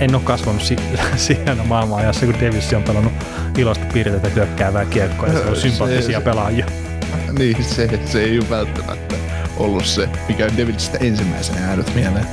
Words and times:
En 0.00 0.14
ole 0.14 0.22
kasvanut 0.24 0.62
si- 0.62 0.76
siinä 1.16 1.54
maailman 1.64 1.98
ajassa, 1.98 2.26
kun 2.26 2.34
Davis 2.34 2.72
on 2.72 2.82
pelannut 2.82 3.12
ilosta 3.58 3.84
piirteitä 3.92 4.28
hyökkäävää 4.28 4.84
kiekkoa 4.84 5.28
ja 5.28 5.38
se 5.38 5.44
on 5.48 5.56
sympaattisia 5.56 6.18
se- 6.18 6.24
pelaajia. 6.24 6.66
Niin, 7.38 7.64
se, 7.64 8.00
se 8.06 8.22
ei 8.22 8.38
ole 8.38 8.50
välttämättä 8.50 9.14
ollut 9.56 9.84
se, 9.84 10.08
mikä 10.28 10.48
Devilistä 10.56 10.98
ensimmäisenä 10.98 11.60
jäänyt 11.60 11.94
mieleen. 11.94 12.26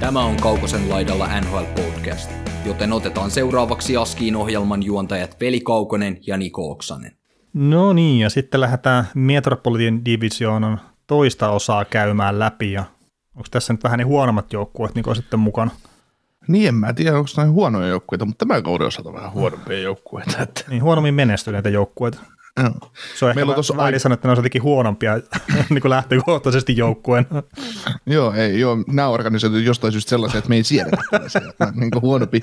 Tämä 0.00 0.20
on 0.24 0.36
Kaukosen 0.36 0.88
laidalla 0.90 1.40
NHL 1.40 1.64
Podcast, 1.82 2.30
joten 2.66 2.92
otetaan 2.92 3.30
seuraavaksi 3.30 3.96
Askiin 3.96 4.36
ohjelman 4.36 4.82
juontajat 4.82 5.36
Veli 5.40 5.60
Kaukonen 5.60 6.18
ja 6.26 6.36
Niko 6.36 6.70
Oksanen. 6.70 7.12
No 7.54 7.92
niin, 7.92 8.20
ja 8.20 8.30
sitten 8.30 8.60
lähdetään 8.60 9.08
Metropolitan 9.14 10.04
Divisionan 10.04 10.80
toista 11.06 11.50
osaa 11.50 11.84
käymään 11.84 12.38
läpi, 12.38 12.72
ja 12.72 12.84
onko 13.36 13.48
tässä 13.50 13.72
nyt 13.72 13.84
vähän 13.84 13.98
ne 13.98 14.04
huonommat 14.04 14.52
joukkueet 14.52 14.94
niin 14.94 15.16
sitten 15.16 15.40
mukana? 15.40 15.70
Niin, 16.48 16.68
en 16.68 16.74
mä 16.74 16.92
tiedä, 16.92 17.16
onko 17.18 17.30
näin 17.36 17.50
huonoja 17.50 17.88
joukkueita, 17.88 18.24
mutta 18.24 18.46
tämän 18.46 18.62
kauden 18.62 18.86
osalta 18.86 19.12
vähän 19.12 19.32
huonompia 19.32 19.78
joukkueita. 19.78 20.42
Että, 20.42 20.64
Niin, 20.68 20.82
huonommin 20.82 21.14
menestyneitä 21.14 21.68
joukkueita. 21.68 22.18
Se 23.18 23.24
on 23.24 23.30
ehkä 23.30 23.34
Meillä 23.34 23.50
on 23.50 23.54
vä- 23.54 23.56
tossa 23.56 23.76
väärin 23.76 23.94
ai- 23.96 24.00
sanoa, 24.00 24.14
että 24.14 24.28
ne 24.28 24.32
on 24.32 24.38
jotenkin 24.38 24.62
huonompia 24.62 25.20
niin 25.70 25.80
kuin 25.80 25.90
lähtökohtaisesti 25.90 26.76
joukkueen. 26.76 27.26
joo, 28.06 28.32
ei, 28.32 28.60
joo, 28.60 28.78
nämä 28.86 29.08
organisaatiot 29.08 29.58
on 29.60 29.64
jostain 29.64 29.92
syystä 29.92 30.10
sellaisia, 30.10 30.38
että 30.38 30.48
me 30.48 30.56
ei 30.56 30.62
tällaisia. 31.10 31.40
On 31.60 31.72
niin 31.76 31.90
kuin 31.90 32.02
huonompi, 32.02 32.40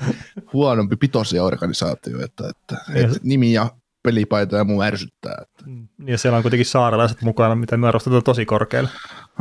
huonompi 0.52 0.96
pitoisia 0.96 1.44
organisaatio, 1.44 2.24
että, 2.24 2.44
että, 2.48 2.76
että 2.94 3.18
nimi 3.22 3.52
ja 3.52 3.70
pelipaita 4.02 4.56
ja 4.56 4.64
muu 4.64 4.82
ärsyttää. 4.82 5.34
Että. 5.42 5.64
Ja 6.06 6.18
siellä 6.18 6.36
on 6.36 6.42
kuitenkin 6.42 6.66
saarelaiset 6.66 7.22
mukana, 7.22 7.54
mitä 7.54 7.76
me 7.76 7.88
arvostetaan 7.88 8.22
tosi 8.22 8.46
korkealle. 8.46 8.90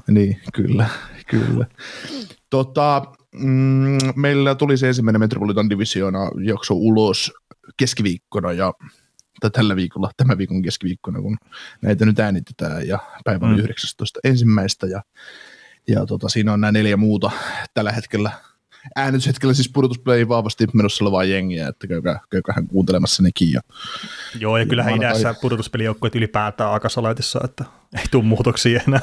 Niin, 0.07 0.41
kyllä, 0.53 0.89
kyllä. 1.27 1.65
Tota, 2.49 3.01
mm, 3.35 3.97
meillä 4.15 4.55
tuli 4.55 4.77
se 4.77 4.87
ensimmäinen 4.87 5.19
Metropolitan 5.19 5.69
Divisiona 5.69 6.19
jakso 6.43 6.73
ulos 6.73 7.33
keskiviikkona 7.77 8.51
ja 8.51 8.73
tai 9.39 9.51
tällä 9.51 9.75
viikolla, 9.75 10.11
tämän 10.17 10.37
viikon 10.37 10.61
keskiviikkona, 10.61 11.21
kun 11.21 11.37
näitä 11.81 12.05
nyt 12.05 12.19
äänitetään 12.19 12.87
ja 12.87 12.99
päivä 13.25 13.45
on 13.45 13.51
Mm. 13.51 13.57
mm. 13.57 13.63
19. 13.63 14.19
ensimmäistä 14.23 14.87
ja, 14.87 15.01
ja 15.87 16.05
tota, 16.05 16.29
siinä 16.29 16.53
on 16.53 16.61
nämä 16.61 16.71
neljä 16.71 16.97
muuta 16.97 17.31
tällä 17.73 17.91
hetkellä 17.91 18.31
äänityshetkellä 18.95 19.53
siis 19.53 19.69
pudotuspeleihin 19.73 20.29
vahvasti 20.29 20.67
menossa 20.73 21.03
olevaa 21.03 21.23
jengiä, 21.23 21.67
että 21.67 21.87
käykää, 21.87 22.19
käykähän 22.29 22.67
kuuntelemassa 22.67 23.23
nekin. 23.23 23.51
Ja, 23.51 23.61
Joo, 24.39 24.57
ja 24.57 24.65
kyllähän 24.65 24.93
maanantai- 24.93 25.21
idässä 25.21 25.41
pudotuspelijoukkueet 25.41 26.15
ylipäätään 26.15 26.71
aika 26.71 26.89
saletissa, 26.89 27.39
että 27.43 27.65
ei 27.97 28.05
tule 28.11 28.23
muutoksia 28.23 28.81
enää. 28.87 29.01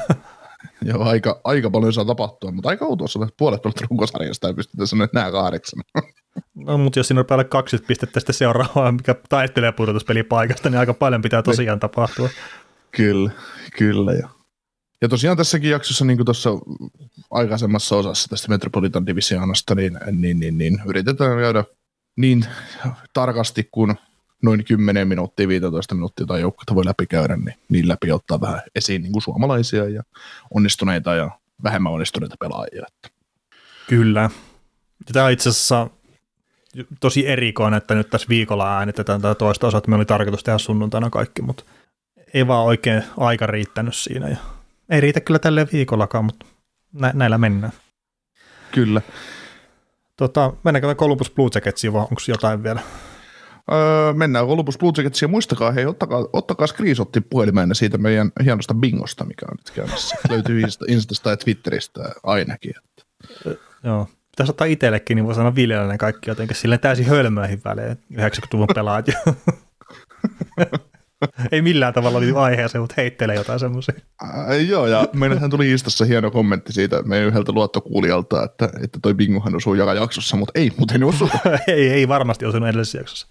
ja 0.85 0.97
aika, 0.97 1.41
aika 1.43 1.69
paljon 1.69 1.93
saa 1.93 2.05
tapahtua, 2.05 2.51
mutta 2.51 2.69
aika 2.69 2.85
outoa 2.85 3.27
puolet 3.37 3.61
pelit 3.61 3.81
runkosarjasta 3.81 4.47
ja 4.47 4.53
pystytään 4.53 4.87
sanoa, 4.87 5.05
että 5.05 5.19
nämä 5.19 5.31
kahdeksan. 5.31 5.83
No, 6.55 6.77
mutta 6.77 6.99
jos 6.99 7.07
siinä 7.07 7.19
on 7.19 7.25
päälle 7.25 7.43
20 7.43 7.87
pistettä 7.87 8.19
sitten 8.19 8.35
seuraavaa, 8.35 8.91
mikä 8.91 9.15
taistelee 9.29 9.71
pudotuspelipaikasta, 9.71 10.69
niin 10.69 10.79
aika 10.79 10.93
paljon 10.93 11.21
pitää 11.21 11.43
tosiaan 11.43 11.79
tapahtua. 11.79 12.29
Kyllä, 12.91 13.31
kyllä. 13.77 14.13
Ja, 14.13 14.29
ja 15.01 15.09
tosiaan 15.09 15.37
tässäkin 15.37 15.69
jaksossa, 15.69 16.05
niin 16.05 16.17
kuin 16.17 16.25
tuossa 16.25 16.49
aikaisemmassa 17.31 17.95
osassa 17.95 18.29
tästä 18.29 18.49
Metropolitan 18.49 19.05
Divisionasta, 19.05 19.75
niin, 19.75 19.99
niin, 20.11 20.39
niin, 20.39 20.57
niin 20.57 20.81
yritetään 20.85 21.39
käydä 21.39 21.63
niin 22.17 22.45
tarkasti 23.13 23.69
kuin 23.71 23.95
noin 24.43 24.65
10 24.65 25.07
minuuttia, 25.07 25.47
15 25.47 25.95
minuuttia 25.95 26.25
tai 26.25 26.41
joukkoita 26.41 26.75
voi 26.75 26.85
läpikäydä, 26.85 27.37
niin, 27.37 27.55
niin 27.69 27.87
läpi 27.87 28.11
ottaa 28.11 28.41
vähän 28.41 28.61
esiin 28.75 29.01
niin 29.01 29.11
kuin 29.11 29.21
suomalaisia 29.21 29.89
ja 29.89 30.03
onnistuneita 30.53 31.15
ja 31.15 31.31
vähemmän 31.63 31.93
onnistuneita 31.93 32.35
pelaajia. 32.39 32.83
Että. 32.87 33.09
Kyllä. 33.87 34.21
Ja 35.07 35.13
Tämä 35.13 35.25
on 35.25 35.31
itse 35.31 35.49
asiassa 35.49 35.89
tosi 36.99 37.27
erikoinen, 37.27 37.77
että 37.77 37.95
nyt 37.95 38.09
tässä 38.09 38.29
viikolla 38.29 38.77
äänitetään 38.77 39.21
tätä 39.21 39.35
toista 39.35 39.67
osaa, 39.67 39.77
että 39.77 39.89
me 39.89 39.95
oli 39.95 40.05
tarkoitus 40.05 40.43
tehdä 40.43 40.57
sunnuntaina 40.57 41.09
kaikki, 41.09 41.41
mutta 41.41 41.63
ei 42.33 42.47
vaan 42.47 42.65
oikein 42.65 43.03
aika 43.17 43.47
riittänyt 43.47 43.95
siinä. 43.95 44.29
Ja 44.29 44.37
ei 44.89 45.01
riitä 45.01 45.21
kyllä 45.21 45.39
tälle 45.39 45.67
viikollakaan, 45.73 46.25
mutta 46.25 46.45
nä- 46.93 47.11
näillä 47.15 47.37
mennään. 47.37 47.73
Kyllä. 48.71 49.01
Tota, 50.17 50.53
mennäänkö 50.63 50.87
me 50.87 50.95
Columbus 50.95 51.31
Blue 51.31 51.49
Jacketsiin 51.55 51.93
vai 51.93 52.01
onko 52.01 52.21
jotain 52.27 52.63
vielä? 52.63 52.79
Öö, 53.71 54.13
mennään 54.13 54.45
Olympus 54.45 54.77
Blue 54.77 54.91
Jacketsia 54.97 55.25
ja 55.25 55.29
muistakaa, 55.29 55.71
hei, 55.71 55.85
ottakaa, 55.85 56.27
ottakaa 56.33 56.67
screenshotti 56.67 57.21
puhelimeen 57.21 57.75
siitä 57.75 57.97
meidän 57.97 58.31
hienosta 58.43 58.73
bingosta, 58.73 59.25
mikä 59.25 59.45
on 59.51 59.57
nyt 59.57 59.71
käynnissä. 59.75 60.15
Löytyy 60.29 60.61
Insta, 60.61 60.85
Instasta 60.87 61.29
ja 61.29 61.37
Twitteristä 61.37 62.01
ainakin. 62.23 62.73
Joo. 63.83 64.07
Pitäisi 64.31 64.51
ottaa 64.51 64.67
itsellekin, 64.67 65.15
niin 65.15 65.25
voi 65.25 65.35
sanoa 65.35 65.55
viljellä 65.55 65.87
ne 65.87 65.97
kaikki 65.97 66.29
jotenkin 66.29 66.57
silleen 66.57 66.79
täysin 66.79 67.05
hölmöihin 67.05 67.61
välein, 67.65 67.97
90-luvun 68.13 68.67
pelaajat. 68.75 69.05
Ei 71.51 71.61
millään 71.61 71.93
tavalla 71.93 72.19
liity 72.19 72.37
aiheeseen, 72.37 72.81
mutta 72.81 72.93
heittelee 72.97 73.35
jotain 73.35 73.59
semmoisia. 73.59 73.95
Joo, 74.67 74.87
ja 74.87 75.07
meillähän 75.13 75.49
tuli 75.49 75.71
Instassa 75.71 76.05
hieno 76.05 76.31
kommentti 76.31 76.73
siitä 76.73 77.01
meidän 77.01 77.27
yhdeltä 77.27 77.51
luottokuulijalta, 77.51 78.43
että, 78.43 78.69
että 78.83 78.99
toi 79.01 79.13
bingohan 79.13 79.55
osuu 79.55 79.73
joka 79.73 79.93
jaksossa, 79.93 80.37
mutta 80.37 80.51
ei 80.55 80.71
muuten 80.77 81.03
osu. 81.03 81.29
ei, 81.67 81.89
ei 81.89 82.07
varmasti 82.07 82.45
osunut 82.45 82.69
edellisessä 82.69 82.97
jaksossa. 82.97 83.27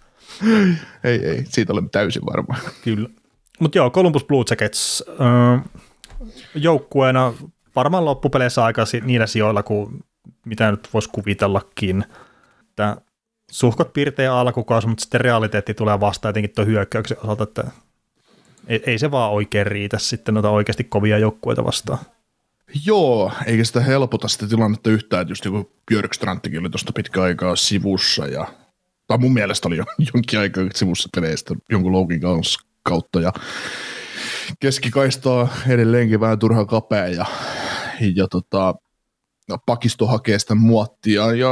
Ei, 1.05 1.25
ei, 1.25 1.45
siitä 1.45 1.73
olen 1.73 1.91
täysin 1.91 2.27
varma. 2.27 2.57
Kyllä. 2.85 3.09
Mutta 3.61 3.79
joo, 3.79 3.91
Columbus 3.91 4.25
Blue 4.25 4.45
Jackets 4.51 5.05
joukkueena 6.55 7.35
varmaan 7.77 8.05
loppupeleissä 8.05 8.65
aika 8.65 8.85
niillä 9.05 9.27
sijoilla 9.27 9.63
kuin 9.63 10.05
mitä 10.45 10.71
nyt 10.71 10.89
voisi 10.95 11.11
kuvitellakin. 11.13 12.05
Että 12.61 12.97
suhkot 13.51 13.93
piirteä 13.93 14.35
alkukausi, 14.35 14.89
mutta 14.89 15.03
sitten 15.03 15.21
realiteetti 15.21 15.75
tulee 15.75 16.01
vastaan 16.01 16.31
jotenkin 16.31 16.53
tuon 16.55 16.67
hyökkäyksen 16.67 17.19
osalta, 17.23 17.45
että 17.45 17.65
ei, 18.67 18.83
ei 18.87 18.99
se 18.99 19.11
vaan 19.11 19.33
oikein 19.33 19.67
riitä 19.67 19.99
sitten 19.99 20.35
noita 20.35 20.51
oikeasti 20.51 20.85
kovia 20.85 21.19
joukkueita 21.19 21.65
vastaan. 21.65 21.99
Joo, 22.87 23.33
eikä 23.47 23.65
sitä 23.65 23.81
helpota 23.81 24.29
sitä 24.29 24.47
tilannetta 24.47 24.91
yhtään, 24.91 25.23
että 25.23 25.33
just 25.33 25.45
joku 25.45 25.73
Björkstrandtikin 25.87 26.61
oli 26.61 26.71
tuosta 26.71 26.93
pitkä 26.93 27.23
aikaa 27.23 27.57
sivussa 27.57 28.27
ja 28.27 28.47
tai 29.07 29.19
mun 29.19 29.33
mielestä 29.33 29.69
oli 29.69 29.77
jo 29.77 29.85
jonkin 30.15 30.39
aikaa 30.39 30.65
sivussa 30.75 31.09
peleistä 31.15 31.55
jonkun 31.71 31.93
loukin 31.93 32.21
kanssa- 32.21 32.67
kautta 32.83 33.21
ja 33.21 33.33
keskikaistaa 34.61 35.49
edelleenkin 35.69 36.21
vähän 36.21 36.39
turha 36.39 36.65
kapea 36.65 37.09
ja, 37.09 37.27
ja 38.15 38.29
tota, 38.29 38.75
no, 39.49 39.59
pakisto 39.67 40.07
hakee 40.07 40.39
sitä 40.39 40.55
muottia 40.55 41.35
ja, 41.35 41.49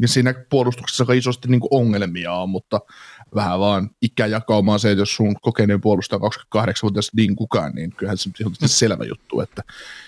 ja 0.00 0.08
siinä 0.08 0.34
puolustuksessa 0.50 1.02
aika 1.02 1.12
isosti 1.12 1.48
niin 1.48 1.60
ongelmia 1.70 2.32
on, 2.32 2.50
mutta 2.50 2.80
vähän 3.34 3.60
vaan 3.60 3.90
ikäjakaumaa 4.02 4.78
se, 4.78 4.90
että 4.90 5.02
jos 5.02 5.16
sun 5.16 5.36
kokeneen 5.40 5.80
puolustaa 5.80 6.18
28-vuotias 6.18 7.10
niin 7.16 7.36
kukaan, 7.36 7.72
niin 7.74 7.92
kyllähän 7.96 8.18
se 8.18 8.30
on 8.44 8.54
selvä 8.68 9.04
juttu, 9.04 9.40
että 9.40 9.62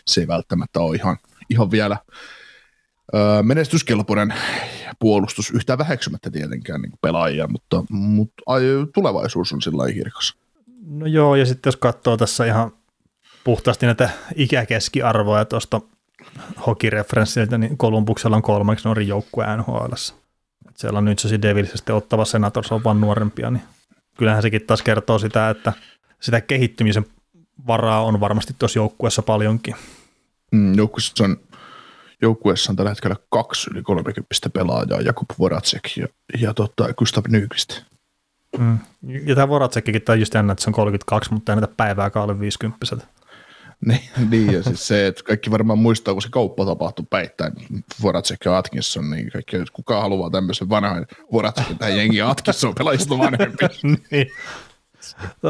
se 0.06 0.20
ei 0.20 0.28
välttämättä 0.28 0.80
ole 0.80 0.96
ihan, 0.96 1.16
ihan 1.50 1.70
vielä 1.70 1.96
öö, 3.14 3.42
menestyskelpoinen 3.42 4.34
puolustus 4.98 5.50
yhtään 5.50 5.78
väheksymättä 5.78 6.30
tietenkään 6.30 6.82
niin 6.82 6.92
pelaajia, 7.00 7.48
mutta, 7.48 7.84
mutta 7.90 8.42
ai, 8.46 8.62
tulevaisuus 8.94 9.52
on 9.52 9.62
sillä 9.62 9.78
lailla 9.78 9.94
kirkas. 9.94 10.34
No 10.86 11.06
joo, 11.06 11.36
ja 11.36 11.46
sitten 11.46 11.68
jos 11.68 11.76
katsoo 11.76 12.16
tässä 12.16 12.44
ihan 12.44 12.72
puhtaasti 13.44 13.86
näitä 13.86 14.10
ikäkeskiarvoja 14.34 15.44
tuosta 15.44 15.80
hokireferenssiltä, 16.66 17.58
niin 17.58 17.78
Kolumbuksella 17.78 18.36
on 18.36 18.42
kolmeksi 18.42 18.88
nuorin 18.88 19.08
joukkue 19.08 19.56
NHL. 19.56 19.92
Siellä 20.76 20.98
on 20.98 21.04
nyt 21.04 21.18
se 21.18 21.42
Devils 21.42 21.70
ja 21.70 21.76
sitten 21.76 21.94
ottava 21.94 22.24
Senators 22.24 22.72
on 22.72 22.84
vaan 22.84 23.00
nuorempia, 23.00 23.50
niin 23.50 23.62
kyllähän 24.18 24.42
sekin 24.42 24.66
taas 24.66 24.82
kertoo 24.82 25.18
sitä, 25.18 25.50
että 25.50 25.72
sitä 26.20 26.40
kehittymisen 26.40 27.06
varaa 27.66 28.04
on 28.04 28.20
varmasti 28.20 28.54
tuossa 28.58 28.78
joukkueessa 28.78 29.22
paljonkin. 29.22 29.74
Mm, 30.52 30.74
joukkueessa 30.74 31.24
on 31.24 31.36
joukkueessa 32.24 32.72
on 32.72 32.76
tällä 32.76 32.90
hetkellä 32.90 33.16
kaksi 33.30 33.70
yli 33.70 33.82
30 33.82 34.50
pelaajaa, 34.52 35.00
Jakub 35.00 35.30
Voracek 35.38 35.96
ja, 35.96 36.06
ja 36.40 36.54
tota, 36.54 36.94
Gustav 36.94 37.24
Nyqvist. 37.28 37.82
Mm. 38.58 38.78
Ja 39.02 39.34
tämä 39.34 39.48
Voracekkikin, 39.48 40.02
tämä 40.02 40.16
just 40.16 40.34
jännä, 40.34 40.52
että 40.52 40.64
se 40.64 40.70
on 40.70 40.74
32, 40.74 41.32
mutta 41.32 41.52
ei 41.52 41.56
näitä 41.56 41.74
päivääkään 41.76 42.22
alle 42.22 42.40
50 42.40 42.86
Niin, 43.86 44.00
niin, 44.30 44.52
ja 44.52 44.62
siis 44.62 44.86
se, 44.86 45.06
että 45.06 45.22
kaikki 45.22 45.50
varmaan 45.50 45.78
muistaa, 45.78 46.14
kun 46.14 46.22
se 46.22 46.28
kauppa 46.30 46.64
tapahtui 46.66 47.06
päittäin 47.10 47.52
Voracek 48.02 48.44
ja 48.44 48.58
Atkinson, 48.58 49.10
niin 49.10 49.30
kaikki, 49.30 49.56
että 49.56 49.72
kuka 49.72 50.00
haluaa 50.00 50.30
tämmöisen 50.30 50.68
vanhan 50.68 51.06
Voracek 51.32 51.66
tai 51.78 51.98
jengi 51.98 52.22
Atkinson 52.22 52.74
pelaajista 52.74 53.18
vanhempi. 53.18 53.64
niin. 54.10 54.26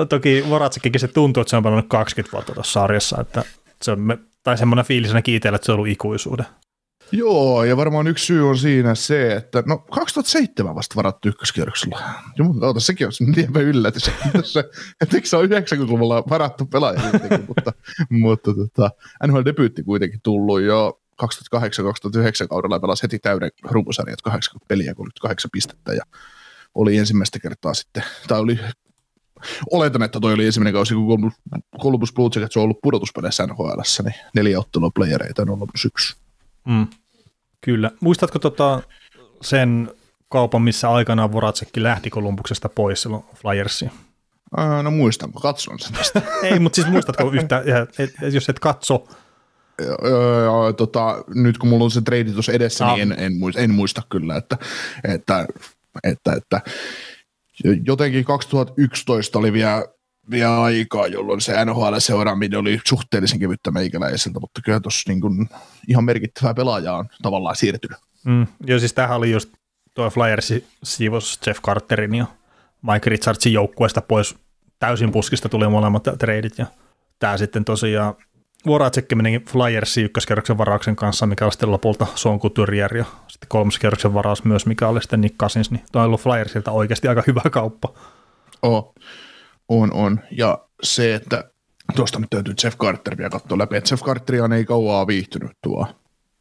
Toki 0.08 0.44
Voracekkin 0.48 1.00
se 1.00 1.08
tuntuu, 1.08 1.40
että 1.40 1.50
se 1.50 1.56
on 1.56 1.62
pelannut 1.62 1.88
20 1.88 2.32
vuotta 2.32 2.54
tuossa 2.54 2.72
sarjassa, 2.72 3.20
että 3.20 3.44
se 3.82 3.90
on, 3.90 4.18
tai 4.42 4.58
semmoinen 4.58 4.84
fiilis 4.84 5.10
ainakin 5.10 5.34
itsellä, 5.34 5.56
että 5.56 5.66
se 5.66 5.72
on 5.72 5.76
ollut 5.76 5.92
ikuisuuden. 5.92 6.46
Joo, 7.12 7.64
ja 7.64 7.76
varmaan 7.76 8.06
yksi 8.06 8.26
syy 8.26 8.48
on 8.48 8.58
siinä 8.58 8.94
se, 8.94 9.32
että 9.32 9.62
no 9.66 9.78
2007 9.78 10.74
vasta 10.74 10.96
varattu 10.96 11.28
ykköskierroksella. 11.28 12.00
Jumala, 12.38 12.80
sekin 12.80 13.06
on 13.06 13.12
lievä 13.36 13.60
yllätys, 13.60 14.10
se, 14.42 14.64
että 15.00 15.16
se 15.24 15.36
on 15.36 15.48
90-luvulla 15.48 16.24
varattu 16.30 16.66
pelaaja 16.66 17.00
mutta, 17.48 17.72
mutta 18.10 18.54
tota, 18.54 18.90
NHL-debyytti 19.26 19.82
kuitenkin 19.84 20.20
tullut 20.22 20.60
jo 20.62 21.00
2008-2009 21.22 21.26
kaudella 22.48 22.80
pelasi 22.80 23.02
heti 23.02 23.18
täyden 23.18 23.50
rumpusarjat 23.62 24.22
80 24.22 24.68
peliä, 24.68 24.94
38 24.94 25.50
pistettä 25.52 25.92
ja 25.92 26.02
oli 26.74 26.96
ensimmäistä 26.96 27.38
kertaa 27.38 27.74
sitten, 27.74 28.02
tai 28.28 28.40
oli 28.40 28.58
oletan, 29.70 30.02
että 30.02 30.20
toi 30.20 30.32
oli 30.32 30.46
ensimmäinen 30.46 30.74
kausi, 30.74 30.94
kun 30.94 31.32
Columbus 31.82 32.12
Blue 32.12 32.30
Jackets 32.34 32.56
on 32.56 32.62
ollut 32.62 32.80
pudotuspeleissä 32.82 33.46
NHL, 33.46 33.80
niin 34.04 34.14
neljä 34.34 34.58
ottelua 34.58 34.90
playereita 34.94 35.42
on 35.42 35.50
ollut 35.50 35.70
yksi. 35.86 36.23
Mm. 36.68 36.86
Kyllä. 37.60 37.90
Muistatko 38.00 38.38
tota 38.38 38.82
sen 39.42 39.90
kaupan, 40.28 40.62
missä 40.62 40.90
aikanaan 40.90 41.32
Voracekki 41.32 41.82
lähti 41.82 42.10
Kolumbuksesta 42.10 42.68
pois 42.68 43.02
silloin 43.02 43.24
Flyersiin? 43.34 43.90
Ää, 44.56 44.82
no 44.82 44.90
muistan, 44.90 45.32
kun 45.32 45.42
katson 45.42 45.78
sen 45.78 45.92
tästä. 45.92 46.22
Ei, 46.42 46.58
mutta 46.58 46.76
siis 46.76 46.88
muistatko 46.88 47.30
yhtä, 47.30 47.62
jos 48.32 48.48
et 48.48 48.58
katso? 48.58 49.08
Öö, 49.80 50.72
tota, 50.76 51.24
nyt 51.34 51.58
kun 51.58 51.68
mulla 51.68 51.84
on 51.84 51.90
se 51.90 52.00
trade 52.00 52.24
tuossa 52.24 52.52
edessä, 52.52 52.86
ah. 52.86 52.96
niin 52.96 53.12
en, 53.12 53.18
en, 53.18 53.36
muista, 53.38 53.60
en 53.60 53.70
muista 53.70 54.02
kyllä, 54.08 54.36
että, 54.36 54.56
että, 55.04 55.46
että, 56.04 56.32
että 56.32 56.60
jotenkin 57.84 58.24
2011 58.24 59.38
oli 59.38 59.52
vielä 59.52 59.84
vielä 60.30 60.62
aikaa, 60.62 61.06
jolloin 61.06 61.40
se 61.40 61.64
NHL-seuraaminen 61.64 62.58
oli 62.58 62.80
suhteellisen 62.84 63.38
kevyttä 63.38 63.70
meikäläiseltä, 63.70 64.40
mutta 64.40 64.60
kyllä 64.64 64.80
tuossa 64.80 65.12
niin 65.12 65.48
ihan 65.88 66.04
merkittävää 66.04 66.54
pelaajaa 66.54 66.98
on 66.98 67.08
tavallaan 67.22 67.56
siirtynyt. 67.56 67.98
Mm, 68.24 68.46
joo, 68.66 68.78
siis 68.78 68.92
tämähän 68.92 69.16
oli 69.16 69.30
just 69.30 69.52
tuo 69.94 70.10
Flyers 70.10 70.52
siivos 70.84 71.40
Jeff 71.46 71.62
Carterin 71.62 72.14
ja 72.14 72.26
Mike 72.92 73.10
Richardsin 73.10 73.52
joukkueesta 73.52 74.00
pois 74.00 74.34
täysin 74.78 75.12
puskista 75.12 75.48
tuli 75.48 75.68
molemmat 75.68 76.04
treidit 76.18 76.58
ja 76.58 76.66
tämä 77.18 77.36
sitten 77.36 77.64
tosiaan 77.64 78.14
Voracek 78.66 79.06
meni 79.14 79.42
Flyersin 79.48 80.04
ykköskerroksen 80.04 80.58
varauksen 80.58 80.96
kanssa, 80.96 81.26
mikä 81.26 81.44
oli 81.44 81.52
sitten 81.52 81.70
lopulta 81.70 82.06
Son 82.14 82.40
Couturier 82.40 82.96
ja 82.96 83.04
sitten 83.28 83.48
kolmoskerroksen 83.48 84.14
varaus 84.14 84.44
myös, 84.44 84.66
mikä 84.66 84.88
oli 84.88 85.02
sitten 85.02 85.20
Nick 85.20 85.36
Cousins, 85.36 85.70
niin 85.70 85.84
toi 85.92 86.00
on 86.00 86.06
ollut 86.06 86.20
Flyersilta 86.20 86.70
oikeasti 86.70 87.08
aika 87.08 87.22
hyvä 87.26 87.40
kauppa. 87.50 87.88
Oh. 88.62 88.94
On, 89.68 89.92
on. 89.92 90.20
Ja 90.30 90.58
se, 90.82 91.14
että 91.14 91.50
tuosta 91.96 92.18
nyt 92.18 92.30
täytyy 92.30 92.54
Jeff 92.64 92.78
Carter 92.78 93.16
vielä 93.16 93.30
katsoa 93.30 93.58
läpi, 93.58 93.76
että 93.76 93.92
Jeff 93.92 94.04
Carterian 94.04 94.52
ei 94.52 94.64
kauaa 94.64 95.06
viihtynyt 95.06 95.52
tuo 95.62 95.86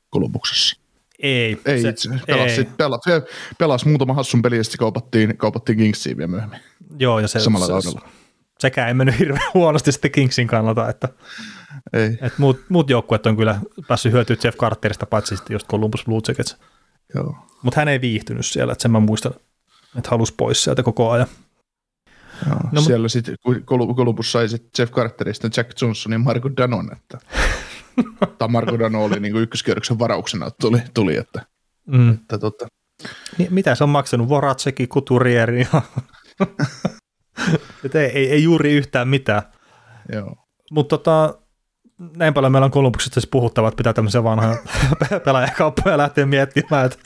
Kolumbuksessa. 0.09 0.79
Ei. 1.19 1.57
Ei 1.65 1.81
se, 1.81 1.89
itse 1.89 2.09
pelasi, 2.27 2.61
ei. 2.61 2.67
Pelasi, 2.77 3.09
pelasi 3.57 3.87
muutama 3.87 4.13
hassun 4.13 4.41
peli 4.41 4.57
ja 4.57 4.63
sitten 4.63 4.79
kaupattiin, 4.79 5.37
kaupattiin 5.37 5.77
Kingsiin 5.77 6.17
vielä 6.17 6.27
myöhemmin. 6.27 6.59
Joo, 6.99 7.19
ja 7.19 7.27
se, 7.27 7.39
Samalla 7.39 7.65
se, 7.65 7.71
kaudella. 7.71 8.09
Sekä 8.59 8.87
ei 8.87 8.93
mennyt 8.93 9.19
hirveän 9.19 9.51
huonosti 9.53 9.91
sitten 9.91 10.11
Kingsin 10.11 10.47
kannalta, 10.47 10.89
että, 10.89 11.09
ei. 11.93 12.07
että 12.07 12.33
muut, 12.37 12.59
muut 12.69 12.89
joukkueet 12.89 13.25
on 13.25 13.37
kyllä 13.37 13.59
päässyt 13.87 14.13
hyötyä 14.13 14.37
Jeff 14.43 14.57
Carterista, 14.57 15.05
paitsi 15.05 15.35
sitten 15.35 15.55
just 15.55 15.67
Columbus 15.67 16.05
Blue 16.05 16.21
Jackets. 16.27 16.57
Mutta 17.61 17.79
hän 17.79 17.87
ei 17.87 18.01
viihtynyt 18.01 18.45
siellä, 18.45 18.73
että 18.73 18.81
sen 18.81 18.91
mä 18.91 18.99
muistan, 18.99 19.33
että 19.97 20.09
halusi 20.09 20.33
pois 20.37 20.63
sieltä 20.63 20.83
koko 20.83 21.11
ajan. 21.11 21.27
Joo, 22.49 22.59
no, 22.71 22.81
siellä 22.81 23.07
sitten 23.07 23.35
Columbus 23.95 24.31
sai 24.31 24.49
sitten 24.49 24.69
Jeff 24.79 24.93
Carterista 24.93 25.49
Jack 25.57 25.81
Johnsonin 25.81 26.15
ja 26.15 26.19
Marco 26.19 26.49
Danon, 26.57 26.91
että 26.91 27.17
tai 28.37 28.47
Marco 28.47 28.79
Dano 28.79 29.03
oli 29.03 29.19
niin 29.19 29.35
ykköskierroksen 29.35 29.99
varauksena, 29.99 30.47
että 30.47 30.57
tuli, 30.61 30.81
tuli 30.93 31.17
että, 31.17 31.45
mm. 31.87 32.11
että 32.11 32.37
tota. 32.37 32.67
Niin, 33.37 33.53
mitä 33.53 33.75
se 33.75 33.83
on 33.83 33.89
maksanut? 33.89 34.29
Voratseki, 34.29 34.87
Kuturieri 34.87 35.67
ja 35.73 35.81
ei, 37.93 38.05
ei, 38.13 38.31
ei, 38.31 38.43
juuri 38.43 38.73
yhtään 38.73 39.07
mitään. 39.07 39.41
Joo. 40.11 40.35
Mutta 40.71 40.97
tota, 40.97 41.37
näin 42.17 42.33
paljon 42.33 42.51
meillä 42.51 42.65
on 42.65 42.71
Kolumbuksesta 42.71 43.13
siis 43.13 43.29
puhuttava, 43.31 43.67
että 43.67 43.77
pitää 43.77 43.93
tämmöisiä 43.93 44.23
vanhoja 44.23 44.57
pelaajakauppoja 45.25 45.97
lähteä 45.97 46.25
miettimään, 46.25 46.85
että 46.85 46.97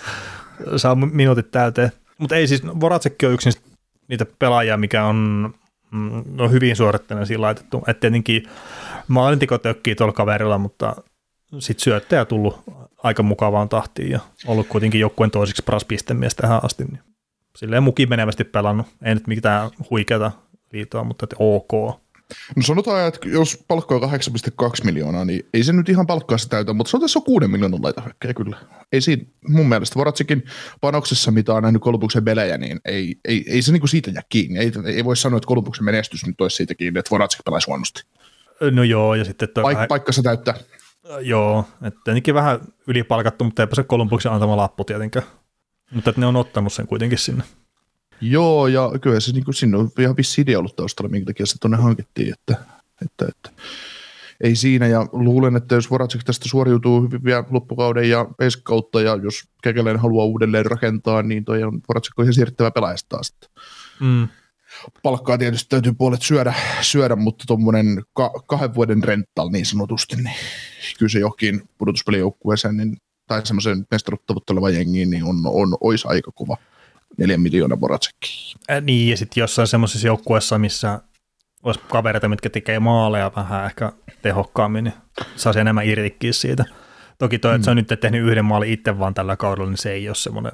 saa 0.78 0.96
minuutit 0.96 1.52
täyteen. 1.52 1.92
Mutta 2.18 2.36
ei 2.36 2.48
siis, 2.48 2.64
Voracekki 2.66 3.26
on 3.26 3.34
yksi 3.34 3.50
niitä 4.08 4.26
pelaajia, 4.40 4.78
mikä 4.78 5.06
on 5.06 5.54
no, 6.32 6.50
hyvin 6.50 6.76
suorittaneisiin 6.76 7.42
laitettu. 7.42 7.84
Että 7.88 8.02
tietenkin 8.02 8.44
maalintiko 9.08 9.58
tökkii 9.58 9.96
tuolla 9.96 10.14
kaverilla, 10.14 10.58
mutta 10.58 10.96
sitten 11.60 11.84
syöttäjä 11.84 12.26
tullut 12.26 12.64
aika 13.04 13.24
mukavaan 13.24 13.70
tahtiin 13.70 14.12
ja 14.12 14.20
ollut 14.48 14.68
kuitenkin 14.68 15.02
joukkueen 15.02 15.32
toiseksi 15.32 15.64
paras 15.64 15.86
pistemies 15.86 16.36
tähän 16.36 16.60
asti. 16.64 16.84
Niin 16.84 17.00
silleen 17.58 17.84
mukin 17.84 18.10
menevästi 18.10 18.44
pelannut. 18.44 18.88
Ei 19.04 19.16
nyt 19.16 19.28
mitään 19.28 19.70
huikeata 19.90 20.32
liitoa, 20.74 21.04
mutta 21.04 21.24
että 21.26 21.36
ok. 21.40 22.00
No 22.56 22.62
sanotaan, 22.62 23.08
että 23.08 23.30
jos 23.30 23.64
palkka 23.68 23.96
on 23.96 24.02
8,2 24.02 24.10
miljoonaa, 24.84 25.26
niin 25.26 25.50
ei 25.54 25.64
se 25.64 25.74
nyt 25.74 25.90
ihan 25.90 26.08
palkkaa 26.08 26.38
se 26.38 26.50
täytä, 26.50 26.74
mutta 26.74 26.92
sanotaan, 26.92 27.06
että 27.06 27.14
se 27.14 27.20
on 27.20 27.24
6 27.24 27.48
miljoonan 27.48 27.84
laitahyökkäjä 27.84 28.34
kyllä. 28.34 28.58
Ei 28.92 29.02
siinä, 29.02 29.24
mun 29.48 29.70
mielestä 29.70 29.96
Voratsikin 29.96 30.44
panoksessa, 30.82 31.32
mitä 31.32 31.54
on 31.54 31.64
nähnyt 31.64 31.82
Kolumbuksen 31.82 32.24
belejä, 32.24 32.58
niin 32.58 32.80
ei, 32.86 33.16
ei, 33.26 33.46
ei 33.48 33.62
se 33.62 33.72
niinku 33.72 33.88
siitä 33.88 34.12
jää 34.12 34.24
kiinni. 34.30 34.60
Ei, 34.60 34.72
ei 34.86 35.06
voi 35.06 35.18
sanoa, 35.18 35.38
että 35.38 35.48
Kolumbuksen 35.48 35.86
menestys 35.86 36.26
nyt 36.26 36.42
olisi 36.42 36.56
siitä 36.56 36.76
kiinni, 36.76 37.00
että 37.00 37.12
Voratsik 37.12 37.42
pelaisi 37.46 37.68
huonosti. 37.68 38.04
No 38.72 38.84
joo, 38.84 39.16
ja 39.16 39.26
sitten... 39.26 39.50
Paik- 39.50 39.76
vähän... 39.76 39.88
Paikka 39.88 40.12
se 40.12 40.22
täyttää. 40.22 40.54
Joo, 41.22 41.66
että 41.84 42.00
tietenkin 42.04 42.34
vähän 42.34 42.60
ylipalkattu, 42.88 43.44
mutta 43.44 43.64
eipä 43.64 43.76
se 43.76 43.84
Kolumbuksen 43.84 44.32
antama 44.32 44.58
lappu 44.58 44.84
tietenkään. 44.84 45.26
Mutta 45.92 46.10
että 46.10 46.20
ne 46.20 46.26
on 46.26 46.36
ottanut 46.36 46.74
sen 46.74 46.88
kuitenkin 46.88 47.18
sinne. 47.18 47.44
Joo, 48.22 48.68
ja 48.68 48.92
kyllä 49.02 49.20
se 49.20 49.32
niin 49.32 49.46
kuin, 49.46 49.56
sinne 49.56 49.78
on 49.78 49.90
ihan 50.00 50.18
vissi 50.18 50.42
idea 50.42 50.60
ollut 50.60 50.76
taustalla, 50.76 51.10
minkä 51.10 51.26
takia 51.26 51.46
se 51.46 51.56
tuonne 51.62 51.78
hankittiin, 51.78 52.34
että, 52.34 52.64
että, 53.06 53.26
että 53.30 53.62
ei 54.42 54.56
siinä, 54.56 54.88
ja 54.88 55.08
luulen, 55.12 55.56
että 55.56 55.76
jos 55.76 55.92
Voracek 55.92 56.24
tästä 56.24 56.50
suoriutuu 56.50 57.02
hyvin 57.02 57.24
vielä 57.24 57.44
loppukauden 57.50 58.10
ja 58.10 58.26
kautta, 58.64 59.02
ja 59.02 59.20
jos 59.24 59.44
Kekäläinen 59.64 60.02
haluaa 60.02 60.26
uudelleen 60.26 60.66
rakentaa, 60.66 61.24
niin 61.24 61.46
toi 61.46 61.64
on 61.64 61.82
Voracek 61.90 62.20
on 62.20 62.26
ihan 62.26 62.34
siirrettävä 62.34 62.72
pelaajasta 62.72 63.10
taas. 63.10 63.36
Mm. 64.00 64.28
Palkkaa 65.04 65.38
tietysti 65.38 65.70
täytyy 65.70 65.94
puolet 65.94 66.22
syödä, 66.22 66.54
syödä 66.82 67.16
mutta 67.16 67.44
tuommoinen 67.48 68.04
ka- 68.14 68.44
kahden 68.48 68.76
vuoden 68.76 69.04
rental 69.04 69.50
niin 69.50 69.66
sanotusti, 69.66 70.16
niin 70.16 70.36
kyllä 71.00 71.10
se 71.10 71.20
johonkin 71.20 71.62
pudotuspelijoukkueeseen 71.78 72.78
niin, 72.78 72.98
tai 73.28 73.46
semmoisen 73.46 73.88
mestaruuttavutteleva 73.92 74.70
jengiin, 74.70 75.10
niin 75.10 75.24
on, 75.24 75.36
on, 75.46 75.78
olisi 75.82 76.08
aika 76.08 76.32
kova 76.32 76.58
neljän 77.18 77.42
miljoonaa 77.42 77.82
Voracekkiin. 77.82 78.58
Äh, 78.72 78.82
niin, 78.82 79.10
ja 79.10 79.18
sitten 79.18 79.42
jossain 79.42 79.68
semmoisessa 79.68 80.08
joukkueessa, 80.08 80.58
missä 80.58 81.02
olisi 81.64 81.80
kavereita, 81.90 82.30
mitkä 82.30 82.50
tekee 82.50 82.80
maaleja 82.80 83.32
vähän 83.36 83.66
ehkä 83.66 83.92
tehokkaammin, 84.22 84.84
niin 84.84 84.94
saisi 85.36 85.60
enemmän 85.60 85.86
irtikin 85.86 86.34
siitä. 86.34 86.66
Toki 87.18 87.40
toi, 87.40 87.56
että 87.56 87.66
se 87.66 87.72
on 87.72 87.78
mm. 87.78 87.86
nyt 87.90 88.00
tehnyt 88.00 88.26
yhden 88.26 88.46
maalin 88.46 88.74
itse 88.74 89.00
vaan 89.00 89.14
tällä 89.14 89.36
kaudella, 89.36 89.70
niin 89.70 89.78
se 89.78 89.92
ei 89.92 90.10
ole 90.10 90.16
semmoinen 90.16 90.52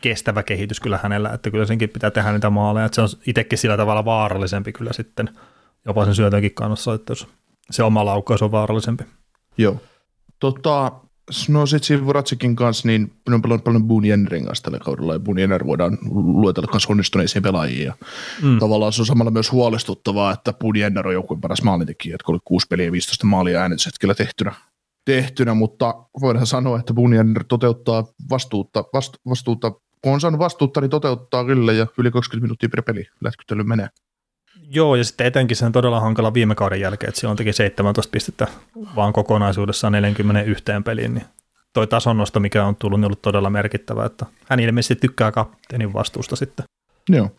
kestävä 0.00 0.42
kehitys 0.42 0.80
kyllä 0.80 1.00
hänellä, 1.02 1.30
että 1.30 1.50
kyllä 1.50 1.66
senkin 1.66 1.88
pitää 1.88 2.10
tehdä 2.10 2.32
niitä 2.32 2.50
maaleja, 2.50 2.86
että 2.86 2.94
se 2.94 3.00
on 3.00 3.08
itsekin 3.26 3.58
sillä 3.58 3.76
tavalla 3.76 4.04
vaarallisempi 4.04 4.72
kyllä 4.72 4.92
sitten 4.92 5.30
jopa 5.86 6.04
sen 6.04 6.14
syötönkin 6.14 6.54
kannassa, 6.54 6.94
että 6.94 7.10
jos 7.10 7.28
se 7.70 7.82
oma 7.82 8.04
laukkaus 8.04 8.42
on 8.42 8.52
vaarallisempi. 8.52 9.04
Joo. 9.58 9.80
Tota, 10.40 10.92
No 11.48 11.66
sitten 11.66 11.86
siinä 11.86 12.06
Voratsikin 12.06 12.56
kanssa, 12.56 12.88
niin 12.88 13.12
ne 13.28 13.34
on 13.34 13.42
pelannut 13.42 13.64
paljon 13.64 13.84
Boone 13.84 14.08
Jennerin 14.08 14.46
kanssa 14.46 14.64
tällä 14.64 14.78
kaudella, 14.78 15.12
ja 15.12 15.18
Boone 15.18 15.40
Jenner 15.40 15.66
voidaan 15.66 15.98
luetella 16.12 16.68
myös 16.72 16.86
onnistuneisiin 16.86 17.42
pelaajia. 17.42 17.94
Mm. 18.42 18.58
Tavallaan 18.58 18.92
se 18.92 19.02
on 19.02 19.06
samalla 19.06 19.30
myös 19.30 19.52
huolestuttavaa, 19.52 20.32
että 20.32 20.52
Boone 20.52 20.78
Jenner 20.78 21.06
on 21.06 21.14
joukkueen 21.14 21.40
paras 21.40 21.62
maalintekijä, 21.62 22.14
että 22.14 22.32
oli 22.32 22.38
6 22.44 22.66
peliä 22.66 22.86
ja 22.86 22.92
15 22.92 23.26
maalia 23.26 23.60
äänestyshetkellä 23.60 24.14
tehtynä, 24.14 24.52
tehtynä, 25.04 25.54
mutta 25.54 25.94
voidaan 26.20 26.46
sanoa, 26.46 26.78
että 26.78 26.94
Boone 26.94 27.16
Jenner 27.16 27.44
toteuttaa 27.48 28.04
vastuutta, 28.30 28.84
vastu, 28.92 29.18
vastuutta, 29.28 29.70
kun 30.02 30.12
on 30.12 30.20
saanut 30.20 30.40
vastuutta, 30.40 30.80
niin 30.80 30.90
toteuttaa 30.90 31.44
kyllä, 31.44 31.72
ja 31.72 31.86
yli 31.98 32.10
20 32.10 32.44
minuuttia 32.44 32.68
per 32.68 32.82
peli 32.82 33.04
lätkyttely 33.20 33.62
menee. 33.62 33.88
Joo, 34.70 34.96
ja 34.96 35.04
sitten 35.04 35.26
etenkin 35.26 35.56
sen 35.56 35.72
todella 35.72 36.00
hankala 36.00 36.34
viime 36.34 36.54
kauden 36.54 36.80
jälkeen, 36.80 37.08
että 37.08 37.20
silloin 37.20 37.36
teki 37.36 37.52
17 37.52 38.10
pistettä 38.10 38.46
vaan 38.96 39.12
kokonaisuudessaan 39.12 39.92
41 39.92 40.64
peliin, 40.84 41.14
niin 41.14 41.24
toi 41.72 41.86
tasonnosto, 41.86 42.40
mikä 42.40 42.64
on 42.64 42.76
tullut, 42.76 43.00
niin 43.00 43.06
ollut 43.06 43.22
todella 43.22 43.50
merkittävä, 43.50 44.04
että 44.04 44.26
hän 44.48 44.60
ilmeisesti 44.60 44.94
tykkää 44.94 45.32
kapteenin 45.32 45.92
vastuusta 45.92 46.36
sitten. 46.36 46.64
Joo. 47.08 47.30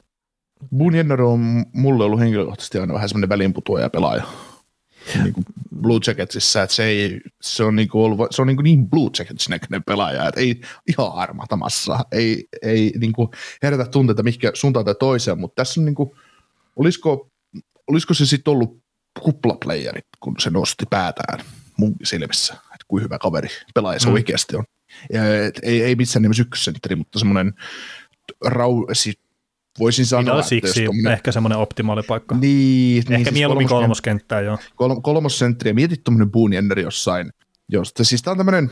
Boone 0.75 0.97
Jenner 0.97 1.21
on 1.21 1.65
mulle 1.73 2.03
ollut 2.03 2.19
henkilökohtaisesti 2.19 2.79
aina 2.79 2.93
vähän 2.93 3.09
semmoinen 3.09 3.29
välinputuaja 3.29 3.89
pelaaja. 3.89 4.23
niin 5.23 5.33
kuin 5.33 5.45
Blue 5.81 5.99
Jacketsissa, 6.07 6.63
että 6.63 6.75
se, 6.75 6.83
ei, 6.83 7.21
se 7.41 7.63
on, 7.63 7.75
niin 7.75 7.87
kuin 7.87 8.03
ollut, 8.03 8.27
se 8.31 8.41
on 8.41 8.47
niin, 8.47 8.57
kuin 8.57 8.63
niin 8.63 8.89
Blue 8.89 9.09
Jackets 9.19 9.49
näköinen 9.49 9.83
pelaaja, 9.83 10.27
että 10.27 10.41
ei 10.41 10.61
ihan 10.87 11.11
armahtamassa, 11.13 11.99
ei, 12.11 12.47
ei 12.61 12.93
niin 12.99 13.13
kuin 13.13 13.29
herätä 13.63 13.85
tunteita 13.85 14.23
mihinkä 14.23 14.51
suuntaan 14.53 14.85
tai 14.85 14.95
toiseen, 14.99 15.39
mutta 15.39 15.55
tässä 15.61 15.81
on 15.81 15.85
niin 15.85 15.95
kuin, 15.95 16.11
olisiko, 16.77 17.29
olisiko 17.87 18.13
se 18.13 18.25
sitten 18.25 18.51
ollut 18.51 18.81
kuplaplayerit, 19.19 20.05
kun 20.19 20.35
se 20.39 20.49
nosti 20.49 20.85
päätään 20.89 21.39
mun 21.77 21.95
silmissä, 22.03 22.53
että 22.53 22.85
kuin 22.87 23.03
hyvä 23.03 23.17
kaveri 23.19 23.47
pelaaja 23.73 23.99
se 23.99 24.07
mm. 24.07 24.13
oikeasti 24.13 24.55
on. 24.55 24.63
Ja, 25.13 25.45
et, 25.45 25.59
ei, 25.63 25.83
ei 25.83 25.95
missään 25.95 26.21
nimessä 26.21 26.41
ykkössentteri, 26.41 26.95
mutta 26.95 27.19
semmoinen 27.19 27.53
rau, 28.45 28.85
si, 28.93 29.13
voisin 29.79 30.05
sanoa, 30.05 30.35
no, 30.35 30.43
siksi 30.43 30.85
tommonen, 30.85 31.13
ehkä 31.13 31.31
semmoinen 31.31 31.57
optimaali 31.57 32.03
paikka. 32.03 32.37
Niin, 32.37 32.97
ehkä 32.97 33.13
niin, 33.13 33.25
siis 33.25 33.33
mieluummin 33.33 33.67
kolmoskenttää, 33.67 34.41
joo. 34.41 34.57
Kol, 34.75 34.95
kolmossentteri, 35.01 35.73
mietit 35.73 36.03
tuommoinen 36.03 36.31
Boone 36.31 36.57
jossain, 36.81 37.29
josta, 37.69 38.03
siis 38.03 38.21
tämä 38.21 38.31
on 38.31 38.37
tämmöinen, 38.37 38.71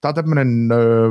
tämä 0.00 0.10
on 0.10 0.14
tämmöinen 0.14 0.72
öö, 0.72 1.10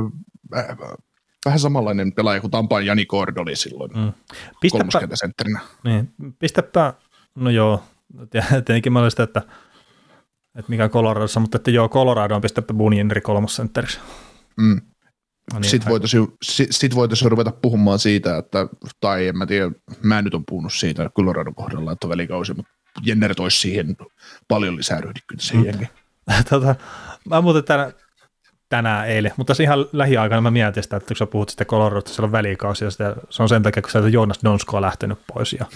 vähän 1.46 1.60
samanlainen 1.60 2.12
pelaaja 2.12 2.40
kuin 2.40 2.50
Tampaan 2.50 2.86
Jani 2.86 3.06
Kord 3.06 3.36
oli 3.36 3.56
silloin 3.56 3.90
mm. 3.96 4.12
kolmoskenttäsentterinä. 4.70 5.60
Niin, 5.84 6.12
pistäpä, 6.38 6.94
no 7.34 7.50
joo, 7.50 7.82
tietenkin 8.64 8.92
mä 8.92 9.10
sitä, 9.10 9.22
että, 9.22 9.42
että 10.58 10.70
mikä 10.70 10.88
Coloradossa, 10.88 11.40
mutta 11.40 11.56
että 11.56 11.70
joo, 11.70 11.88
Colorado 11.88 12.34
on 12.34 12.42
pistäpä 12.42 12.74
Bunyenri 12.74 13.20
kolmosentteriksi. 13.20 13.98
Mm. 14.56 14.80
No 15.52 15.58
niin, 15.58 15.70
sitten 15.70 15.90
voitaisiin 15.90 16.28
sit, 16.42 16.68
sit 16.70 16.94
voitaisi 16.94 17.28
ruveta 17.28 17.52
puhumaan 17.62 17.98
siitä, 17.98 18.38
että, 18.38 18.68
tai 19.00 19.28
en 19.28 19.38
mä 19.38 19.46
tiedä, 19.46 19.70
mä 20.02 20.22
nyt 20.22 20.34
on 20.34 20.44
puhunut 20.48 20.72
siitä 20.72 21.10
Coloradon 21.16 21.54
kohdalla, 21.54 21.92
että 21.92 22.06
on 22.06 22.10
välikausi, 22.10 22.54
mutta 22.54 22.72
Jenner 23.04 23.34
toisi 23.34 23.60
siihen 23.60 23.96
paljon 24.48 24.76
lisää 24.76 25.00
ryhdikkyyttä 25.00 25.44
siihen 25.46 25.78
mm. 25.78 26.44
tota, 26.50 26.74
mä 27.28 27.40
muuten 27.40 27.64
tänään, 27.64 27.92
tänään 28.68 29.08
eilen, 29.08 29.32
mutta 29.36 29.50
tässä 29.50 29.62
ihan 29.62 29.86
lähiaikana 29.92 30.40
mä 30.40 30.50
mietin 30.50 30.82
sitä, 30.82 30.96
että 30.96 31.08
kun 31.08 31.16
sä 31.16 31.26
puhut 31.26 31.48
sitä 31.48 31.64
Coloradosta, 31.64 32.10
siellä 32.10 32.26
on 32.26 32.32
välikausi, 32.32 32.84
ja 32.84 32.90
sitä, 32.90 33.16
se 33.30 33.42
on 33.42 33.48
sen 33.48 33.62
takia, 33.62 33.82
kun 33.82 33.90
sieltä 33.90 34.08
Jonas 34.08 34.40
Donsko 34.44 34.76
on 34.76 34.82
lähtenyt 34.82 35.18
pois, 35.34 35.52
ja, 35.52 35.66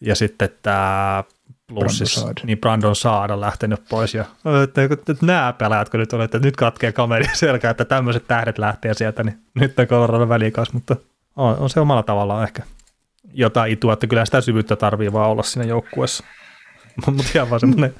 ja 0.00 0.14
sitten 0.14 0.50
tämä 0.62 1.24
plus 1.68 1.98
siis, 1.98 2.14
Brandon 2.14 2.46
niin 2.46 2.58
Brandon 2.58 2.96
Saada 2.96 3.40
lähtenyt 3.40 3.82
pois, 3.88 4.14
ja 4.14 4.24
että, 4.62 4.82
että, 4.82 5.12
että 5.12 5.26
nämä 5.26 5.52
pelaajat, 5.52 5.88
kun 5.88 6.00
nyt 6.00 6.12
on, 6.12 6.22
että 6.22 6.38
nyt 6.38 6.56
katkee 6.56 6.92
kameri 6.92 7.24
selkä, 7.34 7.70
että 7.70 7.84
tämmöiset 7.84 8.24
tähdet 8.28 8.58
lähtee 8.58 8.94
sieltä, 8.94 9.24
niin 9.24 9.38
nyt 9.54 9.78
on 9.78 9.86
Colorado 9.86 10.28
välikas, 10.28 10.72
mutta 10.72 10.96
on, 11.36 11.56
on, 11.58 11.70
se 11.70 11.80
omalla 11.80 12.02
tavallaan 12.02 12.44
ehkä 12.44 12.62
jotain 13.32 13.72
itua, 13.72 13.92
että 13.92 14.06
kyllä 14.06 14.24
sitä 14.24 14.40
syvyyttä 14.40 14.76
tarvii 14.76 15.12
vaan 15.12 15.30
olla 15.30 15.42
siinä 15.42 15.68
joukkueessa. 15.68 16.24
mutta 17.06 17.24
ihan 17.34 17.50
vaan 17.50 17.60
semmoinen 17.60 17.94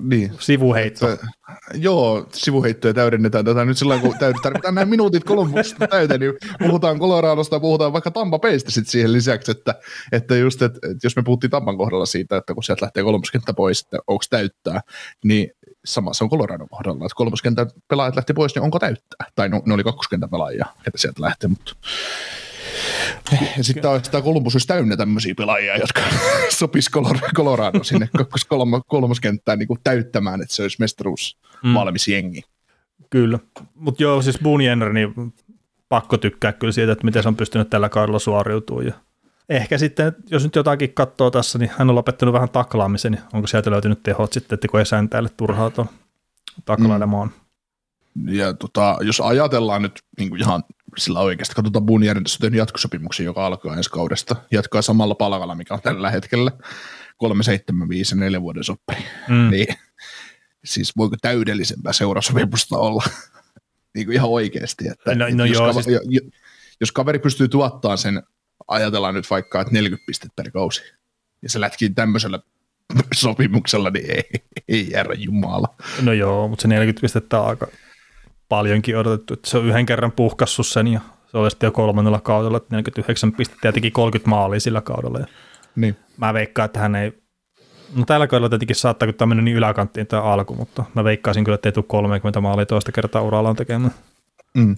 niin. 0.00 0.32
Sivuheitto. 0.40 1.12
Että, 1.12 1.26
joo, 1.74 2.26
sivuheittoja 2.32 2.94
täydennetään 2.94 3.44
tätä 3.44 3.64
nyt 3.64 3.78
sillä 3.78 3.98
kun 3.98 4.14
tarvitaan 4.18 4.74
nämä 4.74 4.84
minuutit 4.84 5.24
kolmuksesta 5.24 5.86
täyteen, 5.86 6.20
niin 6.20 6.32
puhutaan 6.58 6.98
Coloradosta, 6.98 7.60
puhutaan 7.60 7.92
vaikka 7.92 8.10
Tampa 8.10 8.38
Baysta 8.38 8.70
sitten 8.70 8.90
siihen 8.90 9.12
lisäksi, 9.12 9.50
että, 9.50 9.74
että 10.12 10.36
just, 10.36 10.62
että, 10.62 10.78
että 10.90 11.06
jos 11.06 11.16
me 11.16 11.22
puhuttiin 11.22 11.50
Tampan 11.50 11.76
kohdalla 11.76 12.06
siitä, 12.06 12.36
että 12.36 12.54
kun 12.54 12.64
sieltä 12.64 12.84
lähtee 12.84 13.02
kolmoskenttä 13.02 13.54
pois, 13.54 13.80
että 13.80 13.98
onko 14.06 14.24
täyttää, 14.30 14.80
niin 15.24 15.50
samassa 15.84 16.24
on 16.24 16.30
Coloradon 16.30 16.68
kohdalla, 16.68 17.04
että 17.04 17.16
kolmoskentän 17.16 17.70
pelaajat 17.88 18.16
lähti 18.16 18.34
pois, 18.34 18.54
niin 18.54 18.62
onko 18.62 18.78
täyttää? 18.78 19.26
Tai 19.34 19.48
no, 19.48 19.62
ne 19.66 19.74
oli 19.74 19.84
kakkoskentän 19.84 20.30
pelaajia, 20.30 20.66
että 20.86 20.98
sieltä 20.98 21.22
lähti, 21.22 21.48
mutta 21.48 21.72
ja 23.56 23.64
sitten 23.64 23.90
tämä 24.10 24.22
Columbus 24.22 24.54
olisi 24.54 24.66
täynnä 24.66 24.96
tämmöisiä 24.96 25.34
pelaajia, 25.34 25.76
jotka 25.76 26.00
sopisi 26.58 26.90
Colorado 27.34 27.84
sinne 27.84 28.08
kolmas, 28.48 28.82
kolmoskenttään 28.86 29.58
niin 29.58 29.68
täyttämään, 29.84 30.42
että 30.42 30.54
se 30.54 30.62
olisi 30.62 30.76
mestaruus 30.80 31.38
mm. 31.64 31.74
valmis 31.74 32.08
jengi. 32.08 32.42
Kyllä, 33.10 33.38
mutta 33.74 34.02
joo, 34.02 34.22
siis 34.22 34.38
Boone 34.42 34.64
Jenner, 34.64 34.92
niin 34.92 35.14
pakko 35.88 36.16
tykkää 36.16 36.52
kyllä 36.52 36.72
siitä, 36.72 36.92
että 36.92 37.04
miten 37.04 37.22
se 37.22 37.28
on 37.28 37.36
pystynyt 37.36 37.70
tällä 37.70 37.88
kaudella 37.88 38.18
suoriutumaan. 38.18 38.86
Ja 38.86 38.92
ehkä 39.48 39.78
sitten, 39.78 40.16
jos 40.30 40.44
nyt 40.44 40.54
jotakin 40.54 40.94
katsoo 40.94 41.30
tässä, 41.30 41.58
niin 41.58 41.70
hän 41.78 41.90
on 41.90 41.96
lopettanut 41.96 42.32
vähän 42.32 42.48
taklaamisen, 42.48 43.12
niin 43.12 43.22
onko 43.32 43.46
sieltä 43.46 43.70
löytynyt 43.70 44.02
tehot 44.02 44.32
sitten, 44.32 44.54
että 44.56 44.68
kun 44.68 44.80
ei 44.80 44.86
säntäille 44.86 45.28
turhaa 45.36 45.70
tuon 45.70 45.88
taklailemaan. 46.64 47.28
Mm. 48.14 48.28
Ja 48.28 48.54
tota, 48.54 48.98
jos 49.00 49.20
ajatellaan 49.20 49.82
nyt 49.82 50.02
niin 50.18 50.28
kuin 50.30 50.40
ihan 50.40 50.64
sillä 50.98 51.20
oikeasti. 51.20 51.54
Katsotaan 51.54 51.86
Bunjerin 51.86 52.24
tässä 52.24 52.38
tehnyt 52.38 52.58
jatkosopimuksia, 52.58 53.26
joka 53.26 53.46
alkaa 53.46 53.76
ensi 53.76 53.90
kaudesta. 53.90 54.36
Jatkaa 54.50 54.82
samalla 54.82 55.14
palkalla, 55.14 55.54
mikä 55.54 55.74
on 55.74 55.80
tällä 55.82 56.10
hetkellä. 56.10 56.50
375 57.16 58.14
ja 58.14 58.20
4 58.20 58.42
vuoden 58.42 58.64
soppari. 58.64 59.04
Mm. 59.28 59.50
Niin, 59.50 59.66
siis 60.64 60.96
voiko 60.96 61.16
täydellisempää 61.22 61.92
seurasopimusta 61.92 62.78
olla? 62.78 63.04
niin 63.94 64.06
kuin 64.06 64.14
ihan 64.14 64.30
oikeasti. 64.30 64.88
Että, 64.88 65.14
no, 65.14 65.26
no 65.32 65.44
jos, 65.44 65.54
joo, 65.54 65.66
kaveri, 65.66 65.82
siis... 65.82 66.32
jos 66.80 66.92
kaveri 66.92 67.18
pystyy 67.18 67.48
tuottaa 67.48 67.96
sen, 67.96 68.22
ajatellaan 68.68 69.14
nyt 69.14 69.30
vaikka, 69.30 69.60
että 69.60 69.74
40 69.74 70.06
pistettä 70.06 70.42
per 70.42 70.50
kausi, 70.50 70.82
ja 71.42 71.48
se 71.48 71.60
lätkii 71.60 71.90
tämmöisellä 71.90 72.38
sopimuksella, 73.14 73.90
niin 73.90 74.10
ei, 74.10 74.24
ei 74.68 74.90
järä 74.90 75.14
jumala. 75.14 75.74
No 76.02 76.12
joo, 76.12 76.48
mutta 76.48 76.62
se 76.62 76.68
40 76.68 77.00
pistettä 77.00 77.40
on 77.40 77.48
aika 77.48 77.66
paljonkin 78.48 78.96
odotettu, 78.96 79.34
että 79.34 79.50
se 79.50 79.58
on 79.58 79.66
yhden 79.66 79.86
kerran 79.86 80.12
puhkassut 80.12 80.66
sen 80.66 80.88
ja 80.88 81.00
se 81.30 81.38
oli 81.38 81.50
sitten 81.50 81.66
jo 81.66 81.72
kolmannella 81.72 82.20
kaudella, 82.20 82.56
että 82.56 82.68
49 82.70 83.32
pistettä 83.32 83.68
ja 83.68 83.72
teki 83.72 83.90
30 83.90 84.30
maalia 84.30 84.60
sillä 84.60 84.80
kaudella. 84.80 85.18
Ja 85.18 85.26
niin. 85.76 85.96
Mä 86.16 86.34
veikkaan, 86.34 86.66
että 86.66 86.80
hän 86.80 86.94
ei, 86.94 87.12
no 87.96 88.04
tällä 88.04 88.26
kaudella 88.26 88.48
tietenkin 88.48 88.76
saattaa, 88.76 89.06
kun 89.06 89.14
tämä 89.14 89.34
niin 89.34 89.56
yläkanttiin 89.56 90.06
tämä 90.06 90.22
alku, 90.22 90.54
mutta 90.54 90.84
mä 90.94 91.04
veikkaisin 91.04 91.44
kyllä, 91.44 91.54
että 91.54 91.68
ei 91.68 91.72
tule 91.72 91.84
30 91.88 92.40
maalia 92.40 92.66
toista 92.66 92.92
kertaa 92.92 93.22
urallaan 93.22 93.56
tekemään. 93.56 93.94
Mm. 94.54 94.76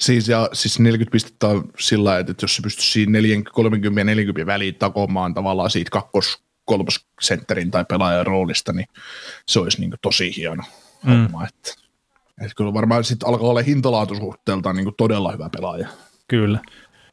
Siis, 0.00 0.28
ja, 0.28 0.48
siis 0.52 0.80
40 0.80 1.12
pistettä 1.12 1.48
on 1.48 1.70
sillä 1.78 2.18
että 2.18 2.34
jos 2.42 2.56
se 2.56 2.62
pystyisi 2.62 2.90
siinä 2.90 3.18
30 3.52 4.00
ja 4.00 4.04
40 4.04 4.52
väliin 4.52 4.74
takomaan 4.74 5.34
tavallaan 5.34 5.70
siitä 5.70 5.90
kakkos 5.90 6.42
kolmossentterin 6.64 7.70
tai 7.70 7.84
pelaajan 7.84 8.26
roolista, 8.26 8.72
niin 8.72 8.86
se 9.46 9.60
olisi 9.60 9.80
niin 9.80 9.94
tosi 10.02 10.36
hieno 10.36 10.62
mm. 11.04 11.10
homma. 11.10 11.46
Että 11.46 11.81
että 12.44 12.54
kyllä 12.56 12.74
varmaan 12.74 13.04
sitten 13.04 13.28
alkaa 13.28 13.48
olla 13.48 13.62
hintalaatusuhteeltaan 13.62 14.76
niin 14.76 14.94
todella 14.96 15.32
hyvä 15.32 15.48
pelaaja. 15.48 15.88
Kyllä. 16.28 16.58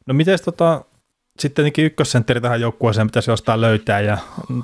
No 0.06 0.14
miten 0.14 0.38
tota, 0.44 0.84
sitten 1.38 1.54
tietenkin 1.54 1.84
ykkössentteri 1.84 2.40
tähän 2.40 2.60
joukkueeseen 2.60 3.06
pitäisi 3.06 3.30
jostain 3.30 3.60
löytää, 3.60 4.00
ja 4.00 4.18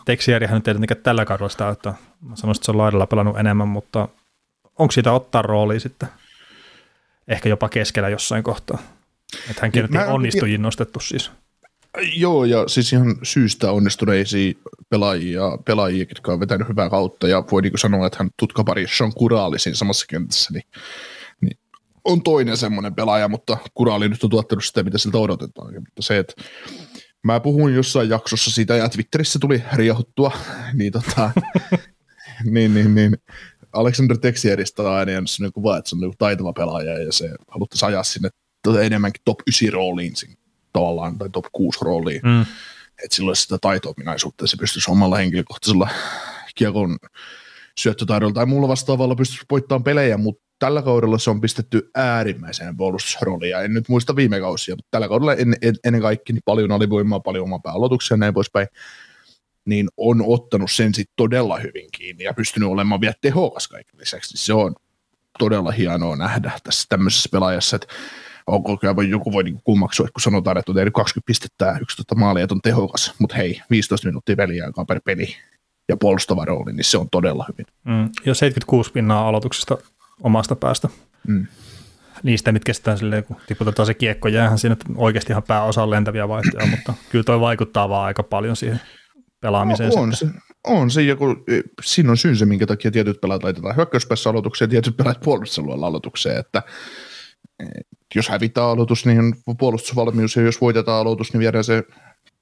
Texierihän 0.04 0.54
nyt 0.54 0.68
ei 0.68 0.75
tietenkään 0.75 1.02
tällä 1.02 1.25
kaudella 1.25 1.49
sitä, 1.49 1.68
että 1.68 1.94
mä 2.20 2.37
sanoisin, 2.37 2.61
että 2.61 2.66
se 2.66 2.70
on 2.70 2.78
laidalla 2.78 3.06
pelannut 3.06 3.38
enemmän, 3.38 3.68
mutta 3.68 4.08
onko 4.78 4.92
siitä 4.92 5.12
ottaa 5.12 5.42
rooli 5.42 5.80
sitten? 5.80 6.08
Ehkä 7.28 7.49
jopa 7.49 7.68
keskellä 7.68 8.08
jossain 8.08 8.42
kohtaa. 8.42 8.78
Että 9.50 9.62
hänkin 9.62 9.88
niin, 9.90 10.08
onnistujin 10.08 10.62
nostettu 10.62 11.00
siis. 11.00 11.30
Joo, 12.17 12.45
ja 12.45 12.69
siis 12.69 12.93
ihan 12.93 13.17
syystä 13.23 13.73
onnistuneisia 13.73 14.53
pelaajia, 14.88 15.43
pelaajia, 15.65 16.07
jotka 16.09 16.33
on 16.33 16.41
vetänyt 16.41 16.69
hyvää 16.69 16.91
kautta, 16.91 17.29
ja 17.29 17.45
voi 17.53 17.62
niin 17.62 17.79
sanoa, 17.79 18.07
että 18.07 18.19
hän 18.19 18.31
tutkapari 18.38 18.87
Sean 18.97 19.12
Kuraali 19.12 19.59
siinä 19.59 19.76
samassa 19.76 20.07
kentässä, 20.09 20.50
niin, 20.53 20.65
niin 21.41 21.59
on 22.05 22.23
toinen 22.23 22.57
semmoinen 22.57 22.95
pelaaja, 22.95 23.29
mutta 23.29 23.57
Kuraali 23.75 24.09
nyt 24.09 24.25
on 24.25 24.31
tuottanut 24.31 24.65
sitä, 24.65 24.83
mitä 24.83 24.99
siltä 24.99 25.19
odotetaan. 25.19 25.75
Mutta 25.75 26.03
se, 26.03 26.19
että 26.19 26.35
mä 27.25 27.41
puhuin 27.41 27.75
jossain 27.75 28.09
jaksossa 28.09 28.50
siitä, 28.50 28.76
ja 28.76 28.88
Twitterissä 28.88 29.38
tuli 29.38 29.62
riehuttua, 29.73 30.33
niin 30.79 30.93
tota, 30.93 31.31
niin, 32.55 32.75
niin, 32.75 32.95
niin, 32.95 33.17
Alexander 33.73 34.19
Texieristä 34.19 34.83
on 34.83 34.93
aina 34.93 35.12
jäänyt 35.12 35.31
kuva, 35.55 35.76
että 35.76 35.91
se 35.91 35.97
on 35.97 36.00
niin 36.00 36.12
taitava 36.19 36.53
pelaaja, 36.53 36.99
ja 36.99 37.12
se 37.12 37.31
haluttaisiin 37.49 37.88
ajaa 37.88 38.03
sinne 38.03 38.29
tota 38.62 38.83
enemmänkin 38.83 39.23
top 39.25 39.38
9 39.47 39.73
rooliin 39.73 40.17
siinä 40.17 40.46
tavallaan, 40.76 41.18
tai 41.18 41.30
top 41.30 41.45
6 41.52 41.78
rooliin. 41.83 42.21
Mm. 42.25 42.40
Että 43.04 43.16
sillä 43.16 43.30
olisi 43.30 43.42
sitä 43.42 43.59
taito-ominaisuutta, 43.61 44.45
ja 44.45 44.49
se 44.49 44.56
pystyisi 44.56 44.90
omalla 44.90 45.16
henkilökohtaisella 45.16 45.88
kiekon 46.54 46.99
syöttötaidolla 47.78 48.35
tai 48.35 48.47
muulla 48.47 48.68
vastaavalla 48.68 49.14
pystyisi 49.14 49.45
voittamaan 49.50 49.85
pelejä, 49.85 50.16
mutta 50.16 50.47
tällä 50.59 50.83
kaudella 50.83 51.18
se 51.18 51.30
on 51.30 51.40
pistetty 51.40 51.90
äärimmäiseen 51.95 52.76
puolustusrooliin, 52.76 53.50
ja 53.50 53.61
en 53.61 53.75
nyt 53.75 53.88
muista 53.88 54.16
viime 54.16 54.40
kausia, 54.40 54.76
mutta 54.76 54.88
tällä 54.90 55.09
kaudella 55.09 55.35
en, 55.35 55.56
en, 55.62 55.75
ennen 55.85 56.02
kaikkea 56.02 56.35
niin 56.35 56.42
paljon 56.45 56.73
alivoimaa, 56.73 57.21
paljon 57.21 57.45
omaa 57.45 57.59
pääolotuksia 57.59 58.14
ja 58.14 58.18
näin 58.18 58.35
poispäin, 58.35 58.68
niin 59.64 59.88
on 59.97 60.23
ottanut 60.26 60.71
sen 60.71 60.95
sitten 60.95 61.14
todella 61.16 61.59
hyvin 61.59 61.88
kiinni 61.92 62.25
ja 62.25 62.35
pystynyt 62.35 62.68
olemaan 62.68 63.00
vielä 63.00 63.14
tehokas 63.21 63.68
kaiken 63.68 64.00
lisäksi. 64.00 64.35
Niin 64.35 64.45
se 64.45 64.52
on 64.52 64.75
todella 65.38 65.71
hienoa 65.71 66.16
nähdä 66.16 66.52
tässä 66.64 66.87
tämmöisessä 66.88 67.28
pelaajassa, 67.33 67.76
että 67.76 67.95
onko 68.47 68.79
voi, 68.97 69.11
joku 69.11 69.33
voi 69.33 69.45
niin 69.45 69.61
kummaksua, 69.65 70.07
kun 70.07 70.21
sanotaan, 70.21 70.59
että 70.59 70.73
on 70.73 70.76
tehnyt 70.76 70.95
20 70.95 71.26
pistettä 71.26 71.65
ja 71.65 71.79
11 71.81 72.15
maalia, 72.15 72.45
että 72.45 72.55
on 72.55 72.62
tehokas, 72.62 73.15
mutta 73.19 73.37
hei, 73.37 73.62
15 73.71 74.09
minuuttia 74.09 74.37
väliaikaa 74.37 74.85
per 74.85 75.00
peli 75.05 75.37
ja 75.88 75.97
puolustava 75.97 76.45
rooli, 76.45 76.73
niin 76.73 76.85
se 76.85 76.99
on 76.99 77.11
todella 77.11 77.47
hyvin. 77.49 77.67
Mm, 77.85 78.03
ja 78.03 78.35
76 78.35 78.93
pinnaa 78.93 79.29
aloituksesta 79.29 79.79
omasta 80.23 80.57
päästä. 80.57 80.88
Mm. 81.29 81.47
Niistä 82.23 82.53
nyt 82.53 82.65
kestää 82.65 82.97
silleen, 82.97 83.25
kun 83.25 83.37
tiputetaan 83.47 83.87
se 83.87 83.95
kiekko, 83.95 84.29
jäähän 84.29 84.59
siinä 84.59 84.76
oikeasti 84.97 85.33
ihan 85.33 85.43
pääosa 85.43 85.91
lentäviä 85.91 86.29
vaihtoja, 86.29 86.67
mutta 86.67 86.95
kyllä 87.11 87.25
toi 87.25 87.41
vaikuttaa 87.41 87.88
vaan 87.88 88.07
aika 88.07 88.23
paljon 88.23 88.57
siihen 88.57 88.81
pelaamiseen. 89.41 89.99
on, 89.99 90.12
sitten. 90.12 90.41
se, 90.41 90.49
on 90.65 90.91
se 90.91 91.03
joku, 91.03 91.26
siinä 91.83 92.11
on 92.11 92.17
syyn 92.17 92.37
se, 92.37 92.45
minkä 92.45 92.67
takia 92.67 92.91
tietyt 92.91 93.21
pelaat 93.21 93.43
laitetaan 93.43 93.76
hyökkäyspäässä 93.76 94.31
aloitukseen 94.31 94.69
ja 94.69 94.71
tietyt 94.71 94.97
pelaat 94.97 95.21
puolustusalueella 95.21 95.87
aloitukseen, 95.87 96.41
että 96.41 96.62
jos 98.15 98.29
hävitään 98.29 98.67
aloitus, 98.67 99.07
niin 99.07 99.21
on 99.47 99.57
puolustusvalmius, 99.57 100.37
ja 100.37 100.43
jos 100.43 100.61
voitetaan 100.61 101.01
aloitus, 101.01 101.33
niin 101.33 101.41
viedään 101.41 101.65
se 101.65 101.83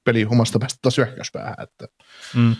peli 0.03 0.25
omasta 0.25 0.59
päästä 0.59 0.79
taas 0.81 0.97
hyökkäyspäähän, 0.97 1.55
että 1.59 1.85
Mm. 2.35 2.55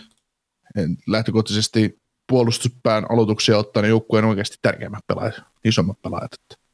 lähtökohtaisesti 1.08 1.98
puolustuspään 2.28 3.06
aloituksia 3.10 3.58
ottaa 3.58 3.82
ne 3.82 3.88
joukkueen 3.88 4.24
oikeasti 4.24 4.56
tärkeimmät 4.62 5.06
pelaajat, 5.06 5.34
isommat 5.64 6.02
pelaajat. 6.02 6.30
Että. 6.34 6.66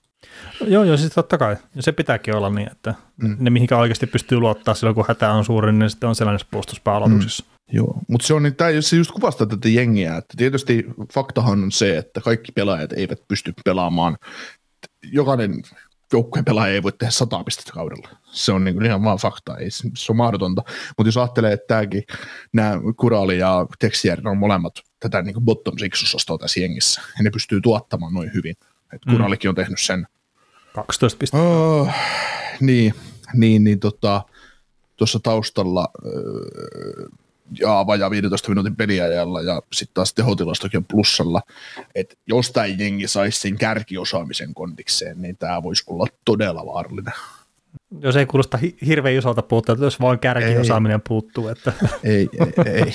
Joo, 0.70 0.84
joo, 0.84 0.96
siis 0.96 1.12
totta 1.12 1.38
kai. 1.38 1.56
Ja 1.74 1.82
se 1.82 1.92
pitääkin 1.92 2.36
olla 2.36 2.50
niin, 2.50 2.72
että 2.72 2.94
Mm. 3.16 3.36
ne 3.38 3.50
mihinkä 3.50 3.78
oikeasti 3.78 4.06
pystyy 4.06 4.38
luottaa 4.38 4.74
silloin, 4.74 4.94
kun 4.94 5.04
hätä 5.08 5.32
on 5.32 5.44
suurin, 5.44 5.78
niin 5.78 5.90
sitten 5.90 6.08
on 6.08 6.14
sellainen 6.14 6.46
puolustuspääaloituksessa. 6.50 7.44
Mm. 7.46 7.52
Joo, 7.76 7.98
mutta 8.08 8.26
se 8.26 8.34
on 8.34 8.42
niin, 8.42 8.56
tämä 8.56 8.70
se 8.80 8.96
just 8.96 9.10
kuvastaa 9.10 9.46
tätä 9.46 9.68
jengiä, 9.68 10.16
että 10.16 10.34
tietysti 10.36 10.84
faktahan 11.14 11.62
on 11.62 11.72
se, 11.72 11.96
että 11.98 12.20
kaikki 12.20 12.52
pelaajat 12.52 12.92
eivät 12.92 13.18
pysty 13.28 13.52
pelaamaan, 13.64 14.16
jokainen 15.02 15.62
joukkueen 16.12 16.44
pelaaja 16.44 16.74
ei 16.74 16.82
voi 16.82 16.92
tehdä 16.92 17.10
sata 17.10 17.44
pistettä 17.44 17.72
kaudella. 17.72 18.08
Se 18.32 18.52
on 18.52 18.64
niin 18.64 18.74
kuin 18.74 18.86
ihan 18.86 19.04
vaan 19.04 19.18
fakta, 19.18 19.56
ei, 19.56 19.70
se 19.70 20.12
on 20.12 20.16
mahdotonta. 20.16 20.62
Mutta 20.98 21.08
jos 21.08 21.16
ajattelee, 21.16 21.52
että 21.52 21.66
tämäkin, 21.66 22.02
nämä 22.52 22.80
Kuraali 22.96 23.38
ja 23.38 23.66
Texier 23.78 24.28
on 24.28 24.38
molemmat 24.38 24.74
tätä 25.00 25.22
niin 25.22 25.34
kuin 25.34 25.44
bottom 25.44 25.78
six 25.78 26.02
osastoa 26.02 26.38
tässä 26.38 26.60
jengissä, 26.60 27.00
ja 27.18 27.24
ne 27.24 27.30
pystyy 27.30 27.60
tuottamaan 27.60 28.14
noin 28.14 28.30
hyvin. 28.34 28.56
Et 28.92 29.06
Mm. 29.06 29.12
Kuraalikin 29.12 29.48
on 29.48 29.54
tehnyt 29.54 29.80
sen 29.80 30.06
12 30.74 31.18
pistettä. 31.18 31.46
Oh, 31.46 31.90
niin, 32.60 32.94
niin, 33.34 33.64
niin 33.64 33.80
tota, 33.80 34.22
tuossa 34.96 35.20
taustalla 35.22 35.88
öö, 36.06 36.12
ja 37.60 37.84
vajaa 37.86 38.10
15 38.10 38.48
minuutin 38.48 38.76
peliajalla 38.76 39.40
ja 39.40 39.62
sitten 39.72 39.94
taas 39.94 40.14
tehotilastokin 40.14 40.78
on 40.78 40.84
plussalla. 40.84 41.42
että 41.94 42.14
jos 42.26 42.50
tämä 42.50 42.66
jengi 42.66 43.08
saisi 43.08 43.40
sen 43.40 43.58
kärkiosaamisen 43.58 44.54
kondikseen, 44.54 45.22
niin 45.22 45.36
tämä 45.36 45.62
voisi 45.62 45.84
olla 45.86 46.06
todella 46.24 46.66
vaarallinen. 46.66 47.14
Jos 48.00 48.16
ei 48.16 48.26
kuulosta 48.26 48.56
hi- 48.56 48.76
hirveän 48.86 49.16
isolta 49.16 49.42
puuttua, 49.42 49.76
jos 49.80 50.00
vaan 50.00 50.18
kärkiosaaminen 50.18 51.00
puuttuu. 51.08 51.48
Että. 51.48 51.72
Ei, 52.04 52.28
ei, 52.38 52.72
ei. 52.74 52.94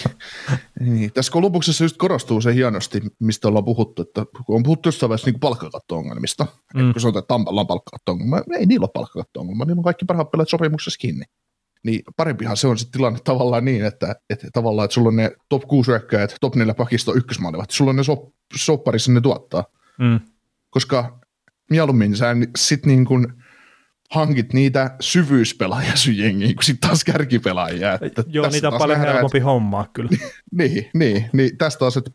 niin, 0.80 1.14
tässä 1.14 1.32
Kolumbuksessa 1.32 1.84
just 1.84 1.98
korostuu 1.98 2.42
se 2.42 2.54
hienosti, 2.54 3.02
mistä 3.20 3.48
ollaan 3.48 3.66
puhuttu, 3.66 4.02
että 4.02 4.26
kun 4.46 4.56
on 4.56 4.64
puhuttu 4.64 4.88
jossain 4.88 5.10
vaiheessa 5.10 5.32
niin 5.32 5.40
palkkakatto-ongelmista. 5.40 6.46
Mm. 6.74 6.92
kun 6.94 7.02
sanotaan, 7.02 7.22
että 7.22 7.34
Tampalla 7.34 7.62
on 7.62 7.68
palkkakatto-ongelma, 7.68 8.42
ei 8.60 8.66
niillä 8.66 8.84
ole 8.84 8.90
palkkakatto-ongelma, 8.94 9.66
niillä 9.66 9.80
on 9.80 9.84
kaikki 9.84 10.06
parhaat 10.06 10.32
pelaajat 10.32 10.50
sopimuksessa 10.50 10.98
kiinni. 11.00 11.26
Niin 11.84 12.02
parempihan 12.18 12.58
se 12.58 12.68
on 12.68 12.78
se 12.78 12.92
tilanne 12.92 13.20
tavallaan 13.24 13.66
niin, 13.66 13.86
että, 13.86 14.16
että 14.30 14.48
tavallaan, 14.54 14.86
että 14.86 14.94
sulla 14.96 15.08
on 15.08 15.16
ne 15.16 15.32
top 15.50 15.64
6 15.68 15.92
hyökkäjät, 15.92 16.36
top 16.42 16.56
4 16.56 16.74
pakisto 16.74 17.16
ykkösmaalivahti, 17.16 17.76
sulla 17.76 17.90
on 17.90 17.96
ne 17.96 18.04
sop, 18.04 18.30
sopparissa 18.56 19.12
ne 19.12 19.22
tuottaa, 19.22 19.64
Mm. 20.00 20.20
koska 20.70 21.20
mieluummin 21.70 22.16
sä 22.16 22.36
sit 22.58 22.86
niin 22.86 23.06
kuin 23.06 23.28
hankit 24.12 24.54
niitä 24.54 24.96
syvyyspelaajia 25.00 25.96
sun 25.96 26.18
jengiin, 26.18 26.56
kuin 26.56 26.66
sit 26.66 26.80
taas 26.80 27.04
kärkipelaajia. 27.04 28.00
Että 28.02 28.24
Joo, 28.28 28.50
niitä 28.50 28.70
on 28.70 28.78
paljon 28.78 28.98
nähdään, 28.98 29.16
helpompi 29.16 29.40
hommaa 29.40 29.90
kyllä. 29.94 30.10
niin, 30.58 30.90
niin, 30.94 31.30
niin 31.34 31.58
tästä 31.58 31.80
taas, 31.80 31.98
että 31.98 32.12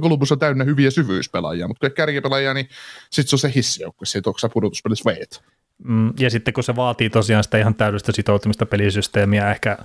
Columbus 0.00 0.32
on 0.32 0.38
täynnä 0.38 0.64
hyviä 0.64 0.90
syvyyspelaajia, 0.90 1.68
mutta 1.68 1.88
kun 1.88 1.94
kärkipelaajia, 1.94 2.54
niin 2.54 2.68
sitten 3.10 3.28
se 3.28 3.36
on 3.36 3.40
se 3.40 3.52
hissijoukko, 3.54 4.04
se, 4.04 4.18
että 4.18 4.30
onko 4.30 4.38
sä 4.38 4.48
pudotuspelissä 4.48 5.10
veet. 5.10 5.42
Mm, 5.84 6.12
ja 6.18 6.30
sitten 6.30 6.54
kun 6.54 6.64
se 6.64 6.76
vaatii 6.76 7.10
tosiaan 7.10 7.44
sitä 7.44 7.58
ihan 7.58 7.74
täydellistä 7.74 8.12
sitoutumista 8.12 8.66
pelisysteemiä, 8.66 9.50
ehkä 9.50 9.78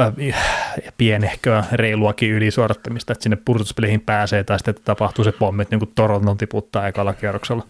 äh, 0.00 0.12
pienehköä, 0.98 1.64
reiluakin 1.72 2.30
ylisuorittamista, 2.30 3.12
että 3.12 3.22
sinne 3.22 3.38
purtuspeleihin 3.44 4.00
pääsee, 4.00 4.44
tai 4.44 4.58
sitten 4.58 4.72
että 4.72 4.84
tapahtuu 4.84 5.24
se 5.24 5.32
pommi, 5.32 5.62
että 5.62 5.76
niin 5.76 5.92
Toronton 5.94 6.38
tiputtaa 6.38 6.88
ekalla 6.88 7.14
kierroksella. 7.14 7.66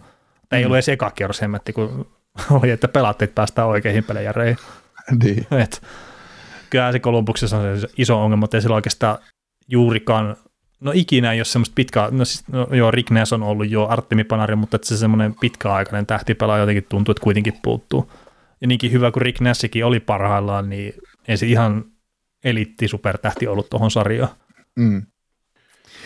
Tai 0.49 0.59
ei 0.59 0.65
ollut 0.65 0.77
edes 0.77 0.89
eka 0.89 1.11
kierros, 1.11 1.43
hemmetti, 1.43 1.73
kun 1.73 2.07
oli, 2.61 2.71
että 2.71 2.89
pelaat, 2.89 3.23
että 3.23 3.35
päästään 3.35 3.69
oikeihin 3.69 4.05
peleijareihin. 4.05 4.59
Niin. 5.25 5.47
Et, 5.51 5.83
kyllä 6.71 6.93
se 6.93 6.99
Kolumbuksessa 6.99 7.57
on 7.59 7.81
se 7.81 7.87
iso 7.99 8.23
ongelma, 8.23 8.45
että 8.45 8.57
ei 8.57 8.61
sillä 8.61 8.75
oikeastaan 8.77 9.19
juurikaan, 9.69 10.37
no 10.81 10.93
ikinä 10.95 11.33
ei 11.33 11.39
ole 11.39 11.45
semmoista 11.45 11.75
pitkää, 11.75 12.09
no, 12.11 12.25
siis, 12.25 12.49
no 12.49 12.67
joo, 12.73 12.91
Rick 12.91 13.11
Ness 13.11 13.33
on 13.33 13.43
ollut 13.43 13.71
jo 13.71 13.87
Artemi 13.87 14.25
Panari, 14.25 14.57
mutta 14.57 14.77
että 14.77 14.89
se 14.89 14.97
semmoinen 14.97 15.35
pitkäaikainen 15.41 16.07
tähtipelaaja 16.07 16.61
jotenkin 16.63 16.87
tuntuu, 16.89 17.13
että 17.13 17.23
kuitenkin 17.23 17.55
puuttuu. 17.63 18.13
Ja 18.61 18.67
niinkin 18.67 18.93
hyvä 18.93 19.11
kuin 19.11 19.23
Rick 19.23 19.41
Nassikin 19.41 19.85
oli 19.85 20.01
parhaillaan, 20.01 20.69
niin 20.69 20.93
ei 21.29 21.37
se 21.37 21.47
ihan 21.47 21.85
eliitti 22.45 22.89
supertähti 22.89 23.47
ollut 23.47 23.71
tuohon 23.71 23.91
sarjaan. 23.91 24.31
Mm. 24.77 25.07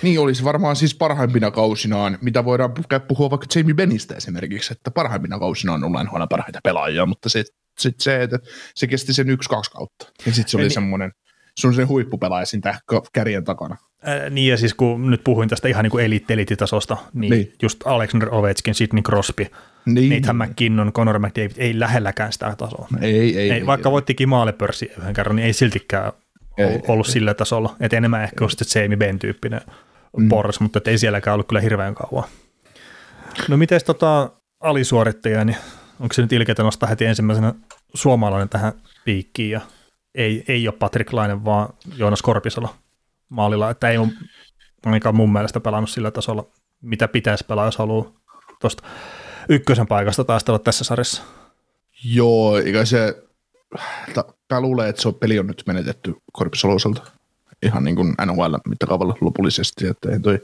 Niin 0.03 0.21
olisi 0.21 0.45
varmaan 0.45 0.77
siis 0.77 0.95
parhaimpina 0.95 1.51
kausinaan, 1.51 2.19
mitä 2.21 2.45
voidaan 2.45 2.71
pu- 2.71 3.01
puhua 3.09 3.31
vaikka 3.31 3.47
Jamie 3.55 3.75
Benistä 3.75 4.15
esimerkiksi, 4.15 4.73
että 4.73 4.91
parhaimpina 4.91 5.39
kausinaan 5.39 5.85
on 5.85 5.93
NHL 5.93 6.23
parhaita 6.31 6.59
pelaajia, 6.65 7.07
mutta 7.07 7.29
se, 7.29 7.45
sit 7.79 8.01
se, 8.01 8.23
että 8.23 8.39
se 8.75 8.87
kesti 8.87 9.13
sen 9.13 9.31
yksi-kaksi 9.31 9.71
kautta. 9.71 10.07
Ja 10.27 10.33
sitten 10.33 10.51
se 10.51 10.57
oli 10.57 10.65
Niin. 10.65 10.71
semmoinen, 10.71 11.13
se 11.57 11.67
on 11.67 11.75
se 11.75 11.83
huippupelaaja 11.83 12.47
siinä 12.47 12.81
kärjen 13.13 13.45
takana. 13.45 13.77
Ää, 14.05 14.31
niin 14.31 14.51
ja 14.51 14.57
siis 14.57 14.75
kun 14.75 15.11
nyt 15.11 15.25
puhuin 15.25 15.49
tästä 15.49 15.69
ihan 15.69 15.83
niin 15.83 15.91
kuin 15.91 16.05
eliitti-eliittitasosta, 16.05 16.97
niin, 17.15 17.31
Niin. 17.31 17.53
just 17.63 17.87
Alexander 17.87 18.29
Ovechkin, 18.35 18.75
Sidney 18.75 19.03
Crosby, 19.03 19.47
Niin. 19.87 20.13
Nathan 20.23 20.37
McKinnon, 20.37 20.93
Connor 20.93 21.19
McDavid, 21.19 21.51
ei 21.57 21.81
lähelläkään 21.81 22.33
sitä 22.33 22.55
tasoa. 22.59 22.89
Ei, 23.01 23.19
ei, 23.19 23.39
Ei, 23.39 23.51
ei, 23.51 23.67
vaikka 23.67 23.89
ei. 23.89 23.93
voittikin 23.93 24.29
maalipörssi 24.29 24.91
yhden 24.99 25.15
kerran, 25.15 25.37
niin 25.37 25.47
ei 25.47 25.53
siltikään 25.53 26.13
Ei, 26.59 26.81
ollut 26.89 27.07
ei, 27.07 27.13
sillä 27.13 27.35
tasolla. 27.35 27.77
Et 27.81 27.93
enemmän 27.93 28.23
ehkä 28.23 28.45
olisi 28.45 28.57
sitten 28.57 28.83
Jamie 28.83 28.97
Benn 28.97 29.19
tyyppinen 29.19 29.61
mm. 30.17 30.29
porras, 30.29 30.61
mutta 30.61 30.81
ei 30.87 30.99
sielläkään 30.99 31.35
ollut 31.35 31.49
kyllä 31.49 31.61
hirveän 31.61 31.95
kauan. 31.95 32.25
No 33.49 33.57
miten 33.57 33.81
tota 33.87 34.31
alisuorittajia, 34.61 35.45
niin 35.45 35.57
onko 36.01 36.13
se 36.13 36.23
nyt 36.23 36.33
ilkeätä 36.33 36.63
nostaa 36.63 36.89
heti 36.89 37.05
ensimmäisenä 37.05 37.55
suomalainen 37.95 38.49
tähän 38.49 38.73
piikkiin 39.05 39.51
ja 39.51 39.61
ei, 40.15 40.45
ei 40.49 40.69
ole 40.69 40.77
Patrick 40.79 41.13
Laine, 41.13 41.45
vaan 41.45 41.69
Joonas 41.97 42.23
Korpisalo 42.23 42.75
maalilla, 43.31 43.71
että 43.71 43.89
ei 43.89 43.99
ole 43.99 44.09
ainakaan 44.87 45.15
mun 45.17 45.33
mielestä 45.33 45.61
pelannut 45.61 45.91
sillä 45.91 46.11
tasolla, 46.11 46.47
mitä 46.81 47.09
pitäisi 47.09 47.45
pelaa, 47.45 47.65
jos 47.65 47.79
haluaa 47.79 48.13
tuosta 48.61 48.83
ykkösen 49.49 49.87
paikasta 49.87 50.25
taistella 50.25 50.59
tässä 50.59 50.85
sarjassa. 50.85 51.23
Joo, 52.05 52.59
eikä 52.59 52.85
se, 52.85 53.23
mä 54.53 54.61
luulen, 54.61 54.89
että 54.89 55.03
se 55.03 55.09
on, 55.09 55.15
peli 55.15 55.39
on 55.39 55.47
nyt 55.47 55.63
menetetty 55.67 56.15
Korpisoloiselta 56.33 57.03
ihan 57.63 57.85
niin 57.85 57.97
kuin 57.97 58.15
NHL 58.27 58.55
mittakaavalla 58.69 59.17
lopullisesti, 59.21 59.87
että 59.87 60.21
toi 60.23 60.41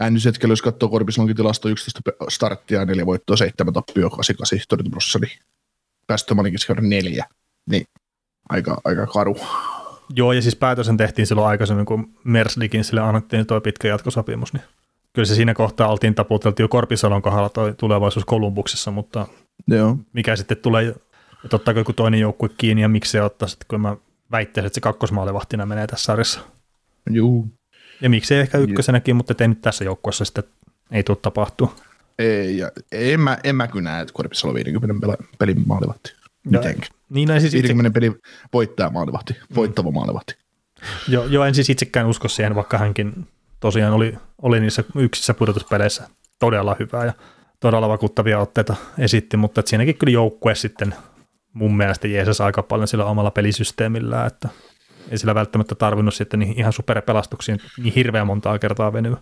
äännysetkellä, 0.00 0.52
jos 0.52 0.62
katsoo 0.62 0.88
Korpisalonkin 0.88 1.36
tilasto 1.36 1.68
11 1.68 2.00
pe- 2.04 2.12
starttia, 2.28 2.84
4 2.84 3.06
voittoa, 3.06 3.36
7 3.36 3.72
tappioa, 3.74 4.10
88 4.10 4.66
torjuntaprossa, 4.68 5.18
niin 5.18 5.38
päästömanikin 6.06 6.58
neljä, 6.80 7.26
niin 7.70 7.84
aika, 8.48 8.80
aika 8.84 9.06
karu. 9.06 9.36
Joo, 10.16 10.32
ja 10.32 10.42
siis 10.42 10.56
päätösen 10.56 10.96
tehtiin 10.96 11.26
silloin 11.26 11.48
aikaisemmin, 11.48 11.86
kun 11.86 12.10
Merslikin 12.24 12.84
sille 12.84 13.00
annettiin 13.00 13.46
tuo 13.46 13.60
pitkä 13.60 13.88
jatkosopimus, 13.88 14.52
niin 14.52 14.62
kyllä 15.12 15.26
se 15.26 15.34
siinä 15.34 15.54
kohtaa 15.54 15.88
oltiin 15.88 16.14
taputeltu 16.14 16.62
jo 16.62 16.68
Korpisalon 16.68 17.22
kohdalla 17.22 17.48
toi 17.48 17.74
tulevaisuus 17.74 18.24
Kolumbuksessa, 18.24 18.90
mutta 18.90 19.26
Joo. 19.66 19.98
mikä 20.12 20.36
sitten 20.36 20.56
tulee, 20.56 20.94
että 21.44 21.56
ottaako 21.56 21.80
joku 21.80 21.92
toinen 21.92 22.20
joukkue 22.20 22.48
kiinni 22.58 22.82
ja 22.82 22.88
miksi 22.88 23.10
se 23.10 23.22
ottaa 23.22 23.48
sitten, 23.48 23.66
kun 23.68 23.80
mä 23.80 23.96
väittäisin, 24.30 24.66
että 24.66 24.74
se 24.74 24.80
kakkosmaalivahtina 24.80 25.66
menee 25.66 25.86
tässä 25.86 26.04
sarjassa. 26.04 26.40
Juu. 27.10 27.48
Ja 28.00 28.10
miksei 28.10 28.40
ehkä 28.40 28.58
ykkösenäkin, 28.58 29.16
mutta 29.16 29.34
ei 29.40 29.48
nyt 29.48 29.60
tässä 29.60 29.84
joukkueessa 29.84 30.24
sitten 30.24 30.44
ei 30.90 31.02
tule 31.02 31.18
tapahtua. 31.22 31.74
Ei, 32.18 32.58
ja 32.58 32.70
en 32.92 33.20
mä, 33.20 33.38
en 33.44 33.56
mä 33.56 33.66
kyllä 33.66 33.90
näe, 33.90 34.02
että 34.02 34.14
Korpisalo 34.14 34.50
on 34.50 34.54
50 34.54 35.06
pela- 35.06 35.26
pelin 35.38 35.62
maalivahti. 35.66 36.14
Mitenkään. 36.50 36.92
Niin, 37.10 37.28
no, 37.28 37.40
siis 37.40 37.54
itse, 37.54 37.68
50 37.68 37.94
peli 37.94 38.12
voittaa 38.52 38.90
maalivahti, 38.90 39.36
voittava 39.54 39.90
maalivahti. 39.90 40.34
jo, 41.08 41.24
jo, 41.24 41.44
en 41.44 41.54
siis 41.54 41.70
itsekään 41.70 42.06
usko 42.06 42.28
siihen, 42.28 42.54
vaikka 42.54 42.78
hänkin 42.78 43.28
tosiaan 43.60 43.92
oli, 43.92 44.14
oli 44.42 44.60
niissä 44.60 44.84
yksissä 44.96 45.34
pudotuspeleissä 45.34 46.08
todella 46.38 46.76
hyvää 46.78 47.04
ja 47.04 47.12
todella 47.60 47.88
vakuuttavia 47.88 48.38
otteita 48.38 48.76
esitti, 48.98 49.36
mutta 49.36 49.60
että 49.60 49.70
siinäkin 49.70 49.96
kyllä 49.96 50.12
joukkue 50.12 50.54
sitten 50.54 50.94
mun 51.52 51.76
mielestä 51.76 52.08
jeesas 52.08 52.40
aika 52.40 52.62
paljon 52.62 52.88
sillä 52.88 53.04
omalla 53.04 53.30
pelisysteemillä, 53.30 54.26
että 54.26 54.48
ei 55.10 55.18
sillä 55.18 55.34
välttämättä 55.34 55.74
tarvinnut 55.74 56.14
sitten 56.14 56.40
niihin 56.40 56.58
ihan 56.58 56.72
superpelastuksiin 56.72 57.58
niin 57.82 57.94
hirveän 57.94 58.26
montaa 58.26 58.58
kertaa 58.58 58.92
venyä. 58.92 59.16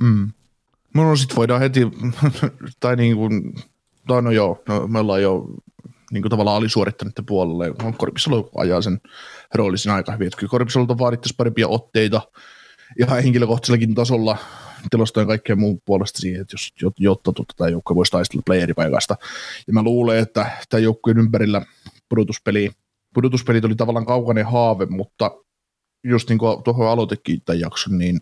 Mm. 0.00 0.30
No, 0.94 1.04
no 1.04 1.16
sit 1.16 1.36
voidaan 1.36 1.60
heti, 1.60 1.80
tai 2.80 2.96
niin 2.96 3.16
kuin, 3.16 3.54
tai 4.06 4.22
no 4.22 4.30
joo, 4.30 4.62
no, 4.68 4.86
me 4.86 4.98
ollaan 4.98 5.22
jo 5.22 5.46
niin 6.12 6.22
kuin 6.22 6.30
tavallaan 6.30 6.56
alisuorittaneiden 6.56 7.26
puolelle. 7.26 7.74
No, 7.82 7.92
Korpisalo 7.96 8.50
ajaa 8.56 8.82
sen 8.82 9.00
roolin 9.54 9.78
siinä 9.78 9.94
aika 9.94 10.12
hyvin. 10.12 10.26
Että 10.26 10.36
kyllä 10.36 10.50
Korpisalolta 10.50 10.98
vaadittaisiin 10.98 11.36
parempia 11.36 11.68
otteita 11.68 12.22
ihan 12.98 13.22
henkilökohtaisellakin 13.22 13.94
tasolla 13.94 14.38
tilastojen 14.90 15.26
kaikkeen 15.26 15.58
muun 15.58 15.80
puolesta 15.84 16.18
siihen, 16.18 16.40
että 16.40 16.54
jos, 16.54 16.92
jotta 16.98 17.32
tuota, 17.32 17.54
tämä 17.56 17.70
joukkue 17.70 17.96
voisi 17.96 18.12
taistella 18.12 18.42
playeripaikasta. 18.46 19.16
Ja 19.66 19.72
mä 19.72 19.82
luulen, 19.82 20.18
että 20.18 20.50
tämä 20.68 20.80
joukkueen 20.80 21.18
ympärillä 21.18 21.62
pudotuspeli, 22.08 22.70
pudotuspelit 23.14 23.64
oli 23.64 23.74
tavallaan 23.74 24.06
kaukainen 24.06 24.46
haave, 24.46 24.86
mutta 24.86 25.30
just 26.04 26.28
niin 26.28 26.38
kuin 26.38 26.62
tuohon 26.62 26.88
aloitekin 26.88 27.42
tämän 27.44 27.60
jakson, 27.60 27.98
niin 27.98 28.20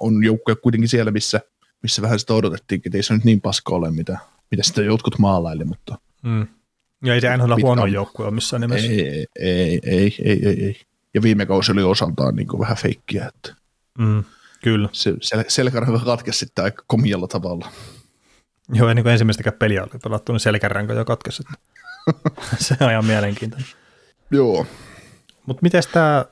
on 0.00 0.24
joukkoja 0.24 0.56
kuitenkin 0.56 0.88
siellä, 0.88 1.10
missä, 1.10 1.40
missä 1.82 2.02
vähän 2.02 2.18
sitä 2.18 2.34
odotettiin, 2.34 2.82
että 2.86 2.98
ei 2.98 3.02
se 3.02 3.14
nyt 3.14 3.24
niin 3.24 3.40
paska 3.40 3.74
ole, 3.74 3.90
mitä, 3.90 4.18
mitä 4.50 4.62
sitä 4.62 4.82
jotkut 4.82 5.18
maalaili, 5.18 5.64
mutta 5.64 5.98
Mm. 6.22 6.46
Ja 7.04 7.14
ei 7.14 7.20
se 7.20 7.36
NHL 7.36 7.54
huono 7.62 7.82
on? 7.82 7.92
joukkue 7.92 8.26
ole 8.26 8.34
missään 8.34 8.60
nimessä. 8.60 8.88
ei, 8.88 9.00
ei, 9.08 9.26
ei, 9.40 9.80
ei, 9.84 10.14
ei, 10.24 10.40
ei, 10.48 10.64
ei. 10.64 10.80
Ja 11.14 11.22
viime 11.22 11.46
kausi 11.46 11.72
oli 11.72 11.82
osaltaan 11.82 12.36
niin 12.36 12.48
kuin 12.48 12.60
vähän 12.60 12.76
feikkiä, 12.76 13.30
että 13.34 13.58
Mm. 13.98 14.24
Kyllä. 14.62 14.88
se 14.92 15.10
sel- 15.10 15.44
selkäranka 15.48 15.98
katkesi 15.98 16.38
sitten 16.38 16.64
aika 16.64 16.84
komialla 16.86 17.28
tavalla. 17.28 17.68
Joo, 18.72 18.88
ennen 18.88 19.02
kuin 19.02 19.12
ensimmäistäkään 19.12 19.56
peliä 19.58 19.82
oli 19.82 20.00
pelattu, 20.04 20.32
niin 20.32 20.40
selkäränkä 20.40 20.92
jo 20.92 21.04
katkesi. 21.04 21.42
se 22.58 22.76
on 22.80 22.90
ihan 22.90 23.04
mielenkiintoinen. 23.04 23.68
Joo. 24.30 24.66
Mutta 25.46 25.62
miten 25.62 25.82
tämä 25.92 26.24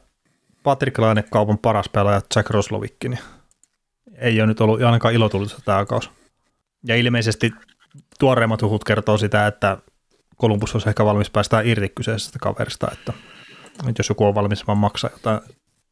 Patrick 0.62 0.98
Laine 0.98 1.24
kaupan 1.30 1.58
paras 1.58 1.88
pelaaja 1.88 2.20
Jack 2.36 2.50
Roslovikki, 2.50 3.08
niin 3.08 3.20
ei 4.18 4.40
ole 4.40 4.46
nyt 4.46 4.60
ollut 4.60 4.82
ainakaan 4.82 5.14
ilotulissa 5.14 5.58
tämä 5.64 5.86
kausi. 5.86 6.10
Ja 6.84 6.96
ilmeisesti 6.96 7.50
tuoreimmat 8.18 8.62
huhut 8.62 8.84
kertoo 8.84 9.18
sitä, 9.18 9.46
että 9.46 9.78
Columbus 10.40 10.74
olisi 10.74 10.88
ehkä 10.88 11.04
valmis 11.04 11.30
päästään 11.30 11.66
irti 11.66 11.88
kyseisestä 11.88 12.38
kaverista, 12.38 12.88
että, 12.92 13.12
että 13.88 14.00
jos 14.00 14.08
joku 14.08 14.24
on 14.24 14.34
valmis 14.34 14.66
vaan 14.66 14.78
maksaa 14.78 15.10
jotain 15.10 15.40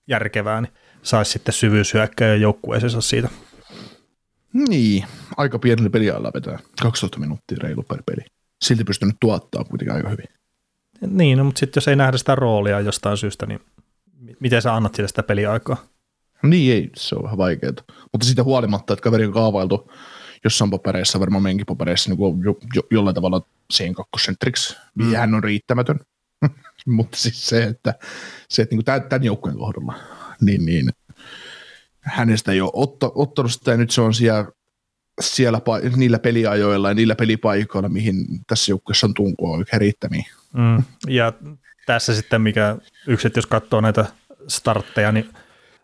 järkevää, 0.09 0.61
niin 0.61 0.73
saisi 1.03 1.33
sitten 1.33 1.55
syvyyshyökkäjän 1.55 2.41
joukkueeseensa 2.41 3.01
siitä. 3.01 3.29
Niin, 4.53 5.05
aika 5.37 5.59
pienellä 5.59 5.91
peliajalla 5.91 6.31
vetää. 6.35 6.59
12 6.83 7.19
minuuttia 7.19 7.59
reilu 7.61 7.83
per 7.83 8.03
peli. 8.07 8.25
Silti 8.65 8.85
pystynyt 8.85 9.17
tuottaa 9.21 9.65
kuitenkin 9.65 9.95
aika 9.95 10.09
hyvin. 10.09 10.27
Niin, 11.07 11.39
no, 11.39 11.45
mutta 11.45 11.59
sitten 11.59 11.81
jos 11.81 11.89
ei 11.89 11.97
nähdä 11.97 12.19
sitä 12.19 12.35
roolia 12.35 12.81
jostain 12.81 13.17
syystä, 13.17 13.47
niin 13.47 13.61
mi- 14.21 14.37
miten 14.41 14.63
sä 14.63 14.75
annat 14.75 14.95
sille 14.95 15.09
sitä 15.09 15.23
peliaikaa? 15.23 15.77
Niin 16.43 16.75
ei, 16.75 16.91
se 16.97 17.15
on 17.15 17.23
vähän 17.23 17.39
vaikeaa. 17.39 17.73
Mutta 18.13 18.27
siitä 18.27 18.43
huolimatta, 18.43 18.93
että 18.93 19.03
kaveri 19.03 19.27
on 19.27 19.33
kaavailtu 19.33 19.93
jossain 20.45 20.71
papereissa, 20.71 21.21
varmaan 21.21 21.43
meidänkin 21.43 21.67
papereissa, 21.67 22.11
niin 22.11 22.17
kuin 22.17 22.43
jo, 22.45 22.59
jo, 22.75 22.83
jollain 22.91 23.15
tavalla 23.15 23.47
siihen 23.71 23.95
kakkosentriksi, 23.95 24.77
mm. 24.95 25.05
niin 25.05 25.19
hän 25.19 25.35
on 25.35 25.45
riittämätön. 25.45 26.01
Mutta 26.87 27.19
siis 27.19 27.47
se, 27.47 27.65
että, 27.65 27.95
se, 28.49 28.63
että 28.63 28.75
niin 28.75 28.85
kuin 28.85 29.09
tämän 29.09 29.25
joukkueen 29.25 29.59
kohdalla, 29.59 29.95
niin, 30.41 30.67
niin 30.67 30.91
hänestä 32.01 32.53
ei 32.53 32.61
ole 32.61 32.71
otta, 32.73 33.13
ottanut 33.15 33.53
sitä, 33.53 33.71
ja 33.71 33.77
nyt 33.77 33.91
se 33.91 34.01
on 34.01 34.15
siellä, 34.15 34.47
siellä 35.21 35.59
pa- 35.59 35.97
niillä 35.97 36.19
peliajoilla 36.19 36.89
ja 36.89 36.95
niillä 36.95 37.15
pelipaikoilla, 37.15 37.89
mihin 37.89 38.17
tässä 38.47 38.73
joukkueessa 38.73 39.07
on 39.07 39.15
tunkoa 39.15 39.57
oikein 39.57 39.81
riittämiin. 39.81 40.25
Mm. 40.53 40.83
Ja 41.09 41.33
tässä 41.87 42.15
sitten 42.15 42.41
mikä 42.41 42.77
yksi, 43.07 43.29
jos 43.37 43.47
katsoo 43.47 43.81
näitä 43.81 44.07
startteja, 44.49 45.13
niin 45.13 45.29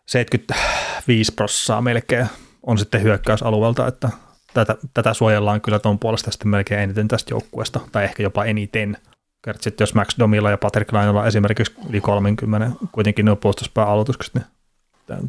75 0.05 1.31
prossaa 1.33 1.81
melkein 1.81 2.27
on 2.63 2.77
sitten 2.77 3.03
hyökkäysalueelta, 3.03 3.87
että 3.87 4.09
tätä, 4.53 4.77
tätä 4.93 5.13
suojellaan 5.13 5.61
kyllä 5.61 5.79
tuon 5.79 5.99
puolesta 5.99 6.31
sitten 6.31 6.49
melkein 6.49 6.81
eniten 6.81 7.07
tästä 7.07 7.33
joukkueesta, 7.33 7.79
tai 7.91 8.03
ehkä 8.03 8.23
jopa 8.23 8.45
eniten. 8.45 8.97
Kertsi, 9.45 9.73
jos 9.79 9.93
Max 9.93 10.19
Domilla 10.19 10.49
ja 10.49 10.57
Patrick 10.57 10.93
Lainella 10.93 11.27
esimerkiksi 11.27 11.75
yli 11.89 12.01
30, 12.01 12.71
kuitenkin 12.91 13.25
ne 13.25 13.31
on 13.31 13.37
puolustuspään 13.37 13.87
aloitukset, 13.87 14.33
niin 14.33 14.45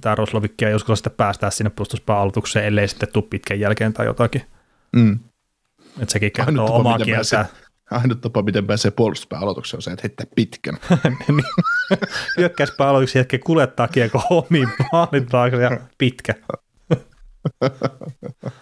tämä 0.01 0.15
Roslovikki 0.15 0.65
ei 0.65 0.75
uskalla 0.75 0.97
sitten 0.97 1.13
päästää 1.17 1.51
sinne 1.51 1.71
puolustuspään 1.71 2.19
aloitukseen, 2.19 2.67
ellei 2.67 2.89
sitten 2.89 3.09
tule 3.13 3.25
pitkän 3.31 3.61
jälkeen 3.61 3.93
tai 3.93 4.07
jotakin. 4.07 4.43
Mm. 4.93 5.19
Että 6.01 6.13
sekin 6.13 6.33
kertoo 6.33 6.77
omaa 6.77 6.99
kieltä. 6.99 7.47
Ainut 7.91 8.21
tapa, 8.21 8.43
miten 8.43 8.67
pääsee 8.67 8.91
puolustuspään 8.91 9.43
aloitukseen, 9.43 9.79
on 9.79 9.83
se, 9.83 9.91
että 9.91 10.03
heittää 10.03 10.27
pitkän. 10.35 10.79
niin. 11.29 11.45
Hyökkäyspää 12.37 12.89
aloituksi 12.89 13.19
hetken 13.19 13.41
kuljettaa 13.41 13.89
kiekko 13.89 14.23
omiin 14.31 14.69
maalin 14.93 15.27
taakse 15.27 15.63
ja 15.63 15.81
pitkä. 15.99 16.35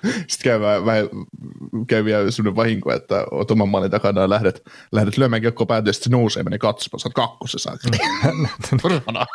Sitten 0.02 0.44
käy, 0.44 0.60
vähän, 0.60 0.84
vähän, 0.84 1.08
käy 1.86 2.04
vielä 2.04 2.30
sellainen 2.30 2.56
vahinko, 2.56 2.92
että 2.92 3.26
oot 3.30 3.50
oman 3.50 3.68
maalin 3.68 3.90
takana 3.90 4.20
ja 4.20 4.30
lähdet, 4.30 4.62
lähdet 4.92 5.18
lyömään 5.18 5.42
kiekkoa 5.42 5.66
päätyä, 5.66 5.88
ja 5.88 5.92
sitten 5.92 6.10
se 6.10 6.16
nousee, 6.16 6.42
menee 6.42 6.58
katsomaan, 6.58 7.00
oot 7.04 7.14
kakkosessa. 7.14 7.76
Perhana. 8.82 9.26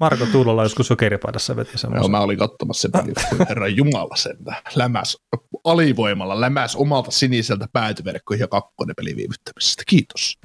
Marko 0.00 0.26
Tuulola 0.26 0.62
joskus 0.62 0.86
sokeripaidassa 0.86 1.56
veti 1.56 1.70
Joo, 1.70 1.78
semmoisen. 1.78 2.10
mä 2.10 2.20
olin 2.20 2.38
katsomassa 2.38 2.88
sen 2.92 3.46
herra 3.48 3.68
Jumala 3.68 4.16
sentään. 4.16 4.62
Lämäs, 4.74 5.18
alivoimalla 5.64 6.40
lämäs 6.40 6.76
omalta 6.76 7.10
siniseltä 7.10 7.68
päätyverkkoihin 7.72 8.40
ja 8.40 8.48
kakkonen 8.48 8.96
peli 8.96 9.16
viivyttämisestä. 9.16 9.82
Kiitos. 9.86 10.38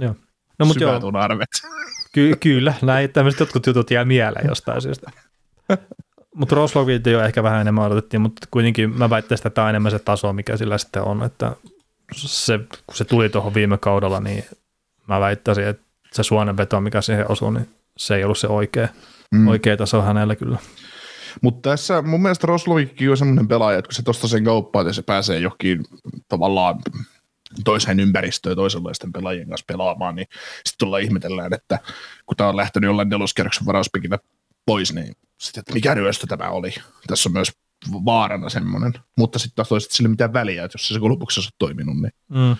Joo. 0.00 0.14
No 0.58 0.66
mutta 0.66 0.84
joo, 0.84 0.92
Syvät 0.92 1.04
on 1.04 1.16
arvet. 1.16 1.48
ky- 2.12 2.36
kyllä, 2.40 2.74
näin 2.82 3.10
tämmöiset 3.10 3.40
jotkut 3.40 3.66
jutut 3.66 3.90
jää 3.90 4.04
mieleen 4.04 4.48
jostain 4.48 4.82
syystä. 4.82 5.10
Mutta 6.34 6.54
Roslovit 6.54 7.06
jo 7.06 7.24
ehkä 7.24 7.42
vähän 7.42 7.60
enemmän 7.60 7.84
odotettiin, 7.84 8.20
mutta 8.20 8.46
kuitenkin 8.50 8.98
mä 8.98 9.10
väittäisin, 9.10 9.46
että 9.46 9.54
tämä 9.54 9.64
on 9.64 9.70
enemmän 9.70 9.92
se 9.92 9.98
taso, 9.98 10.32
mikä 10.32 10.56
sillä 10.56 10.78
sitten 10.78 11.02
on, 11.02 11.22
että 11.22 11.56
se, 12.14 12.58
kun 12.86 12.96
se 12.96 13.04
tuli 13.04 13.28
tuohon 13.28 13.54
viime 13.54 13.78
kaudella, 13.78 14.20
niin 14.20 14.44
mä 15.08 15.20
väittäisin, 15.20 15.66
että 15.66 15.86
se 16.12 16.22
suonenveto, 16.22 16.80
mikä 16.80 17.00
siihen 17.00 17.30
osui, 17.30 17.52
niin 17.52 17.68
se 17.96 18.16
ei 18.16 18.24
ollut 18.24 18.38
se 18.38 18.46
oikea, 18.46 18.88
mm. 19.34 19.48
oikea 19.48 19.76
taso 19.76 20.02
hänellä 20.02 20.36
kyllä. 20.36 20.58
Mutta 21.42 21.70
tässä 21.70 22.02
mun 22.02 22.22
mielestä 22.22 22.46
Roslovikki 22.46 23.08
on 23.08 23.16
semmoinen 23.16 23.48
pelaaja, 23.48 23.78
että 23.78 23.88
kun 23.88 23.94
se 23.94 24.02
tuosta 24.02 24.28
sen 24.28 24.44
kauppaan 24.44 24.86
ja 24.86 24.92
se 24.92 25.02
pääsee 25.02 25.38
johonkin 25.38 25.84
tavallaan 26.28 26.78
toiseen 27.64 28.00
ympäristöön 28.00 28.56
toisenlaisten 28.56 29.12
pelaajien 29.12 29.48
kanssa 29.48 29.64
pelaamaan, 29.68 30.14
niin 30.14 30.26
sitten 30.56 30.78
tullaan 30.78 31.02
ihmetellään, 31.02 31.54
että 31.54 31.78
kun 32.26 32.36
tämä 32.36 32.48
on 32.48 32.56
lähtenyt 32.56 32.88
jollain 32.88 33.08
neloskierroksen 33.08 33.66
varauspikillä 33.66 34.18
pois, 34.66 34.92
niin 34.94 35.14
sitten, 35.40 35.60
että 35.60 35.72
mikä 35.74 35.94
ryöstö 35.94 36.26
tämä 36.26 36.48
oli. 36.50 36.74
Tässä 37.06 37.28
on 37.28 37.32
myös 37.32 37.52
vaarana 37.92 38.48
semmoinen, 38.48 38.92
mutta 39.16 39.38
sitten 39.38 39.56
taas 39.56 39.68
toisaalta 39.68 39.94
sillä 39.94 40.06
ei 40.06 40.10
mitään 40.10 40.32
väliä, 40.32 40.64
että 40.64 40.74
jos 40.76 40.88
se 40.88 40.98
lopuksi 40.98 41.40
olisi 41.40 41.50
toiminut, 41.58 41.96
niin 41.96 42.12
Mm. 42.28 42.56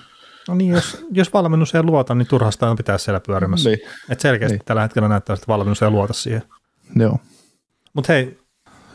No 0.49 0.55
niin, 0.55 0.71
jos, 0.71 1.07
jos 1.13 1.33
valmennus 1.33 1.75
ei 1.75 1.83
luota, 1.83 2.15
niin 2.15 2.27
turhasta 2.29 2.71
on 2.71 2.77
pitää 2.77 2.99
siellä 2.99 3.21
pyörimässä. 3.21 3.69
Niin. 3.71 3.81
Et 4.09 4.21
selkeästi 4.21 4.57
Niin. 4.57 4.65
tällä 4.65 4.83
hetkellä 4.83 5.09
näyttää, 5.09 5.35
että 5.35 5.47
valmennus 5.49 5.83
ei 5.83 5.91
luota 5.91 6.13
siihen. 6.13 6.43
joo. 6.97 7.19
Mutta 7.95 8.13
hei, 8.13 8.39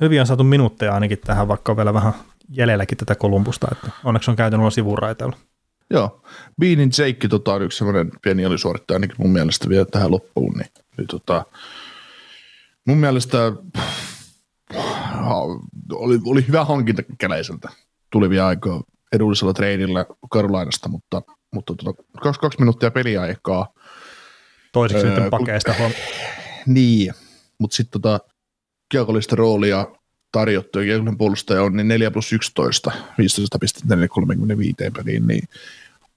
hyvin 0.02 0.22
on 0.22 0.28
saatu 0.28 0.44
minuutteja 0.44 0.94
ainakin 0.94 1.18
tähän, 1.26 1.48
vaikka 1.48 1.72
on 1.72 1.78
vielä 1.78 1.94
vähän 1.94 2.14
jäljelläkin 2.50 2.98
tätä 2.98 3.16
Kolumbusta, 3.16 3.68
että 3.72 3.90
onneksi 4.04 4.32
on 4.32 4.38
käyty 4.38 4.58
nuo 4.58 4.70
sivuraiteilla. 4.70 5.38
Joo. 5.92 6.22
Beanin 6.60 6.92
Jake 6.98 7.28
tota, 7.28 7.54
on 7.54 7.62
yksi 7.62 7.78
semmoinen 7.78 8.12
pieni 8.22 8.46
alisuorittaja 8.46 8.96
ainakin 8.96 9.16
mun 9.20 9.30
mielestä 9.30 9.70
vielä 9.70 9.86
tähän 9.86 10.12
loppuun. 10.12 10.54
Niin, 10.58 10.70
niin 10.98 11.08
tota, 11.08 11.46
mun 12.88 12.98
mielestä 12.98 13.38
ha, 15.04 15.42
oli, 15.94 16.20
oli 16.26 16.48
hyvä 16.48 16.66
hankinta 16.66 17.02
keleiseltä 17.18 17.70
tulevia 18.12 18.48
aikoja 18.48 18.82
edullisella 19.12 19.54
treidillä 19.54 20.06
Karolainasta, 20.32 20.90
mutta, 20.90 21.22
mutta 21.54 21.76
tota, 21.76 22.04
kaksi, 22.24 22.40
kaksi 22.42 22.60
minuuttia 22.60 22.92
peliaikaa. 22.92 23.74
Toiseksi 24.74 25.08
Öö, 25.08 25.22
kun- 25.22 25.30
pakeista 25.30 25.74
huom- 25.80 25.92
Niin, 26.66 27.14
mutta 27.60 27.76
sitten 27.76 28.02
tota, 28.02 28.20
kiekollista 28.92 29.36
roolia 29.36 29.88
tarjottu 30.32 30.80
ja 30.80 30.86
kiekollinen 30.86 31.18
puolustaja 31.18 31.64
on 31.64 31.76
niin 31.76 31.88
4 31.88 32.12
plus 32.12 32.34
11, 32.34 32.92
15 33.18 33.60
pistettä 33.60 34.08
35 34.08 34.76
peliin, 34.96 35.28
niin 35.28 35.44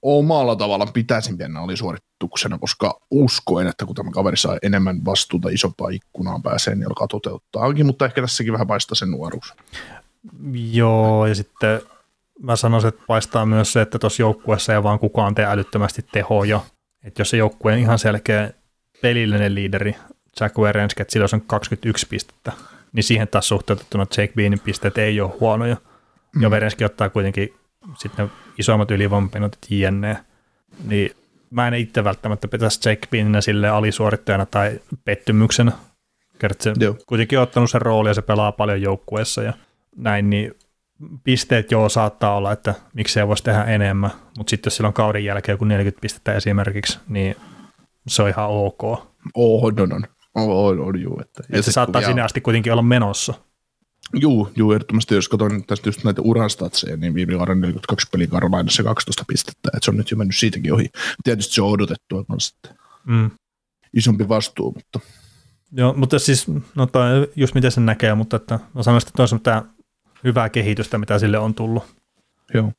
omalla 0.01 0.55
tavallaan 0.55 0.93
pitäisin 0.93 1.37
pienenä 1.37 1.61
oli 1.61 1.77
suorituksena, 1.77 2.57
koska 2.57 2.99
uskoin, 3.11 3.67
että 3.67 3.85
kun 3.85 3.95
tämä 3.95 4.11
kaveri 4.11 4.37
saa 4.37 4.57
enemmän 4.61 5.05
vastuuta 5.05 5.49
isompaan 5.49 5.93
ikkunaan 5.93 6.43
pääsee, 6.43 6.75
niin 6.75 6.87
alkaa 6.87 7.07
toteuttaakin, 7.07 7.85
mutta 7.85 8.05
ehkä 8.05 8.21
tässäkin 8.21 8.53
vähän 8.53 8.67
paistaa 8.67 8.95
sen 8.95 9.11
nuoruus. 9.11 9.53
Joo, 10.71 11.25
ja 11.25 11.35
sitten 11.35 11.81
mä 12.39 12.55
sanoisin, 12.55 12.87
että 12.87 13.03
paistaa 13.07 13.45
myös 13.45 13.73
se, 13.73 13.81
että 13.81 13.99
tuossa 13.99 14.21
joukkueessa 14.21 14.73
ei 14.73 14.83
vaan 14.83 14.99
kukaan 14.99 15.35
tee 15.35 15.45
älyttömästi 15.45 16.05
tehoja. 16.11 16.61
Että 17.03 17.21
jos 17.21 17.29
se 17.29 17.37
joukkue 17.37 17.73
on 17.73 17.79
ihan 17.79 17.99
selkeä 17.99 18.51
pelillinen 19.01 19.55
liideri, 19.55 19.95
Jack 20.39 20.57
Werenski, 20.57 21.01
että 21.01 21.11
sillä 21.11 21.27
on 21.33 21.41
21 21.41 22.07
pistettä, 22.07 22.51
niin 22.95 23.03
siihen 23.03 23.27
taas 23.27 23.47
suhteutettuna 23.47 24.05
Jake 24.17 24.33
Beanin 24.35 24.59
pisteet 24.59 24.97
ei 24.97 25.21
ole 25.21 25.33
huonoja. 25.39 25.77
Mm. 26.35 26.41
Ja 26.41 26.49
Werenski 26.49 26.85
ottaa 26.85 27.09
kuitenkin 27.09 27.53
sitten 27.97 28.25
ne 28.25 28.31
isommat 28.57 28.91
ylivoimapinotit 28.91 29.67
jne. 29.69 30.17
Niin 30.87 31.11
mä 31.49 31.67
en 31.67 31.73
itse 31.73 32.03
välttämättä 32.03 32.47
pitäisi 32.47 32.89
Jake 32.89 33.07
Beaninä 33.11 33.41
sille 33.41 33.69
alisuorittajana 33.69 34.45
tai 34.45 34.79
pettymyksenä. 35.05 35.71
Se 36.59 36.73
Joo. 36.79 36.97
kuitenkin 37.07 37.39
on 37.39 37.43
ottanut 37.43 37.69
sen 37.69 37.81
rooli 37.81 38.09
ja 38.09 38.13
se 38.13 38.21
pelaa 38.21 38.51
paljon 38.51 38.81
joukkueessa 38.81 39.43
ja 39.43 39.53
näin, 39.95 40.29
niin 40.29 40.55
pisteet 41.23 41.71
joo 41.71 41.89
saattaa 41.89 42.35
olla, 42.35 42.51
että 42.51 42.73
miksei 42.93 43.27
voisi 43.27 43.43
tehdä 43.43 43.63
enemmän, 43.63 44.11
mutta 44.37 44.49
sitten 44.49 44.67
jos 44.67 44.75
sillä 44.75 44.87
on 44.87 44.93
kauden 44.93 45.23
jälkeen 45.25 45.53
joku 45.53 45.65
40 45.65 46.01
pistettä 46.01 46.33
esimerkiksi, 46.33 46.99
niin 47.07 47.35
se 48.07 48.23
on 48.23 48.29
ihan 48.29 48.49
ok. 48.49 48.83
Oh, 49.33 49.65
on, 49.65 49.93
on, 49.93 50.03
on. 50.35 50.79
On, 50.79 51.01
juu. 51.01 51.19
Että, 51.21 51.43
Ja 51.51 51.57
se 51.57 51.65
sit 51.65 51.73
saattaa 51.73 52.01
kun 52.01 52.05
sinne 52.05 52.15
vielä- 52.15 52.25
asti 52.25 52.41
kuitenkin 52.41 52.71
olla 52.71 52.81
menossa. 52.81 53.33
Juu, 54.13 54.51
juu, 54.55 54.71
ehdottomasti 54.71 55.15
jos 55.15 55.29
katson 55.29 55.63
tästä 55.65 55.87
just 55.89 56.03
näitä 56.03 56.21
urastatseja, 56.21 56.97
niin 56.97 57.13
viime 57.13 57.37
vuonna 57.37 57.55
42 57.55 58.07
peliä 58.11 58.27
Karolainassa 58.27 58.83
12 58.83 59.23
pistettä, 59.27 59.69
että 59.73 59.79
se 59.85 59.91
on 59.91 59.97
nyt 59.97 60.11
jo 60.11 60.17
mennyt 60.17 60.35
siitäkin 60.35 60.73
ohi. 60.73 60.89
Tietysti 61.23 61.53
se 61.55 61.61
on 61.61 61.69
odotettua 61.71 62.23
sitten. 62.37 62.77
Mm. 63.05 63.31
isompi 63.93 64.29
vastuu, 64.29 64.71
mutta 64.71 64.99
Joo, 65.71 65.93
mutta 65.93 66.19
siis, 66.19 66.47
no 66.75 66.85
toi, 66.85 67.31
just 67.35 67.55
miten 67.55 67.71
sen 67.71 67.85
näkee, 67.85 68.15
mutta 68.15 68.35
että 68.35 68.59
mä 68.73 68.83
sanoisin, 68.83 69.09
että 69.35 69.57
on 69.59 69.65
hyvää 70.23 70.49
kehitystä, 70.49 70.97
mitä 70.97 71.19
sille 71.19 71.37
on 71.37 71.53
tullut. 71.55 71.83
joo. 72.53 72.71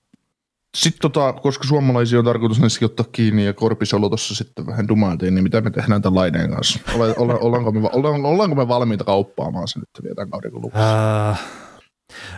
Sitten 0.77 1.01
tota, 1.01 1.33
koska 1.33 1.65
suomalaisia 1.65 2.19
on 2.19 2.25
tarkoitus 2.25 2.61
näissäkin 2.61 2.87
ottaa 2.87 3.07
kiinni 3.13 3.45
ja 3.45 3.53
Korpisolo 3.53 4.09
tuossa 4.09 4.35
sitten 4.35 4.67
vähän 4.67 4.89
dumaatiin, 4.89 5.35
niin 5.35 5.43
mitä 5.43 5.61
me 5.61 5.71
tehdään 5.71 6.03
tämän 6.03 6.15
laineen 6.15 6.51
kanssa? 6.51 6.81
Ole, 6.95 7.15
olla, 7.17 7.35
ollaanko, 7.47 7.73
me, 7.73 7.91
olla, 7.93 8.29
ollaanko 8.29 8.57
me 8.57 8.69
valmiita 8.69 9.05
kauppaamaan 9.05 9.69
sen 9.69 9.81
nyt 9.81 10.05
vielä 10.05 10.15
tämän 10.15 10.31
kauden? 10.31 10.53
Äh, 10.77 11.41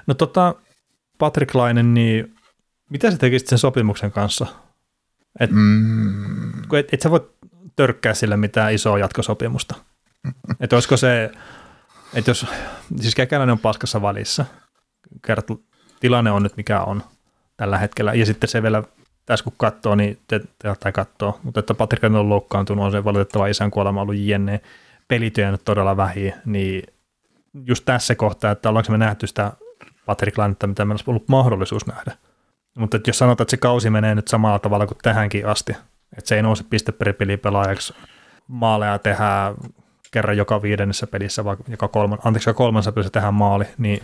no 0.06 0.14
tota, 0.14 0.54
Patrick 1.18 1.54
Lainen, 1.54 1.94
niin 1.94 2.34
mitä 2.90 3.10
sä 3.10 3.16
tekisit 3.16 3.48
sen 3.48 3.58
sopimuksen 3.58 4.12
kanssa? 4.12 4.46
Et, 5.40 5.50
Mm, 5.50 6.74
et, 6.78 6.88
et 6.92 7.02
sä 7.02 7.10
voi 7.10 7.30
törkkää 7.76 8.14
sille 8.14 8.36
mitään 8.36 8.74
isoa 8.74 8.98
jatkosopimusta. 8.98 9.74
Että 10.60 10.76
olisiko 10.76 10.96
se, 10.96 11.30
että 12.14 12.30
jos, 12.30 12.46
siis 13.00 13.14
Kekäläinen 13.14 13.52
on 13.52 13.58
paskassa 13.58 14.02
valissa, 14.02 14.44
kerrat 15.26 15.46
tilanne 16.00 16.30
on 16.30 16.42
nyt 16.42 16.56
mikä 16.56 16.80
on 16.80 17.02
tällä 17.58 17.78
hetkellä, 17.78 18.14
ja 18.14 18.26
sitten 18.26 18.48
se 18.48 18.62
vielä 18.62 18.82
tässä 19.26 19.44
kun 19.44 19.52
katsoo, 19.56 19.94
niin 19.94 20.18
te, 20.28 20.38
te 20.38 20.74
tai 20.80 20.92
katsoo, 20.92 21.40
mutta 21.42 21.60
että 21.60 21.74
Patrick 21.74 22.04
on 22.04 22.28
loukkaantunut, 22.28 22.84
on 22.84 22.92
se 22.92 23.04
valitettava 23.04 23.46
isän 23.46 23.70
kuolema 23.70 24.02
ollut 24.02 24.16
jenne, 24.16 24.60
pelityö 25.08 25.50
nyt 25.50 25.64
todella 25.64 25.96
vähin, 25.96 26.34
niin 26.44 26.82
just 27.66 27.84
tässä 27.84 28.14
kohtaa, 28.14 28.50
että 28.50 28.68
ollaanko 28.68 28.92
me 28.92 28.98
nähty 28.98 29.26
sitä 29.26 29.52
Patrick 30.06 30.38
Lainetta, 30.38 30.66
mitä 30.66 30.84
meillä 30.84 30.92
olisi 30.92 31.10
ollut 31.10 31.28
mahdollisuus 31.28 31.86
nähdä. 31.86 32.12
Mutta 32.78 32.96
että 32.96 33.10
jos 33.10 33.18
sanotaan, 33.18 33.44
että 33.44 33.50
se 33.50 33.56
kausi 33.56 33.90
menee 33.90 34.14
nyt 34.14 34.28
samalla 34.28 34.58
tavalla 34.58 34.86
kuin 34.86 34.98
tähänkin 35.02 35.46
asti, 35.46 35.72
että 36.18 36.28
se 36.28 36.36
ei 36.36 36.42
nouse 36.42 36.64
piste 36.70 36.92
per 36.92 37.12
peli 37.12 37.36
pelaajaksi, 37.36 37.94
maaleja 38.48 38.98
tehdään 38.98 39.54
kerran 40.10 40.36
joka 40.36 40.62
viidennessä 40.62 41.06
pelissä, 41.06 41.44
vai 41.44 41.56
joka 41.68 41.88
kolman, 41.88 42.18
anteeksi, 42.24 42.50
joka 42.50 42.58
kolmannessa 42.58 42.92
pelissä 42.92 43.10
tehdään 43.10 43.34
maali, 43.34 43.64
niin 43.78 44.02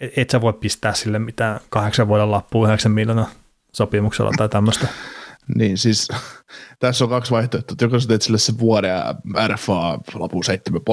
et, 0.00 0.12
et 0.16 0.30
sä 0.30 0.40
voi 0.40 0.52
pistää 0.52 0.94
sille 0.94 1.18
mitään 1.18 1.60
kahdeksan 1.68 2.08
vuoden 2.08 2.30
lappuun 2.30 2.68
yhdeksän 2.68 2.92
miljoonaa 2.92 3.30
sopimuksella 3.72 4.32
tai 4.36 4.48
tämmöistä. 4.48 4.88
niin 5.58 5.78
siis 5.78 6.08
tässä 6.80 7.04
on 7.04 7.10
kaksi 7.10 7.30
vaihtoehtoa. 7.30 7.72
että 7.72 7.84
Joko 7.84 8.00
sä 8.00 8.08
teet 8.08 8.22
sille 8.22 8.38
sen 8.38 8.58
vuoden 8.58 9.00
RFA 9.48 9.98
lopun 10.14 10.42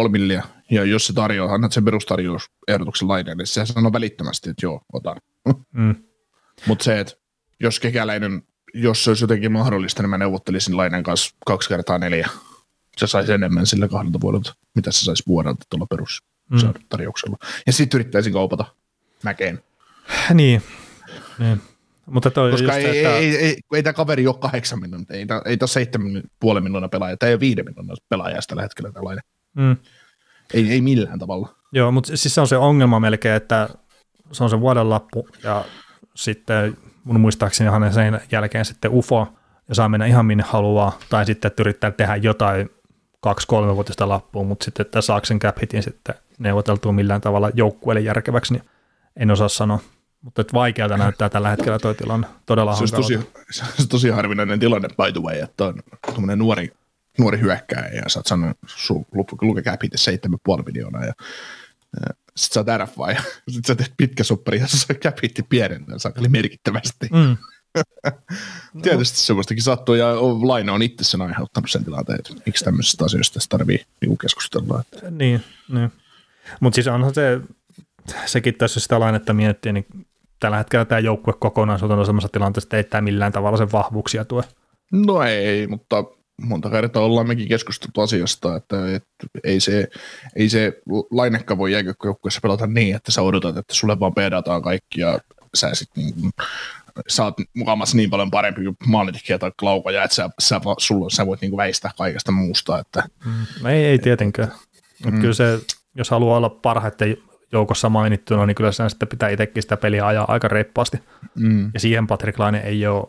7,5 0.03 0.09
milliä, 0.09 0.43
ja 0.71 0.83
jos 0.83 1.07
se 1.07 1.13
tarjoaa, 1.13 1.53
annat 1.53 1.71
sen 1.71 1.85
perustarjousehdotuksen 1.85 3.07
laineen, 3.07 3.37
niin 3.37 3.47
sehän 3.47 3.67
sanoo 3.67 3.93
välittömästi, 3.93 4.49
että 4.49 4.65
joo, 4.65 4.81
otan. 4.93 5.17
Mm. 5.73 5.95
Mutta 6.67 6.83
se, 6.83 6.99
että 6.99 7.13
jos 7.59 7.79
kekäläinen, 7.79 8.43
jos 8.73 9.03
se 9.03 9.09
olisi 9.09 9.23
jotenkin 9.23 9.51
mahdollista, 9.51 10.03
niin 10.03 10.09
mä 10.09 10.17
neuvottelisin 10.17 10.77
lainen 10.77 11.03
kanssa 11.03 11.35
kaksi 11.45 11.69
kertaa 11.69 11.97
neljä. 11.97 12.29
Se 12.97 13.07
saisi 13.07 13.31
enemmän 13.31 13.65
sillä 13.65 13.87
kahdelta 13.87 14.21
vuodelta, 14.21 14.55
mitä 14.75 14.91
se 14.91 15.03
saisi 15.03 15.23
vuodelta 15.27 15.65
tuolla 15.69 15.85
perustarjouksella. 15.85 17.37
Ja 17.67 17.73
sitten 17.73 17.97
yrittäisin 17.97 18.33
kaupata 18.33 18.65
mäkeen. 19.25 19.63
Niin. 20.33 20.61
niin. 21.39 21.61
Mutta 22.05 22.31
toi 22.31 22.51
Koska 22.51 22.65
just 22.65 22.77
ei, 22.77 22.97
että, 22.97 23.17
ei, 23.17 23.35
ei, 23.35 23.45
ei, 23.45 23.57
ei 23.73 23.83
tämä 23.83 23.93
kaveri 23.93 24.27
ole 24.27 24.35
kahdeksan 24.39 24.79
miljoonaa, 24.79 25.05
ei, 25.09 25.27
ei 25.45 25.57
tämä 25.57 25.67
seitsemän 25.67 26.23
puolen 26.39 26.63
miljoonaa 26.63 26.89
pelaaja, 26.89 27.17
tämä 27.17 27.27
ei 27.27 27.33
ole 27.33 27.39
viiden 27.39 27.65
miljoonaa 27.65 27.95
pelaajaa 28.09 28.39
tällä 28.47 28.61
hetkellä 28.61 28.91
tällainen. 28.91 29.23
mm, 29.53 29.77
Ei, 30.53 30.71
ei 30.71 30.81
millään 30.81 31.19
tavalla. 31.19 31.55
joo, 31.71 31.91
mutta 31.91 32.17
siis 32.17 32.35
se 32.35 32.41
on 32.41 32.47
se 32.47 32.57
ongelma 32.57 32.99
melkein, 32.99 33.35
että 33.35 33.69
se 34.31 34.43
on 34.43 34.49
se 34.49 34.59
vuoden 34.59 34.89
lappu 34.89 35.27
ja 35.43 35.65
sitten 36.15 36.77
mun 37.03 37.19
muistaakseni 37.19 37.69
hänen 37.69 37.93
sen 37.93 38.21
jälkeen 38.31 38.65
sitten 38.65 38.91
UFO 38.91 39.27
ja 39.69 39.75
saa 39.75 39.89
mennä 39.89 40.05
ihan 40.05 40.25
minne 40.25 40.43
haluaa, 40.47 40.99
tai 41.09 41.25
sitten 41.25 41.47
että 41.49 41.63
yrittää 41.63 41.91
tehdä 41.91 42.15
jotain 42.15 42.69
kaksi-kolme 43.19 43.75
vuotista 43.75 44.09
lappua, 44.09 44.43
mutta 44.43 44.65
sitten 44.65 44.85
että 44.85 45.01
saako 45.01 45.25
sen 45.25 45.39
cap 45.39 45.57
hitin 45.61 45.83
sitten 45.83 46.15
neuvoteltua 46.39 46.91
millään 46.91 47.21
tavalla 47.21 47.51
joukkueelle 47.53 48.01
järkeväksi, 48.01 48.53
niin 48.53 48.63
en 49.19 49.31
osaa 49.31 49.49
sanoa. 49.49 49.79
Mutta 50.21 50.41
että 50.41 50.53
vaikealta 50.53 50.97
näyttää 50.97 51.29
tällä 51.29 51.49
hetkellä 51.49 51.79
toi 51.79 51.95
tilanne 51.95 52.27
todella 52.45 52.75
Se 52.75 52.79
olisi 52.79 52.95
tosi, 52.95 53.19
se 53.51 53.63
olisi 53.63 53.87
tosi 53.87 54.09
harvinainen 54.09 54.59
tilanne, 54.59 54.87
by 54.87 55.11
the 55.11 55.21
way, 55.21 55.39
että 55.39 55.65
on 55.65 55.83
tuommoinen 56.05 56.39
nuori, 56.39 56.73
nuori 57.19 57.39
hyökkääjä 57.39 58.01
ja 58.03 58.09
sä 58.09 58.19
oot 58.19 58.27
sanonut, 58.27 58.57
sun 58.67 59.05
pitää 59.79 59.97
seitsemän 59.97 60.39
puoli 60.43 60.63
miljoonaa 60.63 61.05
ja 61.05 61.13
sitten 62.35 62.65
sä 62.65 62.71
oot 62.71 62.81
RFA 62.81 63.11
ja 63.11 63.21
sitten 63.53 63.67
sä 63.67 63.75
teet 63.75 63.93
pitkä 63.97 64.23
soppari 64.23 64.59
ja 64.59 64.67
sä 64.67 64.93
cap 64.93 65.17
hitti 65.23 65.43
pienentää 65.43 65.99
sakali 65.99 66.27
merkittävästi. 66.27 67.09
Mm. 67.11 67.37
Tietysti 68.83 69.17
semmoistakin 69.17 69.63
sattuu 69.63 69.95
ja 69.95 70.15
Laina 70.47 70.73
on 70.73 70.81
itse 70.81 71.03
sen 71.03 71.21
aiheuttanut 71.21 71.71
sen 71.71 71.85
tilanteen, 71.85 72.19
että 72.19 72.43
miksi 72.45 72.65
tämmöisestä 72.65 73.05
asioista 73.05 73.33
tässä 73.33 73.49
tarvii 73.49 73.85
niinku 74.01 74.17
keskustella. 74.17 74.81
Että 74.81 75.11
Niin, 75.11 75.43
niin. 75.69 75.91
mutta 76.59 76.75
siis 76.75 76.87
onhan 76.87 77.13
se, 77.13 77.39
sekin 78.25 78.55
tässä 78.55 78.79
sitä 78.79 78.99
lainetta 78.99 79.33
miettii, 79.33 79.73
niin 79.73 79.85
tällä 80.39 80.57
hetkellä 80.57 80.85
tämä 80.85 80.99
joukkue 80.99 81.33
kokonaisuus 81.39 81.91
on 81.91 82.05
sellaisessa 82.05 82.29
tilanteessa, 82.31 82.67
että 82.67 82.77
ei 82.77 82.83
tämä 82.83 83.01
millään 83.01 83.31
tavalla 83.31 83.57
sen 83.57 83.71
vahvuuksia 83.71 84.25
tue. 84.25 84.43
No 84.91 85.23
ei, 85.23 85.67
mutta 85.67 86.03
monta 86.41 86.69
kertaa 86.69 87.03
ollaan 87.03 87.27
mekin 87.27 87.47
keskusteltu 87.47 88.01
asiasta, 88.01 88.55
että, 88.55 88.95
että 88.95 89.27
ei 89.43 89.59
se, 89.59 89.87
ei 90.35 90.49
se 90.49 90.81
lainekka 91.11 91.57
voi 91.57 91.71
jääköjoukkueessa 91.71 92.41
pelata 92.41 92.67
niin, 92.67 92.95
että 92.95 93.11
sä 93.11 93.21
odotat, 93.21 93.57
että 93.57 93.73
sulle 93.73 93.99
vaan 93.99 94.13
pedataan 94.13 94.61
kaikki 94.61 95.01
ja 95.01 95.19
sä 95.55 95.75
sit 95.75 95.89
niin 95.95 96.13
kuin, 96.13 96.31
sä 97.07 97.23
oot 97.23 97.35
mukamassa 97.55 97.97
niin 97.97 98.09
paljon 98.09 98.31
parempi 98.31 98.63
kuin 98.63 98.77
maalintekijä 98.87 99.37
tai 99.37 99.51
laukaja, 99.61 100.03
että 100.03 100.15
sä, 100.15 100.29
sä, 100.39 100.61
sulla, 100.77 101.09
sä 101.09 101.25
voit 101.25 101.41
niin 101.41 101.51
kuin 101.51 101.57
väistää 101.57 101.91
kaikesta 101.97 102.31
muusta. 102.31 102.79
Että, 102.79 103.03
No 103.61 103.69
ei, 103.69 103.85
ei 103.85 103.99
tietenkään. 103.99 104.51
Mm. 105.05 105.21
Kyllä 105.21 105.33
se, 105.33 105.59
jos 105.95 106.09
haluaa 106.09 106.37
olla 106.37 106.49
parhaiten 106.49 107.17
joukossa 107.55 107.89
mainittuna, 107.89 108.45
niin 108.45 108.55
kyllä 108.55 108.71
sen 108.71 108.89
sitten 108.89 109.07
pitää 109.07 109.29
itsekin 109.29 109.63
sitä 109.63 109.77
peliä 109.77 110.07
ajaa 110.07 110.25
aika 110.27 110.47
reippaasti. 110.47 110.99
mm. 111.35 111.71
Ja 111.73 111.79
siihen 111.79 112.07
Patrick 112.07 112.39
Laine 112.39 112.59
ei 112.59 112.87
ole 112.87 113.07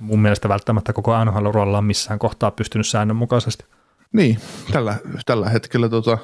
mun 0.00 0.22
mielestä 0.22 0.48
välttämättä 0.48 0.92
koko 0.92 1.24
NHL-urallaan 1.24 1.84
missään 1.84 2.18
kohtaa 2.18 2.50
pystynyt 2.50 2.86
säännönmukaisesti. 2.86 3.64
Niin, 4.12 4.38
tällä, 4.72 4.96
tällä 5.26 5.48
hetkellä 5.48 5.88
tota, 5.88 6.18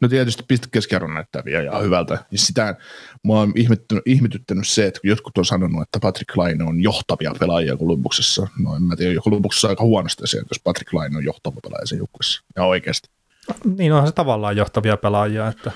no 0.00 0.08
tietysti 0.08 0.42
pistekeskiarvo 0.48 1.12
näyttää 1.12 1.42
vielä 1.44 1.62
ihan 1.62 1.82
hyvältä. 1.82 2.18
Ja 2.30 2.38
sitä 2.38 2.76
mua 3.22 3.40
on 3.40 3.52
ihmettynyt, 3.56 4.02
ihmetyttänyt 4.06 4.68
se, 4.68 4.86
että 4.86 5.00
kun 5.00 5.10
jotkut 5.10 5.38
on 5.38 5.44
sanonut, 5.44 5.82
että 5.82 6.00
Patrick 6.00 6.36
Laine 6.36 6.64
on 6.64 6.80
johtavia 6.80 7.32
pelaajia 7.40 7.76
Kolumbuksessa. 7.76 8.48
No 8.58 8.76
en 8.76 8.82
mä 8.82 8.96
tiedä, 8.96 9.20
Kolumbuksessa 9.24 9.68
on 9.68 9.72
aika 9.72 9.84
huonosti 9.84 10.26
se, 10.26 10.38
jos 10.38 10.60
Patrick 10.64 10.92
Laine 10.92 11.16
on 11.16 11.24
johtava 11.24 11.60
pelaaja 11.62 11.86
sen 11.86 11.98
joukkueessa. 11.98 12.42
Ja 12.56 12.64
oikeasti. 12.64 13.08
Niin 13.76 13.92
onhan 13.92 14.08
se 14.08 14.14
tavallaan 14.14 14.56
johtavia 14.56 14.96
pelaajia, 14.96 15.48
että, 15.48 15.72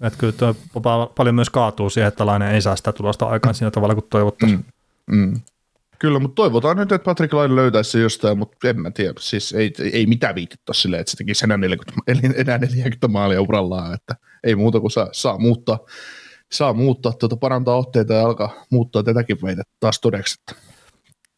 että 0.00 0.18
kyllä 0.18 0.54
pal- 0.82 1.06
paljon 1.06 1.34
myös 1.34 1.50
kaatuu 1.50 1.90
siihen, 1.90 2.08
että 2.08 2.26
Laine 2.26 2.54
ei 2.54 2.62
saa 2.62 2.76
sitä 2.76 2.92
tulosta 2.92 3.26
aikaan 3.26 3.54
siinä 3.54 3.70
tavalla 3.70 3.94
kuin 3.94 4.06
toivottaisiin. 4.10 4.64
Mm. 5.06 5.16
Mm. 5.18 5.40
Kyllä, 5.98 6.18
mutta 6.18 6.34
toivotaan 6.34 6.76
nyt, 6.76 6.92
että 6.92 7.04
Patrick 7.04 7.32
Laine 7.32 7.56
löytäisi 7.56 7.90
se 7.90 8.00
jostain, 8.00 8.38
mutta 8.38 8.68
en 8.68 8.80
mä 8.80 8.90
tiedä. 8.90 9.14
Siis 9.18 9.52
ei, 9.52 9.72
ei 9.92 10.06
mitään 10.06 10.34
viitittä 10.34 10.72
silleen, 10.72 11.00
että 11.00 11.10
se 11.10 11.16
tekisi 11.16 11.44
enää 11.44 11.56
40, 11.56 12.40
enää 12.40 12.58
40 12.58 13.08
maalia 13.08 13.42
urallaan, 13.42 13.94
että 13.94 14.16
ei 14.44 14.54
muuta 14.54 14.80
kuin 14.80 14.90
saa, 14.90 15.08
saa 15.12 15.38
muuttaa, 15.38 15.78
saa 16.52 16.72
muuttaa 16.72 17.12
tuota, 17.12 17.36
parantaa 17.36 17.76
otteita 17.76 18.14
ja 18.14 18.26
alkaa 18.26 18.64
muuttaa 18.70 19.02
tätäkin 19.02 19.38
väitettä 19.42 19.72
taas 19.80 20.00
todeksi, 20.00 20.36
että, 20.40 20.62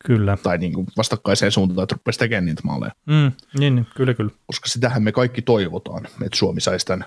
Kyllä. 0.04 0.36
tai 0.42 0.58
niin 0.58 0.72
kuin 0.72 0.86
vastakkaiseen 0.96 1.52
suuntaan, 1.52 1.82
että 1.82 1.94
rupeaisi 1.94 2.18
tekemään 2.18 2.44
niitä 2.44 2.62
maaleja. 2.64 2.92
Mm, 3.06 3.32
niin, 3.58 3.74
niin, 3.74 3.86
kyllä, 3.96 4.14
kyllä. 4.14 4.30
Koska 4.46 4.68
sitähän 4.68 5.02
me 5.02 5.12
kaikki 5.12 5.42
toivotaan, 5.42 6.04
että 6.06 6.38
Suomi 6.38 6.60
saisi 6.60 6.86
tämän 6.86 7.04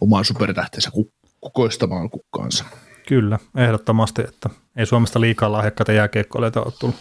oman 0.00 0.24
supertähteensä 0.24 0.90
ku- 0.90 1.12
kukoistamaan 1.40 2.10
kukkaansa. 2.10 2.64
Kyllä, 3.08 3.38
ehdottomasti, 3.56 4.22
että 4.28 4.50
ei 4.76 4.86
Suomesta 4.86 5.20
liikaa 5.20 5.52
lahjakkaita 5.52 5.92
jääkiekkoilijoita 5.92 6.62
ole 6.62 6.72
tullut. 6.80 6.96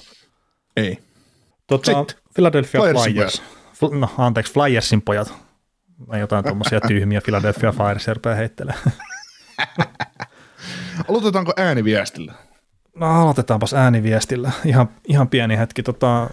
Ei. 0.77 0.97
Tota, 1.67 1.85
Sitten. 1.93 2.17
Philadelphia 2.33 2.81
Flyersin 2.81 3.13
Flyers. 3.13 3.43
Fl- 3.73 3.95
no, 3.99 4.09
anteeksi, 4.17 4.53
Flyersin 4.53 5.01
pojat. 5.01 5.33
Mä 6.07 6.17
jotain 6.17 6.45
tuommoisia 6.45 6.81
tyhmiä 6.87 7.21
Philadelphia 7.21 7.71
Flyers 7.71 8.07
rupeaa 8.07 8.35
heittelemään. 8.35 8.91
Aloitetaanko 11.09 11.53
ääniviestillä? 11.57 12.33
No 12.95 13.21
aloitetaanpas 13.21 13.73
ääniviestillä. 13.73 14.51
Ihan, 14.65 14.89
ihan 15.07 15.29
pieni 15.29 15.57
hetki. 15.57 15.83
Tota, 15.83 16.29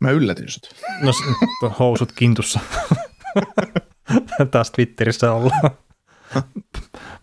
Mä 0.00 0.10
yllätin 0.10 0.48
sut. 0.48 0.74
no, 1.02 1.12
housut 1.78 2.12
kintussa. 2.12 2.60
Taas 4.50 4.70
Twitterissä 4.70 5.32
ollaan. 5.32 5.70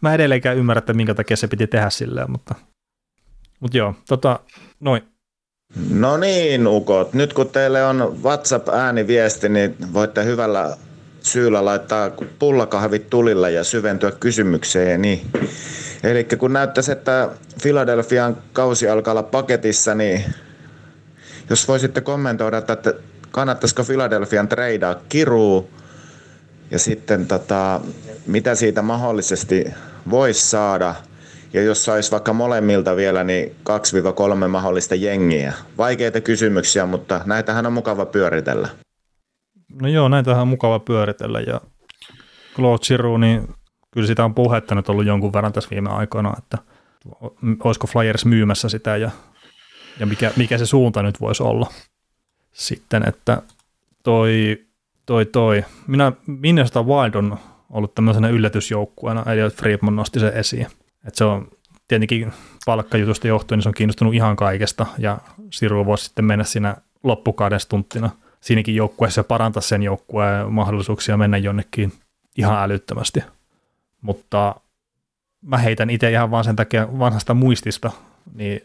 Mä 0.02 0.14
edelleenkään 0.14 0.58
ymmärrä, 0.58 0.80
että 0.80 0.94
minkä 0.94 1.14
takia 1.14 1.38
se 1.38 1.48
piti 1.48 1.68
tehdä 1.68 1.90
silleen, 1.90 2.32
mutta, 2.32 2.56
mutta 3.60 3.78
joo, 3.78 3.96
tota, 4.08 4.40
noin. 4.80 5.02
No 5.90 6.18
niin, 6.18 6.68
ukot. 6.68 7.14
Nyt 7.14 7.34
kun 7.34 7.50
teille 7.50 7.86
on 7.86 8.20
WhatsApp-ääniviesti, 8.24 9.50
niin 9.50 9.76
voitte 9.94 10.26
hyvällä 10.26 10.78
syyllä 11.22 11.66
laittaa 11.66 12.12
pullakahvit 12.40 13.10
tulille 13.10 13.52
ja 13.52 13.64
syventyä 13.64 14.12
kysymykseen. 14.12 15.02
Niin. 15.02 15.22
Eli 16.04 16.24
kun 16.24 16.54
näyttäisi, 16.54 16.92
että 16.92 17.30
Philadelphian 17.62 18.38
kausi 18.54 18.90
alkaa 18.90 19.12
olla 19.12 19.24
paketissa, 19.24 19.96
niin 19.96 20.24
jos 21.50 21.68
voisitte 21.68 22.02
kommentoida, 22.02 22.58
että 22.58 22.94
kannattaisiko 23.32 23.84
Philadelphian 23.84 24.48
treidaa 24.48 24.96
kiruu 25.10 25.70
ja 26.72 26.80
sitten 26.80 27.28
tota, 27.28 27.82
mitä 28.28 28.56
siitä 28.56 28.82
mahdollisesti 28.82 29.66
voisi 30.10 30.50
saada– 30.50 30.96
ja 31.54 31.62
jos 31.64 31.86
saisi 31.86 32.12
vaikka 32.12 32.34
molemmilta 32.34 32.96
vielä, 32.96 33.24
niin 33.24 33.56
2-3 34.46 34.48
mahdollista 34.48 34.96
jengiä. 34.96 35.54
Vaikeita 35.78 36.22
kysymyksiä, 36.22 36.86
mutta 36.86 37.22
näitähän 37.26 37.66
on 37.66 37.74
mukava 37.74 38.06
pyöritellä. 38.06 38.70
No 39.82 39.88
joo, 39.88 40.10
näitähän 40.10 40.42
on 40.42 40.48
mukava 40.48 40.80
pyöritellä 40.80 41.40
ja 41.40 41.62
Claude 42.56 42.84
Giroux, 42.88 43.20
niin 43.20 43.48
kyllä 43.92 44.08
sitä 44.08 44.26
on 44.26 44.36
puhetta 44.36 44.76
nyt 44.76 44.90
ollut 44.90 45.06
jonkun 45.06 45.34
verran 45.34 45.54
tässä 45.54 45.70
viime 45.70 45.90
aikoina, 45.90 46.34
että 46.38 46.58
olisiko 47.64 47.88
Flyers 47.88 48.26
myymässä 48.26 48.70
sitä 48.70 48.98
ja, 48.98 49.12
ja 50.00 50.06
mikä, 50.06 50.32
mikä 50.36 50.58
se 50.58 50.66
suunta 50.66 51.04
nyt 51.04 51.22
voisi 51.22 51.44
olla 51.44 51.68
sitten, 52.52 53.08
että 53.08 53.42
toi, 54.04 54.58
toi, 55.06 55.26
toi. 55.26 55.66
Minä, 55.88 56.12
Minnesota 56.28 56.84
Wild 56.84 57.14
on 57.14 57.38
ollut 57.72 57.96
tämmöisenä 57.96 58.30
yllätysjoukkueena, 58.30 59.24
eli 59.32 59.50
Friedman 59.50 59.96
nosti 59.96 60.20
sen 60.20 60.34
esiin. 60.34 60.68
Et 61.08 61.16
se 61.16 61.26
on 61.26 61.48
tietenkin 61.88 62.34
palkkajutusta 62.66 63.28
johtuen, 63.28 63.58
niin 63.58 63.64
se 63.64 63.70
on 63.70 63.74
kiinnostunut 63.74 64.14
ihan 64.14 64.36
kaikesta, 64.36 64.86
ja 64.98 65.18
Siru 65.50 65.86
voisi 65.86 66.06
sitten 66.06 66.26
mennä 66.26 66.44
siinä 66.44 66.76
loppukauden 67.04 67.60
stunttina 67.60 68.10
siinäkin 68.42 68.76
joukkueessa 68.76 69.24
parantaa 69.24 69.62
sen 69.62 69.84
joukkueen 69.84 70.54
mahdollisuuksia 70.54 71.18
mennä 71.18 71.38
jonnekin 71.38 71.94
ihan 72.38 72.64
älyttömästi. 72.64 73.24
Mutta 74.02 74.56
mä 75.42 75.58
heitän 75.58 75.90
itse 75.90 76.12
ihan 76.12 76.32
vaan 76.32 76.44
sen 76.44 76.56
takia 76.56 77.00
vanhasta 77.00 77.34
muistista, 77.34 77.92
niin 78.34 78.62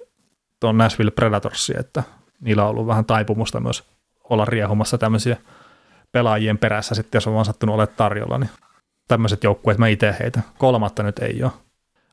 tuon 0.61 0.79
Nashville 0.79 1.11
Predatorsi, 1.11 1.75
että 1.79 2.03
niillä 2.41 2.65
on 2.65 2.71
ollut 2.71 2.87
vähän 2.87 3.05
taipumusta 3.05 3.61
myös 3.61 3.85
olla 4.25 4.45
riehumassa 4.45 4.99
tämmöisiä 4.99 5.37
pelaajien 6.13 6.59
perässä 6.59 6.95
sitten, 6.95 7.17
jos 7.17 7.27
on 7.27 7.35
vaan 7.35 7.45
sattunut 7.45 7.75
ole 7.75 7.87
tarjolla, 7.87 8.39
niin 8.39 8.51
tämmöiset 9.09 9.45
joukkueet 9.45 9.79
mä 9.79 9.89
itse 9.89 10.15
heitä. 10.21 10.41
Kolmatta 10.59 11.03
nyt 11.03 11.19
ei 11.19 11.43
ole 11.43 11.53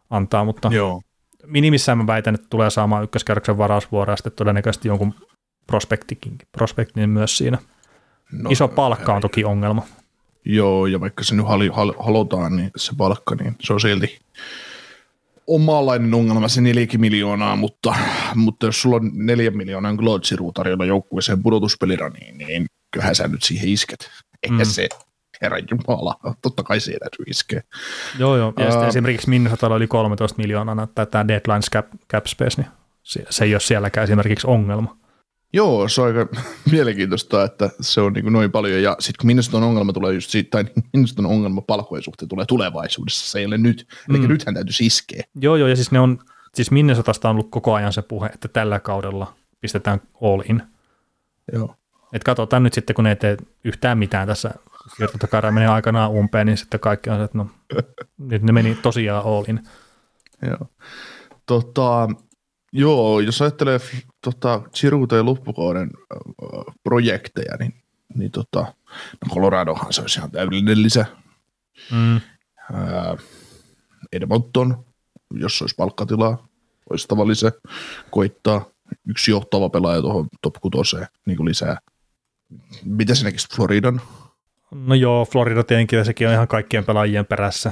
antaa, 0.09 0.45
mutta 0.45 0.69
Joo. 0.73 1.01
minimissään 1.45 1.97
mä 1.97 2.07
väitän, 2.07 2.35
että 2.35 2.47
tulee 2.49 2.69
saamaan 2.69 3.03
ykköskerroksen 3.03 3.57
varausvuoroa 3.57 4.15
sitten 4.15 4.33
todennäköisesti 4.33 4.87
jonkun 4.87 5.13
prospektikin, 5.67 6.37
prospektin 6.51 7.09
myös 7.09 7.37
siinä. 7.37 7.57
No, 8.31 8.49
Iso 8.49 8.67
palkka 8.67 9.13
on 9.13 9.21
toki 9.21 9.45
ongelma. 9.45 9.85
Joo, 10.45 10.85
ja 10.85 10.99
vaikka 10.99 11.23
se 11.23 11.35
nyt 11.35 11.47
hal, 11.47 11.69
hal, 11.71 11.93
halutaan, 11.99 12.55
niin 12.55 12.71
se 12.75 12.91
palkka, 12.97 13.35
niin 13.35 13.55
se 13.61 13.73
on 13.73 13.79
silti 13.79 14.19
omanlainen 15.47 16.13
ongelma 16.13 16.47
se 16.47 16.61
neljäkin 16.61 17.01
miljoonaa, 17.01 17.55
mutta, 17.55 17.95
mutta 18.35 18.65
jos 18.65 18.81
sulla 18.81 18.95
on 18.95 19.11
neljä 19.13 19.51
miljoonaa 19.51 19.93
Glotsiru 19.93 20.51
tarjolla 20.51 20.85
joukkueeseen 20.85 21.43
pudotuspeliraniin, 21.43 22.37
niin 22.37 22.65
kyllähän 22.91 23.15
sä 23.15 23.27
nyt 23.27 23.43
siihen 23.43 23.69
isket. 23.69 24.09
Eikä 24.43 24.55
mm. 24.55 24.65
se 24.65 24.89
herra 25.43 25.57
jumala, 25.71 26.15
totta 26.41 26.63
kai 26.63 26.79
siinä 26.79 27.07
iskee. 27.27 27.63
Joo, 28.19 28.37
joo. 28.37 28.53
Ja 28.57 28.79
uh, 28.79 28.83
esimerkiksi 28.83 29.29
Minnesotalla 29.29 29.75
oli 29.75 29.87
13 29.87 30.37
miljoonaa 30.37 30.87
tämä 31.11 31.27
deadline 31.27 31.59
cap, 31.71 31.87
cap 32.11 32.25
space, 32.25 32.61
niin 32.61 32.71
se, 33.03 33.25
se 33.29 33.43
ei 33.43 33.53
ole 33.53 33.59
sielläkään 33.59 34.03
esimerkiksi 34.03 34.47
ongelma. 34.47 34.97
Joo, 35.53 35.87
se 35.87 36.01
on 36.01 36.07
aika 36.07 36.27
mielenkiintoista, 36.71 37.43
että 37.43 37.69
se 37.81 38.01
on 38.01 38.13
niin 38.13 38.33
noin 38.33 38.51
paljon. 38.51 38.83
Ja 38.83 38.95
sitten 38.99 39.19
kun 39.21 39.27
Minnesotan 39.27 39.63
ongelma 39.63 39.93
tulee 39.93 40.13
just 40.13 40.29
siitä, 40.29 40.49
tai 40.49 40.65
Minnesotan 40.93 41.25
ongelma 41.25 41.61
palkkojen 41.61 42.03
suhteen 42.03 42.29
tulee 42.29 42.45
tulevaisuudessa, 42.45 43.31
se 43.31 43.39
ei 43.39 43.45
ole 43.45 43.57
nyt. 43.57 43.87
Mm. 44.09 44.15
Eli 44.15 44.27
nythän 44.27 44.55
täytyy 44.55 44.73
iskeä. 44.81 45.23
Joo, 45.35 45.55
joo, 45.55 45.67
ja 45.67 45.75
siis 45.75 45.91
ne 45.91 45.99
on, 45.99 46.19
siis 46.53 46.71
Minnesotasta 46.71 47.29
on 47.29 47.35
ollut 47.35 47.51
koko 47.51 47.73
ajan 47.73 47.93
se 47.93 48.01
puhe, 48.01 48.27
että 48.27 48.47
tällä 48.47 48.79
kaudella 48.79 49.33
pistetään 49.61 50.01
all 50.21 50.41
in. 50.49 50.63
Joo. 51.53 51.75
Et 52.13 52.23
katsotaan 52.23 52.63
nyt 52.63 52.73
sitten, 52.73 52.93
kun 52.93 53.03
ne 53.03 53.09
ei 53.09 53.15
tee 53.15 53.37
yhtään 53.63 53.97
mitään 53.97 54.27
tässä 54.27 54.53
siirtotakara 54.97 55.51
menee 55.51 55.67
aikanaan 55.67 56.11
umpeen, 56.11 56.47
niin 56.47 56.57
sitten 56.57 56.79
kaikki 56.79 57.09
on 57.09 57.17
se, 57.17 57.23
että 57.23 57.37
no, 57.37 57.49
nyt 58.29 58.41
ne 58.41 58.51
meni 58.51 58.75
tosiaan 58.75 59.25
all 59.25 59.43
in. 59.47 59.63
Joo. 60.41 60.67
Tota, 61.45 62.09
joo, 62.71 63.19
jos 63.19 63.41
ajattelee 63.41 63.79
tota, 64.21 64.61
Chiruuta 64.75 65.15
ja 65.15 65.25
loppukauden 65.25 65.89
äh, 66.13 66.75
projekteja, 66.83 67.57
niin, 67.59 67.73
niin 68.15 68.31
tota, 68.31 68.59
no 68.99 69.33
Coloradohan 69.33 69.93
se 69.93 70.01
olisi 70.01 70.19
ihan 70.19 70.31
täydellinen 70.31 70.83
lisä. 70.83 71.05
Mm. 71.91 72.15
Äh, 72.15 72.21
Edmonton, 74.13 74.85
jos 75.31 75.61
olisi 75.61 75.75
palkkatilaa, 75.75 76.47
olisi 76.89 77.07
tavallisen 77.07 77.51
koittaa 78.11 78.65
yksi 79.07 79.31
johtava 79.31 79.69
pelaaja 79.69 80.01
tuohon 80.01 80.27
top 80.41 80.55
6 80.61 80.95
niin 81.25 81.45
lisää. 81.45 81.77
Mitä 82.83 83.15
sinäkin 83.15 83.39
Floridan? 83.55 84.01
No 84.73 84.95
joo, 84.95 85.25
Florida 85.25 85.63
tietenkin, 85.63 86.05
sekin 86.05 86.27
on 86.27 86.33
ihan 86.33 86.47
kaikkien 86.47 86.85
pelaajien 86.85 87.25
perässä. 87.25 87.71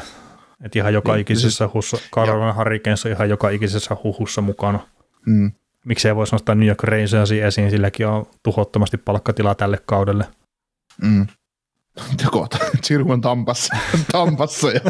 Et 0.64 0.76
ihan 0.76 0.94
joka 0.94 1.14
niin, 1.14 1.22
ikisessä 1.22 1.66
siis, 1.66 1.74
hussa, 1.74 1.98
Carolina 2.12 2.54
Hurricanes 2.54 3.06
on 3.06 3.12
ihan 3.12 3.30
joka 3.30 3.50
ikisessä 3.50 3.98
huhussa 4.04 4.42
mukana. 4.42 4.80
Mm. 5.26 5.52
Miksei 5.86 6.16
voisi 6.16 6.36
nostaa 6.36 6.56
New 6.56 6.68
York 6.68 6.84
Rangersia 6.84 7.48
esiin, 7.48 7.72
silläkin 7.72 8.08
on 8.08 8.26
tuhottomasti 8.44 8.98
palkkatilaa 8.98 9.56
tälle 9.56 9.78
kaudelle. 9.86 10.26
Mm. 11.02 11.28
Chiru 12.84 13.12
on 13.12 13.22
Tampassa, 13.22 13.76
Tampassa 14.12 14.72
ja, 14.72 14.82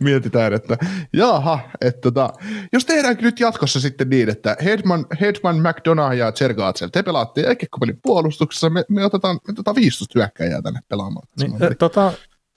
mietitään, 0.00 0.52
että 0.52 0.76
jaha, 1.12 1.60
että 1.80 2.00
tota, 2.00 2.32
jos 2.72 2.84
tehdään 2.84 3.16
nyt 3.20 3.40
jatkossa 3.40 3.80
sitten 3.80 4.08
niin, 4.08 4.28
että 4.28 4.56
Hedman, 4.64 5.06
Hedman 5.20 5.56
McDonough 5.56 6.16
ja 6.16 6.32
Zergatsel, 6.32 6.88
te 6.88 7.02
pelaatte 7.02 7.40
jääkiekkopelin 7.40 7.98
puolustuksessa, 8.02 8.70
me, 8.70 8.84
me, 8.88 9.04
otetaan, 9.04 9.40
me 9.48 9.52
otetaan 9.52 9.76
15 9.76 10.18
hyökkäjää 10.18 10.62
tänne 10.62 10.80
pelaamaan. 10.88 11.28
Niin, 11.40 11.76
tota, 11.78 12.12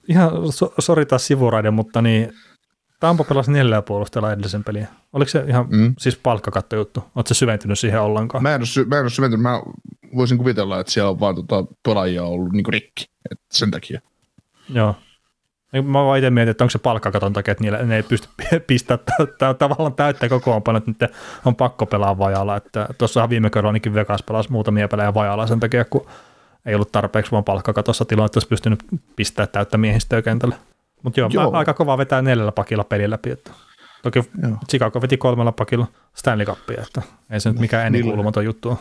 ihan 0.08 0.52
so, 0.52 0.74
sori 0.80 1.06
taas 1.06 1.28
sivuraiden, 1.28 1.74
mutta 1.74 2.02
niin 2.02 2.34
Tampa 3.00 3.24
pelasi 3.24 3.52
neljällä 3.52 3.82
puolustajalla 3.82 4.32
edellisen 4.32 4.64
pelin. 4.64 4.88
Oliko 5.14 5.30
se 5.30 5.44
ihan 5.48 5.68
mm. 5.70 5.94
siis 5.98 6.18
palkkakattojuttu? 6.18 7.04
Oletko 7.16 7.34
syventynyt 7.34 7.80
siihen 7.80 8.02
ollenkaan? 8.02 8.44
Mä 8.44 8.56
en 8.56 8.62
ole, 8.62 8.86
mä 8.86 8.96
en 8.96 9.02
ole 9.02 9.10
syventynyt. 9.10 9.42
Mä 9.42 9.62
voisin 10.16 10.38
kuvitella, 10.38 10.80
että 10.80 10.92
siellä 10.92 11.10
on 11.10 11.20
vaan 11.20 11.36
tota, 11.36 11.66
pelaajia 11.84 12.24
ollut 12.24 12.52
niin 12.52 12.66
rikki. 12.70 13.06
Et 13.32 13.40
sen 13.52 13.72
takia. 13.72 14.02
Joo. 14.70 14.96
Mä 15.74 16.06
vaan 16.06 16.18
itse 16.18 16.30
mietin, 16.30 16.52
että 16.52 16.64
onko 16.64 16.70
se 16.70 16.80
palkkakaton 16.80 17.34
takia, 17.34 17.52
että 17.52 17.64
niillä, 17.64 17.78
ne 17.78 17.96
ei 17.96 18.04
pysty 18.04 18.28
pistämään 18.68 19.06
tämä 19.38 19.54
tavallaan 19.54 19.94
täyttää 19.94 20.30
kokoonpano, 20.30 20.82
että 20.88 21.10
on 21.46 21.56
pakko 21.56 21.86
pelaa 21.86 22.18
vajalla. 22.18 22.56
Että 22.56 22.88
tuossahan 22.98 23.30
viime 23.30 23.50
kerralla 23.50 23.70
ainakin 23.70 23.94
Vegas 23.94 24.24
pelasi 24.24 24.52
muutamia 24.52 24.88
pelejä 24.88 25.14
vajalla 25.14 25.48
sen 25.48 25.60
takia, 25.60 25.86
kun 25.86 26.08
ei 26.66 26.76
ollut 26.76 26.92
tarpeeksi 26.92 27.32
vaan 27.32 27.44
palkkakatossa 27.44 28.06
tilaa, 28.06 28.26
että 28.26 28.38
olisi 28.38 28.48
pystynyt 28.48 28.84
pistämään 29.16 29.50
täyttä 29.52 29.78
miehistöä 29.78 30.22
kentälle. 30.22 30.56
Mutta 31.04 31.20
joo, 31.20 31.30
joo. 31.34 31.52
aika 31.54 31.74
kova 31.74 31.98
vetää 31.98 32.22
neljällä 32.22 32.52
pakilla 32.52 32.84
pelin 32.84 33.10
läpi. 33.10 33.32
Että. 33.32 33.52
Toki 34.04 34.20
joo. 34.42 34.58
Chicago 34.70 35.02
veti 35.02 35.18
kolmella 35.18 35.52
pakilla 35.52 35.88
Stanley 36.16 36.46
Cupia, 36.46 36.82
että 36.82 37.02
ei 37.30 37.40
se 37.40 37.50
nyt 37.50 37.60
mikään 37.60 37.88
ennenkuulumaton 37.88 38.46
juttu 38.46 38.70
ole. 38.70 38.78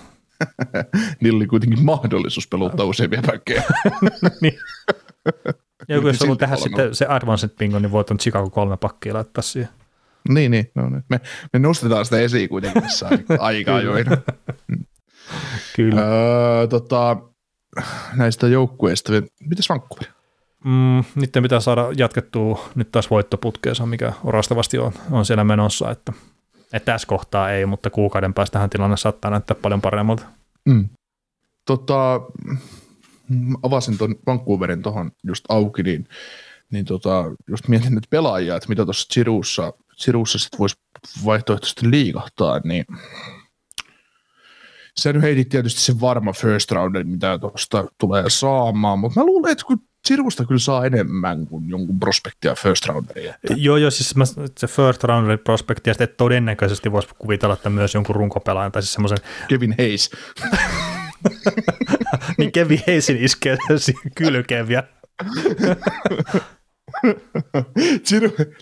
Niillä 1.20 1.37
oli 1.37 1.46
kuitenkin 1.46 1.85
mahdollisuus 1.85 2.48
peluttaa 2.48 2.87
useampia 2.87 3.22
päkkejä. 3.26 3.62
niin. 4.42 4.59
Joku 5.88 6.07
jos 6.07 6.22
on 6.22 6.38
tehdä 6.38 6.57
sitten 6.57 6.94
se 6.94 7.07
Advanced 7.09 7.50
Bingo, 7.59 7.78
niin 7.78 7.92
voit 7.92 8.11
on 8.11 8.18
Chicago 8.18 8.50
kolme 8.50 8.76
pakkia 8.76 9.14
laittaa 9.14 9.42
siihen. 9.42 9.70
Niin, 10.28 10.50
niin. 10.50 10.70
No, 10.74 10.88
niin. 10.88 11.04
Me, 11.09 11.20
me 11.52 11.59
nostetaan 11.59 12.04
sitä 12.04 12.18
esiin 12.18 12.48
kuitenkin 12.48 12.83
tässä 12.83 13.09
aikaa 13.38 13.81
joina. 13.81 14.16
Kyllä. 15.76 16.00
Öö, 16.00 16.66
tota, 16.66 17.16
näistä 18.16 18.48
joukkueista, 18.48 19.12
mitäs 19.40 19.68
Vancouver? 19.68 20.17
Mm, 20.64 21.05
niiden 21.14 21.42
pitää 21.42 21.61
saada 21.61 21.88
jatkettua 21.97 22.71
nyt 22.75 22.92
taas 22.92 23.11
voittoputkeensa, 23.11 23.87
mikä 23.87 24.12
orastavasti 24.25 24.79
on, 24.79 24.92
on 25.11 25.27
siellä 25.27 25.44
menossa, 25.44 25.90
että, 25.90 26.12
että 26.73 26.92
tässä 26.92 27.09
kohtaa 27.09 27.51
ei, 27.51 27.66
mutta 27.66 27.90
kuukauden 27.90 28.35
päästä 28.35 28.53
tähän 28.53 28.71
tilanne 28.71 28.97
saattaa 28.97 29.31
näyttää 29.31 29.57
paljon 29.62 29.81
paremmalta. 29.81 30.27
Mm. 30.64 30.88
Tota, 31.66 32.21
avasin 33.62 33.99
tuon 33.99 34.14
Vancouverin 34.27 34.83
tuohon 34.83 35.11
just 35.25 35.44
auki, 35.49 35.83
niin, 35.83 36.09
niin 36.73 36.85
tota, 36.85 37.25
just 37.48 37.69
mietin 37.69 37.94
nyt 37.94 38.06
pelaajia, 38.11 38.56
että 38.56 38.69
mitä 38.69 38.85
tuossa 38.85 39.09
Chiruussa, 39.13 39.73
Chiruussa 40.02 40.38
sitten 40.38 40.59
voisi 40.59 40.77
vaihtoehtoisesti 41.25 41.90
liikahtaa, 41.90 42.61
niin 42.65 42.85
sä 44.98 45.13
nyt 45.13 45.23
heitit 45.23 45.48
tietysti 45.48 45.81
sen 45.81 46.00
varma 46.00 46.33
first 46.33 46.71
round, 46.71 47.04
mitä 47.04 47.38
tuosta 47.38 47.88
tulee 48.00 48.25
saamaan, 48.29 48.98
mutta 48.98 49.21
mä 49.21 49.27
luulen, 49.27 49.52
että 49.52 49.65
kun 49.65 49.88
Sirvusta 50.09 50.44
kyllä 50.44 50.59
saa 50.59 50.87
enemmän 50.87 51.46
kuin 51.46 51.69
jonkun 51.69 52.00
prospektia 52.00 52.54
first 52.54 52.87
rounderia. 52.87 53.35
Että. 53.35 53.54
Joo, 53.56 53.77
joo, 53.77 53.90
siis 53.90 54.17
mä, 54.17 54.25
se 54.59 54.67
first 54.67 55.04
rounder 55.04 55.38
prospektia, 55.38 55.94
sitten 55.94 56.09
todennäköisesti 56.17 56.92
voisi 56.92 57.09
kuvitella, 57.19 57.54
että 57.54 57.71
myös 57.71 57.94
jonkun 57.94 58.17
runkopelaajan, 58.17 58.73
tai 58.73 58.83
siis 58.83 58.92
semmoisen... 58.92 59.19
Kevin 59.48 59.75
Hayes. 59.79 60.11
niin 62.38 62.52
Kevin 62.52 62.83
Hayesin 62.87 63.17
iskee 63.17 63.56
kylkeen 64.19 64.69
vielä. 64.69 64.85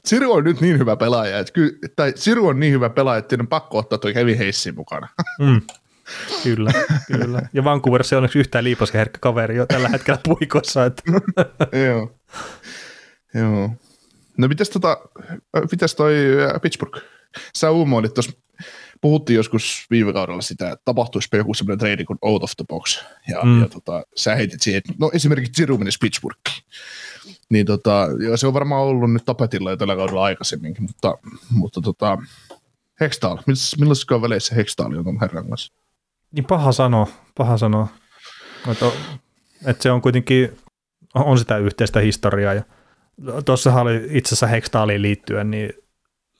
Siru, 0.04 0.32
on 0.32 0.44
nyt 0.44 0.60
niin 0.60 0.78
hyvä 0.78 0.96
pelaaja, 0.96 1.38
että 1.38 1.52
ky, 1.52 1.78
tai 1.96 2.12
Siru 2.16 2.46
on 2.46 2.60
niin 2.60 2.72
hyvä 2.72 2.90
pelaaja, 2.90 3.18
että 3.18 3.36
on 3.40 3.48
pakko 3.48 3.78
ottaa 3.78 3.98
tuo 3.98 4.12
Kevin 4.12 4.38
Hayesin 4.38 4.74
mukana. 4.74 5.08
mm. 5.40 5.60
Kyllä, 6.42 6.70
kyllä. 7.06 7.42
Ja 7.52 7.64
Vancouverissa 7.64 8.16
on 8.16 8.18
onneksi 8.18 8.38
yhtään 8.38 8.64
liipasken 8.64 8.98
herkkä 8.98 9.18
kaveri 9.18 9.56
jo 9.56 9.66
tällä 9.66 9.88
hetkellä 9.88 10.20
puikossa. 10.24 10.84
Että. 10.84 11.02
Joo. 11.86 12.18
Joo. 13.34 13.70
No 14.38 14.48
mitäs, 14.48 14.70
tota, 14.70 14.96
mitäs 15.72 15.94
toi 15.94 16.14
Pittsburgh? 16.62 17.00
Sä 17.56 17.70
uumoilit 17.70 18.14
tuossa, 18.14 18.32
puhuttiin 19.00 19.36
joskus 19.36 19.86
viime 19.90 20.12
kaudella 20.12 20.42
sitä, 20.42 20.70
että 20.70 20.82
tapahtuisi 20.84 21.28
joku 21.32 21.54
semmoinen 21.54 21.78
trade 21.78 22.04
kuin 22.04 22.18
out 22.22 22.42
of 22.42 22.50
the 22.56 22.64
box. 22.68 23.04
Ja, 23.28 23.42
mm. 23.42 23.60
ja 23.60 23.68
tota, 23.68 24.02
sä 24.16 24.34
heitit 24.34 24.62
siihen, 24.62 24.82
no 24.98 25.10
esimerkiksi 25.14 25.52
Giroux 25.52 25.78
menisi 25.78 25.98
Pittsburghiin. 26.00 26.62
Niin 27.50 27.66
tota, 27.66 28.08
ja 28.30 28.36
se 28.36 28.46
on 28.46 28.54
varmaan 28.54 28.82
ollut 28.82 29.12
nyt 29.12 29.24
tapetilla 29.24 29.70
jo 29.70 29.76
tällä 29.76 29.96
kaudella 29.96 30.24
aikaisemminkin, 30.24 30.82
mutta, 30.82 31.18
mutta 31.50 31.80
tota, 31.80 32.18
Hextall, 33.00 33.38
millaisissa 33.78 34.22
väleissä 34.22 34.54
Hextall 34.54 34.92
on 34.92 35.04
tuon 35.04 35.20
herran 35.20 35.48
kanssa? 35.48 35.72
Niin 36.32 36.44
paha 36.44 36.72
sanoa, 36.72 37.06
paha 37.34 37.58
sanoa. 37.58 37.88
Että, 38.70 38.86
että 39.66 39.82
se 39.82 39.90
on 39.90 40.02
kuitenkin, 40.02 40.58
on 41.14 41.38
sitä 41.38 41.56
yhteistä 41.56 42.00
historiaa. 42.00 42.54
Ja 42.54 42.62
tuossa 43.44 43.80
oli 43.80 44.06
itse 44.10 44.28
asiassa 44.28 44.46
Hextalliin 44.46 45.02
liittyen, 45.02 45.50
niin 45.50 45.72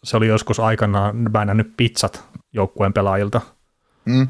se 0.04 0.16
oli 0.16 0.26
joskus 0.26 0.60
aikanaan 0.60 1.16
bännännyt 1.30 1.72
pizzat 1.76 2.24
joukkueen 2.52 2.92
pelaajilta. 2.92 3.40
Mm. 4.04 4.28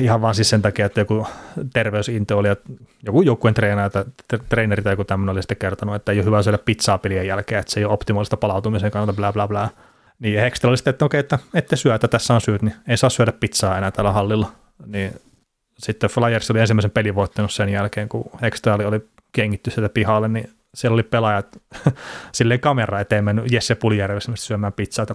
Ihan 0.00 0.22
vaan 0.22 0.34
siis 0.34 0.50
sen 0.50 0.62
takia, 0.62 0.86
että 0.86 1.00
joku 1.00 1.26
terveysinto 1.72 2.38
oli, 2.38 2.48
että 2.48 2.72
joku 3.02 3.22
joukkueen 3.22 3.54
treenaaja 3.54 3.90
tai 3.90 4.04
treeneri 4.48 4.82
tai 4.82 4.92
joku 4.92 5.04
tämmöinen 5.04 5.32
oli 5.32 5.42
sitten 5.42 5.56
kertonut, 5.56 5.94
että 5.94 6.12
ei 6.12 6.18
ole 6.18 6.24
hyvä 6.24 6.42
syödä 6.42 6.58
pizzaa 6.58 6.98
pelien 6.98 7.26
jälkeen, 7.26 7.58
että 7.58 7.72
se 7.72 7.80
ei 7.80 7.84
ole 7.84 7.92
optimaalista 7.92 8.36
palautumisen 8.36 8.90
kannalta, 8.90 9.12
bla 9.12 9.32
bla 9.32 9.48
bla. 9.48 9.68
Niin 10.18 10.40
Hextel 10.40 10.70
oli 10.70 10.76
sitten, 10.76 10.90
että 10.90 11.04
okei, 11.04 11.20
että 11.20 11.38
ette 11.54 11.76
syö, 11.76 11.94
että 11.94 12.08
tässä 12.08 12.34
on 12.34 12.40
syyt, 12.40 12.62
niin 12.62 12.74
ei 12.88 12.96
saa 12.96 13.10
syödä 13.10 13.32
pizzaa 13.32 13.78
enää 13.78 13.90
tällä 13.90 14.12
hallilla. 14.12 14.52
Niin 14.86 15.12
sitten 15.78 16.10
Flyers 16.10 16.50
oli 16.50 16.60
ensimmäisen 16.60 16.90
pelin 16.90 17.14
voittanut 17.14 17.52
sen 17.52 17.68
jälkeen, 17.68 18.08
kun 18.08 18.30
Hextel 18.42 18.80
oli 18.80 19.00
kengitty 19.32 19.70
sieltä 19.70 19.88
pihalle, 19.88 20.28
niin 20.28 20.50
siellä 20.74 20.94
oli 20.94 21.02
pelaajat 21.02 21.62
silleen 22.32 22.60
kamera 22.60 23.00
eteen 23.00 23.24
mennyt 23.24 23.52
Jesse 23.52 23.74
Puljärvessä 23.74 24.32
syömään 24.34 24.72
pizzaa. 24.72 25.06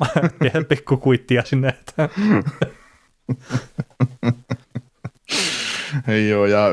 Pikku 0.68 0.96
kuittia 0.96 1.44
sinne. 1.44 1.68
Että. 1.68 2.08
Joo, 6.28 6.46
ja 6.46 6.66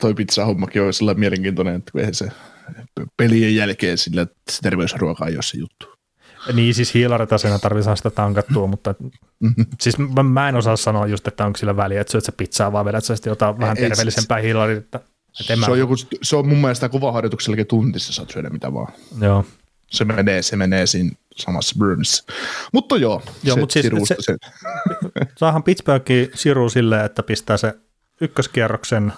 toi 0.00 0.14
pizza-hommakin 0.14 0.82
on 0.82 0.92
sellainen 0.92 1.20
mielenkiintoinen, 1.20 1.74
että 1.76 1.92
se 2.12 2.28
pelien 3.16 3.54
jälkeen 3.54 3.98
sillä 3.98 4.26
terveysruoka 4.62 5.26
ei 5.26 5.34
ole 5.34 5.42
se 5.42 5.58
juttu. 5.58 5.95
Niin, 6.52 6.74
siis 6.74 6.94
hiilaritasena 6.94 7.58
tarvitsee 7.58 7.96
sitä 7.96 8.10
tankattua, 8.10 8.66
mutta 8.66 8.94
siis 9.80 9.98
mä, 9.98 10.22
mä, 10.22 10.48
en 10.48 10.56
osaa 10.56 10.76
sanoa 10.76 11.06
just, 11.06 11.28
että 11.28 11.46
onko 11.46 11.56
sillä 11.56 11.76
väliä, 11.76 12.00
että 12.00 12.10
syöt 12.10 12.24
se 12.24 12.32
pizzaa, 12.32 12.72
vaan 12.72 12.84
vedät 12.84 13.04
sä 13.04 13.16
sitten 13.16 13.30
jotain 13.30 13.58
vähän 13.58 13.76
terveellisempää 13.76 14.38
että 14.80 15.00
se, 15.32 15.70
on 15.70 15.78
joku, 15.78 15.94
se 16.22 16.36
on 16.36 16.48
mun 16.48 16.58
mielestä 16.58 16.88
kuvaharjoituksellakin 16.88 17.66
tuntissa 17.66 18.12
saat 18.12 18.30
syödä 18.30 18.50
mitä 18.50 18.74
vaan. 18.74 18.92
Joo. 19.20 19.44
Se 19.90 20.04
menee, 20.04 20.42
se 20.42 20.56
menee 20.56 20.86
siinä 20.86 21.10
samassa 21.36 21.74
Burns. 21.78 22.26
Mutta 22.72 22.96
joo, 22.96 23.22
joo 23.42 23.54
se, 23.54 23.60
mutta 23.60 23.72
siis 23.72 24.08
se, 24.08 24.16
se. 24.18 24.36
saahan 25.38 25.62
Pittsburghin 25.62 26.30
siru 26.34 26.68
silleen, 26.68 27.04
että 27.04 27.22
pistää 27.22 27.56
se 27.56 27.74
ykköskierroksen, 28.20 29.12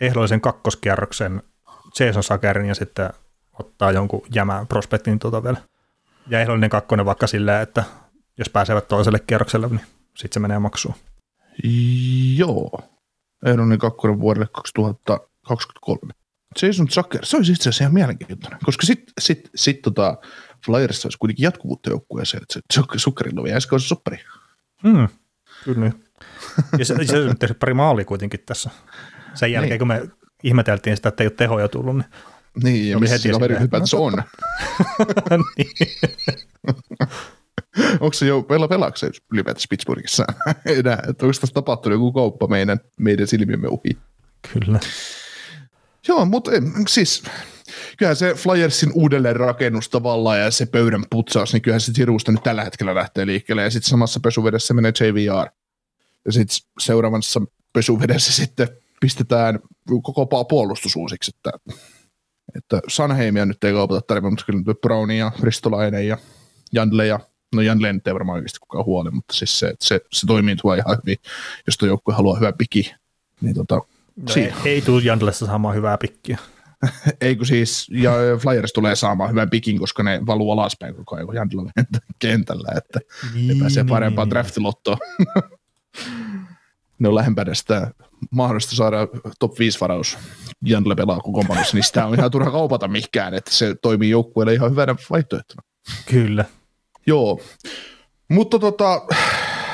ehdollisen 0.00 0.40
kakkoskierroksen 0.40 1.42
Jason 2.00 2.22
Sakerin 2.22 2.66
ja 2.66 2.74
sitten 2.74 3.10
ottaa 3.58 3.92
jonkun 3.92 4.22
jämän 4.34 4.66
prospektin 4.66 5.18
tuota 5.18 5.44
vielä 5.44 5.56
ja 6.26 6.40
ehdollinen 6.40 6.70
kakkonen 6.70 7.06
vaikka 7.06 7.26
silleen, 7.26 7.62
että 7.62 7.84
jos 8.38 8.48
pääsevät 8.48 8.88
toiselle 8.88 9.18
kierrokselle, 9.18 9.68
niin 9.68 9.80
sitten 10.16 10.34
se 10.34 10.40
menee 10.40 10.58
maksuun. 10.58 10.94
Joo. 12.36 12.80
Ehdollinen 13.46 13.78
kakkonen 13.78 14.20
vuodelle 14.20 14.46
2023. 14.52 16.12
Jason 16.62 16.88
Zucker, 16.88 17.26
se 17.26 17.36
olisi 17.36 17.52
itse 17.52 17.68
asiassa 17.68 17.84
ihan 17.84 17.94
mielenkiintoinen, 17.94 18.58
koska 18.64 18.86
sitten 18.86 19.12
sit, 19.20 19.50
sit, 19.54 19.82
tota, 19.82 20.16
Flyerissa 20.66 21.06
olisi 21.06 21.18
kuitenkin 21.18 21.44
jatkuvuutta 21.44 21.90
joukkueeseen, 21.90 22.42
että 22.42 22.54
se 22.74 22.82
Zuckerilla 22.98 23.40
on 23.40 23.48
jäisikö 23.48 23.78
se 23.78 23.86
soppari. 23.86 24.18
Hmm, 24.82 25.08
kyllä 25.64 25.80
niin. 25.80 26.04
Ja 26.78 26.84
se, 26.84 26.94
se 27.04 27.18
on 27.18 27.38
tehnyt 27.38 27.58
pari 27.58 27.74
maalia 27.74 28.04
kuitenkin 28.04 28.40
tässä. 28.46 28.70
Sen 29.34 29.52
jälkeen, 29.52 29.70
niin. 29.70 29.78
kun 29.78 29.88
me 29.88 30.08
ihmeteltiin 30.42 30.96
sitä, 30.96 31.08
että 31.08 31.22
ei 31.22 31.26
ole 31.26 31.34
tehoja 31.36 31.68
tullut, 31.68 31.96
niin 31.96 32.06
niin, 32.62 32.90
ja 32.90 32.98
missä 32.98 33.18
sillä 33.18 33.46
ylipäätänsä 33.46 33.96
on. 33.96 34.12
niin. 35.58 35.98
onko 38.00 38.12
se 38.12 38.26
jo, 38.26 38.42
pela, 38.42 38.68
pelaako 38.68 38.96
se 38.96 39.10
ylipäätänsä 39.32 39.66
Pittsburghissa 39.70 40.24
enää? 40.78 41.02
Että 41.08 41.26
onko 41.26 41.38
tässä 41.40 41.54
tapahtunut 41.54 41.96
joku 41.96 42.12
kauppa 42.12 42.46
meidän, 42.46 42.80
meidän 42.98 43.26
silmiemme 43.26 43.68
ohi? 43.68 43.98
Kyllä. 44.52 44.80
Joo, 46.08 46.24
mutta 46.24 46.50
siis 46.88 47.22
kyllähän 47.98 48.16
se 48.16 48.34
Flyersin 48.34 48.92
uudelleenrakennus 48.94 49.88
tavallaan 49.88 50.40
ja 50.40 50.50
se 50.50 50.66
pöydän 50.66 51.04
putsaus, 51.10 51.52
niin 51.52 51.62
kyllähän 51.62 51.80
se 51.80 51.92
Tirusta 51.92 52.32
nyt 52.32 52.42
tällä 52.42 52.64
hetkellä 52.64 52.94
lähtee 52.94 53.26
liikkeelle. 53.26 53.62
Ja 53.62 53.70
sitten 53.70 53.90
samassa 53.90 54.20
pesuvedessä 54.20 54.74
menee 54.74 54.92
JVR. 55.00 55.50
Ja 56.24 56.32
sitten 56.32 56.56
seuraavassa 56.80 57.40
pesuvedessä 57.72 58.32
sitten 58.32 58.68
pistetään 59.00 59.58
koko 60.02 60.44
puolustus 60.44 60.96
uusiksi. 60.96 61.32
Että 61.36 61.74
että 62.56 62.80
Sanheimia 62.88 63.46
nyt 63.46 63.64
ei 63.64 63.72
kaupata 63.72 64.00
tarvitse, 64.00 64.30
mutta 64.30 64.44
kyllä 64.46 64.74
Brownia, 64.80 65.32
Ristolainen 65.42 66.08
ja 66.08 66.18
Jandle 66.72 67.06
ja 67.06 67.20
no 67.54 67.62
Jandle 67.62 67.92
nyt 67.92 68.06
ei 68.06 68.14
varmaan 68.14 68.36
oikeasti 68.36 68.58
kukaan 68.60 68.84
huoli, 68.84 69.10
mutta 69.10 69.34
siis 69.34 69.58
se, 69.58 69.74
se, 69.80 70.00
se 70.12 70.26
toimii 70.26 70.56
tuo 70.56 70.74
ihan 70.74 70.98
hyvin, 71.02 71.16
jos 71.66 71.76
tuo 71.76 71.88
joukkue 71.88 72.14
haluaa 72.14 72.36
hyvää 72.36 72.52
piki, 72.52 72.94
niin 73.40 73.54
tota, 73.54 73.74
no 73.74 74.34
ei, 74.36 74.52
ei 74.64 74.82
tule 74.82 75.02
Jandlessa 75.02 75.46
saamaan 75.46 75.76
hyvää 75.76 75.98
pikkiä. 75.98 76.38
Eikö 77.20 77.44
siis, 77.44 77.88
ja 77.90 78.12
Flyers 78.38 78.72
tulee 78.72 78.96
saamaan 78.96 79.30
hyvän 79.30 79.50
pikin, 79.50 79.78
koska 79.78 80.02
ne 80.02 80.20
valuu 80.26 80.52
alaspäin 80.52 80.94
koko 80.94 81.16
ajan, 81.16 81.26
kun 81.26 81.34
Jandla 81.34 81.70
kentällä, 82.18 82.68
että 82.76 83.00
niin, 83.34 83.48
ne 83.48 83.54
pääsee 83.60 83.82
niin, 83.82 83.90
parempaan 83.90 84.26
niin, 84.26 84.30
draftilottoon. 84.30 84.98
ne 86.98 87.08
on 87.08 87.14
lähempänä 87.14 87.54
sitä 87.54 87.90
mahdollista 88.30 88.76
saada 88.76 88.98
top 89.38 89.58
5 89.58 89.80
varaus 89.80 90.18
Janle 90.64 90.94
pelaa 90.94 91.20
kokoonpanossa, 91.20 91.76
niin 91.76 91.84
sitä 91.84 92.06
on 92.06 92.14
ihan 92.14 92.30
turha 92.30 92.50
kaupata 92.50 92.88
mikään, 92.88 93.34
että 93.34 93.50
se 93.50 93.74
toimii 93.82 94.10
joukkueelle 94.10 94.54
ihan 94.54 94.70
hyvänä 94.70 94.96
vaihtoehtona. 95.10 95.62
Kyllä. 96.06 96.44
Joo, 97.06 97.40
mutta 98.28 98.58
tota, 98.58 99.02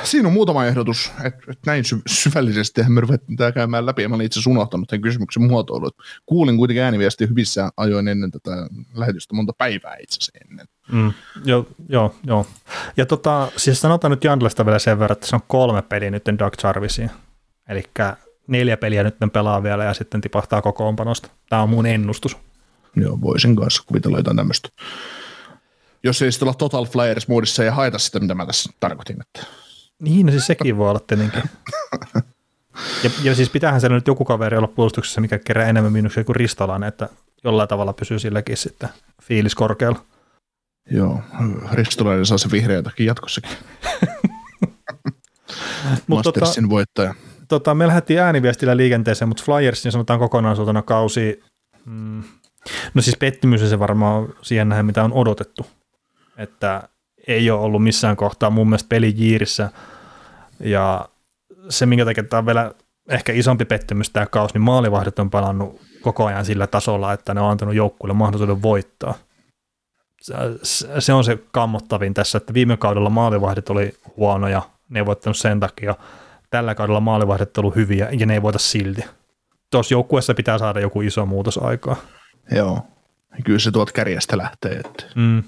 siinä 0.05 0.29
on 0.29 0.35
muutama 0.35 0.67
ehdotus, 0.67 1.13
että, 1.25 1.41
että 1.49 1.71
näin 1.71 1.85
sy- 1.85 2.03
syvällisesti 2.07 2.83
me 2.89 3.01
ruvettiin 3.01 3.37
tämä 3.37 3.53
käymään 3.53 3.87
läpi, 3.87 4.03
ja 4.03 4.09
mä 4.09 4.15
olin 4.15 4.27
itse 4.27 4.39
asiassa 4.39 4.51
unohtanut 4.51 4.89
tämän 4.89 5.03
kysymyksen 5.03 5.43
muotoilut. 5.43 5.97
Kuulin 6.27 6.57
kuitenkin 6.57 6.83
ääniviestiä 6.83 7.27
hyvissä 7.27 7.71
ajoin 7.77 8.09
ennen 8.09 8.31
tätä 8.31 8.51
lähetystä, 8.95 9.35
monta 9.35 9.53
päivää 9.59 9.97
itse 10.03 10.17
asiassa 10.17 10.39
ennen. 10.51 10.67
Mm, 10.93 11.13
joo, 11.45 11.67
joo, 11.89 12.15
joo. 12.27 12.47
Ja 12.97 13.07
tota, 13.07 13.51
siis 13.57 13.81
sanotaan 13.81 14.11
nyt 14.11 14.25
Jandlesta 14.25 14.67
vielä 14.67 14.79
sen 14.79 14.99
verran, 14.99 15.17
että 15.17 15.27
se 15.27 15.37
on 15.37 15.43
kolme 15.47 15.83
peliä 15.83 16.11
nyt 16.11 16.25
Doug 16.39 16.55
Jarvisiin. 16.63 17.11
Eli 17.69 17.83
neljä 18.49 18.77
peliä 18.77 19.03
nyt 19.03 19.17
pelaa 19.33 19.63
vielä 19.63 19.85
ja 19.85 19.95
sitten 19.95 20.21
tipahtaa 20.21 20.63
kokoonpanosta. 20.63 21.29
Tämä 21.49 21.63
on 21.63 21.69
mun 21.69 21.87
ennustus. 21.87 22.37
Joo, 22.97 23.21
voisin 23.21 23.57
kanssa 23.57 23.83
kuvitella 23.87 24.19
jotain 24.19 24.37
tämmöistä. 24.37 24.69
Jos 26.03 26.23
ei 26.23 26.33
sitten 26.33 26.49
olla 26.49 26.55
Total 26.55 26.87
Flyers 26.87 27.29
moodissa 27.29 27.65
ja 27.65 27.73
haeta 27.73 27.99
sitä, 27.99 28.21
mitä 28.21 28.35
mä 28.35 28.47
tässä 28.47 28.71
tarkoitin. 28.81 29.17
Että... 29.21 29.47
Niin, 29.99 30.27
no 30.27 30.33
siis 30.33 30.47
sekin 30.47 30.77
voi 30.77 30.91
olla 30.91 31.01
tietenkin. 31.01 31.43
ja, 33.05 33.11
ja, 33.23 33.35
siis 33.35 33.51
pitäähän 33.51 33.81
siellä 33.81 33.97
nyt 33.97 34.07
joku 34.07 34.25
kaveri 34.25 34.57
olla 34.57 34.69
puolustuksessa, 34.69 35.21
mikä 35.21 35.39
kerää 35.39 35.69
enemmän 35.69 35.93
miinuksia 35.93 36.25
kuin 36.25 36.37
Ristolainen, 36.37 36.89
että 36.89 37.09
jollain 37.45 37.69
tavalla 37.69 37.93
pysyy 37.93 38.19
silläkin 38.19 38.57
sitten 38.57 38.89
fiilis 39.23 39.55
korkealla. 39.55 40.05
Joo, 40.91 41.21
Ristolainen 41.73 42.27
saa 42.27 42.39
se 42.39 42.51
vihreätäkin 42.51 43.07
jatkossakin. 43.07 43.51
Mastersin 46.07 46.65
tota, 46.65 46.71
voittaja 46.71 47.15
tota, 47.49 47.75
me 47.75 47.87
lähdettiin 47.87 48.21
ääniviestillä 48.21 48.77
liikenteeseen, 48.77 49.29
mutta 49.29 49.43
Flyersin 49.45 49.93
sanotaan 49.93 50.19
kokonaisuutena 50.19 50.83
kausi, 50.83 51.43
mm, 51.85 52.23
no 52.95 53.03
siis 53.03 53.17
pettymys 53.17 53.71
se 53.71 53.79
varmaan 53.79 54.29
siihen 54.43 54.69
nähden, 54.69 54.87
mitä 54.87 55.05
on 55.05 55.13
odotettu. 55.13 55.67
Että 56.37 56.89
ei 57.27 57.51
ole 57.51 57.61
ollut 57.61 57.83
missään 57.83 58.17
kohtaa 58.17 58.51
mun 58.51 58.69
mielestä 58.69 58.89
peli 58.89 59.15
jiirissä. 59.17 59.71
Ja 60.61 61.09
se, 61.69 61.87
minkä 61.87 62.05
takia 62.05 62.25
tämä 62.25 62.39
on 62.39 62.47
vielä 62.47 62.73
ehkä 63.09 63.33
isompi 63.33 63.65
pettymys 63.65 64.11
tämä 64.11 64.27
kausi, 64.27 64.55
niin 64.55 64.63
maalivahdit 64.63 65.19
on 65.19 65.31
palannut 65.31 65.81
koko 66.01 66.27
ajan 66.27 66.45
sillä 66.45 66.67
tasolla, 66.67 67.13
että 67.13 67.35
ne 67.35 67.41
on 67.41 67.51
antanut 67.51 67.75
joukkueelle 67.75 68.15
mahdollisuuden 68.15 68.63
voittaa. 68.63 69.15
Se 70.99 71.13
on 71.13 71.25
se 71.25 71.39
kammottavin 71.53 72.15
tässä, 72.15 72.39
että 72.39 72.55
viime 72.55 72.77
kaudella 72.77 73.11
maalivahdit 73.11 73.71
oli 73.71 73.95
huonoja, 74.17 74.63
ne 74.89 75.01
ei 75.01 75.07
voittanut 75.07 75.37
sen 75.37 75.61
takia, 75.61 75.95
tällä 76.51 76.75
kaudella 76.75 77.01
maalivahdit 77.01 77.59
on 77.59 77.65
ollut 77.65 77.77
hyviä 77.77 78.09
ja 78.19 78.27
ne 78.27 78.35
ei 78.35 78.43
voita 78.43 78.59
silti. 78.59 79.05
Tuossa 79.71 79.95
joukkueessa 79.95 80.35
pitää 80.35 80.59
saada 80.59 80.81
joku 80.81 81.01
iso 81.01 81.27
muutos 81.27 81.59
aikaa. 81.59 81.97
Joo, 82.51 82.83
kyllä 83.45 83.59
se 83.59 83.71
tuot 83.71 83.93
kärjestä 83.93 84.39
lähtee. 84.39 84.73
Että. 84.73 85.05
Mm. 85.15 85.43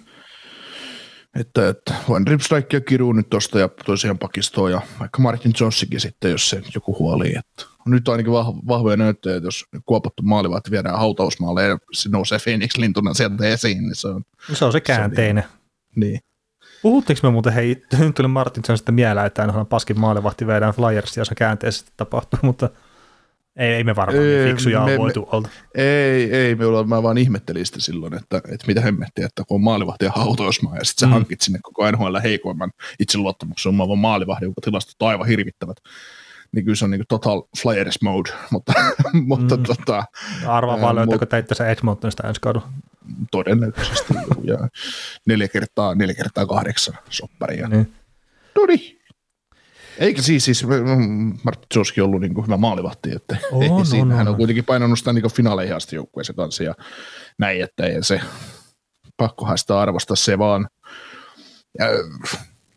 Että, 1.40 1.68
että 1.68 1.94
Van 2.09 2.26
Ripstrike 2.26 2.76
ja 2.76 2.80
Kiru 2.80 3.12
nyt 3.12 3.30
tosta 3.30 3.59
ja 3.59 3.68
tosiaan 3.84 4.18
pakistoa 4.18 4.70
ja 4.70 4.80
vaikka 5.01 5.22
Martin 5.22 5.53
Johnsikin 5.61 6.01
sitten, 6.01 6.30
jos 6.30 6.51
se 6.51 6.62
joku 6.74 6.98
huoli. 6.98 7.28
Että 7.28 7.64
nyt 7.86 8.09
on 8.09 8.12
ainakin 8.12 8.32
vah, 8.32 8.46
vahvoja 8.46 8.96
näyttöjä, 8.96 9.36
että 9.36 9.46
jos 9.46 9.64
kuopattu 9.86 10.22
maalivahti 10.22 10.70
viedään 10.70 10.98
hautausmaalle 10.98 11.62
ja 11.62 11.78
se 11.92 12.09
nousee 12.09 12.38
Phoenix 12.44 12.76
lintuna 12.76 13.14
sieltä 13.14 13.48
esiin, 13.48 13.78
niin 13.78 13.94
se 13.94 14.09
on... 14.09 14.22
Se 14.53 14.64
on 14.64 14.72
se 14.72 14.80
käänteinen. 14.80 15.44
Niin. 15.96 16.20
Puhuttiinko 16.83 17.20
me 17.28 17.33
muuten, 17.33 17.53
hei, 17.53 17.83
nyt 17.99 18.14
tuli 18.14 18.28
Martin 18.28 18.62
Johnson 18.68 18.95
mieleen, 18.95 19.26
että 19.26 19.43
aina 19.43 19.64
paskin 19.64 20.01
maalivahti 20.01 20.47
viedään 20.47 20.74
Flyers, 20.74 21.16
ja 21.16 21.24
se 21.24 21.35
käänteisesti 21.35 21.93
tapahtuu, 21.97 22.39
mutta 22.43 22.68
ei, 23.57 23.72
ei 23.72 23.85
me 23.85 23.97
varmaan 23.97 24.24
Ei, 24.26 24.35
niin 24.37 24.49
fiksuja 24.49 24.85
me- 24.85 24.99
voitu 24.99 25.28
olta. 25.33 25.49
Ei, 25.74 26.33
ei, 26.37 26.55
me 26.55 26.66
ollaan, 26.66 26.89
mä 26.89 27.03
vaan 27.03 27.18
ihmettelin 27.18 27.66
sitä 27.66 27.81
silloin, 27.81 28.14
että, 28.14 28.37
että 28.37 28.66
mitä 28.66 28.81
hemmettiä, 28.81 29.26
että 29.26 29.43
kun 29.49 29.55
on 29.55 29.61
maalivahti 29.61 30.05
ja 30.05 30.12
hautausmaa 30.14 30.76
ja 30.76 30.85
sitten 30.85 31.01
sä 31.01 31.07
Mm. 31.07 31.12
hankit 31.12 31.41
sinne 31.41 31.59
koko 31.62 31.91
NHL 31.91 32.16
heikoimman 32.22 32.70
itseluottamuksen 33.01 33.70
omaava 33.70 33.97
maalivahti, 33.97 34.45
jonka 34.45 34.61
tilastot 34.64 35.03
on 35.03 35.09
aivan 35.09 35.26
hirvittävät. 35.26 35.76
Niin 36.53 36.64
kyllä 36.64 36.76
se 36.76 36.85
on 36.85 36.91
niin 36.91 37.03
total 37.09 37.43
flyers 37.62 38.03
mode, 38.03 38.31
mutta, 38.51 38.72
mutta 39.26 39.57
Mm. 39.57 39.62
tota, 39.62 40.05
Arvaa 40.47 40.81
vaan 40.81 40.97
löytääkö 40.97 41.24
mut- 41.24 41.28
teitte 41.28 41.55
se 41.55 41.70
Edmontonista 41.70 42.28
ensi 42.28 42.41
kaudella. 42.41 42.68
Todennäköisesti 43.30 44.14
juu, 44.14 44.44
ja 44.44 44.68
neljä 45.26 45.48
kertaa, 45.48 45.94
neljä 45.94 46.14
kertaa 46.14 46.46
kahdeksan 46.46 46.94
sopparia. 47.11 47.68
Niin. 47.68 47.94
Noniin. 48.56 49.00
Eikä 49.98 50.22
siis, 50.22 50.44
siis 50.44 50.66
mm, 50.66 51.38
Martin 51.44 51.66
Joski 51.74 52.00
ollut 52.00 52.20
niin 52.20 52.44
hyvä 52.46 52.56
maalivahti, 52.56 53.12
että 53.12 53.36
On, 53.52 53.62
ei, 53.62 53.68
on, 53.68 53.86
siinä 53.86 54.14
hän 54.14 54.26
on. 54.26 54.30
on 54.30 54.36
kuitenkin 54.36 54.64
painanut 54.64 54.98
sitä 54.98 55.12
niin 55.12 55.32
finaaleihin 55.32 55.76
asti 55.76 55.96
joukkueeseen 55.96 56.36
kanssa 56.36 56.62
ja 56.62 56.74
näin, 57.38 57.62
että 57.62 57.86
ei 57.86 58.02
se 58.02 58.20
pakkohan 59.16 59.58
sitä 59.58 59.80
arvostaa 59.80 60.16
se 60.16 60.38
vaan. 60.38 60.68
Ja, 61.78 61.86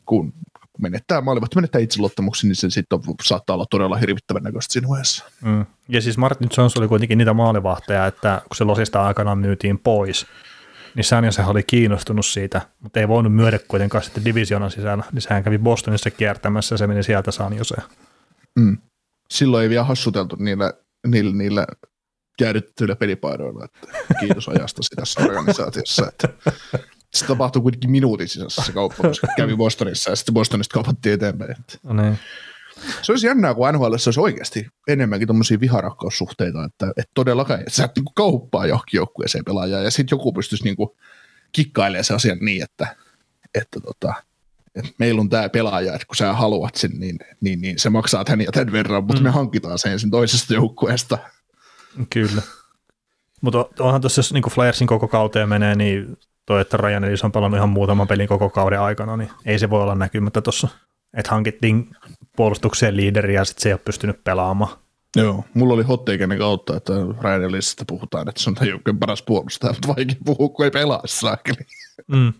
kun 0.05 0.33
menettää 0.79 1.21
maalivahti, 1.21 1.55
menettää 1.55 1.81
itseluottamuksen, 1.81 2.47
niin 2.47 2.55
se 2.55 2.69
sitten 2.69 2.99
saattaa 3.23 3.53
olla 3.53 3.65
todella 3.69 3.97
hirvittävän 3.97 4.43
näköistä 4.43 4.73
siinä 4.73 4.87
vaiheessa. 4.87 5.25
Mm. 5.41 5.65
Ja 5.89 6.01
siis 6.01 6.17
Martin 6.17 6.49
Jones 6.57 6.77
oli 6.77 6.87
kuitenkin 6.87 7.17
niitä 7.17 7.33
maalivahteja, 7.33 8.05
että 8.05 8.41
kun 8.49 8.55
se 8.55 8.63
losista 8.63 9.03
aikanaan 9.03 9.37
myytiin 9.37 9.79
pois, 9.79 10.25
niin 10.95 11.03
Sanjasehan 11.03 11.51
oli 11.51 11.63
kiinnostunut 11.63 12.25
siitä, 12.25 12.61
mutta 12.79 12.99
ei 12.99 13.07
voinut 13.07 13.35
myydä 13.35 13.59
kuitenkaan 13.67 14.03
sitten 14.03 14.25
divisioonan 14.25 14.71
sisällä, 14.71 15.03
niin 15.11 15.21
sehän 15.21 15.43
kävi 15.43 15.57
Bostonissa 15.57 16.11
kiertämässä 16.11 16.73
ja 16.73 16.77
se 16.77 16.87
meni 16.87 17.03
sieltä 17.03 17.31
San 17.31 17.57
Joseen. 17.57 17.83
Mm. 18.55 18.77
Silloin 19.29 19.63
ei 19.63 19.69
vielä 19.69 19.83
hassuteltu 19.83 20.35
niillä, 20.39 20.73
niillä, 21.07 21.35
niillä 21.35 21.67
jäädytettyillä 22.41 22.95
pelipaidoilla, 22.95 23.65
että 23.65 23.87
kiitos 24.19 24.49
ajasta 24.49 24.81
tässä 24.95 25.21
organisaatiossa. 25.21 26.07
Että 26.07 26.29
se 27.13 27.25
tapahtui 27.25 27.61
kuitenkin 27.61 27.91
minuutin 27.91 28.29
sisässä 28.29 28.61
se 28.65 28.71
kauppa, 28.71 29.03
koska 29.03 29.27
kävi 29.37 29.55
Bostonissa 29.55 30.09
ja 30.09 30.15
sitten 30.15 30.33
Bostonista 30.33 30.73
kaupattiin 30.73 31.13
eteenpäin. 31.13 31.55
No 31.83 31.93
niin. 32.01 32.19
se 33.01 33.11
olisi 33.11 33.27
jännää, 33.27 33.53
kun 33.53 33.73
NHL 33.73 33.83
olisi 33.83 34.19
oikeasti 34.19 34.67
enemmänkin 34.87 35.27
tuommoisia 35.27 35.59
viharakkaussuhteita, 35.59 36.63
että, 36.63 36.87
että 36.97 37.11
todellakaan 37.13 37.59
että 37.59 37.71
sä 37.71 37.83
et 37.83 37.91
niinku 37.95 38.11
kauppaa 38.15 38.65
johonkin 38.65 38.97
joukkueeseen 38.97 39.45
pelaajaa 39.45 39.81
ja 39.81 39.91
sitten 39.91 40.15
joku 40.15 40.33
pystyisi 40.33 40.63
niinku 40.63 40.97
kikkailemaan 41.51 42.03
se 42.03 42.13
asian 42.13 42.37
niin, 42.41 42.63
että, 42.63 42.95
että, 43.55 43.79
tota, 43.79 44.13
että 44.75 44.91
meillä 44.97 45.21
on 45.21 45.29
tämä 45.29 45.49
pelaaja, 45.49 45.93
että 45.93 46.07
kun 46.07 46.15
sä 46.15 46.33
haluat 46.33 46.75
sen, 46.75 46.91
niin, 46.99 47.19
niin, 47.41 47.61
niin 47.61 47.79
se 47.79 47.89
maksaa 47.89 48.25
tän 48.25 48.41
ja 48.41 48.51
tämän 48.51 48.71
verran, 48.71 49.03
mutta 49.03 49.21
mm. 49.21 49.23
me 49.23 49.29
hankitaan 49.29 49.79
sen 49.79 49.91
ensin 49.91 50.11
toisesta 50.11 50.53
joukkueesta. 50.53 51.17
Kyllä. 52.09 52.41
Mutta 53.41 53.65
onhan 53.79 54.01
tuossa, 54.01 54.19
jos 54.19 54.33
niin 54.33 54.43
Flyersin 54.51 54.87
koko 54.87 55.07
kauteen 55.07 55.49
menee, 55.49 55.75
niin 55.75 56.17
toi, 56.45 56.61
että 56.61 56.77
Ryan 56.77 57.03
Ellis 57.03 57.23
on 57.23 57.31
pelannut 57.31 57.57
ihan 57.57 57.69
muutaman 57.69 58.07
pelin 58.07 58.27
koko 58.27 58.49
kauden 58.49 58.81
aikana, 58.81 59.17
niin 59.17 59.29
ei 59.45 59.59
se 59.59 59.69
voi 59.69 59.81
olla 59.81 59.95
näkymättä 59.95 60.41
tuossa. 60.41 60.67
Että 61.17 61.31
hankittiin 61.31 61.89
puolustukseen 62.35 62.97
liideriä 62.97 63.41
ja 63.41 63.45
sitten 63.45 63.61
se 63.61 63.69
ei 63.69 63.73
ole 63.73 63.81
pystynyt 63.85 64.23
pelaamaan. 64.23 64.77
Joo, 65.15 65.45
mulla 65.53 65.73
oli 65.73 65.83
hot 65.83 66.05
take 66.05 66.23
ennen 66.23 66.37
kautta, 66.37 66.77
että 66.77 66.93
Ryan 67.21 67.43
Ellisistä 67.43 67.83
puhutaan, 67.87 68.29
että 68.29 68.41
se 68.41 68.49
on 68.49 68.55
tämän 68.55 68.69
joukkueen 68.69 68.99
paras 68.99 69.21
puolustaja, 69.21 69.73
mutta 69.73 69.87
vaikea 69.87 70.15
puhua, 70.25 70.49
kun 70.49 70.65
ei 70.65 70.71
pelaa 70.71 71.01
saakeli. 71.05 71.65
Mm. 72.07 72.33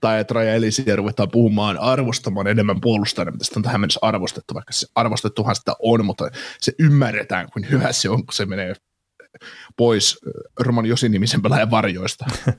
tai 0.00 0.20
että 0.20 0.34
Raja 0.34 0.54
Elisiä 0.54 0.96
ruvetaan 0.96 1.30
puhumaan 1.30 1.78
arvostamaan 1.78 2.46
enemmän 2.46 2.80
puolustajana, 2.80 3.30
mitä 3.30 3.44
sitä 3.44 3.58
on 3.58 3.62
tähän 3.62 3.80
mennessä 3.80 3.98
arvostettu, 4.02 4.54
vaikka 4.54 4.72
se 4.72 4.86
arvostettuhan 4.94 5.56
sitä 5.56 5.72
on, 5.78 6.04
mutta 6.04 6.30
se 6.60 6.72
ymmärretään, 6.78 7.48
kuin 7.52 7.70
hyvä 7.70 7.92
se 7.92 8.10
on, 8.10 8.26
kun 8.26 8.34
se 8.34 8.46
menee 8.46 8.74
pois 9.76 10.18
Roman 10.60 10.86
Josin-nimisen 10.86 11.42
pelaajan 11.42 11.70
varjoista. 11.70 12.24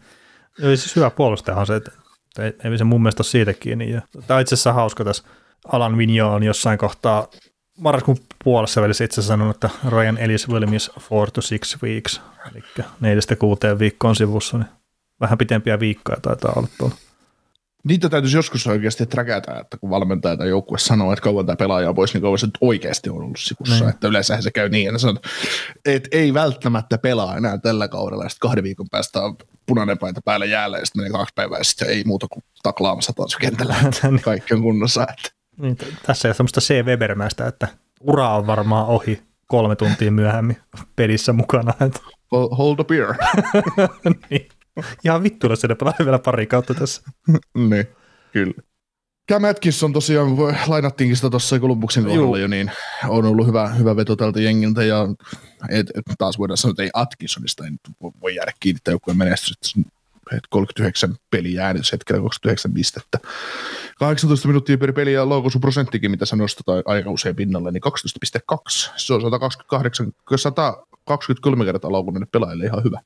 Eli 0.59 0.77
siis 0.77 0.95
hyvä 0.95 1.09
puolustajahan 1.09 1.65
se, 1.65 1.75
että 1.75 1.91
ei, 2.39 2.53
ei 2.71 2.77
se 2.77 2.83
mun 2.83 3.01
mielestä 3.01 3.21
ole 3.21 3.27
siitä 3.27 3.53
kiinni. 3.53 3.91
Ja 3.91 4.01
Tämä 4.27 4.37
on 4.37 4.41
itse 4.41 4.55
asiassa 4.55 4.73
hauska 4.73 5.03
tässä. 5.03 5.23
Alan 5.71 5.97
Vigneault 5.97 6.35
on 6.35 6.43
jossain 6.43 6.77
kohtaa 6.77 7.27
marraskuun 7.77 8.17
puolessa 8.43 8.81
välissä 8.81 9.03
itse 9.03 9.21
sanonut, 9.21 9.55
että 9.55 9.69
Ryan 9.89 10.17
Ellis 10.17 10.49
will 10.49 10.65
miss 10.65 10.91
four 10.99 11.31
to 11.31 11.41
six 11.41 11.83
weeks, 11.83 12.21
eli 12.51 12.63
neljästä 12.99 13.35
kuuteen 13.35 13.79
viikkoon 13.79 14.15
sivussa, 14.15 14.57
niin 14.57 14.67
vähän 15.21 15.37
pitempiä 15.37 15.79
viikkoja 15.79 16.17
taitaa 16.21 16.53
olla 16.55 16.67
tuolla. 16.77 16.95
Niitä 17.83 18.09
täytyisi 18.09 18.37
joskus 18.37 18.67
oikeasti 18.67 19.05
träkätä, 19.05 19.59
että 19.59 19.77
kun 19.77 19.89
valmentaja 19.89 20.37
tai 20.37 20.49
joukkue 20.49 20.77
sanoo, 20.77 21.13
että 21.13 21.23
kauan 21.23 21.45
tämä 21.45 21.55
pelaaja 21.55 21.89
on 21.89 21.95
pois, 21.95 22.13
niin 22.13 22.21
kauan 22.21 22.39
se 22.39 22.45
nyt 22.45 22.57
oikeasti 22.61 23.09
on 23.09 23.15
ollut 23.15 23.39
sivussa. 23.39 23.79
Niin. 23.79 23.89
Että 23.89 24.07
yleensä 24.07 24.41
se 24.41 24.51
käy 24.51 24.69
niin, 24.69 24.87
että, 24.87 24.99
sanoo, 24.99 25.21
että 25.85 26.09
ei 26.11 26.33
välttämättä 26.33 26.97
pelaa 26.97 27.37
enää 27.37 27.57
tällä 27.57 27.87
kaudella, 27.87 28.23
ja 28.23 28.29
sitten 28.29 28.49
kahden 28.49 28.63
viikon 28.63 28.89
päästä 28.91 29.21
on 29.21 29.37
punainen 29.65 29.97
paita 29.97 30.21
päällä 30.25 30.45
jäällä, 30.45 30.77
ja 30.77 30.85
sitten 30.85 30.99
menee 31.03 31.17
kaksi 31.19 31.33
päivää, 31.35 31.57
ja 31.57 31.63
sitten 31.63 31.89
ei 31.89 32.03
muuta 32.03 32.27
kuin 32.27 32.43
taklaamassa 32.63 33.13
taas 33.13 33.35
kentällä. 33.35 33.75
että. 33.87 34.09
Kaikki 34.23 34.53
on 34.53 34.61
kunnossa. 34.61 35.01
Että. 35.01 35.29
Niin, 35.57 35.77
tässä 36.05 36.27
ei 36.27 36.29
ole 36.29 36.35
semmoista 36.35 36.61
C. 36.61 36.85
Webermäistä, 36.85 37.47
että 37.47 37.67
ura 38.01 38.29
on 38.29 38.47
varmaan 38.47 38.87
ohi 38.87 39.21
kolme 39.47 39.75
tuntia 39.75 40.11
myöhemmin 40.11 40.57
pelissä 40.95 41.33
mukana. 41.33 41.73
Että, 41.81 41.99
Hold 42.31 42.79
a 42.79 42.83
beer. 42.83 43.13
niin. 44.29 44.49
Ihan 45.05 45.23
vittuilla 45.23 45.55
se 45.55 45.75
pelaa 45.75 45.93
vielä 45.99 46.19
pari 46.19 46.47
kautta 46.47 46.73
tässä. 46.73 47.01
niin, 47.69 47.87
kyllä. 48.31 48.53
Cam 49.31 49.43
Atkinson 49.43 49.93
tosiaan, 49.93 50.37
voi- 50.37 50.53
lainattiinkin 50.67 51.15
sitä 51.15 51.29
tuossa 51.29 51.59
Columbuksen 51.59 52.03
kohdalla 52.05 52.39
jo, 52.39 52.47
niin 52.47 52.71
on 53.07 53.25
ollut 53.25 53.47
hyvä, 53.47 53.69
hyvä 53.69 53.95
veto 53.95 54.15
tältä 54.15 54.41
jengiltä, 54.41 54.83
ja 54.83 55.07
et, 55.69 55.89
et, 55.95 56.05
taas 56.17 56.37
voidaan 56.37 56.57
sanoa, 56.57 56.71
että 56.71 56.83
ei 56.83 56.89
Atkinsonista 56.93 57.63
ei 57.65 57.71
nyt 57.71 57.81
voi- 58.01 58.11
voi 58.21 58.35
jäädä 58.35 58.51
kiinni 58.59 58.79
joukkueen 58.87 59.17
menestys, 59.17 59.57
että 60.31 60.47
39 60.49 61.15
peli 61.31 61.59
äänitys 61.59 61.91
hetkellä 61.91 62.21
29 62.21 62.73
pistettä. 62.73 63.19
18 63.99 64.47
minuuttia 64.47 64.77
per 64.77 64.93
peli 64.93 65.13
ja 65.13 65.23
prosenttikin, 65.61 66.11
mitä 66.11 66.25
sä 66.25 66.35
nostat 66.35 66.65
aika 66.85 67.11
usein 67.11 67.35
pinnalle, 67.35 67.71
niin 67.71 67.81
12,2. 68.51 68.91
Se 68.97 69.13
on 69.13 69.21
128, 69.21 70.11
123 70.35 71.65
kertaa 71.65 71.91
laukunneille 71.91 72.27
pelaajille 72.31 72.65
ihan 72.65 72.83
hyvä. 72.83 72.99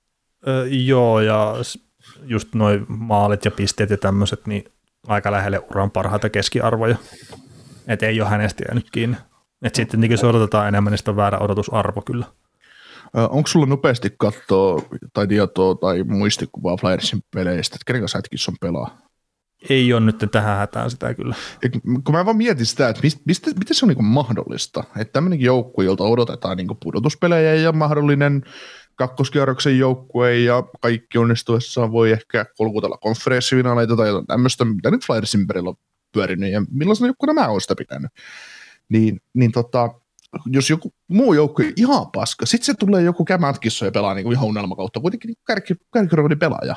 Joo, 0.70 1.22
ja 1.22 1.56
just 2.24 2.56
noin 2.56 2.86
maalit 2.88 3.46
ja 3.46 3.52
pisteet 3.52 3.90
ja 3.90 3.98
tämmöiset, 3.98 4.48
niin 4.48 4.64
aika 5.08 5.32
lähelle 5.32 5.60
uran 5.72 5.92
parhaita 5.92 6.30
keskiarvoja. 6.30 6.96
Et 7.88 8.04
ei 8.04 8.22
ole 8.22 8.30
hänestä 8.30 8.64
jäänyt 8.68 8.92
kiinni. 8.92 9.18
Et 9.62 9.76
sitten 9.76 10.00
tietenkin 10.00 10.14
jos 10.14 10.24
odotetaan 10.24 10.68
enemmän, 10.68 10.92
niin 10.92 10.98
sitten 10.98 11.12
on 11.12 11.16
väärä 11.16 11.40
odotusarvo 11.40 12.02
kyllä. 12.02 12.26
Onko 13.14 13.48
sulla 13.48 13.66
nopeasti 13.66 14.16
katsoa 14.18 14.82
tai 15.14 15.28
tietoa 15.28 15.76
tai 15.76 16.04
muistikuvaa 16.04 16.78
Flyersin 16.78 17.24
peleistä, 17.34 17.76
että 17.76 17.84
kenen 17.86 18.02
kanssa 18.02 18.20
Atkinson 18.20 18.56
pelaa? 18.62 18.98
Ei 19.70 19.94
ole 19.94 20.02
nyt 20.02 20.26
tähän 20.32 20.58
hätään 20.58 20.92
sitä 20.92 21.14
kyllä. 21.14 21.36
Ja 21.64 21.70
kun 22.04 22.16
mä 22.16 22.26
vaan 22.26 22.38
mietin 22.38 22.66
sitä, 22.66 22.90
että 22.90 23.02
mistä, 23.04 23.22
mistä, 23.26 23.52
miten 23.60 23.76
se 23.76 23.86
on 23.86 23.90
niin 23.90 24.06
mahdollista, 24.06 24.84
että 24.98 25.14
tämmöinenkin 25.14 25.46
joukkue, 25.46 25.86
jolta 25.86 26.04
odotetaan 26.04 26.58
niin 26.58 26.68
pudotuspelejä 26.84 27.56
ja 27.56 27.72
mahdollinen 27.72 28.44
kakkoskierroksen 28.98 29.80
joukkue 29.80 30.38
ja 30.38 30.64
kaikki 30.80 31.18
onnistuessaan 31.18 31.92
voi 31.92 32.12
ehkä 32.12 32.46
kolkutella 32.58 32.98
konferenssivinaaleita 32.98 33.98
tai 33.98 34.08
jotain 34.08 34.28
tämmöistä, 34.28 34.66
mitä 34.66 34.92
nyt 34.92 35.06
Flyersin 35.06 35.42
ympärillä 35.42 35.70
on 35.70 35.76
pyörinyt 36.12 36.52
ja 36.52 36.62
millaisena 36.72 37.08
joukkueena 37.08 37.42
mä 37.42 37.48
oon 37.48 37.62
sitä 37.62 37.76
pitänyt. 37.76 38.12
Niin, 38.90 39.22
niin 39.34 39.52
tota, 39.52 39.90
jos 40.46 40.70
joku 40.70 40.94
muu 41.08 41.34
joukkue 41.34 41.66
on 41.66 41.74
ihan 41.76 42.12
paska, 42.12 42.46
sitten 42.46 42.66
se 42.66 42.74
tulee 42.74 43.02
joku 43.02 43.26
Atkinson 43.48 43.86
ja 43.86 43.92
pelaa 43.92 44.14
niin 44.14 44.32
ihan 44.32 44.48
unelmakautta, 44.48 45.00
kuitenkin 45.00 45.28
niin 45.28 45.38
kärki, 45.48 45.76
kärkiroodin 45.94 46.40
pelaaja. 46.40 46.76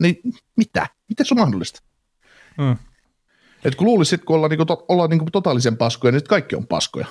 Niin 0.00 0.16
mitä? 0.56 0.86
Miten 1.08 1.26
se 1.26 1.34
on 1.34 1.38
mahdollista? 1.38 1.82
Mm. 2.58 2.76
Et 3.64 3.74
kun 3.74 3.86
luulisi, 3.86 4.14
että 4.14 4.24
kun 4.24 4.36
ollaan, 4.36 4.50
niinku, 4.50 4.64
to, 4.64 4.84
ollaan 4.88 5.10
niinku 5.10 5.26
totaalisen 5.32 5.76
paskoja, 5.76 6.12
niin 6.12 6.24
kaikki 6.24 6.56
on 6.56 6.66
paskoja. 6.66 7.06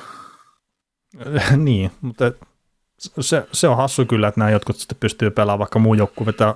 niin, 1.58 1.91
mutta 2.02 2.32
se, 3.20 3.47
se, 3.51 3.68
on 3.68 3.78
hassu 3.78 4.06
kyllä, 4.06 4.28
että 4.28 4.39
nämä 4.39 4.51
jotkut 4.51 4.78
sitten 4.78 4.97
pystyy 4.99 5.32
pelaamaan, 5.32 5.60
vaikka 5.60 5.80
muu 5.80 5.93
joukkue 5.93 6.26
vetää 6.26 6.56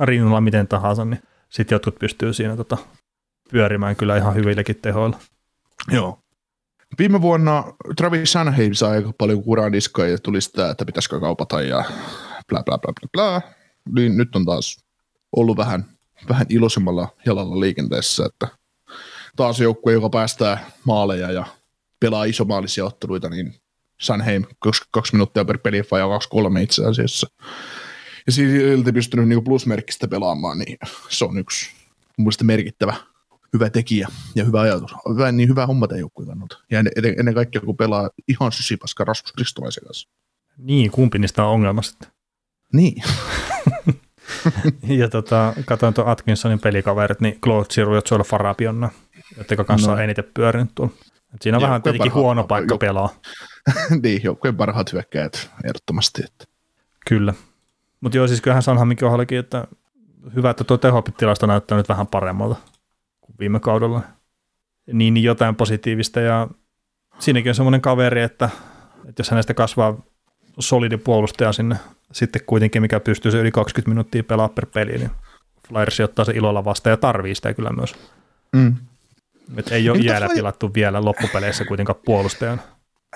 rinnalla 0.00 0.40
miten 0.40 0.68
tahansa, 0.68 1.04
niin 1.04 1.22
sitten 1.48 1.74
jotkut 1.76 1.98
pystyy 1.98 2.32
siinä 2.32 2.56
tota, 2.56 2.76
pyörimään 3.50 3.96
kyllä 3.96 4.16
ihan 4.16 4.34
hyvillekin 4.34 4.76
tehoilla. 4.82 5.18
Joo. 5.90 6.18
Viime 6.98 7.22
vuonna 7.22 7.64
Travis 7.96 8.32
Sanheim 8.32 8.72
sai 8.72 8.96
aika 8.96 9.12
paljon 9.18 9.42
kuraa 9.42 9.70
niskaa 9.70 10.06
ja 10.06 10.18
tuli 10.18 10.40
sitä, 10.40 10.70
että 10.70 10.84
pitäisikö 10.84 11.20
kaupata 11.20 11.62
ja 11.62 11.84
bla 12.48 12.62
bla 12.62 12.78
bla 12.78 12.92
bla 12.92 13.08
bla. 13.12 13.42
Niin 13.94 14.16
nyt 14.16 14.36
on 14.36 14.44
taas 14.44 14.84
ollut 15.36 15.56
vähän 15.56 15.84
vähän 16.28 16.46
iloisemmalla 16.48 17.08
jalalla 17.26 17.60
liikenteessä, 17.60 18.26
että 18.26 18.48
taas 19.36 19.60
joukkue, 19.60 19.92
joka 19.92 20.10
päästää 20.10 20.70
maaleja 20.84 21.32
ja 21.32 21.46
pelaa 22.00 22.24
isomaalisia 22.24 22.84
otteluita, 22.84 23.28
niin 23.28 23.54
Sanheim 24.04 24.44
kaksi, 24.58 24.82
kaksi 24.90 25.12
minuuttia 25.12 25.44
per 25.44 25.58
peli 25.58 25.82
vai 25.90 26.00
kaksi 26.00 26.28
kolme 26.28 26.62
itse 26.62 26.84
asiassa. 26.84 27.26
Ja 28.26 28.32
silti 28.32 28.92
pystynyt 28.92 29.28
niin 29.28 29.44
plusmerkkistä 29.44 30.08
pelaamaan, 30.08 30.58
niin 30.58 30.78
se 31.08 31.24
on 31.24 31.38
yksi 31.38 31.70
mun 32.18 32.24
mielestä 32.24 32.44
merkittävä 32.44 32.94
hyvä 33.54 33.70
tekijä 33.70 34.08
ja 34.34 34.44
hyvä 34.44 34.60
ajatus. 34.60 34.94
Hyvä, 35.14 35.32
niin 35.32 35.48
hyvä 35.48 35.66
homma 35.66 35.86
tämän 35.86 36.00
joukkueen 36.00 36.28
kannalta. 36.28 36.58
Ja 36.70 36.78
ennen, 36.78 37.14
ennen 37.18 37.34
kaikkea, 37.34 37.60
kun 37.60 37.76
pelaa 37.76 38.10
ihan 38.28 38.52
sysipaska 38.52 39.04
Rasmus 39.04 39.32
Kristolaisen 39.32 39.84
kanssa. 39.84 40.08
Niin, 40.58 40.90
kumpi 40.90 41.18
niistä 41.18 41.44
on 41.44 41.50
ongelma 41.50 41.82
sitten. 41.82 42.08
Niin. 42.72 43.02
ja 45.00 45.08
tota, 45.08 45.54
katsoin 45.64 45.94
tuon 45.94 46.08
Atkinsonin 46.08 46.60
pelikaverit, 46.60 47.20
niin 47.20 47.40
Claude 47.40 47.68
Giroux 47.74 47.94
ja 47.94 48.02
Joel 48.10 48.24
Farabionna, 48.24 48.90
jotka 49.36 49.64
kanssa 49.64 49.90
no. 49.90 49.96
on 49.96 50.02
eniten 50.02 50.24
pyörinyt 50.34 50.70
tuolla. 50.74 50.94
Et 51.34 51.42
siinä 51.42 51.58
on 51.58 51.62
vähän 51.62 51.82
tietenkin 51.82 52.10
parhaat, 52.10 52.24
huono 52.24 52.44
paikka 52.44 52.78
pelaa. 52.78 53.08
niin, 54.02 54.20
joukkueen 54.24 54.56
parhaat 54.56 54.92
hyökkäjät 54.92 55.50
ehdottomasti. 55.64 56.22
Että. 56.24 56.44
Kyllä. 57.08 57.34
Mutta 58.00 58.16
joo, 58.16 58.26
siis 58.26 58.40
kyllähän 58.40 58.62
Sanhamin 58.62 58.96
kohdallakin, 58.96 59.38
että 59.38 59.66
hyvä, 60.34 60.50
että 60.50 60.64
tuo 60.64 60.76
tehopitilasto 60.76 61.46
näyttää 61.46 61.78
nyt 61.78 61.88
vähän 61.88 62.06
paremmalta 62.06 62.56
kuin 63.20 63.36
viime 63.38 63.60
kaudella. 63.60 64.00
Niin, 64.92 65.14
niin 65.14 65.24
jotain 65.24 65.56
positiivista 65.56 66.20
ja 66.20 66.48
siinäkin 67.18 67.50
on 67.50 67.54
semmoinen 67.54 67.80
kaveri, 67.80 68.22
että, 68.22 68.50
että 69.08 69.20
jos 69.20 69.30
hänestä 69.30 69.54
kasvaa 69.54 70.02
solidi 70.58 70.96
puolustaja 70.96 71.52
sinne 71.52 71.76
sitten 72.12 72.42
kuitenkin, 72.46 72.82
mikä 72.82 73.00
pystyy 73.00 73.32
se 73.32 73.38
yli 73.38 73.50
20 73.50 73.88
minuuttia 73.88 74.24
pelaa 74.24 74.48
per 74.48 74.66
peli, 74.66 74.98
niin 74.98 75.10
Flyers 75.68 76.00
ottaa 76.00 76.24
se 76.24 76.32
ilolla 76.32 76.64
vastaan 76.64 76.92
ja 76.92 76.96
tarvii 76.96 77.34
sitä 77.34 77.54
kyllä 77.54 77.70
myös. 77.70 77.94
Mm. 78.52 78.76
Et 79.56 79.72
ei 79.72 79.90
ole 79.90 79.98
jäädä 79.98 80.26
Fly... 80.26 80.34
pilattu 80.34 80.70
vielä 80.74 81.04
loppupeleissä 81.04 81.64
kuitenkaan 81.64 82.00
puolustajan. 82.04 82.60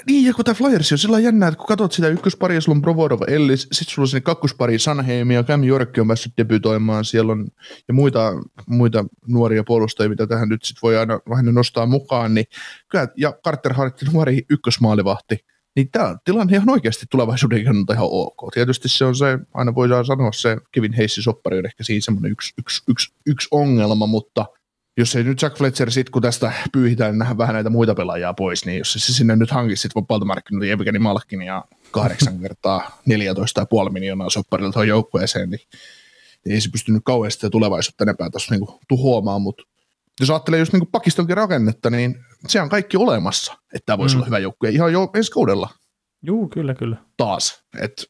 Niin, 0.07 0.27
ja 0.27 0.35
kun 0.35 0.45
tämä 0.45 0.55
Flyers 0.55 0.93
on 0.93 0.99
sillä 0.99 1.19
jännä, 1.19 1.47
että 1.47 1.59
kun 1.59 1.67
katsot 1.67 1.93
sitä 1.93 2.09
ykkösparia, 2.09 2.61
sulla 2.61 2.77
on 2.77 2.83
Provorov, 2.83 3.21
Ellis, 3.27 3.69
sitten 3.73 3.95
sulla 3.95 4.05
on 4.05 4.09
sinne 4.09 4.21
kakkospari 4.21 4.79
Sanheim 4.79 5.31
ja 5.31 5.45
Cam 5.45 5.65
York 5.65 5.99
on 5.99 6.07
päässyt 6.07 6.33
debytoimaan, 6.37 7.05
siellä 7.05 7.33
on 7.33 7.49
ja 7.89 7.95
muita, 7.95 8.33
muita 8.67 9.05
nuoria 9.29 9.65
puolustajia, 9.65 10.11
mitä 10.11 10.27
tähän 10.27 10.49
nyt 10.49 10.65
sit 10.65 10.77
voi 10.83 10.97
aina 10.97 11.21
vähän 11.31 11.55
nostaa 11.55 11.87
mukaan, 11.87 12.35
niin 12.35 12.47
kyllä, 12.89 13.09
ja 13.17 13.33
Carter 13.45 13.73
Hart, 13.73 14.03
nuori 14.13 14.43
ykkösmaalivahti, 14.51 15.39
niin 15.77 15.91
tämä 15.91 16.17
tilanne 16.25 16.57
ihan 16.57 16.71
oikeasti 16.71 17.07
tulevaisuuden 17.11 17.65
kannalta 17.65 17.93
ihan 17.93 18.09
ok. 18.11 18.53
Tietysti 18.55 18.89
se 18.89 19.05
on 19.05 19.17
se, 19.17 19.39
aina 19.55 19.75
voidaan 19.75 20.05
sanoa 20.05 20.33
se 20.33 20.57
Kevin 20.73 20.93
Heissi 20.93 21.23
soppari 21.23 21.59
on 21.59 21.67
ehkä 21.67 21.85
siinä 21.85 22.01
semmoinen 22.01 22.33
yksi, 22.33 22.55
yksi, 22.59 22.83
yksi, 22.89 23.15
yksi 23.27 23.49
ongelma, 23.51 24.07
mutta 24.07 24.47
jos 24.99 25.17
ei 25.17 25.25
nyt 25.25 25.43
Jack 25.43 25.57
Fletcher 25.57 25.91
sit, 25.91 26.11
kun 26.11 26.23
tästä 26.23 26.53
pyyhitään 26.73 27.19
niin 27.19 27.39
vähän 27.39 27.55
näitä 27.55 27.71
muita 27.71 27.95
pelaajia 27.95 28.35
pois, 28.35 28.67
niin 28.67 28.79
jos 28.79 28.93
se 28.93 29.13
sinne 29.13 29.37
nyt 29.37 29.51
hankisi 29.51 29.83
sitten 29.83 30.03
vapaalta 30.03 30.25
markkinoilta 30.25 30.73
Evgeni 30.73 30.99
Malkin 30.99 31.43
ja 31.43 31.65
kahdeksan 31.91 32.41
kertaa 32.43 33.01
14,5 33.87 33.91
miljoonaa 33.91 34.31
sopparilta 34.31 34.73
tuohon 34.73 34.89
joukkueeseen, 34.89 35.51
niin, 35.51 35.61
niin 36.45 36.55
ei 36.55 36.61
se 36.61 36.71
pystynyt 36.71 37.03
kauheasti 37.05 37.51
tulevaisuutta 37.51 38.05
enempää 38.05 38.31
tuossa 38.31 38.55
niin 38.55 38.69
tuhoamaan, 38.89 39.43
mutta 39.43 39.63
jos 40.21 40.31
ajattelee 40.31 40.59
just 40.59 40.73
niin 40.73 40.81
kuin 40.81 40.91
pakistonkin 40.91 41.37
rakennetta, 41.37 41.91
niin 41.91 42.25
se 42.49 42.61
on 42.61 42.69
kaikki 42.69 42.97
olemassa, 42.97 43.53
että 43.53 43.87
tämä 43.87 43.99
voisi 43.99 44.15
mm. 44.15 44.19
olla 44.19 44.27
hyvä 44.27 44.39
joukkue 44.39 44.71
ihan 44.71 44.93
jo 44.93 45.11
ensi 45.15 45.33
kaudella. 45.33 45.69
Juu, 46.23 46.49
kyllä, 46.49 46.75
kyllä. 46.75 46.97
Taas. 47.17 47.65
Et 47.81 48.05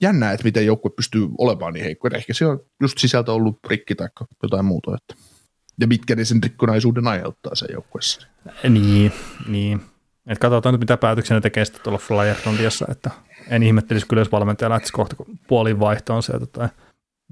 jännää, 0.00 0.32
että 0.32 0.44
miten 0.44 0.66
joukkue 0.66 0.90
pystyy 0.96 1.28
olemaan 1.38 1.72
niin 1.72 1.84
heikko. 1.84 2.08
Ehkä 2.14 2.34
se 2.34 2.46
on 2.46 2.60
just 2.80 2.98
sisältä 2.98 3.32
ollut 3.32 3.58
rikki 3.68 3.94
tai 3.94 4.08
jotain 4.42 4.64
muuta. 4.64 4.96
Että. 4.96 5.33
Ja 5.80 5.86
mitkä 5.86 6.14
ne 6.14 6.24
sen 6.24 6.42
rikkonaisuuden 6.42 7.06
aiheuttaa 7.06 7.54
sen 7.54 7.68
joukkueessa. 7.72 8.26
Niin, 8.68 9.12
niin. 9.48 9.80
Et 10.26 10.38
katsotaan 10.38 10.72
nyt, 10.74 10.80
mitä 10.80 10.96
päätöksiä 10.96 11.36
ne 11.36 11.40
tekee 11.40 11.64
sitten 11.64 11.82
tuolla 11.82 11.98
Flyerlandiassa, 11.98 12.86
että 12.90 13.10
en 13.48 13.62
ihmettelisi 13.62 14.06
kyllä, 14.06 14.20
jos 14.20 14.32
valmentaja 14.32 14.70
lähtisi 14.70 14.92
kohta 14.92 15.16
puolin 15.46 15.80
vaihtoon 15.80 16.22
sieltä 16.22 16.46
tai 16.46 16.68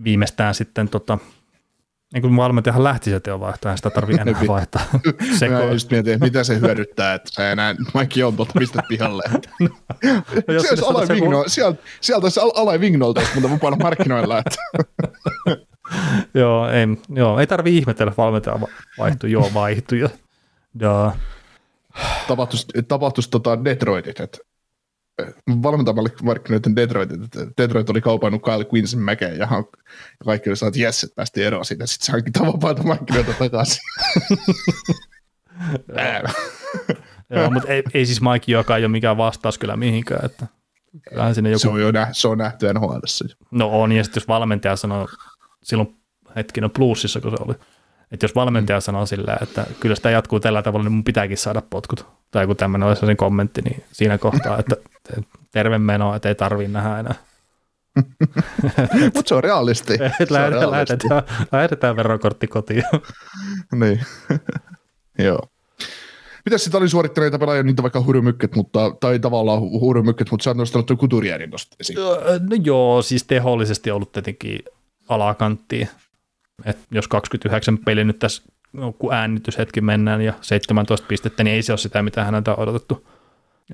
viimeistään 0.04 0.54
sitten 0.54 0.88
tota, 0.88 1.18
niin 2.12 2.22
kuin 2.22 2.36
valmentajahan 2.36 2.84
lähti 2.84 3.10
se 3.10 3.20
teonvaihtoon, 3.20 3.76
sitä 3.76 3.90
tarvii 3.90 4.16
enää 4.20 4.34
vaihtaa. 4.48 4.82
Se 5.38 5.48
Mä 5.48 5.62
just 5.62 5.90
mietin, 5.90 6.20
mitä 6.20 6.44
se 6.44 6.60
hyödyttää, 6.60 7.14
että 7.14 7.30
sä 7.32 7.52
enää 7.52 7.74
Mike 7.94 8.20
tuolta 8.20 8.52
pistät 8.58 8.88
pihalle. 8.88 9.22
no, 10.48 10.60
sieltä 10.60 10.86
Alai 10.86 11.08
Vigno, 11.08 11.44
sieltä, 11.46 11.82
sieltä 12.00 12.30
se 12.30 12.40
Alai 12.54 12.80
Vignolta, 12.80 13.20
mutta 13.34 13.50
vapaalla 13.50 13.78
markkinoilla. 13.78 14.38
Että. 14.38 14.56
joo, 16.34 16.68
ei, 16.68 16.86
joo, 17.08 17.40
ei 17.40 17.46
tarvii 17.46 17.78
ihmetellä, 17.78 18.12
valmentaja 18.16 18.60
vaihtui, 18.98 19.30
joo, 19.30 19.50
vaihtui. 19.54 20.10
Ja, 20.80 21.12
tapahtuisi, 22.28 22.66
tapahtuisi 22.88 23.30
tota 23.30 23.64
Detroitit, 23.64 24.20
että 24.20 24.38
valmentajamarkkinoiden 25.62 26.76
Detroit, 26.76 27.10
Detroit 27.58 27.90
oli 27.90 28.00
kaupannut 28.00 28.42
Kyle 28.42 28.66
Quinnsin 28.72 28.98
mäkeen 28.98 29.38
ja 29.38 29.48
kaikki 30.24 30.50
oli 30.50 30.56
että 30.68 30.80
jes, 30.80 31.04
että 31.04 31.14
päästiin 31.16 31.46
eroon 31.46 31.64
siitä, 31.64 31.86
sitten 31.86 32.06
se 32.06 32.12
hankin 32.12 32.32
vapaata 32.52 32.82
markkinoita 32.82 33.32
takaisin. 33.38 33.82
Joo, 37.30 37.50
mutta 37.50 37.68
ei, 37.68 37.82
ei 37.94 38.06
siis 38.06 38.20
Mike 38.20 38.52
joka 38.52 38.76
ei 38.76 38.84
ole 38.84 38.90
mikään 38.90 39.16
vastaus 39.16 39.58
kyllä 39.58 39.76
mihinkään, 39.76 40.24
että 40.24 40.46
kyllähän 41.08 41.34
sinne 41.34 41.50
joku... 41.50 41.58
Se 41.58 41.68
on 41.68 41.80
jo 41.80 41.90
nähty, 41.90 42.14
se 42.14 42.28
on 42.28 42.38
nähty 42.38 42.72
nhl 42.72 42.98
No 43.50 43.80
on, 43.80 43.92
ja 43.92 44.04
sitten 44.04 44.20
jos 44.20 44.28
valmentaja 44.28 44.76
sanoo, 44.76 45.08
silloin 45.62 45.96
hetkinen 46.36 46.70
plussissa, 46.70 47.20
kun 47.20 47.30
se 47.30 47.36
oli, 47.40 47.54
että 48.12 48.24
jos 48.24 48.34
valmentaja 48.34 48.78
mm. 48.78 48.82
sanoo 48.82 49.06
silleen, 49.06 49.38
että 49.42 49.66
kyllä 49.80 49.94
sitä 49.94 50.10
jatkuu 50.10 50.40
tällä 50.40 50.62
tavalla, 50.62 50.84
niin 50.84 50.92
mun 50.92 51.04
pitääkin 51.04 51.38
saada 51.38 51.62
potkut. 51.70 52.06
Tai 52.30 52.46
kun 52.46 52.56
tämmöinen 52.56 52.88
olisi 52.88 53.06
sen 53.06 53.16
kommentti, 53.16 53.62
niin 53.62 53.84
siinä 53.92 54.18
kohtaa, 54.18 54.58
että 54.58 54.76
terve 55.50 55.78
meno, 55.78 56.14
että 56.14 56.28
ei 56.28 56.34
tarvii 56.34 56.68
nähdä 56.68 56.98
enää. 56.98 57.14
Mutta 59.14 59.28
se 59.28 59.34
on 59.34 59.44
realisti. 59.44 59.92
Et 60.20 60.28
se 60.28 60.34
lähetetään, 60.34 60.68
on 60.68 60.72
realisti. 60.72 61.08
lähetetään, 61.08 61.46
lähetetään 61.52 61.96
verokortti 61.96 62.46
kotiin. 62.46 62.84
niin, 63.80 64.00
joo. 65.18 65.48
Mitäs 66.44 66.64
sitten 66.64 66.80
oli 66.80 66.88
suorittaneita 66.88 67.38
pelaajia, 67.38 67.62
niitä 67.62 67.82
vaikka 67.82 68.02
hurjumykket, 68.02 68.56
mutta, 68.56 68.90
tai 69.00 69.18
tavallaan 69.18 69.60
hurjumykket, 69.60 70.30
mutta 70.30 70.44
sä 70.44 70.50
oot 70.50 70.56
nostanut 70.56 70.86
tuon 70.86 70.98
tuosta 71.50 71.76
esiin. 71.80 71.98
No 72.50 72.56
joo, 72.64 73.02
siis 73.02 73.24
tehollisesti 73.24 73.90
ollut 73.90 74.12
tietenkin 74.12 74.60
alakanttiin. 75.14 75.88
Et 76.64 76.78
jos 76.90 77.08
29 77.08 77.78
peli 77.78 78.04
nyt 78.04 78.18
tässä, 78.18 78.42
no, 78.72 78.92
kun 78.92 79.14
äänityshetki 79.14 79.80
mennään 79.80 80.22
ja 80.22 80.32
17 80.40 81.06
pistettä, 81.06 81.44
niin 81.44 81.54
ei 81.54 81.62
se 81.62 81.72
ole 81.72 81.78
sitä, 81.78 82.02
mitä 82.02 82.24
häneltä 82.24 82.54
on 82.54 82.58
odotettu. 82.58 83.08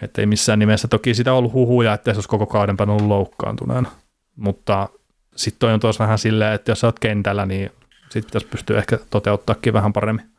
Että 0.02 0.22
ei 0.22 0.26
missään 0.26 0.58
nimessä. 0.58 0.88
Toki 0.88 1.14
sitä 1.14 1.32
ollut 1.32 1.52
huhuja, 1.52 1.94
että 1.94 2.12
se 2.12 2.16
olisi 2.16 2.28
koko 2.28 2.46
kauden 2.46 2.76
ollut 2.80 3.06
loukkaantuneena. 3.06 3.90
Mutta 4.36 4.88
sitten 5.36 5.68
on 5.68 5.80
tuossa 5.80 6.04
vähän 6.04 6.18
silleen, 6.18 6.52
että 6.52 6.70
jos 6.70 6.80
sä 6.80 6.86
oot 6.86 6.98
kentällä, 6.98 7.46
niin 7.46 7.70
sitten 8.00 8.24
pitäisi 8.24 8.46
pystyä 8.46 8.78
ehkä 8.78 8.98
toteuttaakin 9.10 9.72
vähän 9.72 9.92
paremmin. 9.92 10.30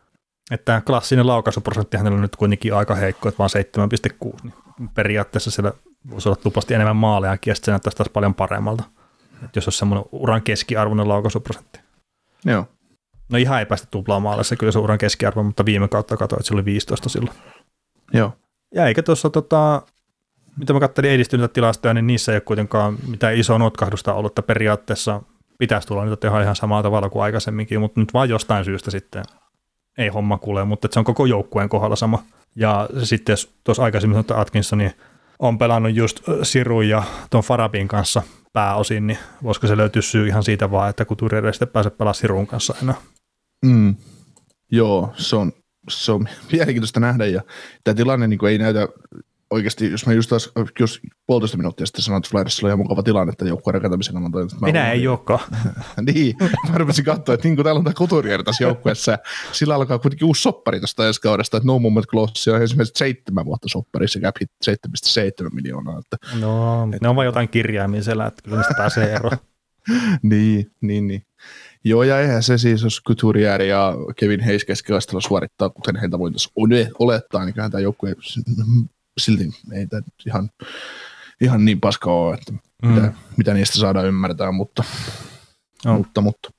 Että 0.51 0.81
klassinen 0.85 1.27
laukaisuprosentti 1.27 1.97
hänellä 1.97 2.15
on 2.15 2.21
nyt 2.21 2.35
kuitenkin 2.35 2.73
aika 2.73 2.95
heikko, 2.95 3.29
että 3.29 3.39
vaan 3.39 3.49
7,6. 4.23 4.37
Niin 4.43 4.89
periaatteessa 4.93 5.51
siellä 5.51 5.71
voisi 6.09 6.29
olla 6.29 6.35
tupasti 6.43 6.73
enemmän 6.73 6.95
maaleja, 6.95 7.37
ja 7.45 7.55
se 7.55 7.71
näyttäisi 7.71 7.97
taas 7.97 8.09
paljon 8.09 8.35
paremmalta. 8.35 8.83
Että 9.45 9.57
jos 9.57 9.67
olisi 9.67 9.79
semmoinen 9.79 10.05
uran 10.11 10.41
keskiarvoinen 10.41 11.07
laukaisuprosentti. 11.07 11.79
Joo. 12.45 12.65
No 13.31 13.37
ihan 13.37 13.59
ei 13.59 13.65
päästä 13.65 13.87
tuplaamaan 13.91 14.45
se 14.45 14.55
kyllä 14.55 14.71
se 14.71 14.79
uran 14.79 14.97
keskiarvo, 14.97 15.43
mutta 15.43 15.65
viime 15.65 15.87
kautta 15.87 16.17
katsoin, 16.17 16.39
että 16.39 16.47
se 16.47 16.53
oli 16.53 16.65
15 16.65 17.09
silloin. 17.09 17.37
Joo. 18.13 18.33
Ja 18.75 18.87
eikä 18.87 19.03
tuossa, 19.03 19.29
tota, 19.29 19.81
mitä 20.57 20.73
mä 20.73 20.79
katselin 20.79 21.11
edistyneitä 21.11 21.53
tilastoja, 21.53 21.93
niin 21.93 22.07
niissä 22.07 22.31
ei 22.31 22.35
ole 22.35 22.41
kuitenkaan 22.41 22.97
mitään 23.07 23.37
isoa 23.37 23.57
notkahdusta 23.57 24.13
ollut, 24.13 24.31
että 24.31 24.41
periaatteessa 24.41 25.21
pitäisi 25.57 25.87
tulla 25.87 26.03
niitä 26.03 26.15
tehdä 26.15 26.41
ihan 26.41 26.55
samalla 26.55 26.83
tavalla 26.83 27.09
kuin 27.09 27.23
aikaisemminkin, 27.23 27.79
mutta 27.79 27.99
nyt 27.99 28.13
vaan 28.13 28.29
jostain 28.29 28.65
syystä 28.65 28.91
sitten 28.91 29.23
ei 29.97 30.07
homma 30.07 30.37
kuule, 30.37 30.65
mutta 30.65 30.87
se 30.91 30.99
on 30.99 31.05
koko 31.05 31.25
joukkueen 31.25 31.69
kohdalla 31.69 31.95
sama. 31.95 32.23
Ja 32.55 32.89
sitten 33.03 33.35
tuossa 33.63 33.83
aikaisemmin 33.83 34.15
sanottu 34.15 34.33
Atkinson 34.33 34.91
on 35.39 35.57
pelannut 35.57 35.95
just 35.95 36.21
Siru 36.43 36.81
ja 36.81 37.03
tuon 37.29 37.43
Farabin 37.43 37.87
kanssa 37.87 38.21
pääosin, 38.53 39.07
niin 39.07 39.17
voisiko 39.43 39.67
se 39.67 39.77
löytyä 39.77 40.01
syy 40.01 40.27
ihan 40.27 40.43
siitä 40.43 40.71
vaan, 40.71 40.89
että 40.89 41.05
Couturier 41.05 41.45
ei 41.45 41.53
sitten 41.53 41.67
pääse 41.67 41.89
pelaamaan 41.89 42.15
Sirun 42.15 42.47
kanssa 42.47 42.75
enää. 42.83 42.95
Mm. 43.65 43.95
Joo, 44.71 45.13
se 45.17 45.35
on, 45.35 45.51
se 45.89 46.11
on 46.11 46.27
mielenkiintoista 46.51 46.99
nähdä 46.99 47.25
ja 47.25 47.41
tämä 47.83 47.95
tilanne 47.95 48.27
niin 48.27 48.45
ei 48.49 48.57
näytä 48.57 48.87
oikeasti, 49.49 49.91
jos 49.91 50.05
mä 50.05 50.13
just 50.13 50.29
taas, 50.29 50.51
jos 50.79 51.01
puolitoista 51.27 51.57
minuuttia 51.57 51.85
sitten 51.85 52.01
sanoin, 52.01 52.19
että 52.19 52.29
Flyersilla 52.29 52.67
on 52.67 52.69
ihan 52.69 52.77
mukava 52.79 53.03
tilanne, 53.03 53.31
että 53.31 53.45
joukkueen 53.45 53.73
rakentamisen 53.73 54.13
kannalta. 54.13 54.55
Minä 54.61 54.91
ei 54.91 55.07
olekaan. 55.07 55.39
niin, 56.13 56.35
mä 56.69 56.77
rupesin 56.77 57.05
katsoa, 57.05 57.35
että 57.35 57.47
niin 57.47 57.55
kuin 57.55 57.63
täällä 57.63 57.79
on 57.79 57.83
tämä 57.83 57.93
Couturier 57.93 58.43
tässä 58.43 58.63
joukkueessa, 58.63 59.17
sillä 59.51 59.75
alkaa 59.75 59.99
kuitenkin 59.99 60.25
uusi 60.25 60.41
soppari 60.41 60.79
tästä 60.79 61.07
ensi 61.07 61.21
kaudesta, 61.21 61.57
että 61.57 61.67
No 61.67 61.79
Moment 61.79 62.07
Close 62.07 62.51
on 62.51 62.61
ensimmäiset 62.61 62.95
seitsemän 62.95 63.45
vuotta 63.45 63.67
sopparissa, 63.69 64.19
cap 64.19 64.35
hit 64.41 64.51
7,7 64.69 65.49
miljoonaa. 65.53 65.99
Että, 65.99 66.17
no, 66.39 66.89
et, 66.93 67.01
ne 67.01 67.09
on 67.09 67.15
vain 67.15 67.25
jotain 67.25 67.49
kirjaimia 67.49 68.03
siellä, 68.03 68.25
että 68.25 68.41
kyllä 68.41 68.57
niistä 68.57 68.73
pääsee 68.77 69.13
eroon. 69.13 69.37
niin, 70.23 70.71
niin, 70.81 71.07
niin. 71.07 71.25
Joo, 71.83 72.03
ja 72.03 72.19
eihän 72.19 72.43
se 72.43 72.57
siis, 72.57 72.83
jos 72.83 73.01
Couturier 73.07 73.61
ja 73.61 73.93
Kevin 74.15 74.43
Hayes 74.45 74.65
keskikaistella 74.65 75.21
suorittaa, 75.21 75.69
kuten 75.69 75.95
heitä 75.95 76.19
voitaisiin 76.19 76.91
olettaa, 76.99 77.45
niin 77.45 77.53
kyllähän 77.53 77.71
tämä 77.71 77.81
joukkue 77.81 78.15
silti 79.19 79.49
ei 79.73 79.87
tämä 79.87 80.01
ihan, 80.25 80.49
ihan 81.41 81.65
niin 81.65 81.79
paska 81.79 82.11
ole, 82.13 82.33
että 82.33 82.51
mm. 82.83 82.89
mitä, 82.89 83.13
mitä, 83.37 83.53
niistä 83.53 83.79
saadaan 83.79 84.05
ymmärtää, 84.05 84.51
mutta, 84.51 84.83
no. 85.85 85.97
mutta, 85.97 86.21
mutta. 86.21 86.49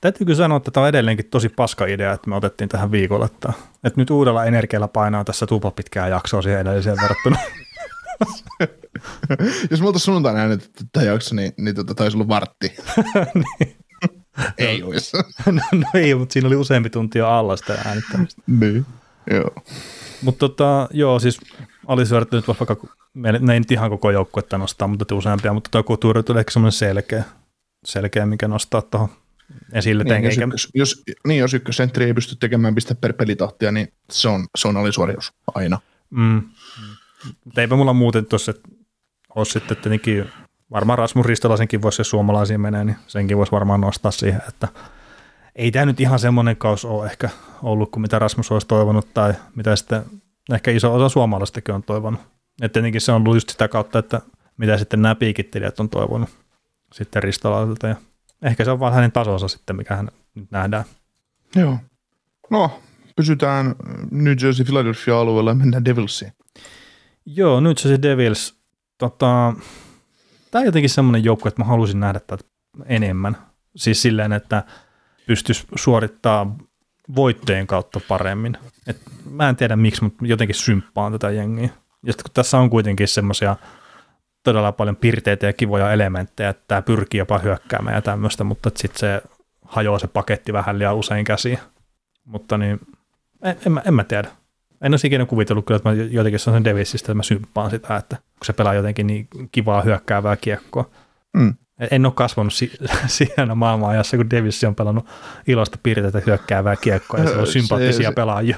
Täytyykö 0.00 0.34
sanoa, 0.34 0.56
että 0.56 0.70
tämä 0.70 0.82
on 0.84 0.88
edelleenkin 0.88 1.30
tosi 1.30 1.48
paska 1.48 1.86
idea, 1.86 2.12
että 2.12 2.30
me 2.30 2.36
otettiin 2.36 2.68
tähän 2.68 2.90
viikolla, 2.90 3.26
että, 3.26 3.52
että 3.84 4.00
nyt 4.00 4.10
uudella 4.10 4.44
energialla 4.44 4.88
painaa 4.88 5.24
tässä 5.24 5.46
tupa 5.46 5.70
pitkää 5.70 6.08
jaksoa 6.08 6.42
siihen 6.42 6.60
edelliseen 6.60 6.96
verrattuna. 7.02 7.38
Jos 9.70 9.80
me 9.80 9.86
oltaisiin 9.86 10.04
sunnuntaina 10.04 10.40
äänet 10.40 10.70
tämä 10.92 11.06
jakso, 11.06 11.34
niin, 11.34 11.52
niin 11.56 11.74
tota, 11.74 11.94
taisi 11.94 12.16
olla 12.16 12.28
vartti. 12.28 12.76
niin. 13.60 13.76
ei 14.58 14.82
olisi. 14.82 15.16
no, 15.46 15.62
no, 15.72 15.86
ei, 15.94 16.14
mutta 16.14 16.32
siinä 16.32 16.46
oli 16.46 16.56
useampi 16.56 16.90
tunti 16.90 17.18
jo 17.18 17.28
alla 17.28 17.56
sitä 17.56 17.78
äänittämistä. 17.84 18.42
niin, 18.46 18.86
joo. 19.30 19.50
Mutta 20.22 20.38
tota, 20.38 20.88
joo, 20.92 21.18
siis 21.18 21.40
alisyörätty 21.88 22.36
nyt 22.36 22.48
vaikka, 22.48 22.76
ne 23.14 23.52
ei 23.52 23.60
nyt 23.60 23.70
ihan 23.70 23.90
koko 23.90 24.10
joukkuetta 24.10 24.58
nostaa, 24.58 24.88
mutta 24.88 25.14
useampia, 25.14 25.52
mutta 25.52 25.70
tuo 25.70 25.82
kulttuuri 25.82 26.22
tuli 26.22 26.38
ehkä 26.38 26.50
semmoinen 26.50 26.72
selkeä, 26.72 27.24
selkeä, 27.84 28.26
mikä 28.26 28.48
nostaa 28.48 28.82
tuohon 28.82 29.08
esille. 29.72 30.04
Niin, 30.04 30.24
jos, 30.24 30.38
ykkös, 30.38 30.68
jos, 30.74 31.02
niin, 31.26 31.38
jos 31.38 31.54
ykkösentteri 31.54 32.06
ei 32.06 32.14
pysty 32.14 32.36
tekemään 32.36 32.74
pistä 32.74 32.94
per 32.94 33.12
pelitahtia, 33.12 33.72
niin 33.72 33.92
se 34.12 34.28
on, 34.28 34.46
se 34.58 34.68
on 34.68 34.76
alisuorius 34.76 35.32
aina. 35.54 35.78
Mm. 36.10 36.42
Mutta 37.44 37.60
eipä 37.60 37.76
mulla 37.76 37.92
muuten 37.92 38.26
tuossa 38.26 38.54
ole 39.34 39.44
sitten 39.44 39.76
tietenkin, 39.76 40.24
varmaan 40.70 40.98
Rasmus 40.98 41.26
Ristolaisenkin 41.26 41.82
voisi, 41.82 42.00
jos 42.00 42.10
suomalaisiin 42.10 42.60
menee, 42.60 42.84
niin 42.84 42.96
senkin 43.06 43.36
voisi 43.36 43.52
varmaan 43.52 43.80
nostaa 43.80 44.10
siihen, 44.10 44.42
että 44.48 44.68
ei 45.56 45.70
tämä 45.70 45.86
nyt 45.86 46.00
ihan 46.00 46.18
semmoinen 46.18 46.56
kaus 46.56 46.84
ole 46.84 47.06
ehkä 47.06 47.30
ollut 47.62 47.90
kuin 47.90 48.02
mitä 48.02 48.18
Rasmus 48.18 48.52
olisi 48.52 48.66
toivonut 48.66 49.14
tai 49.14 49.34
mitä 49.54 49.76
sitten 49.76 50.02
ehkä 50.54 50.70
iso 50.70 50.94
osa 50.94 51.08
suomalaistakin 51.08 51.74
on 51.74 51.82
toivonut. 51.82 52.20
Et 52.62 52.72
tietenkin 52.72 53.00
se 53.00 53.12
on 53.12 53.22
ollut 53.22 53.36
just 53.36 53.50
sitä 53.50 53.68
kautta, 53.68 53.98
että 53.98 54.20
mitä 54.56 54.78
sitten 54.78 55.02
nämä 55.02 55.14
piikittelijät 55.14 55.80
on 55.80 55.88
toivonut 55.88 56.28
sitten 56.92 57.22
Ristolaiselta 57.22 57.86
ja 57.86 57.96
ehkä 58.42 58.64
se 58.64 58.70
on 58.70 58.80
vaan 58.80 58.92
hänen 58.92 59.12
tasonsa 59.12 59.48
sitten, 59.48 59.76
mikä 59.76 59.96
hän 59.96 60.08
nyt 60.34 60.50
nähdään. 60.50 60.84
Joo. 61.56 61.78
No, 62.50 62.80
pysytään 63.16 63.74
New 64.10 64.34
Jersey 64.42 64.64
Philadelphia 64.64 65.20
alueella 65.20 65.50
ja 65.50 65.54
mennään 65.54 65.84
Devilsiin. 65.84 66.32
Joo, 67.26 67.60
nyt 67.60 67.78
se 67.78 68.02
Devils, 68.02 68.60
tota, 68.98 69.54
tämä 70.50 70.60
on 70.60 70.66
jotenkin 70.66 70.90
semmoinen 70.90 71.24
joukko, 71.24 71.48
että 71.48 71.62
mä 71.62 71.66
halusin 71.66 72.00
nähdä 72.00 72.20
tätä 72.20 72.44
enemmän. 72.86 73.36
Siis 73.76 74.02
silleen, 74.02 74.32
että 74.32 74.64
pystyisi 75.26 75.66
suorittaa 75.76 76.56
voittojen 77.16 77.66
kautta 77.66 78.00
paremmin. 78.08 78.56
Et 78.86 79.00
mä 79.30 79.48
en 79.48 79.56
tiedä 79.56 79.76
miksi, 79.76 80.04
mutta 80.04 80.26
jotenkin 80.26 80.54
symppaan 80.54 81.12
tätä 81.12 81.30
jengiä. 81.30 81.68
Ja 82.02 82.12
kun 82.12 82.30
tässä 82.34 82.58
on 82.58 82.70
kuitenkin 82.70 83.08
semmoisia 83.08 83.56
todella 84.42 84.72
paljon 84.72 84.96
pirteitä 84.96 85.46
ja 85.46 85.52
kivoja 85.52 85.92
elementtejä, 85.92 86.50
että 86.50 86.64
tämä 86.68 86.82
pyrkii 86.82 87.18
jopa 87.18 87.38
hyökkäämään 87.38 87.96
ja 87.96 88.02
tämmöistä, 88.02 88.44
mutta 88.44 88.70
sitten 88.76 88.98
se 88.98 89.22
hajoaa 89.64 89.98
se 89.98 90.06
paketti 90.06 90.52
vähän 90.52 90.78
liian 90.78 90.96
usein 90.96 91.24
käsiin. 91.24 91.58
Mutta 92.24 92.58
niin, 92.58 92.80
en, 93.42 93.56
en, 93.66 93.72
mä, 93.72 93.82
en 93.84 93.94
mä 93.94 94.04
tiedä. 94.04 94.28
En 94.80 94.92
olisi 94.92 95.06
ikinä 95.06 95.26
kuvitellut 95.26 95.66
kyllä, 95.66 95.76
että 95.76 95.88
mä 95.88 95.94
jotenkin 95.94 96.38
sanon 96.38 96.64
Davisista, 96.64 97.06
että 97.06 97.14
mä 97.14 97.22
symppaan 97.22 97.70
sitä, 97.70 97.96
että 97.96 98.16
kun 98.16 98.46
se 98.46 98.52
pelaa 98.52 98.74
jotenkin 98.74 99.06
niin 99.06 99.28
kivaa 99.52 99.82
hyökkäävää 99.82 100.36
kiekkoa. 100.36 100.90
Mm. 101.36 101.54
En 101.90 102.06
ole 102.06 102.12
kasvanut 102.16 102.52
si- 102.52 102.72
siinä 103.06 103.54
maailman 103.54 103.90
ajassa, 103.90 104.16
kun 104.16 104.30
Davis 104.30 104.64
on 104.64 104.74
pelannut 104.74 105.06
ilosta 105.46 105.78
piirteitä 105.82 106.22
hyökkäävää 106.26 106.76
kiekkoa 106.76 107.20
ja 107.20 107.28
se 107.28 107.36
on 107.36 107.46
sympaattisia 107.58 108.08
se, 108.08 108.14
pelaajia. 108.14 108.56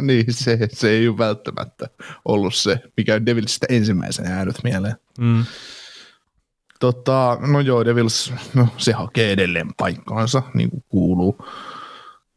Niin, 0.00 0.24
se, 0.30 0.58
se 0.72 0.90
ei 0.90 1.08
ole 1.08 1.18
välttämättä 1.18 1.88
ollut 2.24 2.54
se, 2.54 2.80
mikä 2.96 3.14
on 3.14 3.26
Devilsistä 3.26 3.66
ensimmäisenä 3.70 4.30
jäänyt 4.30 4.56
mieleen. 4.64 4.96
Mm. 5.18 5.44
Tota, 6.80 7.38
no 7.40 7.60
joo, 7.60 7.84
Devils, 7.84 8.32
no 8.54 8.68
se 8.76 8.92
hakee 8.92 9.32
edelleen 9.32 9.74
paikkaansa, 9.76 10.42
niin 10.54 10.70
kuin 10.70 10.84
kuuluu 10.88 11.38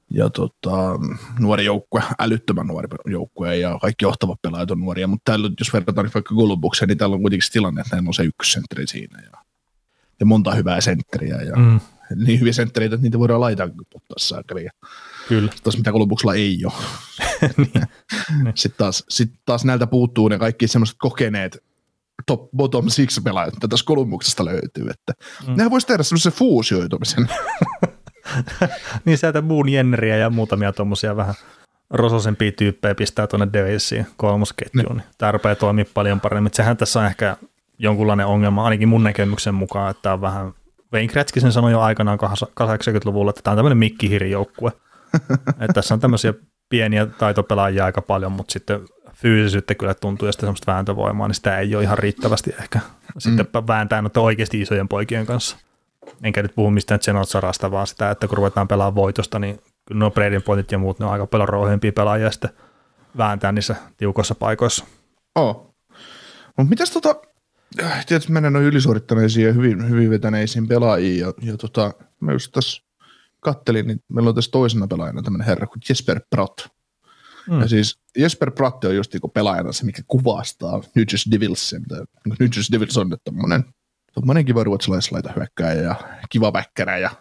ja 0.10 0.30
tota, 0.30 1.00
nuori 1.40 1.66
joukkue, 1.66 2.04
älyttömän 2.20 2.68
nuori 2.68 2.88
joukkue 3.06 3.58
ja 3.58 3.80
kaikki 3.82 4.06
johtavat 4.06 4.42
pelaajat 4.42 4.72
on 4.72 4.80
nuoria, 4.80 5.08
mutta 5.08 5.32
täällä, 5.32 5.50
jos 5.60 5.74
verrataan 5.74 6.10
vaikka 6.14 6.36
Golubukseen, 6.36 6.88
niin 6.88 6.98
täällä 6.98 7.14
on 7.14 7.22
kuitenkin 7.22 7.46
se 7.48 7.52
tilanne, 7.52 7.82
että 7.82 7.96
näillä 7.96 8.08
on 8.08 8.14
se 8.14 8.24
ykkössentteri 8.24 8.88
siinä 8.88 9.22
ja, 9.22 9.32
ja 10.20 10.26
monta 10.26 10.56
hyvää 10.56 10.82
sentteriä 10.82 11.42
ja 11.42 11.56
mm. 11.56 11.80
niin 12.16 12.40
hyviä 12.40 12.54
sentteriä, 12.54 12.86
että 12.86 12.98
niitä 12.98 13.20
voidaan 13.20 13.42
laittaa 13.42 13.68
puttaessa 13.94 14.44
Kyllä. 15.28 15.52
Taas 15.64 15.78
mitä 15.78 15.92
Golubbuksella 15.92 16.34
ei 16.34 16.60
ole. 16.66 16.74
niin. 17.58 17.84
Sitten 18.56 18.78
taas, 18.78 19.04
sit 19.10 19.34
taas 19.46 19.66
näiltä 19.66 19.88
puuttuu 19.88 20.28
ne 20.28 20.40
kaikki 20.40 20.68
semmoiset 20.68 20.96
kokeneet 21.00 21.64
top, 22.26 22.52
bottom 22.58 22.90
six 22.90 23.24
pelaajat, 23.24 23.54
mitä 23.54 23.68
tässä 23.68 23.86
Kolumbuksesta 23.86 24.46
löytyy. 24.46 24.90
Että 24.90 25.14
mm. 25.48 25.54
Nehän 25.58 25.72
voisi 25.72 25.88
tehdä 25.88 26.04
semmoisen 26.04 26.34
fuusioitumisen. 26.34 27.30
niin 29.06 29.18
sieltä 29.18 29.42
muun 29.42 29.70
Jenneriä 29.70 30.18
ja 30.18 30.30
muutamia 30.30 30.74
tuommoisia 30.74 31.16
vähän 31.16 31.36
rososempia 31.90 32.52
tyyppejä 32.52 32.96
pistää 32.96 33.28
tuonne 33.28 33.48
Devilsiin 33.54 34.08
kolmosketjuun. 34.18 34.98
Niin. 34.98 35.08
Tämä 35.18 35.32
rupeaa 35.32 35.56
toimia 35.56 35.86
paljon 35.94 36.22
paremmin. 36.22 36.54
Sehän 36.54 36.78
tässä 36.78 37.00
on 37.00 37.06
ehkä 37.06 37.38
jonkunlainen 37.80 38.26
ongelma, 38.26 38.64
ainakin 38.64 38.88
mun 38.88 39.04
näkemyksen 39.04 39.56
mukaan, 39.56 39.92
että 39.92 40.02
tämä 40.02 40.14
on 40.14 40.22
vähän, 40.22 40.54
Wayne 40.94 41.08
Gretzky 41.08 41.40
sanoi 41.40 41.72
jo 41.72 41.82
aikanaan 41.82 42.20
80-luvulla, 42.20 43.30
että 43.30 43.42
tämä 43.42 43.52
on 43.52 43.58
tämmöinen 43.58 43.78
mikkihirjoukkue. 43.78 44.72
että 45.62 45.74
tässä 45.74 45.94
on 45.94 46.00
tämmöisiä 46.00 46.34
pieniä 46.70 47.06
taitopelaajia 47.06 47.86
aika 47.86 48.02
paljon, 48.02 48.32
mutta 48.32 48.54
sitten 48.54 48.80
fyysisyyttä 49.14 49.76
kyllä 49.76 49.94
tuntuu 49.94 50.26
ja 50.26 50.32
sitten 50.32 50.48
semmoista 50.48 50.72
vääntövoimaa, 50.72 51.28
niin 51.28 51.36
sitä 51.36 51.60
ei 51.60 51.76
ole 51.76 51.84
ihan 51.84 51.98
riittävästi 51.98 52.54
ehkä. 52.60 52.80
Sitten 53.18 53.46
mm. 53.54 53.68
vääntää 53.68 54.02
noiden 54.02 54.24
oikeasti 54.24 54.62
isojen 54.62 54.88
poikien 54.88 55.26
kanssa 55.26 55.58
enkä 56.24 56.42
nyt 56.42 56.56
puhu 56.56 56.72
mistään 56.72 57.00
Zenotsarasta, 57.00 57.72
vaan 57.72 57.88
sitä, 57.88 58.12
että 58.12 58.28
kun 58.28 58.38
ruvetaan 58.38 58.68
pelaamaan 58.68 58.96
voitosta, 58.96 59.40
niin 59.40 59.60
kyllä 59.86 60.00
nuo 60.00 60.12
Bradin 60.12 60.42
pointit 60.42 60.72
ja 60.72 60.78
muut, 60.78 61.00
ne 61.00 61.06
on 61.06 61.12
aika 61.12 61.28
paljon 61.28 61.50
rouhempia 61.50 61.94
pelaajia 61.94 62.32
sitten 62.32 62.50
vääntää 63.18 63.52
niissä 63.52 63.76
tiukossa 63.98 64.36
paikoissa. 64.36 64.86
Oh. 65.36 65.76
Mutta 66.58 66.70
mitäs 66.70 66.92
tota, 66.92 67.16
tietysti 68.08 68.32
mennään 68.32 68.54
noin 68.54 68.66
ylisuorittaneisiin 68.66 69.48
ja 69.48 69.54
hyvin, 69.54 69.90
hyvin 69.90 70.10
vetäneisiin 70.10 70.68
pelaajiin, 70.68 71.20
ja, 71.20 71.34
ja 71.42 71.58
tota, 71.58 71.94
mä 72.20 72.32
just 72.32 72.52
tässä 72.52 72.82
kattelin, 73.40 73.88
niin 73.88 74.04
meillä 74.08 74.30
on 74.30 74.36
tässä 74.36 74.52
toisena 74.52 74.88
pelaajana 74.88 75.22
tämmöinen 75.22 75.48
herra 75.48 75.68
kuin 75.68 75.82
Jesper 75.90 76.22
Pratt. 76.30 76.60
Mm. 77.50 77.62
Ja 77.62 77.68
siis 77.68 78.00
Jesper 78.18 78.52
Pratt 78.52 78.84
on 78.84 78.96
just 78.96 79.14
niinku 79.14 79.28
pelaajana 79.28 79.72
se, 79.72 79.86
mikä 79.86 80.02
kuvastaa 80.08 80.82
New 80.96 81.06
Jersey 81.12 81.32
Devils, 81.32 81.76
mitä 81.80 81.96
New 82.40 82.50
Jersey 82.56 82.72
Devils 82.72 82.98
on, 82.98 83.18
tämmöinen 83.24 83.64
tuommoinen 84.14 84.46
kiva 84.46 84.64
ruotsalaislaita 84.64 85.34
hyökkääjä 85.36 85.82
ja 85.82 85.96
kiva 86.30 86.54
väkkärä 86.54 86.98
ja 86.98 87.12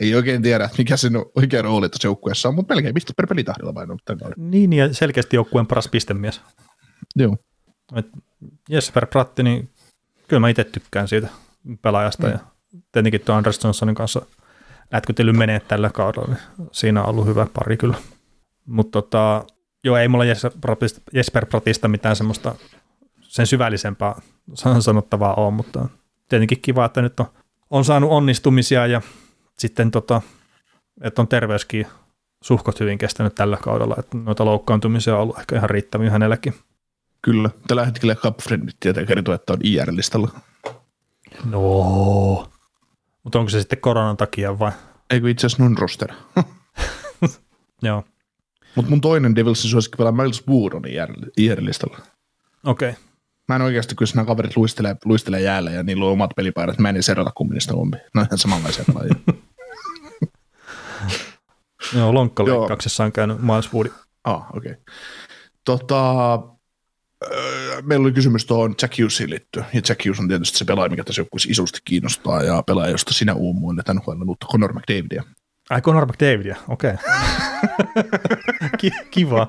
ei 0.00 0.14
oikein 0.14 0.42
tiedä, 0.42 0.70
mikä 0.78 0.96
sen 0.96 1.12
oikea 1.36 1.62
rooli 1.62 1.88
tässä 1.88 2.08
joukkueessa 2.08 2.48
on, 2.48 2.54
mutta 2.54 2.74
melkein 2.74 2.94
pistä 2.94 3.12
per 3.16 3.26
pelitahdilla 3.26 3.74
vain 3.74 3.88
Niin, 4.36 4.72
ja 4.72 4.94
selkeästi 4.94 5.36
joukkueen 5.36 5.66
paras 5.66 5.88
pistemies. 5.88 6.40
Joo. 7.16 7.36
Et 7.96 8.06
Jesper 8.68 9.06
Pratti, 9.06 9.42
niin 9.42 9.70
kyllä 10.28 10.40
mä 10.40 10.48
itse 10.48 10.64
tykkään 10.64 11.08
siitä 11.08 11.28
pelaajasta, 11.82 12.26
mm. 12.26 12.32
ja 12.32 12.38
tietenkin 12.92 13.20
tuon 13.20 13.38
Anders 13.38 13.64
Johnsonin 13.64 13.94
kanssa 13.94 14.22
lätkytely 14.92 15.32
menee 15.32 15.60
tällä 15.60 15.90
kaudella, 15.90 16.28
niin 16.28 16.68
siinä 16.72 17.02
on 17.02 17.08
ollut 17.08 17.26
hyvä 17.26 17.46
pari 17.54 17.76
kyllä. 17.76 17.96
Mutta 18.66 19.02
tota, 19.02 19.44
joo, 19.84 19.96
ei 19.96 20.08
mulla 20.08 20.24
Jesper 21.12 21.46
Pratista 21.46 21.88
mitään 21.88 22.16
semmoista 22.16 22.54
sen 23.22 23.46
syvällisempää 23.46 24.20
sanottavaa 24.80 25.34
ole, 25.34 25.50
mutta 25.50 25.88
tietenkin 26.28 26.60
kiva, 26.60 26.84
että 26.84 27.02
nyt 27.02 27.20
on, 27.20 27.26
on 27.70 27.84
saanut 27.84 28.10
onnistumisia 28.10 28.86
ja 28.86 29.02
sitten 29.58 29.90
tota, 29.90 30.22
että 31.02 31.22
on 31.22 31.28
terveyskin 31.28 31.86
suhkot 32.42 32.80
hyvin 32.80 32.98
kestänyt 32.98 33.34
tällä 33.34 33.56
kaudella, 33.56 33.96
että 33.98 34.16
noita 34.16 34.44
loukkaantumisia 34.44 35.14
on 35.14 35.20
ollut 35.20 35.38
ehkä 35.38 35.56
ihan 35.56 35.70
riittäviä 35.70 36.10
hänelläkin. 36.10 36.54
Kyllä, 37.22 37.50
tällä 37.68 37.84
hetkellä 37.84 38.14
Cupfriendit 38.14 38.76
tietää 38.80 39.06
kertoo, 39.06 39.34
että 39.34 39.52
on 39.52 39.58
IR-listalla. 39.64 40.40
No, 41.44 42.50
mutta 43.24 43.38
onko 43.38 43.48
se 43.50 43.60
sitten 43.60 43.80
koronan 43.80 44.16
takia 44.16 44.58
vai? 44.58 44.72
Eikö 45.10 45.30
itse 45.30 45.46
asiassa 45.46 45.62
non 45.62 45.78
roster. 45.78 46.12
Joo. 47.82 48.04
Mutta 48.74 48.90
mun 48.90 49.00
toinen 49.00 49.36
Devilsin 49.36 49.70
suosikki 49.70 49.96
pelaa 49.96 50.12
Miles 50.12 50.48
Wood 50.48 50.72
on 50.72 50.82
IR-listalla. 51.36 51.98
Okei. 52.64 52.90
Okay. 52.90 53.02
Mä 53.48 53.56
en 53.56 53.62
oikeasti, 53.62 53.94
kun 53.94 54.06
nämä 54.14 54.26
kaverit 54.26 54.56
luistelee, 54.56 54.96
luistelee 55.04 55.40
jäällä 55.40 55.70
ja 55.70 55.82
niillä 55.82 56.04
on 56.04 56.12
omat 56.12 56.30
pelipaidat, 56.36 56.78
mä 56.78 56.88
en 56.88 56.96
edes 56.96 57.08
erota 57.08 57.32
ompi. 57.72 57.96
Ne 58.14 58.20
on 58.20 58.26
ihan 58.26 58.38
samanlaisia 58.38 58.84
pelaajia. 58.86 59.14
Joo, 61.96 62.14
lonkkaleikkauksessa 62.14 63.04
on 63.04 63.12
käynyt 63.12 63.42
Miles 63.42 63.72
Woodi. 63.72 63.90
Ah, 64.24 64.46
okei. 64.56 64.72
Okay. 64.72 64.84
Tota, 65.64 66.38
meillä 67.82 68.04
oli 68.04 68.12
kysymys 68.12 68.46
tuohon 68.46 68.74
Jack 68.82 68.98
Hughesiin 68.98 69.30
liittyen, 69.30 69.66
ja 69.72 69.80
Jack 69.88 70.06
Hughes 70.06 70.20
on 70.20 70.28
tietysti 70.28 70.58
se 70.58 70.64
pelaaja, 70.64 70.90
mikä 70.90 71.04
tässä 71.04 71.20
joukkueessa 71.20 71.48
isosti 71.50 71.78
kiinnostaa, 71.84 72.42
ja 72.42 72.62
pelaaja, 72.62 72.90
josta 72.90 73.14
sinä 73.14 73.34
uumoille 73.34 73.82
NHL 73.94 74.28
uutta 74.28 74.46
Conor 74.52 74.72
McDavidia. 74.72 75.22
Ai 75.70 75.80
Conor 75.80 76.06
McDavidia, 76.06 76.56
okei. 76.68 76.92
Okay. 78.74 78.90
Kiva. 79.10 79.46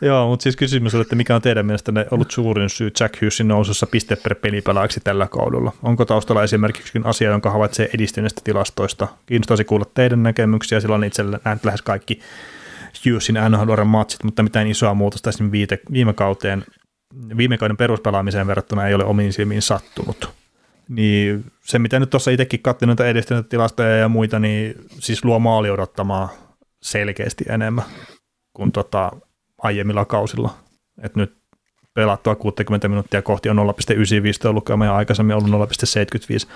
Joo, 0.00 0.28
mutta 0.28 0.42
siis 0.42 0.56
kysymys 0.56 0.94
oli, 0.94 1.02
että 1.02 1.16
mikä 1.16 1.34
on 1.34 1.42
teidän 1.42 1.66
mielestänne 1.66 2.06
ollut 2.10 2.30
suurin 2.30 2.70
syy 2.70 2.90
Jack 3.00 3.14
Hughesin 3.16 3.48
nousussa 3.48 3.86
piste 3.86 4.16
per 4.16 4.34
pelipelaajaksi 4.34 5.00
tällä 5.00 5.28
kaudella? 5.28 5.72
Onko 5.82 6.04
taustalla 6.04 6.42
esimerkiksi 6.42 7.00
asia, 7.04 7.30
jonka 7.30 7.50
havaitsee 7.50 7.90
edistyneistä 7.94 8.40
tilastoista? 8.44 9.08
Kiinnostaisi 9.26 9.64
kuulla 9.64 9.86
teidän 9.94 10.22
näkemyksiä, 10.22 10.80
sillä 10.80 10.94
on 10.94 11.04
itselle 11.04 11.40
nähnyt 11.44 11.64
lähes 11.64 11.82
kaikki 11.82 12.20
Hughesin 13.06 13.36
NHL 13.48 13.84
matsit, 13.84 14.24
mutta 14.24 14.42
mitään 14.42 14.66
isoa 14.66 14.94
muutosta 14.94 15.30
viite, 15.52 15.78
viime 15.92 16.12
kauteen, 16.12 16.64
viime 17.36 17.58
kauden 17.58 17.76
peruspelaamiseen 17.76 18.46
verrattuna 18.46 18.86
ei 18.86 18.94
ole 18.94 19.04
omiin 19.04 19.32
silmiin 19.32 19.62
sattunut. 19.62 20.30
Niin 20.88 21.44
se, 21.60 21.78
mitä 21.78 22.00
nyt 22.00 22.10
tuossa 22.10 22.30
itsekin 22.30 22.62
katsoin 22.62 22.86
noita 22.86 23.06
edistyneitä 23.06 23.48
tilastoja 23.48 23.96
ja 23.96 24.08
muita, 24.08 24.38
niin 24.38 24.74
siis 24.88 25.24
luo 25.24 25.38
maali 25.38 25.70
odottamaan 25.70 26.28
selkeästi 26.82 27.44
enemmän 27.48 27.84
kuin 28.52 28.72
tota 28.72 29.12
aiemmilla 29.62 30.04
kausilla. 30.04 30.54
Et 31.02 31.16
nyt 31.16 31.36
pelattua 31.94 32.34
60 32.34 32.88
minuuttia 32.88 33.22
kohti 33.22 33.48
on 33.48 33.56
0,95 33.56 34.52
lukema 34.52 34.84
ja 34.84 34.96
aikaisemmin 34.96 35.36
ollut 35.36 35.70
0,75. 36.46 36.50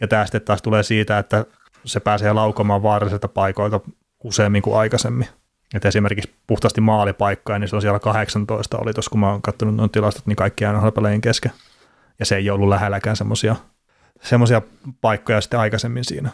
Ja 0.00 0.08
tämä 0.08 0.26
sitten 0.26 0.42
taas 0.42 0.62
tulee 0.62 0.82
siitä, 0.82 1.18
että 1.18 1.44
se 1.84 2.00
pääsee 2.00 2.32
laukomaan 2.32 2.82
vaarallisilta 2.82 3.28
paikoilta 3.28 3.80
useammin 4.24 4.62
kuin 4.62 4.76
aikaisemmin. 4.76 5.28
Et 5.74 5.84
esimerkiksi 5.84 6.34
puhtaasti 6.46 6.80
maalipaikkaa, 6.80 7.58
niin 7.58 7.68
se 7.68 7.76
on 7.76 7.82
siellä 7.82 7.98
18 7.98 8.78
oli 8.78 8.94
tuossa, 8.94 9.10
kun 9.10 9.20
mä 9.20 9.30
oon 9.30 9.42
katsonut 9.42 9.76
noin 9.76 9.90
tilastot, 9.90 10.26
niin 10.26 10.36
kaikki 10.36 10.64
pelejä 10.94 11.20
kesken. 11.20 11.52
Ja 12.18 12.26
se 12.26 12.36
ei 12.36 12.50
ollut 12.50 12.68
lähelläkään 12.68 13.16
semmoisia 13.16 13.56
semmoisia 14.22 14.62
paikkoja 15.00 15.40
sitten 15.40 15.60
aikaisemmin 15.60 16.04
siinä. 16.04 16.30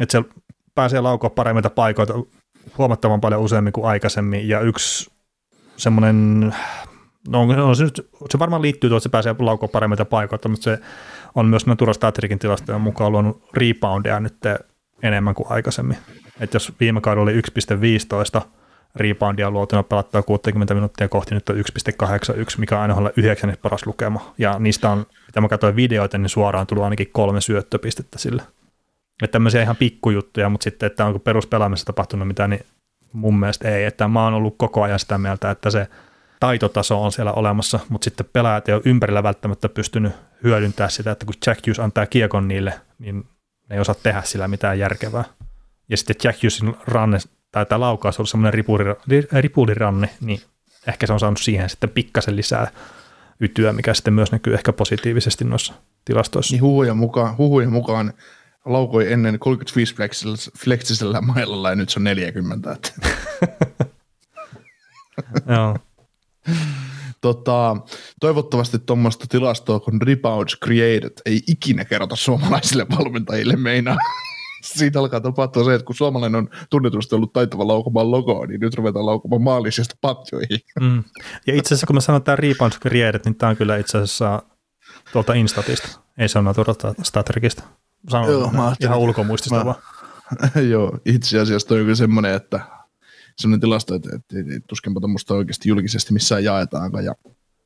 Että 0.00 0.12
se 0.12 0.24
pääsee 0.74 1.00
laukoa 1.00 1.30
paremmilta 1.30 1.70
paikoilta 1.70 2.14
huomattavan 2.78 3.20
paljon 3.20 3.40
useammin 3.40 3.72
kuin 3.72 3.86
aikaisemmin. 3.86 4.48
Ja 4.48 4.60
yksi 4.60 5.10
semmoinen, 5.76 6.40
no, 7.28 7.46
no 7.46 7.74
se, 7.74 7.84
nyt, 7.84 8.10
se 8.30 8.38
varmaan 8.38 8.62
liittyy 8.62 8.90
tuohon, 8.90 8.98
että 8.98 9.02
se 9.02 9.08
pääsee 9.08 9.34
laukoa 9.38 9.68
paremmilta 9.68 10.04
paikoilta, 10.04 10.48
mutta 10.48 10.64
se 10.64 10.78
on 11.34 11.46
myös 11.46 11.66
Natura 11.66 11.92
Statricin 11.92 12.38
tilastojen 12.38 12.80
mukaan 12.80 13.12
luonut 13.12 13.48
reboundia 13.54 14.20
nyt 14.20 14.36
enemmän 15.02 15.34
kuin 15.34 15.46
aikaisemmin. 15.50 15.96
Että 16.40 16.56
jos 16.56 16.72
viime 16.80 17.00
kaudella 17.00 17.22
oli 17.22 17.40
1,15 18.40 18.48
reboundia 18.98 19.50
luotuna 19.50 19.82
pelattua 19.82 20.22
60 20.22 20.74
minuuttia 20.74 21.08
kohti, 21.08 21.34
nyt 21.34 21.48
on 21.48 21.56
1,81, 21.56 21.62
mikä 22.58 22.76
on 22.76 22.82
aina 22.82 22.94
olla 22.94 23.10
yhdeksännes 23.16 23.58
paras 23.58 23.86
lukema. 23.86 24.34
Ja 24.38 24.58
niistä 24.58 24.90
on, 24.90 25.06
mitä 25.26 25.40
mä 25.40 25.48
katsoin 25.48 25.76
videoita, 25.76 26.18
niin 26.18 26.28
suoraan 26.28 26.66
tullut 26.66 26.84
ainakin 26.84 27.10
kolme 27.12 27.40
syöttöpistettä 27.40 28.18
sille. 28.18 28.42
Että 29.22 29.32
tämmöisiä 29.32 29.62
ihan 29.62 29.76
pikkujuttuja, 29.76 30.48
mutta 30.48 30.64
sitten, 30.64 30.86
että 30.86 31.06
onko 31.06 31.18
peruspelaamisessa 31.18 31.86
tapahtunut 31.86 32.28
mitään, 32.28 32.50
niin 32.50 32.66
mun 33.12 33.40
mielestä 33.40 33.68
ei. 33.68 33.84
Että 33.84 34.08
mä 34.08 34.24
oon 34.24 34.34
ollut 34.34 34.54
koko 34.58 34.82
ajan 34.82 34.98
sitä 34.98 35.18
mieltä, 35.18 35.50
että 35.50 35.70
se 35.70 35.88
taitotaso 36.40 37.04
on 37.04 37.12
siellä 37.12 37.32
olemassa, 37.32 37.80
mutta 37.88 38.04
sitten 38.04 38.28
pelaajat 38.32 38.68
ei 38.68 38.74
ole 38.74 38.82
ympärillä 38.84 39.22
välttämättä 39.22 39.68
pystynyt 39.68 40.12
hyödyntämään 40.42 40.90
sitä, 40.90 41.10
että 41.10 41.26
kun 41.26 41.34
Jack 41.46 41.66
Hughes 41.66 41.80
antaa 41.80 42.06
kiekon 42.06 42.48
niille, 42.48 42.74
niin 42.98 43.24
ne 43.68 43.76
ei 43.76 43.80
osaa 43.80 43.94
tehdä 44.02 44.22
sillä 44.22 44.48
mitään 44.48 44.78
järkevää. 44.78 45.24
Ja 45.88 45.96
sitten 45.96 46.16
Jack 46.24 46.38
Hughesin 46.38 46.76
ranne, 46.86 47.18
tai 47.52 47.66
tämä 47.66 47.80
laukaus 47.80 48.16
on 48.16 48.20
ollut 48.20 48.30
semmoinen 48.30 48.64
ripuliranne, 49.32 50.10
niin 50.20 50.40
ehkä 50.86 51.06
se 51.06 51.12
on 51.12 51.20
saanut 51.20 51.38
siihen 51.38 51.70
sitten 51.70 51.90
pikkasen 51.90 52.36
lisää 52.36 52.70
ytyä, 53.40 53.72
mikä 53.72 53.94
sitten 53.94 54.14
myös 54.14 54.32
näkyy 54.32 54.54
ehkä 54.54 54.72
positiivisesti 54.72 55.44
noissa 55.44 55.74
tilastoissa. 56.04 56.54
Niin 56.54 56.62
huhujen 56.62 56.96
mukaan, 56.96 57.38
huhujen 57.38 57.72
mukaan 57.72 58.12
laukoi 58.64 59.12
ennen 59.12 59.38
35 59.38 59.94
fleksisellä 60.58 61.20
mailalla 61.20 61.70
ja 61.70 61.76
nyt 61.76 61.88
se 61.88 61.98
on 61.98 62.04
40. 62.04 62.76
Joo. 65.54 65.76
Tota, 67.20 67.76
toivottavasti 68.20 68.78
tuommoista 68.78 69.26
tilastoa 69.28 69.80
kun 69.80 70.02
Rebounds 70.02 70.56
Created 70.64 71.12
ei 71.26 71.42
ikinä 71.46 71.84
kerrota 71.84 72.16
suomalaisille 72.16 72.86
valmentajille 72.98 73.56
meinaa. 73.56 73.96
Siitä 74.62 74.98
alkaa 74.98 75.20
tapahtua 75.20 75.64
se, 75.64 75.74
että 75.74 75.84
kun 75.84 75.94
suomalainen 75.94 76.38
on 76.38 76.48
tunnetusti 76.70 77.14
ollut 77.14 77.32
taitava 77.32 77.66
laukomaan 77.66 78.10
logoa, 78.10 78.46
niin 78.46 78.60
nyt 78.60 78.74
ruvetaan 78.74 79.06
laukomaan 79.06 79.42
maallisesta 79.42 79.94
patjoihin. 80.00 80.60
Mm. 80.80 81.04
Ja 81.46 81.54
itse 81.54 81.74
asiassa 81.74 81.86
kun 81.86 81.96
mä 81.96 82.00
sanon 82.00 82.22
tämä 82.22 82.36
Rebounds 82.36 82.78
Created, 82.80 83.20
niin 83.24 83.34
tämä 83.34 83.50
on 83.50 83.56
kyllä 83.56 83.76
itse 83.76 83.98
asiassa 83.98 84.42
tuolta 85.12 85.34
Instatista. 85.34 86.00
Ei 86.18 86.28
se 86.28 86.38
ole 86.38 86.54
tuolta 86.54 86.94
Statrikista. 87.02 87.62
Sanon 88.10 88.30
Joo, 88.30 88.50
mä 88.52 88.72
ihan 88.80 88.98
ulkomuistista 88.98 89.58
mä, 89.58 89.64
vaan. 89.64 89.76
Joo, 90.70 90.98
itse 91.04 91.40
asiassa 91.40 91.68
toi 91.68 91.78
on 91.78 91.84
kyllä 91.84 91.96
semmoinen, 91.96 92.34
että 92.34 92.60
semmoinen 93.36 93.60
tilasto, 93.60 93.94
että, 93.94 94.08
että, 94.16 94.38
että, 94.38 94.66
tuskinpa 94.68 95.00
tuommoista 95.00 95.34
oikeasti 95.34 95.68
julkisesti 95.68 96.12
missään 96.12 96.44
jaetaankaan. 96.44 97.04
Ja, 97.04 97.14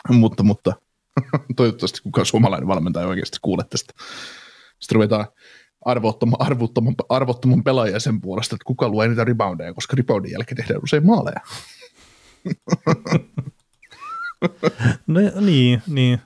mutta, 0.08 0.42
mutta 0.42 0.72
toivottavasti 1.56 2.02
kukaan 2.02 2.26
suomalainen 2.26 2.68
valmentaja 2.68 3.06
oikeasti 3.06 3.38
kuule 3.42 3.64
tästä. 3.70 3.92
Sitten 4.80 4.94
ruvetaan 4.94 5.26
arvottoman, 5.84 6.40
arvottoman, 6.40 6.94
arvottoman 7.08 7.64
pelaajan 7.64 8.00
sen 8.00 8.20
puolesta, 8.20 8.56
että 8.56 8.64
kuka 8.64 8.88
luo 8.88 9.06
niitä 9.06 9.24
reboundeja, 9.24 9.74
koska 9.74 9.96
reboundin 9.96 10.32
jälkeen 10.32 10.56
tehdään 10.56 10.80
usein 10.82 11.06
maaleja. 11.06 11.40
no 15.06 15.20
niin, 15.40 15.82
niin. 15.86 16.18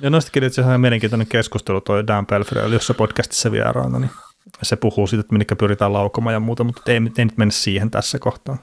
Ja 0.00 0.10
noistakin 0.10 0.44
itse 0.44 0.60
asiassa 0.60 0.78
mielenkiintoinen 0.78 1.26
keskustelu 1.26 1.80
toi 1.80 2.06
Dan 2.06 2.26
Pelfrey, 2.26 2.72
jossa 2.72 2.94
podcastissa 2.94 3.52
vieraana, 3.52 3.98
niin 3.98 4.10
se 4.62 4.76
puhuu 4.76 5.06
siitä, 5.06 5.20
että 5.20 5.34
minkä 5.34 5.56
pyritään 5.56 5.92
laukomaan 5.92 6.34
ja 6.34 6.40
muuta, 6.40 6.64
mutta 6.64 6.92
ei, 6.92 6.94
ei 7.18 7.24
nyt 7.24 7.36
mennä 7.36 7.52
siihen 7.52 7.90
tässä 7.90 8.18
kohtaa. 8.18 8.56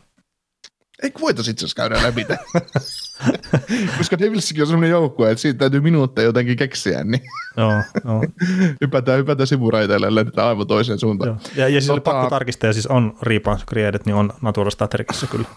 Eikö 1.02 1.20
voitaisiin 1.22 1.52
itse 1.52 1.66
asiassa 1.66 1.76
käydä 1.76 2.04
läpi 2.04 2.26
Koska 3.98 4.20
Devilsikin 4.20 4.64
on 4.64 4.68
sellainen 4.68 4.90
joukkue, 4.90 5.32
että 5.32 5.42
siitä 5.42 5.60
täytyy 5.60 5.82
minuutteja 5.82 6.26
jotenkin 6.26 6.58
keksiä, 6.58 7.04
niin 7.04 7.22
joo, 7.58 7.72
joo. 8.06 8.24
hypätään, 8.82 9.20
hypätään 9.20 9.48
sivuraiteille 9.48 10.08
ja 10.08 10.16
lennetään 10.16 10.48
aivan 10.48 10.68
toiseen 10.68 11.00
suuntaan. 11.00 11.28
Joo. 11.28 11.38
Ja, 11.56 11.68
ja 11.68 11.82
siis 11.82 11.88
tota... 11.88 12.02
pakko 12.02 12.30
tarkistaa, 12.30 12.68
ja 12.68 12.74
siis 12.74 12.88
on 12.88 13.18
Rebounds 13.22 13.66
Created, 13.66 14.02
niin 14.06 14.16
on 14.16 14.34
Natura 14.42 14.70
Statricissa 14.70 15.28
kyllä. 15.28 15.48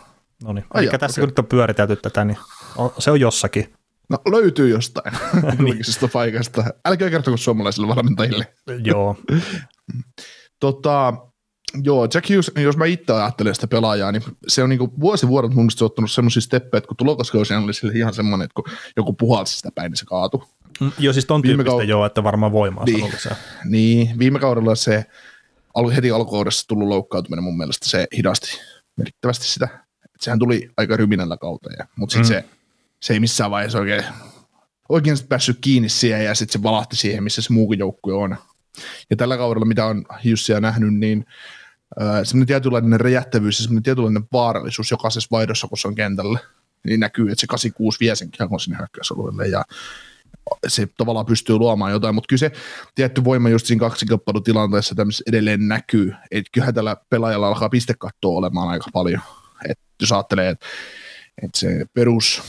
No 0.44 0.52
niin. 0.52 0.64
Eli 0.74 0.86
tässä 0.86 1.06
okay. 1.06 1.22
kun 1.22 1.28
nyt 1.28 1.38
on 1.38 1.46
pyöritelty 1.46 1.96
tätä, 1.96 2.24
niin 2.24 2.38
on, 2.76 2.92
se 2.98 3.10
on 3.10 3.20
jossakin. 3.20 3.74
No 4.08 4.18
löytyy 4.30 4.68
jostain 4.68 5.14
julkisesta 5.58 6.08
paikasta. 6.08 6.64
Älkää 6.84 7.10
kertoko 7.10 7.36
suomalaisille 7.36 7.88
valmentajille. 7.88 8.54
Joo. 8.84 9.16
tota, 10.60 11.14
Joo, 11.82 12.08
Jack 12.14 12.30
Hughes, 12.30 12.52
jos 12.56 12.76
mä 12.76 12.84
itse 12.84 13.12
ajattelen 13.12 13.54
sitä 13.54 13.66
pelaajaa, 13.66 14.12
niin 14.12 14.22
se 14.48 14.62
on 14.62 14.68
niinku 14.68 14.92
vuosi 15.00 15.28
vuodelta 15.28 15.54
mun 15.54 15.64
mielestä 15.64 15.84
ottanut 15.84 16.10
semmoisia 16.10 16.42
steppejä, 16.42 16.78
että 16.78 16.88
kun 16.88 16.96
tulokaskausi 16.96 17.54
oli 17.54 17.74
sille 17.74 17.92
ihan 17.94 18.14
semmoinen, 18.14 18.44
että 18.44 18.54
kun 18.54 18.64
joku 18.96 19.12
puhalsi 19.12 19.56
sitä 19.56 19.70
päin, 19.74 19.90
niin 19.90 19.98
se 19.98 20.04
kaatui. 20.04 20.40
Mm, 20.80 20.92
joo, 20.98 21.12
siis 21.12 21.26
ton 21.26 21.42
viime 21.42 21.64
tyyppistä 21.64 21.82
kau- 21.82 21.88
joo, 21.88 22.06
että 22.06 22.24
varmaan 22.24 22.52
voimaa 22.52 22.84
niin, 22.84 23.12
se. 23.18 23.30
Niin, 23.64 24.18
viime 24.18 24.38
kaudella 24.38 24.74
se 24.74 25.04
heti 25.96 26.10
alkukaudessa 26.10 26.68
tullut 26.68 26.88
loukkaantuminen 26.88 27.44
mun 27.44 27.56
mielestä 27.56 27.88
se 27.88 28.06
hidasti 28.16 28.60
merkittävästi 28.96 29.46
sitä. 29.46 29.68
Et 30.14 30.20
sehän 30.20 30.38
tuli 30.38 30.70
aika 30.76 30.96
ryminällä 30.96 31.36
kauteen, 31.36 31.88
mutta 31.96 32.12
sitten 32.12 32.36
mm. 32.36 32.42
se, 32.42 32.56
se 33.00 33.12
ei 33.12 33.20
missään 33.20 33.50
vaiheessa 33.50 33.78
oikein, 33.78 34.04
oikein 34.88 35.16
päässyt 35.28 35.58
kiinni 35.60 35.88
siihen 35.88 36.24
ja 36.24 36.34
sitten 36.34 36.52
se 36.52 36.62
valahti 36.62 36.96
siihen, 36.96 37.24
missä 37.24 37.42
se 37.42 37.52
muukin 37.52 37.78
joukkue 37.78 38.14
on. 38.14 38.36
Ja 39.10 39.16
tällä 39.16 39.36
kaudella, 39.36 39.66
mitä 39.66 39.86
on 39.86 40.04
Jussia 40.24 40.60
nähnyt, 40.60 40.94
niin 40.94 41.26
semmoinen 42.24 42.46
tietynlainen 42.46 43.00
räjähtävyys 43.00 43.58
ja 43.58 43.62
semmoinen 43.62 43.82
tietynlainen 43.82 44.24
vaarallisuus 44.32 44.90
jokaisessa 44.90 45.28
vaihdossa, 45.30 45.68
kun 45.68 45.78
se 45.78 45.88
on 45.88 45.94
kentällä, 45.94 46.38
niin 46.84 47.00
näkyy, 47.00 47.30
että 47.30 47.40
se 47.40 47.46
86 47.46 48.00
vie 48.00 48.16
sen 48.16 48.30
kiekon 48.30 48.60
sinne 48.60 48.78
hyökkäysalueelle 48.78 49.48
ja 49.48 49.64
se 50.66 50.88
tavallaan 50.96 51.26
pystyy 51.26 51.56
luomaan 51.56 51.92
jotain, 51.92 52.14
mutta 52.14 52.28
kyllä 52.28 52.40
se 52.40 52.52
tietty 52.94 53.24
voima 53.24 53.48
just 53.48 53.66
siinä 53.66 53.80
kaksikilpailutilanteessa 53.80 54.94
tämmöisessä 54.94 55.24
edelleen 55.26 55.68
näkyy, 55.68 56.14
että 56.30 56.50
kyllähän 56.52 56.74
tällä 56.74 56.96
pelaajalla 57.10 57.48
alkaa 57.48 57.68
pistekattoa 57.68 58.38
olemaan 58.38 58.68
aika 58.68 58.86
paljon, 58.92 59.20
että 59.68 59.84
jos 60.00 60.12
ajattelee, 60.12 60.48
että, 60.48 60.66
että 61.42 61.58
se 61.58 61.86
perus, 61.94 62.42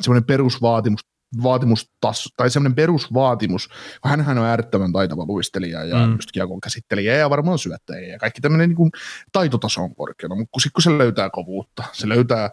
semmoinen 0.00 0.24
perusvaatimus 0.24 1.00
vaatimustaso, 1.42 2.28
tai 2.36 2.50
semmoinen 2.50 2.74
perusvaatimus, 2.74 3.68
hänhän 4.04 4.38
on 4.38 4.44
äärettömän 4.44 4.92
taitava 4.92 5.26
luistelija 5.26 5.84
ja 5.84 6.06
mm. 6.06 6.12
just 6.12 6.32
kiekon 6.32 6.60
käsittelijä 6.60 7.16
ja 7.16 7.30
varmaan 7.30 7.58
syöttäjä 7.58 8.08
ja 8.08 8.18
kaikki 8.18 8.40
tämmöinen 8.40 8.68
niin 8.68 8.90
taitotaso 9.32 9.82
on 9.82 9.94
korkeana, 9.94 10.34
mutta 10.34 10.50
kun, 10.52 10.70
kun 10.72 10.82
se 10.82 10.98
löytää 10.98 11.30
kovuutta, 11.30 11.84
se 11.92 12.08
löytää, 12.08 12.50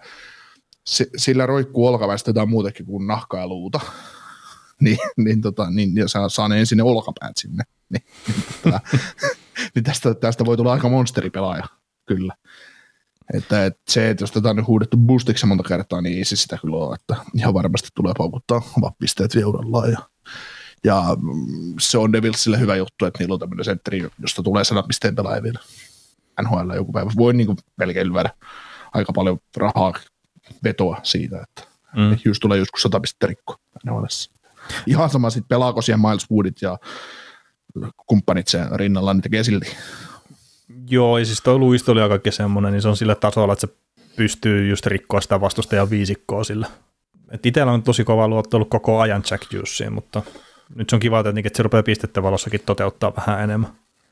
se, 0.85 1.07
sillä 1.17 1.45
roikkuu 1.45 1.87
olkaväistä 1.87 2.29
jotain 2.29 2.49
muutakin 2.49 2.85
kuin 2.85 3.07
nahkaa 3.07 3.39
ja 3.39 3.47
luuta, 3.47 3.79
niin, 4.81 4.97
niin, 5.17 5.41
tota, 5.41 5.69
niin 5.69 5.95
ja 5.95 6.07
saa, 6.07 6.29
saa 6.29 6.47
ne 6.47 6.59
ensin 6.59 6.77
ne 6.77 6.83
olkapäät 6.83 7.37
sinne, 7.37 7.63
niin, 7.89 8.03
niin, 8.27 8.43
tota, 8.63 8.79
niin 9.75 9.83
tästä, 9.83 10.13
tästä 10.13 10.45
voi 10.45 10.57
tulla 10.57 10.73
aika 10.73 10.89
monsteripelaaja, 10.89 11.63
kyllä. 12.05 12.33
Että, 13.33 13.65
että 13.65 13.81
se, 13.89 14.09
että 14.09 14.23
jos 14.23 14.31
tätä 14.31 14.49
on 14.49 14.67
huudettu 14.67 14.97
boostiksi 14.97 15.45
monta 15.45 15.63
kertaa, 15.63 16.01
niin 16.01 16.17
ei 16.17 16.25
se 16.25 16.35
sitä 16.35 16.57
kyllä 16.57 16.77
ole, 16.77 16.95
että 16.95 17.15
ihan 17.33 17.53
varmasti 17.53 17.89
tulee 17.95 18.13
paukuttaa 18.17 18.61
omat 18.77 18.93
pisteet 18.99 19.35
viurallaan 19.35 19.91
ja, 19.91 19.99
ja 20.83 21.03
mm, 21.21 21.73
se 21.79 21.97
on 21.97 22.13
Devilsille 22.13 22.59
hyvä 22.59 22.75
juttu, 22.75 23.05
että 23.05 23.19
niillä 23.19 23.33
on 23.33 23.39
tämmöinen 23.39 23.65
sentteri, 23.65 24.09
josta 24.19 24.43
tulee 24.43 24.63
sadan 24.63 24.83
pisteen 24.87 25.15
pelaaja 25.15 25.43
vielä 25.43 25.59
NHL 26.41 26.73
joku 26.75 26.91
päivä. 26.91 27.11
Voi 27.17 27.33
niin 27.33 27.47
kuin 27.47 27.57
melkein 27.77 28.13
lyödä 28.13 28.29
aika 28.93 29.13
paljon 29.13 29.39
rahaa 29.57 29.93
vetoa 30.63 30.99
siitä, 31.03 31.41
että 31.41 31.71
mm. 31.95 32.17
just 32.25 32.39
tulee 32.39 32.57
joskus 32.57 32.81
sata 32.81 32.99
pistettä 32.99 33.27
rikko 33.27 33.55
NHLssä. 33.85 34.31
Ihan 34.85 35.09
sama 35.09 35.29
sitten 35.29 35.49
pelaako 35.49 35.81
siellä 35.81 36.09
Miles 36.09 36.31
Woodit 36.31 36.61
ja 36.61 36.77
kumppanit 38.07 38.47
sen 38.47 38.67
rinnalla, 38.71 39.13
niin 39.13 39.21
tekee 39.21 39.43
silti. 39.43 39.75
Joo, 40.89 41.17
ja 41.17 41.25
siis 41.25 41.41
tuo 41.41 41.57
luisto 41.57 41.91
oli 41.91 42.01
aika 42.01 42.31
semmoinen, 42.31 42.71
niin 42.71 42.81
se 42.81 42.87
on 42.87 42.97
sillä 42.97 43.15
tasolla, 43.15 43.53
että 43.53 43.67
se 43.67 43.73
pystyy 44.15 44.69
just 44.69 44.85
rikkoa 44.85 45.21
sitä 45.21 45.41
vastustajan 45.41 45.89
viisikkoa 45.89 46.43
sillä. 46.43 46.67
Et 47.31 47.45
itsellä 47.45 47.71
on 47.71 47.83
tosi 47.83 48.03
kova 48.03 48.27
luotto 48.27 48.57
ollut 48.57 48.69
koko 48.69 48.99
ajan 48.99 49.23
Jack 49.31 49.53
Juiceen, 49.53 49.93
mutta 49.93 50.21
nyt 50.75 50.89
se 50.89 50.95
on 50.95 50.99
kiva, 50.99 51.19
että 51.19 51.57
se 51.57 51.63
rupeaa 51.63 51.83
pistettä 51.83 52.23
valossakin 52.23 52.61
toteuttaa 52.65 53.13
vähän 53.15 53.43
enemmän. 53.43 53.69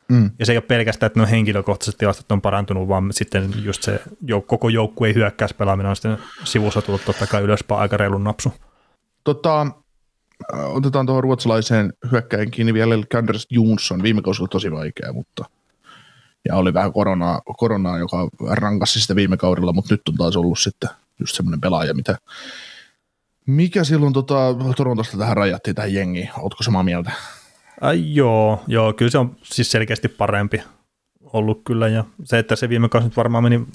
Mm. 0.10 0.32
Ja 0.40 0.46
se 0.46 0.52
ei 0.52 0.58
ole 0.58 0.64
pelkästään, 0.68 1.08
että 1.08 1.20
no 1.20 1.26
henkilökohtaiset 1.26 1.98
tilastot 1.98 2.32
on 2.32 2.42
parantunut, 2.42 2.88
vaan 2.88 3.14
sitten 3.14 3.54
just 3.64 3.84
se 3.84 4.02
jouk- 4.06 4.46
koko 4.48 4.70
joukkueen 4.70 5.16
hyökkäyspelaaminen 5.16 5.90
on 5.90 5.96
sitten 5.96 6.18
sivussa 6.44 6.82
tullut 6.82 7.06
totta 7.06 7.28
kai 7.28 7.42
ylöspäin 7.42 7.82
aika 7.82 7.98
reilun 7.98 8.24
napsu. 8.24 8.54
Tota, 9.24 9.68
otetaan 10.54 11.06
tuohon 11.06 11.24
ruotsalaiseen 11.24 11.94
hyökkäin 12.12 12.52
kiinni 12.52 12.74
vielä, 12.74 12.96
eli 12.96 13.04
Anders 13.14 13.48
Jonsson. 13.50 14.04
Viime 14.04 14.22
kausi 14.22 14.42
oli 14.42 14.50
tosi 14.50 14.72
vaikea, 14.72 15.14
mutta 15.14 15.46
ja 16.46 16.56
oli 16.56 16.74
vähän 16.74 16.94
koronaa, 16.94 17.42
koronaa 17.58 17.98
joka 17.98 18.30
rankasi 18.50 19.02
sitä 19.02 19.16
viime 19.16 19.38
kaudella, 19.38 19.74
mutta 19.74 19.94
nyt 19.94 20.02
on 20.10 20.16
taas 20.16 20.38
ollut 20.38 20.60
sitten 20.60 20.90
just 21.20 21.36
semmoinen 21.36 21.62
pelaaja, 21.62 21.94
mitä 21.94 22.18
mikä 23.46 23.84
silloin 23.84 24.14
tota, 24.14 24.56
Torontosta 24.78 25.18
tähän 25.18 25.38
rajattiin 25.38 25.76
tähän 25.76 25.94
jengiin? 25.94 26.30
Ootko 26.38 26.64
samaa 26.64 26.84
mieltä? 26.84 27.12
Äh, 27.84 27.92
joo, 27.96 28.64
joo, 28.68 28.94
kyllä 28.94 29.12
se 29.12 29.18
on 29.18 29.36
siis 29.44 29.72
selkeästi 29.72 30.08
parempi 30.08 30.64
ollut 31.24 31.62
kyllä, 31.66 31.88
ja 31.88 32.04
se, 32.24 32.40
että 32.40 32.56
se 32.56 32.70
viime 32.70 32.90
kausi 32.90 33.08
nyt 33.08 33.18
varmaan 33.18 33.44
meni 33.44 33.66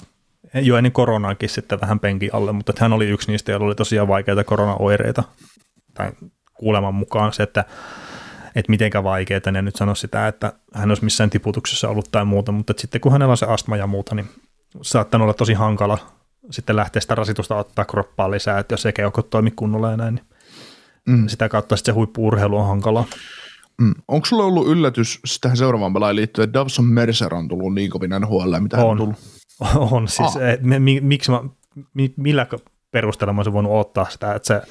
jo 0.53 0.77
ennen 0.77 0.91
koronaakin 0.91 1.49
sitten 1.49 1.81
vähän 1.81 1.99
penki 1.99 2.29
alle, 2.33 2.51
mutta 2.51 2.73
hän 2.79 2.93
oli 2.93 3.07
yksi 3.07 3.31
niistä, 3.31 3.51
joilla 3.51 3.67
oli 3.67 3.75
tosiaan 3.75 4.07
vaikeita 4.07 4.43
koronaoireita, 4.43 5.23
tai 5.93 6.11
kuuleman 6.53 6.95
mukaan 6.95 7.33
se, 7.33 7.43
että 7.43 7.65
että 8.59 8.69
mitenkä 8.69 9.03
vaikeaa, 9.03 9.51
ne 9.51 9.61
nyt 9.61 9.75
sano 9.75 9.95
sitä, 9.95 10.27
että 10.27 10.53
hän 10.73 10.91
olisi 10.91 11.03
missään 11.03 11.29
tiputuksessa 11.29 11.89
ollut 11.89 12.11
tai 12.11 12.25
muuta, 12.25 12.51
mutta 12.51 12.73
sitten 12.77 13.01
kun 13.01 13.11
hänellä 13.11 13.31
on 13.31 13.37
se 13.37 13.45
astma 13.45 13.77
ja 13.77 13.87
muuta, 13.87 14.15
niin 14.15 14.29
saattanut 14.81 15.23
olla 15.25 15.33
tosi 15.33 15.53
hankala 15.53 15.97
sitten 16.51 16.75
lähteä 16.75 17.01
sitä 17.01 17.15
rasitusta 17.15 17.55
ottaa 17.55 17.85
kroppaa 17.85 18.31
lisää, 18.31 18.59
että 18.59 18.73
jos 18.73 18.85
ei 18.85 18.93
keuhkot 18.93 19.29
toimi 19.29 19.51
kunnolla 19.51 19.91
ja 19.91 19.97
näin, 19.97 20.15
niin 20.15 20.25
mm. 21.07 21.27
sitä 21.27 21.49
kautta 21.49 21.77
sitten 21.77 21.93
se 21.93 21.95
huippu-urheilu 21.95 22.57
on 22.57 22.67
hankalaa. 22.67 23.05
Mm. 23.81 23.93
Onko 24.07 24.25
sulla 24.25 24.43
ollut 24.43 24.67
yllätys 24.67 25.19
tähän 25.41 25.57
seuraavaan 25.57 25.93
pelaan 25.93 26.15
liittyen, 26.15 26.43
että 26.43 26.59
Davson 26.59 26.85
Mercer 26.85 27.33
on 27.33 27.47
tullut 27.47 27.73
niin 27.73 27.91
kovin 27.91 28.11
NHL, 28.19 28.59
mitä 28.59 28.77
on. 28.77 28.81
hän 28.81 28.89
on 28.89 28.97
tullut? 28.97 29.15
On, 29.91 30.07
siis 30.07 30.35
ah. 30.35 30.43
et, 30.43 30.61
mi, 30.61 31.01
miksi 31.01 31.31
mä, 31.31 31.43
mi, 31.93 32.13
millä 32.17 32.47
perusteella 32.91 33.33
mä 33.33 33.39
olisin 33.39 33.53
voinut 33.53 33.71
ottaa 33.73 34.09
sitä, 34.09 34.33
että 34.33 34.47
se 34.47 34.61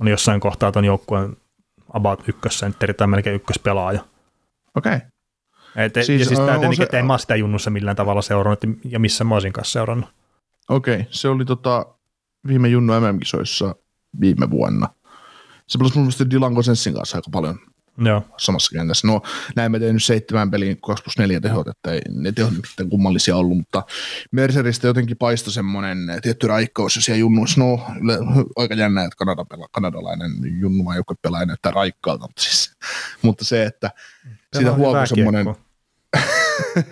on 0.00 0.08
jossain 0.08 0.40
kohtaa 0.40 0.72
tuon 0.72 0.84
joukkueen 0.84 1.36
about 1.92 2.28
ykkössentteri 2.28 2.94
tai 2.94 3.06
melkein 3.06 3.36
ykköspelaaja. 3.36 4.04
Okei. 4.74 4.96
Okay. 4.96 5.08
Et, 5.76 5.94
siis, 5.94 6.20
ja 6.20 6.26
siis 6.26 6.40
tämä 6.40 6.58
tietenkin, 6.58 6.82
että 6.82 6.98
en 6.98 7.06
mä 7.06 7.18
sitä 7.18 7.36
junnussa 7.36 7.70
millään 7.70 7.96
tavalla 7.96 8.22
seurannut, 8.22 8.60
ja 8.84 8.98
missä 8.98 9.24
mä 9.24 9.34
olisin 9.34 9.52
kanssa 9.52 9.72
seurannut. 9.72 10.10
Okei, 10.68 10.94
okay. 10.94 11.06
se 11.10 11.28
oli 11.28 11.44
tota, 11.44 11.86
viime 12.46 12.68
Junnu 12.68 12.92
MM-kisoissa 13.00 13.74
viime 14.20 14.50
vuonna. 14.50 14.88
Se 15.66 15.78
pelasi 15.78 15.94
mun 15.94 16.04
mielestä 16.04 16.30
Dylan 16.30 16.52
Gosenssin 16.52 16.94
kanssa 16.94 17.18
aika 17.18 17.30
paljon 17.32 17.58
Joo. 17.98 18.22
samassa 18.36 18.78
kentässä. 18.78 19.06
No 19.06 19.22
näin 19.56 19.72
mä 19.72 19.78
tein 19.78 19.94
nyt 19.94 20.04
seitsemän 20.04 20.50
peliin 20.50 20.80
2 20.80 21.04
plus 21.04 21.18
4 21.18 21.40
tehot, 21.40 21.68
että 21.68 21.92
ei 21.92 22.00
ne 22.10 22.32
tehot 22.32 22.52
mitään 22.52 22.90
kummallisia 22.90 23.36
ollut, 23.36 23.56
mutta 23.56 23.82
Merceristä 24.32 24.86
jotenkin 24.86 25.16
paistoi 25.16 25.52
semmoinen 25.52 25.98
tietty 26.22 26.46
raikkaus 26.46 26.96
ja 26.96 27.02
siellä 27.02 27.20
junnuissa, 27.20 27.60
no 27.60 27.80
yle, 28.02 28.18
aika 28.56 28.74
jännä, 28.74 29.04
että 29.04 29.16
Kanada 29.16 29.44
pela, 29.44 29.68
kanadalainen 29.72 30.32
junnu 30.60 30.84
vai 30.84 30.96
joku 30.96 31.14
pelaa 31.22 31.44
näyttää 31.44 31.72
raikkaalta, 31.72 32.22
mutta, 32.22 32.42
siis, 32.42 32.76
mutta 33.22 33.44
se, 33.44 33.64
että 33.64 33.90
siitä 34.56 34.72
huokui 34.72 35.06
semmoinen, 35.06 35.46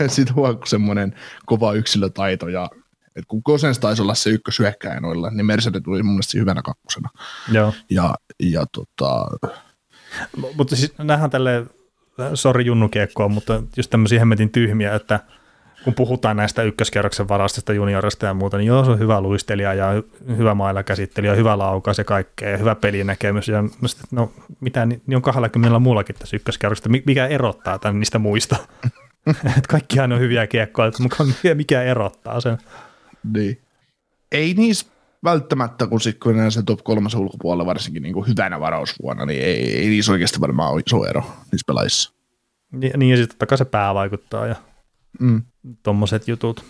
siitä 0.07 0.33
huokui 0.33 0.69
semmoinen 0.69 1.15
kova 1.47 1.73
yksilötaito 1.73 2.49
ja 2.49 2.71
et 3.17 3.25
kun 3.29 3.43
Gosens 3.45 3.79
taisi 3.79 4.03
olla 4.03 4.15
se 4.15 4.31
ykkösyökkäjä 4.31 5.01
noilla, 5.01 5.31
niin 5.31 5.47
Mercedes 5.47 5.83
tuli 5.83 6.03
mun 6.03 6.13
mielestä 6.13 6.39
hyvänä 6.39 6.63
kakkosena. 6.63 7.09
Joo. 7.53 7.73
Ja, 7.91 8.15
ja 8.43 8.67
tota, 8.73 9.27
mutta 10.57 10.77
siis 10.77 10.95
nähdään 10.99 11.31
tälle, 11.31 11.67
sori 12.35 12.67
junnukiekkoa, 12.67 13.29
mutta 13.29 13.63
just 13.77 13.91
tämmöisiä 13.91 14.19
hemmetin 14.19 14.51
tyhmiä, 14.51 14.95
että 14.95 15.21
kun 15.85 15.95
puhutaan 15.95 16.37
näistä 16.37 16.63
ykköskerroksen 16.63 17.29
varastista 17.29 17.73
juniorista 17.73 18.27
ja 18.27 18.35
muuta, 18.35 18.57
niin 18.57 18.67
joo, 18.67 18.85
se 18.85 18.91
on 18.91 18.99
hyvä 18.99 19.21
luistelija 19.21 19.75
ja 19.75 20.03
hyvä 20.37 20.55
mailakäsittely 20.55 21.37
hyvä 21.37 21.59
laukaus 21.59 21.99
ja 21.99 22.05
kaikkea 22.05 22.51
ja 22.51 22.57
hyvä 22.57 22.75
pelinäkemys. 22.75 23.49
Ja 23.49 23.63
no, 23.63 23.89
sit, 23.89 24.13
no 24.13 24.33
mitä, 24.61 24.87
niin 24.87 25.17
on 25.17 25.23
20 25.23 25.79
muullakin 25.79 26.17
tässä 26.19 26.37
ykköskerroksesta. 26.37 26.89
Mikä 26.89 27.27
erottaa 27.27 27.79
tämän 27.79 28.01
niistä 28.01 28.19
muista? 28.19 28.57
että 29.29 29.69
kaikkihan 29.69 30.13
on 30.13 30.21
hyviä 30.21 30.47
kiekkoja, 30.47 30.93
mutta 30.99 31.25
mikä 31.55 31.83
erottaa 31.83 32.41
sen? 32.41 32.59
Niin. 33.35 33.61
Ei 34.33 34.55
niissä 34.55 34.87
välttämättä, 35.25 35.87
kun 35.87 36.01
sitten 36.01 36.35
kun 36.35 36.53
se 36.53 36.63
top 36.63 36.81
kolmas 36.85 37.15
ulkopuolella 37.15 37.67
varsinkin 37.67 38.03
niin 38.03 38.15
kuin 38.15 38.29
hyvänä 38.29 38.61
varausvuonna, 38.61 39.27
niin 39.27 39.43
ei, 39.43 39.79
ei 39.79 39.89
niissä 39.89 40.13
oikeasti 40.13 40.41
varmaan 40.41 40.73
ole 40.73 40.83
iso 40.87 41.05
ero 41.05 41.21
niissä 41.21 41.65
pelaajissa. 41.67 42.13
Niin, 42.73 42.93
niin 42.97 43.11
ja 43.11 43.17
sitten 43.17 43.29
totta 43.29 43.47
kai 43.47 43.59
se 43.59 43.65
pää 43.65 43.95
vaikuttaa 43.95 44.47
ja 44.47 44.57
mm. 45.21 45.43
tommoset 45.83 46.29
jutut. 46.29 46.65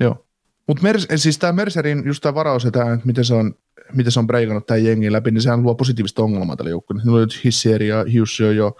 Joo. 0.00 0.26
Mutta 0.66 0.82
siis 1.16 1.38
tämä 1.38 1.52
Mercerin 1.52 2.02
just 2.06 2.22
tämä 2.22 2.34
varaus 2.34 2.64
ja 2.64 2.70
tämä, 2.70 2.92
että 2.92 3.06
miten 3.06 3.24
se 3.24 3.34
on, 3.34 3.54
miten 3.92 4.12
se 4.12 4.18
on 4.18 4.26
breikannut 4.26 4.66
tämän 4.66 4.84
jengin 4.84 5.12
läpi, 5.12 5.30
niin 5.30 5.42
sehän 5.42 5.62
luo 5.62 5.74
positiivista 5.74 6.22
ongelmaa 6.22 6.56
tälle 6.56 6.70
joukkueelle. 6.70 7.04
Niillä 7.04 7.18
oli 7.18 7.26
Hissieri 7.44 7.88
ja 7.88 7.96
Hughes 7.96 8.40
on 8.40 8.56
jo 8.56 8.76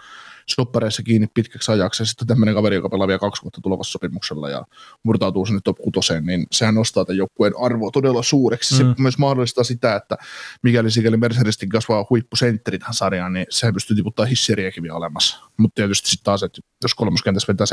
soppareissa 0.49 1.03
kiinni 1.03 1.27
pitkäksi 1.33 1.71
ajaksi, 1.71 2.01
ja 2.01 2.05
sitten 2.05 2.27
tämmöinen 2.27 2.55
kaveri, 2.55 2.75
joka 2.75 2.89
pelaa 2.89 3.07
vielä 3.07 3.19
kaksi 3.19 3.41
vuotta 3.41 3.61
tulevassa 3.61 3.91
sopimuksella 3.91 4.49
ja 4.49 4.65
murtautuu 5.03 5.45
sinne 5.45 5.61
top 5.63 5.77
6, 5.77 6.13
niin 6.21 6.47
sehän 6.51 6.75
nostaa 6.75 7.05
tämän 7.05 7.17
joukkueen 7.17 7.53
arvoa 7.61 7.91
todella 7.91 8.23
suureksi. 8.23 8.73
Mm. 8.73 8.77
Se 8.77 9.01
myös 9.01 9.17
mahdollistaa 9.17 9.63
sitä, 9.63 9.95
että 9.95 10.17
mikäli 10.63 10.91
sikäli 10.91 11.17
Mercedestin 11.17 11.69
kasvaa 11.69 12.05
huippusentteri 12.09 12.79
tähän 12.79 12.93
sarjaan, 12.93 13.33
niin 13.33 13.45
sehän 13.49 13.73
pystyy 13.73 13.95
tiputtaa 13.95 14.25
hisseriäkin 14.25 14.83
vielä 14.83 14.95
olemassa. 14.95 15.39
Mutta 15.57 15.75
tietysti 15.75 16.09
sitten 16.09 16.25
taas, 16.25 16.43
että 16.43 16.61
jos 16.83 16.95
kolmoskentässä 16.95 17.53
vetää 17.53 17.67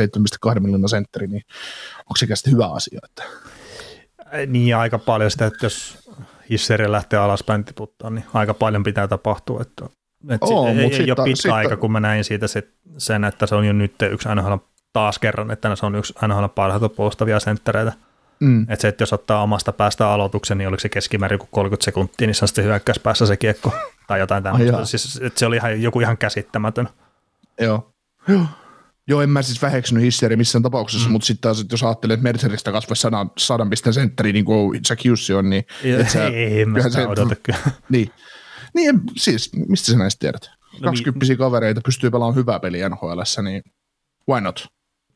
7,2 0.54 0.60
miljoonaa 0.60 0.88
sentteri, 0.88 1.26
niin 1.26 1.42
onko 1.98 2.16
se 2.16 2.26
sitten 2.34 2.52
hyvä 2.52 2.66
asia? 2.66 3.00
Että... 3.04 3.22
Niin 4.46 4.76
aika 4.76 4.98
paljon 4.98 5.30
sitä, 5.30 5.46
että 5.46 5.66
jos 5.66 6.08
hisseri 6.50 6.92
lähtee 6.92 7.18
alaspäin 7.18 7.64
tiputtaa, 7.64 8.10
niin 8.10 8.24
aika 8.34 8.54
paljon 8.54 8.82
pitää 8.82 9.08
tapahtua. 9.08 9.62
Että 9.62 9.88
et 10.28 10.42
Oo, 10.42 10.68
ei, 10.68 10.74
ei 10.74 11.10
ole 11.10 11.24
pitkä 11.24 11.42
sit, 11.42 11.50
aika, 11.50 11.76
kun 11.76 11.92
mä 11.92 12.00
näin 12.00 12.24
siitä 12.24 12.46
sit 12.46 12.70
sen, 12.98 13.24
että 13.24 13.46
se 13.46 13.54
on 13.54 13.64
jo 13.64 13.72
nyt 13.72 13.94
yksi 14.10 14.28
NHL 14.34 14.54
taas 14.92 15.18
kerran, 15.18 15.50
että 15.50 15.76
se 15.76 15.86
on 15.86 15.94
yksi 15.94 16.14
NHL 16.28 16.46
parhaita 16.46 16.88
puolustavia 16.88 17.40
senttereitä. 17.40 17.92
Mm. 18.40 18.62
Että 18.62 18.82
se, 18.82 18.88
että 18.88 19.02
jos 19.02 19.12
ottaa 19.12 19.42
omasta 19.42 19.72
päästä 19.72 20.08
aloituksen, 20.08 20.58
niin 20.58 20.68
oliko 20.68 20.80
se 20.80 20.88
keskimäärin 20.88 21.38
kuin 21.38 21.48
30 21.52 21.84
sekuntia, 21.84 22.26
niin 22.26 22.34
se 22.34 22.44
on 22.44 22.48
sitten 22.48 22.64
hyökkäys 22.64 22.98
päässä 22.98 23.26
se 23.26 23.36
kiekko 23.36 23.72
tai 24.08 24.20
jotain 24.20 24.42
tämmöistä. 24.42 24.84
Siis, 24.84 25.20
että 25.22 25.38
se 25.38 25.46
oli 25.46 25.56
ihan, 25.56 25.82
joku 25.82 26.00
ihan 26.00 26.18
käsittämätön. 26.18 26.88
Joo. 27.60 27.92
Joo. 28.28 28.46
Joo, 29.08 29.22
en 29.22 29.30
mä 29.30 29.42
siis 29.42 29.62
väheksynyt 29.62 30.04
hisseri 30.04 30.36
missään 30.36 30.62
tapauksessa, 30.62 31.08
mm. 31.08 31.12
mutta 31.12 31.26
sitten 31.26 31.42
taas, 31.42 31.60
että 31.60 31.72
jos 31.72 31.82
ajattelee, 31.82 32.14
että 32.14 32.22
Merceristä 32.22 32.72
kasvaisi 32.72 33.00
sadan, 33.00 33.30
sadan 33.38 33.70
pisteen 33.70 33.94
sentteri, 33.94 34.32
niin 34.32 34.44
kuin 34.44 34.80
Jack 34.90 35.04
Hughes 35.04 35.30
on, 35.30 35.50
niin... 35.50 35.66
Ja, 35.84 36.08
sä, 36.08 36.26
ei, 36.26 36.34
ei, 36.34 36.64
mä 36.64 36.82
sitä 36.82 37.08
odota 37.08 37.36
kyllä. 37.42 37.58
Niin, 37.88 38.10
niin, 38.74 39.00
siis, 39.16 39.50
mistä 39.68 39.92
sä 39.92 39.98
näistä 39.98 40.20
tiedät? 40.20 40.50
No 40.72 40.78
20 40.84 41.26
niin. 41.26 41.38
kavereita 41.38 41.80
pystyy 41.84 42.10
pelaamaan 42.10 42.36
hyvää 42.36 42.60
peliä 42.60 42.88
NHL, 42.88 43.20
niin 43.42 43.62
why 44.28 44.40
not? 44.40 44.66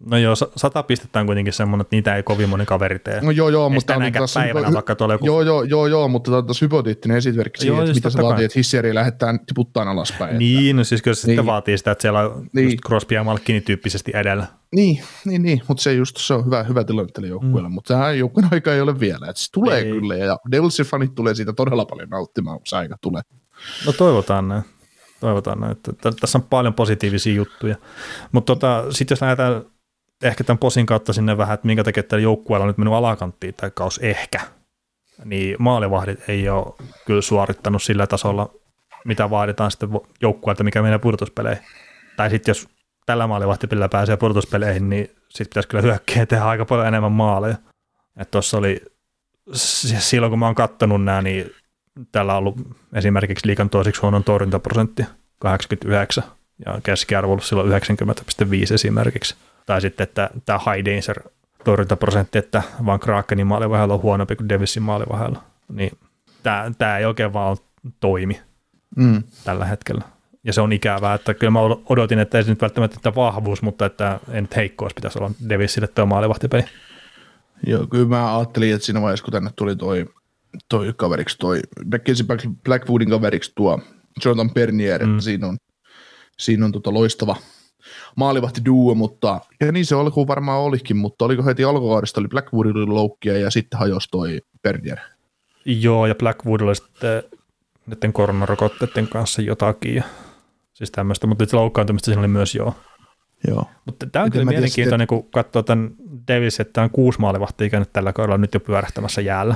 No 0.00 0.16
joo, 0.16 0.34
sata 0.57 0.82
pistettä 0.82 1.20
on 1.20 1.26
kuitenkin 1.26 1.52
semmoinen, 1.52 1.80
että 1.80 1.96
niitä 1.96 2.16
ei 2.16 2.22
kovin 2.22 2.48
moni 2.48 2.66
kaveri 2.66 2.98
tee. 2.98 3.20
No 3.20 3.30
joo, 3.30 3.48
joo, 3.48 3.68
mutta 3.68 3.96
on 3.96 4.12
tässä 4.12 4.40
päivänä, 4.40 4.68
hy- 4.68 4.74
vaikka 4.74 4.94
tuolla 4.94 5.14
joku... 5.14 5.26
Joo, 5.26 5.42
joo, 5.42 5.62
joo, 5.62 5.86
joo, 5.86 6.09
mutta 6.09 6.30
tämä 6.30 6.38
on 6.38 6.46
tässä 6.46 6.64
hypoteettinen 6.64 7.16
esimerkki 7.16 7.61
siitä, 7.61 7.74
että 7.74 7.86
siis 7.86 7.96
mitä 7.96 8.11
se 8.11 8.22
vaatii, 8.22 8.44
että 8.44 8.59
hissieri 8.59 8.94
lähdetään 8.94 9.46
tiputtaan 9.46 9.88
alaspäin. 9.88 10.38
Niin, 10.38 10.66
että... 10.66 10.76
no 10.76 10.84
siis 10.84 11.02
kyllä 11.02 11.14
se 11.14 11.26
niin. 11.26 11.32
sitten 11.32 11.46
vaatii 11.46 11.78
sitä, 11.78 11.90
että 11.90 12.02
siellä 12.02 12.20
on 12.20 12.46
niin. 12.52 12.64
just 12.64 12.78
Crosby 12.86 13.14
ja 13.14 13.24
Malkini 13.24 13.61
tyyppisesti 13.61 14.12
edellä. 14.14 14.46
Niin, 14.74 15.02
niin, 15.24 15.42
niin, 15.42 15.62
mutta 15.68 15.82
se 15.82 15.92
just 15.92 16.16
se 16.16 16.34
on 16.34 16.46
hyvä, 16.46 16.62
hyvä 16.62 16.84
tilanne 16.84 17.12
tälle 17.12 17.28
joukkueelle, 17.28 17.68
mm. 17.68 17.74
mutta 17.74 17.94
tähän 17.94 18.18
joukkueen 18.18 18.48
aika 18.52 18.74
ei 18.74 18.80
ole 18.80 19.00
vielä, 19.00 19.26
että 19.30 19.42
se 19.42 19.52
tulee 19.52 19.78
ei. 19.78 19.90
kyllä, 19.92 20.16
ja 20.16 20.38
Devilsin 20.50 20.86
fanit 20.86 21.14
tulee 21.14 21.34
siitä 21.34 21.52
todella 21.52 21.86
paljon 21.86 22.09
nauttimaan, 22.09 22.59
kun 22.59 22.66
se 22.66 22.76
aika 22.76 22.96
tulee. 23.00 23.22
No 23.86 23.92
toivotaan 23.92 24.48
näin. 24.48 24.62
Toivotaan 25.20 25.61
näin. 25.61 25.72
Että 25.72 25.92
tässä 26.20 26.38
on 26.38 26.42
paljon 26.42 26.74
positiivisia 26.74 27.34
juttuja. 27.34 27.76
Mutta 28.32 28.54
tota, 28.54 28.84
sitten 28.90 29.14
jos 29.14 29.22
lähdetään 29.22 29.62
ehkä 30.22 30.44
tämän 30.44 30.59
posin 30.59 30.86
kautta 30.86 31.12
sinne 31.12 31.36
vähän, 31.36 31.54
että 31.54 31.66
minkä 31.66 31.84
takia 31.84 32.02
tällä 32.02 32.22
joukkueella 32.22 32.64
on 32.64 32.68
nyt 32.68 32.78
mennyt 32.78 32.94
alakanttiin 32.94 33.54
tai 33.54 33.70
kaus 33.74 33.98
ehkä, 33.98 34.40
niin 35.24 35.57
maalivahdit 35.59 36.28
ei 36.28 36.48
ole 36.48 36.74
kyllä 37.07 37.22
suorittanut 37.22 37.82
sillä 37.82 38.07
tasolla, 38.07 38.50
mitä 39.04 39.30
vaaditaan 39.30 39.70
sitten 39.70 39.88
joukkueelta, 40.22 40.64
mikä 40.64 40.82
menee 40.82 40.98
pudotuspeleihin. 40.98 41.64
Tai 42.16 42.30
sitten 42.30 42.50
jos 42.50 42.68
tällä 43.07 43.26
maalivahtipillä 43.26 43.88
pääsee 43.88 44.16
pudotuspeleihin, 44.16 44.88
niin 44.88 45.11
sitten 45.28 45.46
pitäisi 45.50 45.68
kyllä 45.68 45.82
hyökkiä 45.82 46.26
tehdä 46.26 46.44
aika 46.44 46.64
paljon 46.64 46.86
enemmän 46.86 47.12
maaleja. 47.12 47.57
Että 48.20 48.30
tuossa 48.30 48.59
oli, 48.59 48.80
silloin 49.98 50.30
kun 50.30 50.38
mä 50.38 50.46
oon 50.46 50.54
kattonut 50.54 51.04
nämä, 51.04 51.22
niin 51.22 51.50
täällä 52.12 52.32
on 52.32 52.38
ollut 52.38 52.57
esimerkiksi 52.92 53.47
liikan 53.47 53.70
toiseksi 53.70 54.01
huonon 54.01 54.24
torjuntaprosentti 54.24 55.05
89 55.38 56.24
ja 56.66 56.80
keskiarvo 56.82 57.32
ollut 57.32 57.44
silloin 57.44 57.70
90,5 57.70 58.74
esimerkiksi. 58.74 59.34
Tai 59.66 59.80
sitten, 59.80 60.05
että 60.05 60.30
tämä 60.47 60.59
high 60.59 60.84
danger 60.84 61.22
torjuntaprosentti, 61.64 62.38
että 62.38 62.62
vaan 62.86 63.01
Krakenin 63.01 63.47
maalivahella 63.47 63.94
on 63.94 64.03
huonompi 64.03 64.36
kuin 64.36 64.49
Davisin 64.49 64.82
maalivahella. 64.82 65.42
Niin 65.72 65.99
tämä, 66.42 66.72
tämä 66.78 66.99
ei 66.99 67.05
oikein 67.05 67.32
vaan 67.32 67.57
toimi 68.01 68.40
mm. 68.97 69.22
tällä 69.44 69.64
hetkellä. 69.64 70.05
Ja 70.44 70.53
se 70.53 70.61
on 70.61 70.72
ikävää, 70.72 71.14
että 71.14 71.34
kyllä 71.34 71.51
mä 71.51 71.61
odotin, 71.88 72.18
että 72.18 72.38
ei 72.38 72.44
se 72.44 72.51
nyt 72.51 72.62
välttämättä 72.62 72.97
että 72.97 73.14
vahvuus, 73.14 73.62
mutta 73.62 73.86
että 73.86 74.20
ei 74.32 74.40
nyt 74.40 74.57
heikkous 74.57 74.94
pitäisi 74.94 75.18
olla 75.18 75.30
Davisille 75.49 75.86
tuo 75.86 76.07
maalivahtipeli. 76.07 76.64
Joo, 77.66 77.86
kyllä 77.86 78.09
mä 78.09 78.38
ajattelin, 78.38 78.74
että 78.74 78.86
siinä 78.86 79.03
vaiheessa, 79.03 79.24
kun 79.24 79.32
tänne 79.32 79.51
tuli 79.57 79.76
toi, 79.76 80.07
toi 80.68 80.94
kaveriksi, 80.96 81.38
toi 81.38 81.61
Mackenzie 81.92 82.26
Blackwoodin 82.64 83.11
kaveriksi 83.11 83.52
tuo 83.57 83.80
Jonathan 84.24 84.54
Bernier, 84.54 85.07
mm. 85.07 85.11
että 85.11 85.24
siinä 85.24 85.46
on, 85.46 85.57
siinä 86.38 86.64
on 86.64 86.72
tota 86.72 86.94
loistava 86.94 87.36
maalivahti 88.16 88.61
duo, 88.64 88.94
mutta 88.94 89.40
ja 89.61 89.72
niin 89.72 89.86
se 89.86 89.94
alkuun 89.94 90.28
varmaan 90.28 90.61
olikin, 90.61 90.96
mutta 90.96 91.24
oliko 91.24 91.44
heti 91.44 91.64
alkukaudesta 91.64 92.20
oli 92.20 92.28
Blackwoodilla 92.28 92.94
loukkia 92.94 93.38
ja 93.38 93.50
sitten 93.50 93.78
hajosi 93.78 94.09
toi 94.11 94.40
Bernier. 94.62 94.98
Joo, 95.64 96.07
ja 96.07 96.14
Blackwood 96.14 96.61
oli 96.61 96.74
sitten 96.74 97.22
näiden 97.86 98.12
koronarokotteiden 98.12 99.09
kanssa 99.09 99.42
jotakin. 99.42 99.94
Ja, 99.94 100.04
siis 100.72 100.90
tämmöistä, 100.90 101.26
mutta 101.26 101.44
loukkaantumista 101.52 102.04
siinä 102.04 102.20
oli 102.20 102.28
myös 102.28 102.54
joo. 102.54 102.74
Joo. 103.48 103.64
Mutta 103.84 104.07
tämä 104.07 104.24
on 104.24 104.30
kyllä 104.30 104.44
mielenkiintoinen, 104.44 105.04
sitten... 105.04 105.22
kun 105.22 105.30
katsoo 105.30 105.62
tämän 105.62 105.90
Davis, 106.28 106.61
että 106.61 106.82
on 106.82 106.90
kuusi 106.90 107.20
maalivahtia 107.20 107.70
käynyt 107.70 107.92
tällä 107.92 108.12
kaudella 108.12 108.38
nyt 108.38 108.54
jo 108.54 108.61
pyörähtämässä 108.61 109.20
jäällä. 109.20 109.54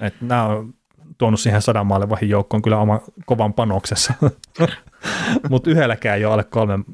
Että 0.00 0.24
nämä 0.24 0.46
on 0.46 0.74
tuonut 1.18 1.40
siihen 1.40 1.62
sadan 1.62 1.86
maalivahin 1.86 2.28
joukkoon 2.28 2.62
kyllä 2.62 2.78
oma 2.78 3.00
kovan 3.26 3.54
panoksessa. 3.54 4.14
Mutta 5.50 5.70
yhdelläkään 5.70 6.18
ei 6.18 6.24
ole 6.24 6.32
alle 6.32 6.44
kolmen, 6.44 6.84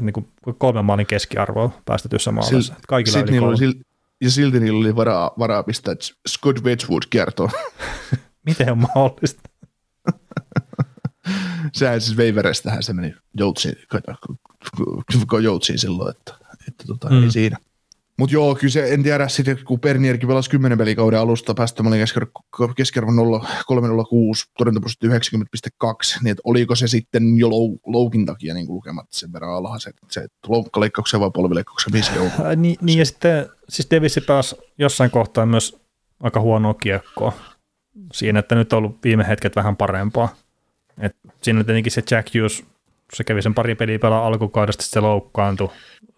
niin 0.00 0.12
kuin 0.12 0.28
kolmen 0.58 0.84
maalin 0.84 1.06
keskiarvoa 1.06 1.70
päästetyssä 1.84 2.32
maalissa. 2.32 2.74
Kaikilla 2.88 3.20
yli 3.20 3.38
kolme. 3.38 3.56
Oli, 3.66 3.80
ja 4.20 4.30
silti 4.30 4.60
niillä 4.60 4.78
oli 4.78 4.96
varaa, 4.96 5.30
varaa 5.38 5.62
pistää 5.62 5.94
Scott 6.28 6.64
Wedgwood 6.64 7.02
kiertoon. 7.10 7.50
Miten 8.46 8.72
on 8.72 8.78
mahdollista? 8.78 9.42
Sehän 11.72 12.00
siis 12.00 12.16
Veiverestähän 12.16 12.82
se 12.82 12.92
meni 12.92 13.14
joutsiin, 13.34 13.74
joutsiin 15.42 15.78
silloin, 15.78 16.16
että, 16.16 16.34
että 16.68 16.84
tota, 16.86 17.10
mm. 17.10 17.22
ei 17.22 17.30
siinä. 17.30 17.58
Mutta 18.18 18.34
joo, 18.34 18.54
kyllä 18.54 18.72
se, 18.72 18.94
en 18.94 19.02
tiedä, 19.02 19.28
sitten 19.28 19.58
kun 19.64 19.80
Pernierkin 19.80 20.28
pelasi 20.28 20.50
10 20.50 20.78
pelikauden 20.78 21.20
alusta, 21.20 21.54
päästömallin 21.54 22.06
keskiarvo 22.76 23.10
306, 23.66 24.44
torjuntaprosentti 24.58 25.06
90,2, 25.08 25.92
niin 26.22 26.36
oliko 26.44 26.74
se 26.74 26.88
sitten 26.88 27.38
jo 27.38 27.50
lou, 27.50 27.80
loukin 27.86 28.26
takia 28.26 28.54
niin 28.54 28.66
lukemat 28.68 29.06
sen 29.10 29.32
verran 29.32 29.54
alhaiset, 29.54 29.96
se 30.10 30.26
loukkaleikkauksen 30.48 31.20
vai 31.20 31.30
polvileikkauksen, 31.34 31.92
missä 31.92 32.12
äh, 32.12 32.56
niin, 32.56 32.76
niin, 32.80 32.98
ja 32.98 33.06
sitten 33.06 33.46
siis 33.68 33.90
Davis 33.90 34.20
pääsi 34.26 34.56
jossain 34.78 35.10
kohtaa 35.10 35.46
myös 35.46 35.76
aika 36.20 36.40
huonoa 36.40 36.74
kiekkoa. 36.74 37.32
Siinä, 38.12 38.38
että 38.38 38.54
nyt 38.54 38.72
on 38.72 38.76
ollut 38.76 38.98
viime 39.04 39.28
hetket 39.28 39.56
vähän 39.56 39.76
parempaa. 39.76 40.36
Et 40.98 41.16
siinä 41.42 41.64
tietenkin 41.64 41.92
se 41.92 42.02
Jack 42.10 42.34
Hughes, 42.34 42.64
se 43.14 43.24
kävi 43.24 43.42
sen 43.42 43.54
pari 43.54 43.74
peliä 43.74 43.98
pelaa 43.98 44.26
alkukaudesta, 44.26 44.84
se 44.84 45.00
loukkaantui 45.00 45.70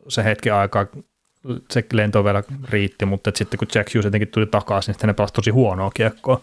se 0.08 0.24
hetki 0.24 0.50
aikaa, 0.50 0.86
se 1.70 1.84
lento 1.92 2.24
vielä 2.24 2.42
riitti, 2.68 3.06
mutta 3.06 3.30
sitten 3.34 3.58
kun 3.58 3.68
Jack 3.74 3.94
Hughes 3.94 4.04
jotenkin 4.04 4.28
tuli 4.28 4.46
takaisin, 4.46 4.94
niin 5.00 5.06
ne 5.06 5.12
pelasi 5.12 5.34
tosi 5.34 5.50
huonoa 5.50 5.90
kiekkoa. 5.94 6.40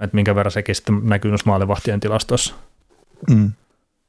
Että 0.00 0.14
minkä 0.14 0.34
verran 0.34 0.52
sekin 0.52 0.74
sitten 0.74 1.00
näkyy 1.02 1.30
noissa 1.30 1.50
maalivahtien 1.50 2.00
tilastossa. 2.00 2.54
Mm. 3.30 3.52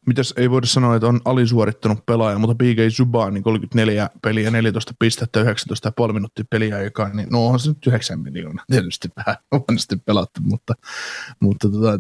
Mitäs 0.06 0.34
ei 0.38 0.50
voida 0.50 0.68
sanoa, 0.68 0.96
että 0.96 1.08
on 1.08 1.22
alisuorittanut 1.26 2.06
pelaaja, 2.06 2.40
mutta 2.40 2.56
PK 2.56 2.96
Subban 2.96 3.34
niin 3.34 3.44
34 3.44 4.10
peliä, 4.22 4.52
14 4.52 4.94
pistettä, 5.00 5.44
19,5 5.44 6.14
minuuttia 6.14 6.46
peliä 6.50 6.76
aikaa, 6.76 7.10
niin 7.10 7.28
no 7.32 7.46
onhan 7.46 7.60
se 7.60 7.70
nyt 7.70 7.88
9 7.88 8.20
miljoonaa 8.20 8.66
tietysti 8.72 9.10
vähän 9.16 9.36
huonosti 9.52 9.96
pelattu, 10.06 10.42
mutta, 10.44 10.74
mutta 11.40 11.70
tota, 11.70 12.00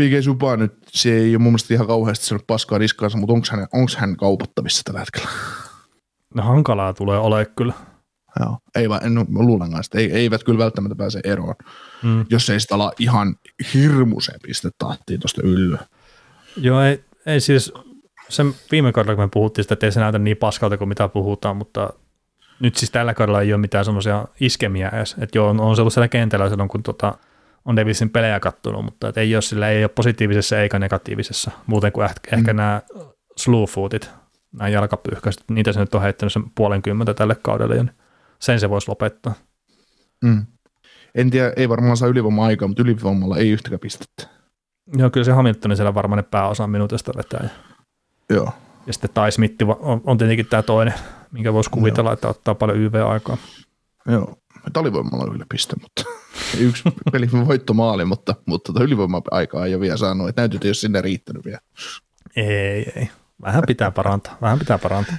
PK 0.00 0.24
Subban 0.24 0.58
nyt, 0.58 0.74
se 0.88 1.12
ei 1.12 1.30
ole 1.30 1.42
mun 1.42 1.52
mielestä 1.52 1.74
ihan 1.74 1.86
kauheasti 1.86 2.26
sanonut 2.26 2.46
paskaa 2.46 2.78
riskaansa, 2.78 3.18
mutta 3.18 3.32
onko 3.32 3.46
hän, 3.50 3.66
hän 3.98 4.16
kaupattavissa 4.16 4.82
tällä 4.84 5.00
hetkellä? 5.00 5.28
No 6.34 6.42
hankalaa 6.42 6.94
tulee 6.94 7.18
ole 7.18 7.46
kyllä. 7.56 7.72
Joo, 8.40 8.58
ei 8.74 8.88
vaan, 8.88 9.14
no, 9.14 9.26
luulen 9.28 9.70
kanssa, 9.70 9.98
että 9.98 10.16
eivät 10.16 10.44
kyllä 10.44 10.58
välttämättä 10.58 10.96
pääse 10.96 11.20
eroon, 11.24 11.54
mm. 12.02 12.26
jos 12.30 12.50
ei 12.50 12.60
sitä 12.60 12.74
ala 12.74 12.92
ihan 12.98 13.36
hirmuiseen 13.74 14.40
pistetahtiin 14.42 15.20
tuosta 15.20 15.42
yllyä. 15.44 15.78
Joo, 16.56 16.82
ei, 16.82 17.04
ei 17.26 17.40
siis, 17.40 17.72
sen 18.28 18.54
viime 18.70 18.92
kaudella 18.92 19.14
kun 19.16 19.24
me 19.24 19.28
puhuttiin 19.32 19.64
sitä, 19.64 19.74
että 19.74 19.86
ei 19.86 19.92
se 19.92 20.00
näytä 20.00 20.18
niin 20.18 20.36
paskalta 20.36 20.76
kuin 20.76 20.88
mitä 20.88 21.08
puhutaan, 21.08 21.56
mutta 21.56 21.92
nyt 22.60 22.76
siis 22.76 22.90
tällä 22.90 23.14
kaudella 23.14 23.40
ei 23.40 23.52
ole 23.52 23.60
mitään 23.60 23.84
semmoisia 23.84 24.28
iskemiä 24.40 24.88
edes. 24.88 25.16
Että 25.18 25.38
joo, 25.38 25.48
on, 25.48 25.60
on 25.60 25.76
se 25.76 25.82
ollut 25.82 25.92
siellä 25.92 26.08
kentällä 26.08 26.48
silloin, 26.48 26.68
kun 26.68 26.82
tota, 26.82 27.14
on 27.64 27.76
Davisin 27.76 28.10
pelejä 28.10 28.40
kattonut, 28.40 28.84
mutta 28.84 29.08
et 29.08 29.16
ei 29.16 29.36
ole 29.36 29.42
sillä 29.42 29.68
ei 29.68 29.84
ole 29.84 29.88
positiivisessa 29.88 30.60
eikä 30.60 30.78
negatiivisessa, 30.78 31.50
muuten 31.66 31.92
kuin 31.92 32.04
ehkä, 32.04 32.30
mm. 32.30 32.38
ehkä 32.38 32.52
nämä 32.52 32.82
footit, 33.68 34.10
nämä 34.52 34.68
jalkapyyhkäiset, 34.68 35.44
niitä 35.50 35.72
se 35.72 35.80
nyt 35.80 35.94
on 35.94 36.02
heittänyt 36.02 36.32
sen 36.32 36.50
puolen 36.54 36.82
kymmentä 36.82 37.14
tälle 37.14 37.34
kaudelle, 37.34 37.76
ja 37.76 37.84
sen 38.38 38.60
se 38.60 38.70
voisi 38.70 38.88
lopettaa. 38.88 39.34
Mm. 40.24 40.46
En 41.14 41.30
tiedä, 41.30 41.52
ei 41.56 41.68
varmaan 41.68 41.96
saa 41.96 42.08
ylivoima-aikaa, 42.08 42.68
mutta 42.68 42.82
ylivoimalla 42.82 43.36
ei 43.36 43.50
yhtäkään 43.50 43.80
pistettä. 43.80 44.28
Joo, 44.96 45.10
kyllä 45.10 45.24
se 45.24 45.32
Hamilton 45.32 45.76
siellä 45.76 45.94
varmaan 45.94 46.16
ne 46.16 46.22
pääosan 46.22 46.70
minuutista 46.70 47.12
vetää. 47.16 47.48
Joo. 48.30 48.52
Ja 48.86 48.92
sitten 48.92 49.10
Tai 49.14 49.32
Smith 49.32 49.54
on, 49.78 50.00
on 50.04 50.18
tietenkin 50.18 50.46
tämä 50.46 50.62
toinen, 50.62 50.94
minkä 51.32 51.52
voisi 51.52 51.70
kuvitella, 51.70 52.10
Joo. 52.10 52.14
että 52.14 52.28
ottaa 52.28 52.54
paljon 52.54 52.78
YV-aikaa. 52.78 53.36
Joo, 54.06 54.38
alivoimalla 54.74 55.24
on 55.24 55.36
yli 55.36 55.44
piste, 55.48 55.76
mutta 55.82 56.04
yksi 56.68 56.82
peli 57.12 57.28
voittomaali, 57.46 58.04
mutta, 58.04 58.34
mutta 58.46 58.72
tota 58.72 58.84
ylivoima-aikaa 58.84 59.66
ei 59.66 59.74
ole 59.74 59.80
vielä 59.80 59.96
saanut, 59.96 60.28
että 60.28 60.42
näytyy, 60.42 60.56
että 60.56 60.66
ei 60.66 60.70
ole 60.70 60.74
sinne 60.74 61.00
riittänyt 61.00 61.44
vielä. 61.44 61.60
Ei, 62.36 62.92
ei. 62.96 63.10
Vähän 63.42 63.62
pitää 63.66 63.90
parantaa, 63.90 64.36
vähän 64.40 64.58
pitää 64.58 64.78
parantaa. 64.78 65.16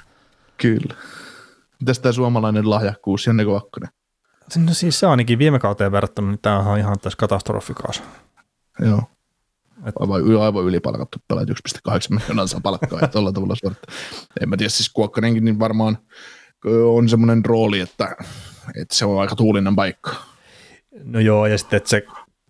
Kyllä. 0.57 0.95
Mitäs 1.79 1.99
tämä 1.99 2.13
suomalainen 2.13 2.69
lahjakkuus, 2.69 3.27
Janne 3.27 3.45
Kokkonen? 3.45 3.89
No 4.57 4.73
siis 4.73 4.99
se 4.99 5.07
ainakin 5.07 5.39
viime 5.39 5.59
kauteen 5.59 5.91
verrattuna, 5.91 6.27
niin 6.27 6.39
tämä 6.41 6.59
on 6.59 6.77
ihan 6.77 6.99
tässä 6.99 7.17
katastrofikaus. 7.17 8.03
Joo. 8.79 9.03
Et... 9.85 9.95
Aivan, 9.99 10.41
aivan 10.41 10.63
ylipalkattu 10.63 11.17
pelaajat 11.27 11.49
1,8 11.49 11.55
miljoonaa 12.09 12.47
saa 12.47 12.61
palkkaa, 12.61 12.99
että 12.99 13.07
tuolla 13.07 13.31
tavalla 13.31 13.55
suorittaa. 13.55 13.95
En 14.41 14.49
mä 14.49 14.57
tiedä, 14.57 14.69
siis 14.69 14.89
Kuokkanenkin 14.89 15.45
niin 15.45 15.59
varmaan 15.59 15.97
on 16.85 17.09
semmoinen 17.09 17.45
rooli, 17.45 17.79
että, 17.79 18.15
että 18.81 18.95
se 18.95 19.05
on 19.05 19.21
aika 19.21 19.35
tuulinen 19.35 19.75
paikka. 19.75 20.15
No 21.03 21.19
joo, 21.19 21.45
ja 21.45 21.57
sitten 21.57 21.77
että 21.77 21.89
se 21.89 22.05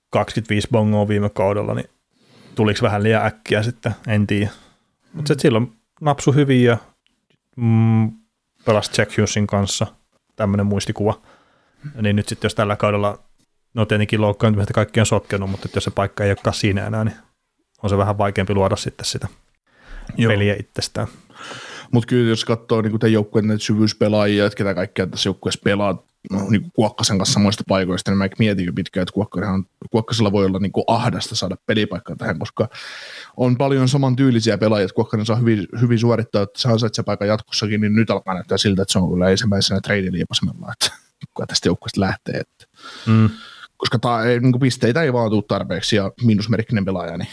25 0.10 0.68
bongoa 0.72 1.07
viime 1.07 1.30
kaudella, 1.30 1.73
niin 1.73 1.89
tuliko 2.56 2.80
vähän 2.81 3.03
liian 3.03 3.26
äkkiä 3.26 3.64
sitten, 3.64 3.95
en 4.07 4.27
tiedä. 4.27 4.52
Mutta 5.14 5.34
mm. 5.34 5.40
silloin 5.40 5.73
napsu 6.02 6.31
hyvin 6.31 6.64
ja 6.64 6.77
mm, 7.57 8.11
pelasi 8.65 8.91
Jack 8.98 9.11
Hughesin 9.11 9.48
kanssa, 9.48 9.88
tämmöinen 10.36 10.65
muistikuva. 10.65 11.22
Ja 11.95 12.02
niin 12.02 12.15
nyt 12.15 12.27
sitten 12.27 12.45
jos 12.45 12.56
tällä 12.56 12.76
kaudella 12.76 13.19
no 13.73 13.86
tietenkin 13.86 14.22
loukkaantumista 14.22 14.73
kaikki 14.73 14.99
on 14.99 15.06
sotkenut, 15.06 15.49
mutta 15.49 15.69
jos 15.76 15.84
se 15.84 15.91
paikka 15.91 16.23
ei 16.23 16.30
olekaan 16.30 16.53
siinä 16.53 16.88
enää, 16.88 17.03
niin 17.03 17.15
on 17.84 17.90
se 17.90 17.98
vähän 17.98 18.18
vaikeampi 18.18 18.53
luoda 18.53 18.76
sitten 18.76 19.06
sitä 19.06 19.27
Joo. 20.18 20.31
peliä 20.31 20.56
itsestään. 20.60 21.07
Mutta 21.91 22.07
kyllä 22.07 22.30
jos 22.30 22.45
katsoo 22.45 22.82
niin 22.82 22.99
tämän 22.99 23.14
joukkueen 23.14 23.48
näitä 23.48 23.64
syvyyspelaajia, 23.64 24.45
että 24.45 24.57
ketä 24.57 24.74
kaikkea 24.74 25.07
tässä 25.07 25.30
joukkueessa 25.30 25.61
pelaa 25.64 26.03
no, 26.32 26.49
niin 26.49 26.72
Kuokkasen 26.74 27.18
kanssa 27.18 27.34
samoista 27.34 27.64
paikoista, 27.68 28.11
niin 28.11 28.18
mä 28.18 28.30
mietin 28.40 28.66
jo 28.66 28.74
pitkään, 28.74 29.02
että 29.02 29.14
Kuokkasella 29.91 30.32
voi 30.32 30.45
olla 30.45 30.60
niin 30.60 30.72
kuin 30.72 30.84
ahdasta 30.88 31.36
saada 31.36 31.56
pelipaikkaa 31.66 32.16
tähän, 32.16 32.40
koska 32.40 32.70
on 33.38 33.57
paljon 33.57 33.90
saman 33.90 34.16
tyylisiä 34.16 34.57
pelaajia, 34.57 34.86
että 34.86 34.95
Kuokkanen 34.95 35.26
saa 35.26 35.36
hyvin, 35.36 35.68
hyvin 35.82 35.99
suorittaa, 35.99 36.41
että 36.41 36.61
saa 36.61 36.78
se 36.78 37.03
paikan 37.03 37.28
jatkossakin, 37.28 37.82
niin 37.82 37.95
nyt 37.95 38.10
alkaa 38.10 38.34
näyttää 38.34 38.57
siltä, 38.57 38.82
että 38.82 38.91
se 38.91 38.99
on 38.99 39.11
kyllä 39.11 39.30
ensimmäisenä 39.30 39.82
treidiliipasimella, 39.82 40.72
että 40.72 40.98
kun 41.34 41.48
tästä 41.48 41.68
joukkueesta 41.68 42.02
lähtee. 42.02 42.40
Että. 42.40 42.66
Mm 43.06 43.30
koska 43.80 44.24
ei, 44.24 44.40
niin 44.40 44.60
pisteitä 44.60 45.02
ei 45.02 45.14
vaan 45.14 45.30
tule 45.30 45.44
tarpeeksi 45.48 45.95
ja 45.95 46.11
miinusmerkkinen 46.24 46.86
pelaaja. 46.86 47.18
Niin. 47.18 47.30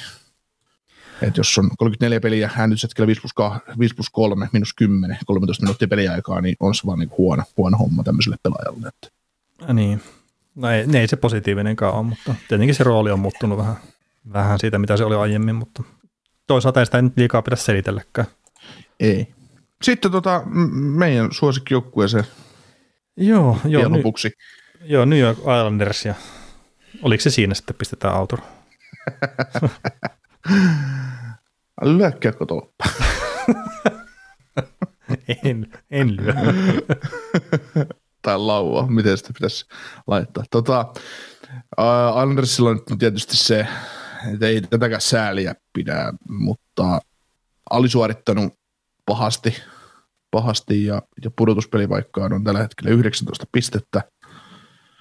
Et 1.22 1.36
jos 1.36 1.59
on 1.59 1.70
34 1.78 2.20
peliä 2.20 2.51
äänityshetkellä 2.56 3.06
5 3.06 3.20
plus, 3.20 3.32
5 3.78 3.94
plus 3.94 4.10
3, 4.10 4.48
minus 4.52 4.74
10, 4.74 5.18
13 5.26 5.62
minuuttia 5.62 5.88
peliaikaa, 5.88 6.40
niin 6.40 6.56
on 6.60 6.74
se 6.74 6.86
vaan 6.86 6.98
niin 6.98 7.10
huono, 7.18 7.43
huono 7.56 7.78
homma 7.78 8.02
tämmöiselle 8.02 8.36
pelaajalle. 8.43 8.88
Että. 8.88 9.09
Ja 9.68 9.74
niin. 9.74 10.02
No 10.55 10.70
ei, 10.70 10.86
ei 10.94 11.09
se 11.09 11.16
positiivinenkaan 11.16 11.94
ole, 11.94 12.02
mutta 12.02 12.34
tietenkin 12.48 12.74
se 12.74 12.84
rooli 12.84 13.10
on 13.10 13.20
muuttunut 13.20 13.59
vähän, 13.59 13.76
vähän 14.32 14.59
siitä, 14.59 14.78
mitä 14.78 14.97
se 14.97 15.05
oli 15.05 15.14
aiemmin, 15.14 15.55
mutta 15.55 15.82
toisaalta 16.47 16.80
ei 16.80 16.86
sitä 16.86 17.02
nyt 17.02 17.12
liikaa 17.16 17.43
pidä 17.43 17.56
selitelläkään. 17.56 18.26
Ei. 19.01 19.34
Sitten 19.82 20.12
tota, 20.12 20.43
meidän 20.74 21.32
suosikkijoukkueeseen 21.32 22.24
Joo, 23.16 23.59
joo, 23.64 23.82
vielä 23.82 23.97
lopuksi. 23.97 24.28
Ny, 24.28 24.86
joo, 24.86 25.05
New 25.05 25.18
York 25.18 25.38
Islanders 25.38 26.05
ja 26.05 26.14
oliko 27.02 27.22
se 27.22 27.30
siinä 27.30 27.55
sitten 27.55 27.76
pistetään 27.76 28.14
auto? 28.14 28.36
Lyö 31.82 32.12
tolppa. 32.48 32.85
en, 35.44 35.73
en 35.90 36.16
lyö. 36.16 36.35
tai 38.23 38.39
laua, 38.39 38.86
miten 38.86 39.18
sitä 39.18 39.32
pitäisi 39.32 39.66
laittaa. 40.06 40.44
Tota, 40.51 40.93
uh, 41.78 42.20
Islandersilla 42.23 42.70
on 42.70 42.98
tietysti 42.98 43.36
se, 43.36 43.66
että 44.32 44.47
ei 44.47 44.60
tätäkään 44.60 45.01
sääliä 45.01 45.55
pidä, 45.73 46.12
mutta 46.28 47.01
alisuorittanut 47.70 48.52
pahasti, 49.06 49.62
pahasti 50.31 50.85
ja, 50.85 51.02
ja 51.24 51.31
pudotuspelivaikkaan 51.31 52.32
on 52.32 52.44
tällä 52.44 52.60
hetkellä 52.60 52.90
19 52.90 53.47
pistettä. 53.52 54.02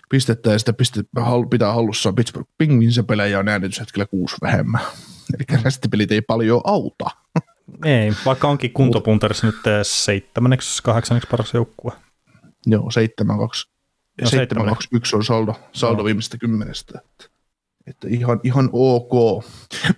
Pistettä 0.10 0.52
ja 0.52 0.60
sitä 0.60 0.74
pistettä 0.74 1.22
pitää 1.50 1.74
hallussaan 1.74 2.16
Pittsburgh 2.16 2.50
Penguins 2.58 2.98
ja 2.98 3.04
pelejä 3.04 3.40
on 3.40 3.48
äänityshetkellä 3.48 4.06
kuusi 4.06 4.36
vähemmän. 4.42 4.82
Eli 5.34 5.62
restipelit 5.64 6.12
ei 6.12 6.22
paljon 6.22 6.62
auta. 6.64 7.06
Ei, 7.86 8.14
vaikka 8.26 8.48
onkin 8.48 8.74
kuntopunterissa 8.74 9.48
nyt 9.48 9.56
seitsemänneksi, 9.84 10.84
kahdeksanneksi 10.84 11.30
paras 11.32 11.54
joukkue. 11.54 11.92
Joo, 12.66 12.92
7 12.92 13.38
2 13.38 13.70
no, 14.22 14.30
7 14.30 14.66
2 14.66 14.88
1 14.92 15.16
on 15.16 15.24
saldo, 15.24 15.56
saldo 15.72 15.98
no. 15.98 16.06
viimeisestä 16.06 16.38
kymmenestä. 16.38 17.00
Että, 17.00 17.30
että 17.88 18.08
ihan, 18.10 18.40
ihan 18.44 18.70
ok. 18.74 19.44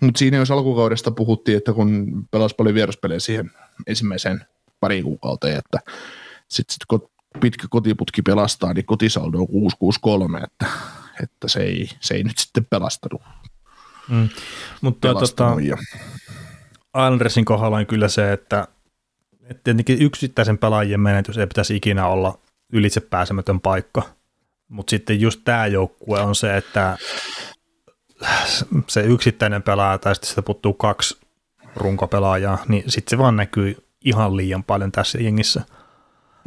Mutta 0.01 0.19
siinä 0.19 0.37
jos 0.37 0.51
alkukaudesta 0.51 1.11
puhuttiin, 1.11 1.57
että 1.57 1.73
kun 1.73 2.07
pelasi 2.31 2.55
paljon 2.55 2.75
vieraspelejä 2.75 3.19
siihen 3.19 3.51
ensimmäiseen 3.87 4.45
pari 4.79 5.01
kuukauteen, 5.01 5.57
että 5.57 5.79
sitten 6.47 6.73
sit 6.73 7.09
pitkä 7.39 7.67
kotiputki 7.69 8.21
pelastaa, 8.21 8.73
niin 8.73 8.85
kotisaldo 8.85 9.37
on 9.37 9.47
663, 9.47 10.39
että, 10.43 10.65
että 11.23 11.47
se, 11.47 11.59
ei, 11.59 11.89
se 11.99 12.13
ei 12.13 12.23
nyt 12.23 12.37
sitten 12.37 12.65
pelastanut. 12.65 13.21
Mm. 14.09 14.29
Mutta 14.81 15.13
tota, 15.13 15.55
Islandersin 16.95 17.45
kohdalla 17.45 17.77
on 17.77 17.85
kyllä 17.85 18.07
se, 18.07 18.33
että, 18.33 18.67
että 19.41 19.63
tietenkin 19.63 20.01
yksittäisen 20.01 20.57
pelaajien 20.57 20.99
menetys 20.99 21.37
ei 21.37 21.47
pitäisi 21.47 21.75
ikinä 21.75 22.07
olla 22.07 22.39
ylitse 22.73 22.99
pääsemätön 22.99 23.59
paikka. 23.59 24.01
Mutta 24.67 24.89
sitten 24.89 25.21
just 25.21 25.41
tämä 25.43 25.67
joukkue 25.67 26.19
on 26.19 26.35
se, 26.35 26.57
että 26.57 26.97
se 28.87 29.01
yksittäinen 29.01 29.63
pelaaja 29.63 29.97
tai 29.97 30.15
sitten 30.15 30.29
sitä 30.29 30.41
puuttuu 30.41 30.73
kaksi 30.73 31.17
runkopelaajaa, 31.75 32.63
niin 32.67 32.83
sitten 32.87 33.09
se 33.09 33.17
vaan 33.17 33.35
näkyy 33.35 33.87
ihan 34.05 34.37
liian 34.37 34.63
paljon 34.63 34.91
tässä 34.91 35.17
jengissä. 35.21 35.61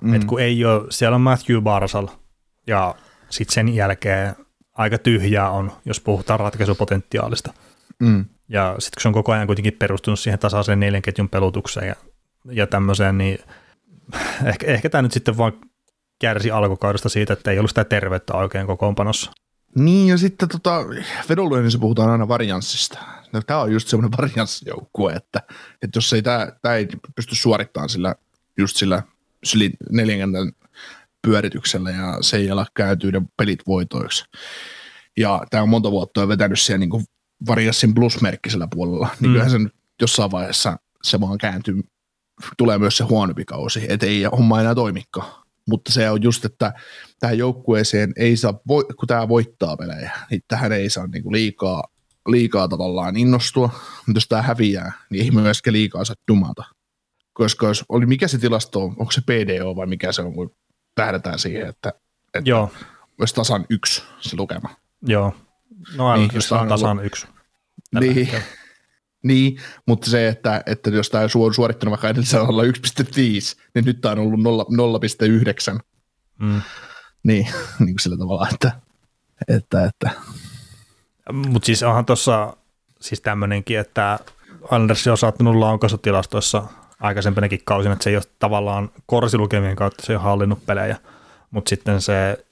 Mm. 0.02 0.14
Et 0.14 0.24
kun 0.24 0.40
ei 0.40 0.64
ole, 0.64 0.86
siellä 0.90 1.14
on 1.14 1.20
Matthew 1.20 1.62
Barsal 1.62 2.08
ja 2.66 2.94
sitten 3.30 3.54
sen 3.54 3.74
jälkeen 3.74 4.36
aika 4.80 4.98
tyhjää 4.98 5.50
on, 5.50 5.72
jos 5.84 6.00
puhutaan 6.00 6.40
ratkaisupotentiaalista. 6.40 7.52
Mm. 7.98 8.24
Ja 8.48 8.74
sitten 8.78 8.96
kun 8.96 9.02
se 9.02 9.08
on 9.08 9.14
koko 9.14 9.32
ajan 9.32 9.46
kuitenkin 9.46 9.76
perustunut 9.78 10.20
siihen 10.20 10.38
tasaiseen 10.38 10.80
neljän 10.80 11.02
ketjun 11.02 11.28
pelutukseen 11.28 11.88
ja, 11.88 11.94
ja 12.50 12.66
tämmöiseen, 12.66 13.18
niin 13.18 13.38
ehkä, 14.44 14.66
ehkä 14.66 14.90
tämä 14.90 15.02
nyt 15.02 15.12
sitten 15.12 15.36
vaan 15.36 15.52
kärsi 16.18 16.50
alkukaudesta 16.50 17.08
siitä, 17.08 17.32
että 17.32 17.50
ei 17.50 17.58
ollut 17.58 17.70
sitä 17.70 17.84
terveyttä 17.84 18.34
oikein 18.34 18.66
kokoonpanossa. 18.66 19.32
Niin, 19.74 20.08
ja 20.08 20.18
sitten 20.18 20.48
tota, 20.48 20.84
vedonlyönnissä 21.28 21.78
puhutaan 21.78 22.10
aina 22.10 22.28
varianssista. 22.28 22.98
No, 23.32 23.42
tämä 23.46 23.60
on 23.60 23.72
just 23.72 23.88
semmoinen 23.88 24.18
varianssijoukkue, 24.18 25.12
että, 25.12 25.42
että 25.82 25.96
jos 25.96 26.12
ei 26.12 26.22
tämä, 26.22 26.52
tämä 26.62 26.74
ei 26.74 26.88
pysty 27.14 27.34
suorittamaan 27.34 27.88
sillä, 27.88 28.14
just 28.58 28.76
sillä 28.76 29.02
neljänkentän 29.90 30.52
pyörityksellä 31.26 31.90
ja 31.90 32.18
se 32.20 32.36
ei 32.36 32.50
ala 32.50 32.66
kääntyä 32.76 33.22
pelit 33.36 33.60
voitoiksi. 33.66 34.24
Ja 35.16 35.42
tämä 35.50 35.62
on 35.62 35.68
monta 35.68 35.90
vuotta 35.90 36.28
vetänyt 36.28 36.60
siellä 36.60 36.78
niin 36.78 37.04
varianssin 37.46 37.94
plusmerkkisellä 37.94 38.68
puolella, 38.74 39.08
niin 39.20 39.30
mm. 39.30 39.32
kyllähän 39.32 39.50
se 39.50 39.58
nyt 39.58 39.74
jossain 40.00 40.30
vaiheessa 40.30 40.76
se 41.02 41.20
vaan 41.20 41.38
kääntyy, 41.38 41.82
tulee 42.58 42.78
myös 42.78 42.96
se 42.96 43.04
huonompi 43.04 43.44
kausi, 43.44 43.86
että 43.88 44.06
ei 44.06 44.24
homma 44.24 44.60
enää 44.60 44.74
toimikaan 44.74 45.40
mutta 45.70 45.92
se 45.92 46.10
on 46.10 46.22
just, 46.22 46.44
että 46.44 46.72
tähän 47.20 47.38
joukkueeseen 47.38 48.12
ei 48.16 48.36
saa, 48.36 48.60
kun 48.68 49.08
tämä 49.08 49.28
voittaa 49.28 49.76
pelejä, 49.76 50.12
niin 50.30 50.40
tähän 50.48 50.72
ei 50.72 50.90
saa 50.90 51.06
niinku 51.06 51.32
liikaa, 51.32 51.84
liikaa 52.28 52.68
tavallaan 52.68 53.16
innostua, 53.16 53.70
mutta 54.06 54.16
jos 54.16 54.28
tämä 54.28 54.42
häviää, 54.42 54.92
niin 55.10 55.24
ei 55.24 55.30
myöskään 55.30 55.72
liikaa 55.72 56.04
saa 56.04 56.16
dumata. 56.32 56.64
Koska 57.32 57.66
jos 57.66 57.84
oli 57.88 58.06
mikä 58.06 58.28
se 58.28 58.38
tilasto 58.38 58.84
on, 58.84 58.90
onko 58.98 59.12
se 59.12 59.20
PDO 59.20 59.76
vai 59.76 59.86
mikä 59.86 60.12
se 60.12 60.22
on, 60.22 60.34
kun 60.34 60.56
tähdätään 60.94 61.38
siihen, 61.38 61.68
että, 61.68 61.92
että 62.34 62.50
Joo. 62.50 62.72
olisi 63.20 63.34
tasan 63.34 63.66
yksi 63.70 64.02
se 64.20 64.36
lukema. 64.36 64.68
Joo, 65.06 65.34
no 65.96 66.16
niin, 66.16 66.30
jos 66.34 66.52
on 66.52 66.68
tasan 66.68 66.90
ollut, 66.90 67.04
yksi. 67.04 67.26
Niin, 68.00 68.14
hetkellä. 68.14 68.44
Niin, 69.22 69.60
mutta 69.86 70.10
se, 70.10 70.28
että, 70.28 70.62
että 70.66 70.90
jos 70.90 71.10
tämä 71.10 71.24
on 71.24 71.54
suorittanut 71.54 71.90
vaikka 71.90 72.08
edellisellä 72.08 72.48
olla 72.48 72.62
1,5, 72.62 72.68
niin 73.74 73.84
nyt 73.84 74.00
tämä 74.00 74.12
on 74.12 74.18
ollut 74.18 74.40
0,9. 75.74 75.80
Mm. 76.38 76.62
Niin, 77.22 77.44
niin 77.78 77.94
kuin 77.94 78.00
sillä 78.00 78.16
tavalla, 78.16 78.48
että... 78.52 78.72
että, 79.48 79.84
että. 79.84 80.10
Mutta 81.32 81.66
siis 81.66 81.82
onhan 81.82 82.06
tuossa 82.06 82.56
siis 83.00 83.20
tämmöinenkin, 83.20 83.78
että 83.78 84.18
Anders 84.70 85.06
on 85.06 85.18
saattanut 85.18 85.56
laukaisutilastoissa 85.56 86.64
aikaisempinakin 87.00 87.60
kausina, 87.64 87.92
että 87.92 88.04
se 88.04 88.10
ei 88.10 88.16
ole 88.16 88.24
tavallaan 88.38 88.90
korsilukemien 89.06 89.76
kautta 89.76 90.06
se 90.06 90.12
ei 90.12 90.16
ole 90.16 90.22
hallinnut 90.22 90.66
pelejä, 90.66 90.96
mutta 91.50 91.68
sitten 91.68 92.00
se 92.00 92.44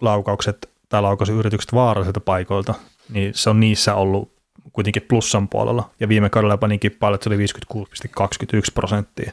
laukaukset 0.00 0.70
tai 0.88 1.02
laukausuyritykset 1.02 1.72
vaarallisilta 1.72 2.20
paikoilta, 2.20 2.74
niin 3.08 3.34
se 3.34 3.50
on 3.50 3.60
niissä 3.60 3.94
ollut 3.94 4.32
kuitenkin 4.72 5.02
plussan 5.02 5.48
puolella, 5.48 5.90
ja 6.00 6.08
viime 6.08 6.30
kaudella 6.30 6.56
panikin 6.56 6.96
paljon, 7.00 7.14
että 7.14 7.24
se 7.24 7.30
oli 7.30 7.84
56,21 7.84 8.62
prosenttia, 8.74 9.32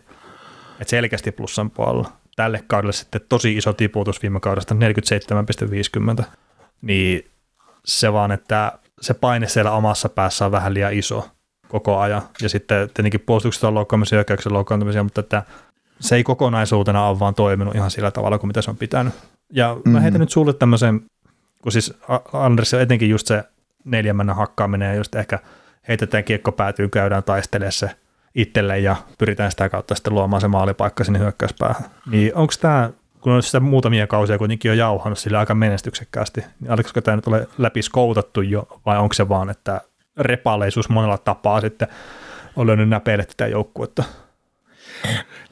että 0.80 0.90
selkeästi 0.90 1.31
plussan 1.31 1.72
puolella. 1.72 2.11
Tälle 2.35 2.64
kaudelle 2.68 2.94
sitten 2.94 3.22
tosi 3.30 3.57
iso 3.57 3.73
tiputus 3.73 4.22
viime 4.22 4.40
kaudesta, 4.40 4.76
47,50, 6.19 6.23
niin 6.81 7.31
se 7.85 8.14
vaan, 8.14 8.31
että 8.31 8.80
se 9.02 9.14
paine 9.14 9.48
siellä 9.48 9.72
omassa 9.72 10.10
päässä 10.10 10.45
on 10.45 10.52
vähän 10.52 10.73
liian 10.73 10.94
iso 10.94 11.30
koko 11.74 12.00
ajan, 12.00 12.22
ja 12.41 12.50
sitten 12.50 12.90
tietenkin 12.90 13.20
puolustuksessa 13.20 13.68
on 13.68 13.74
loukkaamisia, 13.74 14.16
hyökkäyksen 14.16 14.54
loukkaantumisia, 14.54 15.04
mutta 15.04 15.20
että 15.20 15.44
se 16.00 16.16
ei 16.16 16.24
kokonaisuutena 16.24 17.08
ole 17.08 17.20
vaan 17.20 17.36
toiminut 17.36 17.76
ihan 17.76 17.91
sillä 17.91 18.12
tavalla 18.12 18.38
kuin 18.38 18.48
mitä 18.48 18.62
se 18.62 18.70
on 18.70 18.78
pitänyt. 18.78 19.14
Ja 19.52 19.76
mm-hmm. 19.76 19.91
mä 19.91 20.00
heitän 20.00 20.22
nyt 20.22 20.32
sulle 20.32 20.54
tämmöisen, 20.54 21.02
kun 21.62 21.72
siis 21.72 21.94
Anders 22.34 22.74
on 22.74 22.82
etenkin 22.82 23.10
just 23.10 23.28
se 23.28 23.44
neljämmänä 23.86 24.34
hakkaaminen 24.34 24.90
ja 24.90 24.95
just 24.95 25.16
ehkä 25.16 25.40
heitetään 25.88 26.24
kiekko 26.24 26.52
päätyy, 26.52 26.90
käydään 26.90 27.24
taistelemaan 27.24 27.72
se 27.72 27.90
itselle 28.36 28.80
ja 28.80 28.95
pyritään 29.18 29.52
sitä 29.52 29.70
kautta 29.70 29.95
sitten 29.95 30.14
luomaan 30.14 30.41
se 30.41 30.48
maalipaikka 30.48 31.04
sinne 31.04 31.20
hyökkäyspäähän. 31.20 31.90
Niin 32.12 32.36
onko 32.36 32.54
tämä, 32.62 32.90
kun 33.22 33.34
on 33.34 33.44
sitä 33.44 33.60
muutamia 33.60 34.08
kausia 34.08 34.38
kuitenkin 34.38 34.70
jo 34.70 34.76
jauhannut 34.76 35.20
sillä 35.20 35.40
aika 35.40 35.56
menestyksekkäästi, 35.56 36.41
niin 36.60 36.72
oliko 36.72 37.02
tämä 37.02 37.16
nyt 37.16 37.28
ole 37.28 37.48
läpi 37.58 37.82
skoutattu 37.82 38.41
jo 38.41 38.68
vai 38.86 38.98
onko 38.98 39.14
se 39.14 39.30
vaan, 39.30 39.50
että 39.50 39.82
repaleisuus 40.18 40.90
monella 40.90 41.18
tapaa 41.18 41.61
sitten 41.61 41.88
on 42.56 42.68
löynyt 42.68 42.90
näpeille 42.90 43.26
tätä 43.26 43.48
joukkuetta? 43.48 44.03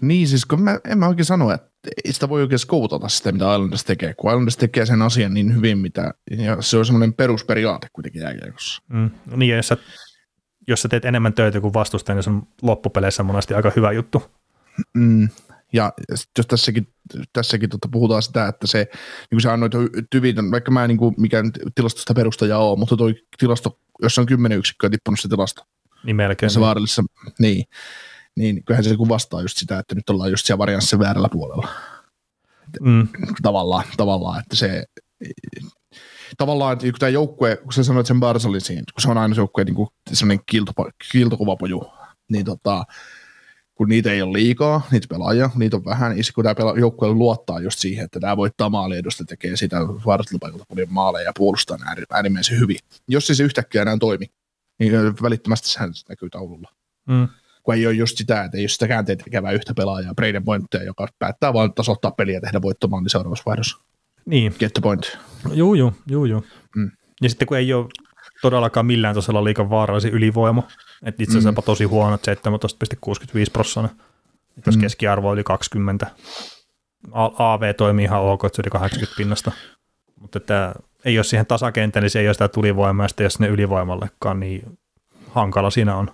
Niin, 0.02 0.28
siis 0.28 0.46
kun 0.46 0.62
mä, 0.62 0.80
en 0.86 0.98
mä 0.98 1.08
oikein 1.08 1.26
sano, 1.26 1.52
että 1.52 1.72
ei 2.06 2.14
sitä 2.14 2.30
voi 2.30 2.42
oikein 2.42 2.60
skoutata 2.60 3.10
sitä, 3.10 3.32
mitä 3.32 3.54
Islanders 3.54 3.84
tekee, 3.84 4.14
kun 4.14 4.32
Islanders 4.32 4.58
tekee 4.58 4.86
sen 4.86 5.02
asian 5.02 5.34
niin 5.34 5.56
hyvin, 5.56 5.78
mitä, 5.78 6.14
ja 6.32 6.62
se 6.62 6.78
on 6.78 6.86
semmoinen 6.86 7.14
perusperiaate 7.14 7.88
kuitenkin 7.94 8.22
jääkiekossa. 8.22 8.82
Mm, 8.88 9.10
niin, 9.36 9.50
ja 9.50 9.56
jos 9.56 9.68
sä, 9.68 9.78
jos 10.68 10.82
sä 10.82 10.90
teet 10.90 11.06
enemmän 11.06 11.34
töitä 11.34 11.62
kuin 11.62 11.74
vastustaja, 11.74 12.16
niin 12.16 12.24
se 12.24 12.30
on 12.30 12.48
loppupeleissä 12.62 13.24
monesti 13.24 13.54
aika 13.54 13.72
hyvä 13.76 13.92
juttu. 13.92 14.24
Mm, 14.94 15.30
ja 15.74 15.94
jos 16.38 16.48
tässäkin, 16.48 16.94
tässäkin 17.34 17.70
tota 17.70 17.88
puhutaan 17.92 18.22
sitä, 18.24 18.48
että 18.48 18.68
se, 18.68 18.78
niin 18.78 19.28
kuin 19.32 19.42
sä 19.42 19.54
annoit 19.54 19.74
vaikka 20.52 20.72
mä 20.72 20.84
en 20.84 20.88
niin 20.88 20.98
kuin 20.98 21.16
mikään 21.18 21.52
tilastosta 21.76 22.14
perustaja 22.14 22.58
ole, 22.58 22.80
mutta 22.80 22.98
toi 22.98 23.16
tilasto, 23.38 23.80
jos 24.02 24.20
on 24.20 24.26
kymmenen 24.26 24.58
yksikköä 24.58 24.90
tippunut 24.90 25.20
se 25.20 25.28
tilasto. 25.28 25.64
Niin 26.04 26.16
melkein. 26.16 26.50
Se 26.50 26.60
vaarallisessa, 26.60 27.04
niin 27.40 27.66
niin 28.36 28.64
kyllähän 28.64 28.84
se 28.84 28.98
kuvastaa 28.98 29.42
just 29.42 29.58
sitä, 29.58 29.80
että 29.80 29.96
nyt 29.96 30.10
ollaan 30.10 30.32
just 30.32 30.46
siellä 30.46 30.58
varianssin 30.58 31.00
väärällä 31.00 31.30
puolella. 31.32 31.68
Mm. 32.82 33.08
Tavallaan, 33.42 33.84
tavallaan, 33.98 34.40
että 34.40 34.56
se, 34.56 34.86
tavallaan, 36.38 36.74
että 36.74 36.86
kun 36.86 37.00
tämä 37.00 37.10
joukkue, 37.10 37.58
kun 37.58 37.74
sä 37.74 37.84
sanoit 37.84 38.08
sen 38.08 38.20
Barcelin 38.20 38.62
siinä, 38.62 38.84
kun 38.94 39.02
se 39.02 39.10
on 39.10 39.18
aina 39.18 39.36
se 39.36 39.42
joukkue 39.42 39.64
niin 39.64 39.76
kuin 39.76 39.90
sellainen 40.14 40.44
kiiltopa, 40.46 40.90
kiiltokuvapoju, 41.12 41.94
niin 42.30 42.46
tota, 42.46 42.84
kun 43.82 43.90
niitä 43.90 44.12
ei 44.12 44.22
ole 44.22 44.34
liikaa, 44.34 44.88
niitä 44.92 45.08
pelaajia, 45.10 45.50
niitä 45.56 45.78
on 45.78 45.86
vähän, 45.86 46.12
niin 46.12 46.24
kun 46.36 46.44
tämä 46.44 46.80
joukkue 46.80 47.10
luottaa 47.10 47.60
just 47.60 47.80
siihen, 47.80 48.06
että 48.06 48.20
tämä 48.20 48.38
voittaa 48.38 48.70
maaliedusta, 48.70 49.26
tekee 49.26 49.56
sitä 49.56 49.78
vaaralliselta 50.06 50.48
paljon 50.70 50.88
maaleja 50.90 51.26
ja 51.26 51.32
puolustaa 51.38 51.78
äärimmäisen 52.10 52.60
hyvin. 52.60 52.78
Jos 53.08 53.28
se 53.28 53.44
yhtäkkiä 53.44 53.82
enää 53.82 53.98
toimi, 53.98 54.26
niin 54.80 54.92
välittömästi 55.22 55.70
sehän 55.70 55.92
näkyy 56.10 56.30
taululla. 56.30 56.70
Mm. 57.08 57.28
Kun 57.64 57.76
ei 57.76 57.88
ole 57.88 57.94
just 57.94 58.18
sitä, 58.18 58.44
että 58.44 58.58
ei 58.58 58.64
ole 58.64 58.70
sitä 58.70 58.88
käänteen 58.88 59.18
tekevää 59.18 59.52
yhtä 59.52 59.74
pelaajaa, 59.74 60.16
Braden 60.16 60.44
Pointtia, 60.44 60.84
joka 60.84 61.08
päättää 61.20 61.54
vain 61.54 61.74
tasoittaa 61.74 62.12
peliä 62.12 62.36
ja 62.36 62.42
tehdä 62.42 62.62
voittomaan 62.62 63.04
niin 63.04 63.10
seuraavassa 63.10 63.44
vaihdossa. 63.46 63.78
Niin. 64.26 64.56
Get 64.60 64.74
the 64.74 64.82
point. 64.82 65.18
Juu, 65.54 65.74
juu, 65.74 65.94
juu, 66.08 66.26
juu. 66.26 66.46
Mm. 66.76 66.92
Ja 67.22 67.30
sitten 67.30 67.48
kun 67.48 67.58
ei 67.58 67.74
ole 67.74 67.88
todellakaan 68.42 68.86
millään 68.86 69.16
tasolla 69.16 69.44
liikan 69.44 69.70
vaarallisi 69.70 70.10
ylivoima, 70.10 70.64
että 71.06 71.24
itse 71.24 71.38
asiassa 71.38 71.62
mm. 71.62 71.66
tosi 71.66 71.84
huono, 71.84 72.16
17,65 72.16 72.22
prosenttia, 73.54 74.06
jos 74.66 74.76
mm. 74.76 74.82
keskiarvo 74.82 75.30
oli 75.30 75.44
20. 75.44 76.08
AV 77.38 77.76
toimii 77.76 78.06
ihan 78.06 78.22
ok, 78.22 78.46
että 78.46 78.56
se 78.56 78.62
oli 78.62 78.70
80 78.70 79.18
pinnasta. 79.18 79.52
Mutta 80.20 80.38
että 80.38 80.76
ei 81.06 81.18
ole 81.18 81.24
siihen 81.24 81.46
tasakenttään, 81.46 82.04
niin 82.04 82.10
se 82.10 82.20
ei 82.20 82.28
ole 82.28 82.34
sitä 82.34 82.48
tulivoimaa, 82.48 83.04
ja 83.04 83.08
sitten 83.08 83.24
jos 83.24 83.40
ne 83.40 83.48
ylivoimallekaan, 83.48 84.40
niin 84.40 84.80
hankala 85.28 85.70
siinä 85.70 85.96
on, 85.96 86.12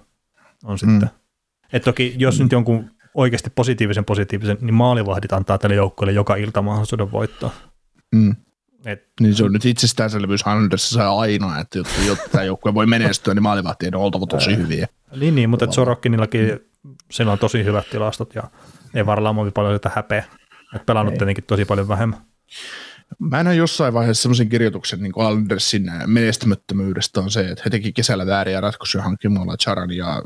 on 0.64 0.80
sitten. 0.80 1.02
Mm. 1.02 1.10
Et 1.74 1.84
toki 1.84 2.16
jos 2.18 2.40
mm. 2.40 2.44
nyt 2.44 2.52
jonkun 2.52 2.92
oikeasti 3.14 3.50
positiivisen 3.50 4.06
positiivisen, 4.06 4.58
niin 4.62 4.74
maalivahdit 4.74 5.34
antaa 5.34 5.58
tälle 5.58 5.76
joukkueelle 5.76 6.12
joka 6.12 6.36
ilta 6.36 6.62
mahdollisuuden 6.62 7.12
voittaa. 7.12 7.50
Mm. 8.16 8.36
Et, 8.86 9.08
niin 9.20 9.36
se 9.36 9.44
on 9.44 9.54
nyt 9.54 9.66
itsestäänselvyys 9.66 10.48
Andersissa 10.48 11.10
aina, 11.10 11.60
että 11.60 11.78
jotta, 11.78 12.02
jotta 12.08 12.30
tämä 12.30 12.44
joukkue 12.44 12.74
voi 12.74 12.86
menestyä, 12.86 13.34
niin 13.34 13.44
maalivahtien 13.44 13.96
on 13.96 14.02
oltava 14.02 14.26
tosi 14.26 14.58
hyviä. 14.58 14.88
Niin, 15.16 15.36
niin 15.36 15.50
mutta 15.50 15.72
Sorokkinillakin 15.72 16.60
sillä 17.12 17.32
on 17.32 17.40
tosi 17.40 17.64
hyvät 17.64 17.90
tilastot 17.90 18.36
ja 18.36 18.44
ei 18.94 19.06
varmaan 19.06 19.52
paljon 19.52 19.76
sitä 19.76 19.92
häpeä. 19.96 20.24
Et 20.76 20.86
pelannut 20.86 21.14
ei. 21.14 21.18
tietenkin 21.18 21.44
tosi 21.44 21.66
paljon 21.66 21.88
vähemmän. 21.88 22.20
Mä 23.20 23.44
näin 23.44 23.58
jossain 23.58 23.94
vaiheessa 23.94 24.22
semmoisen 24.22 24.50
kirjoituksen 24.50 25.02
niin 25.02 25.14
Andersin 25.18 25.92
menestymättömyydestä 26.06 27.20
on 27.20 27.32
se, 27.32 27.40
että 27.50 27.62
he 27.66 27.70
teki 27.70 27.94
kesällä 27.94 28.26
vääriä 28.26 28.62
ratkaisuja 28.62 29.04
hankkimalla 29.04 29.58
Charan 29.58 29.92
ja 29.92 30.22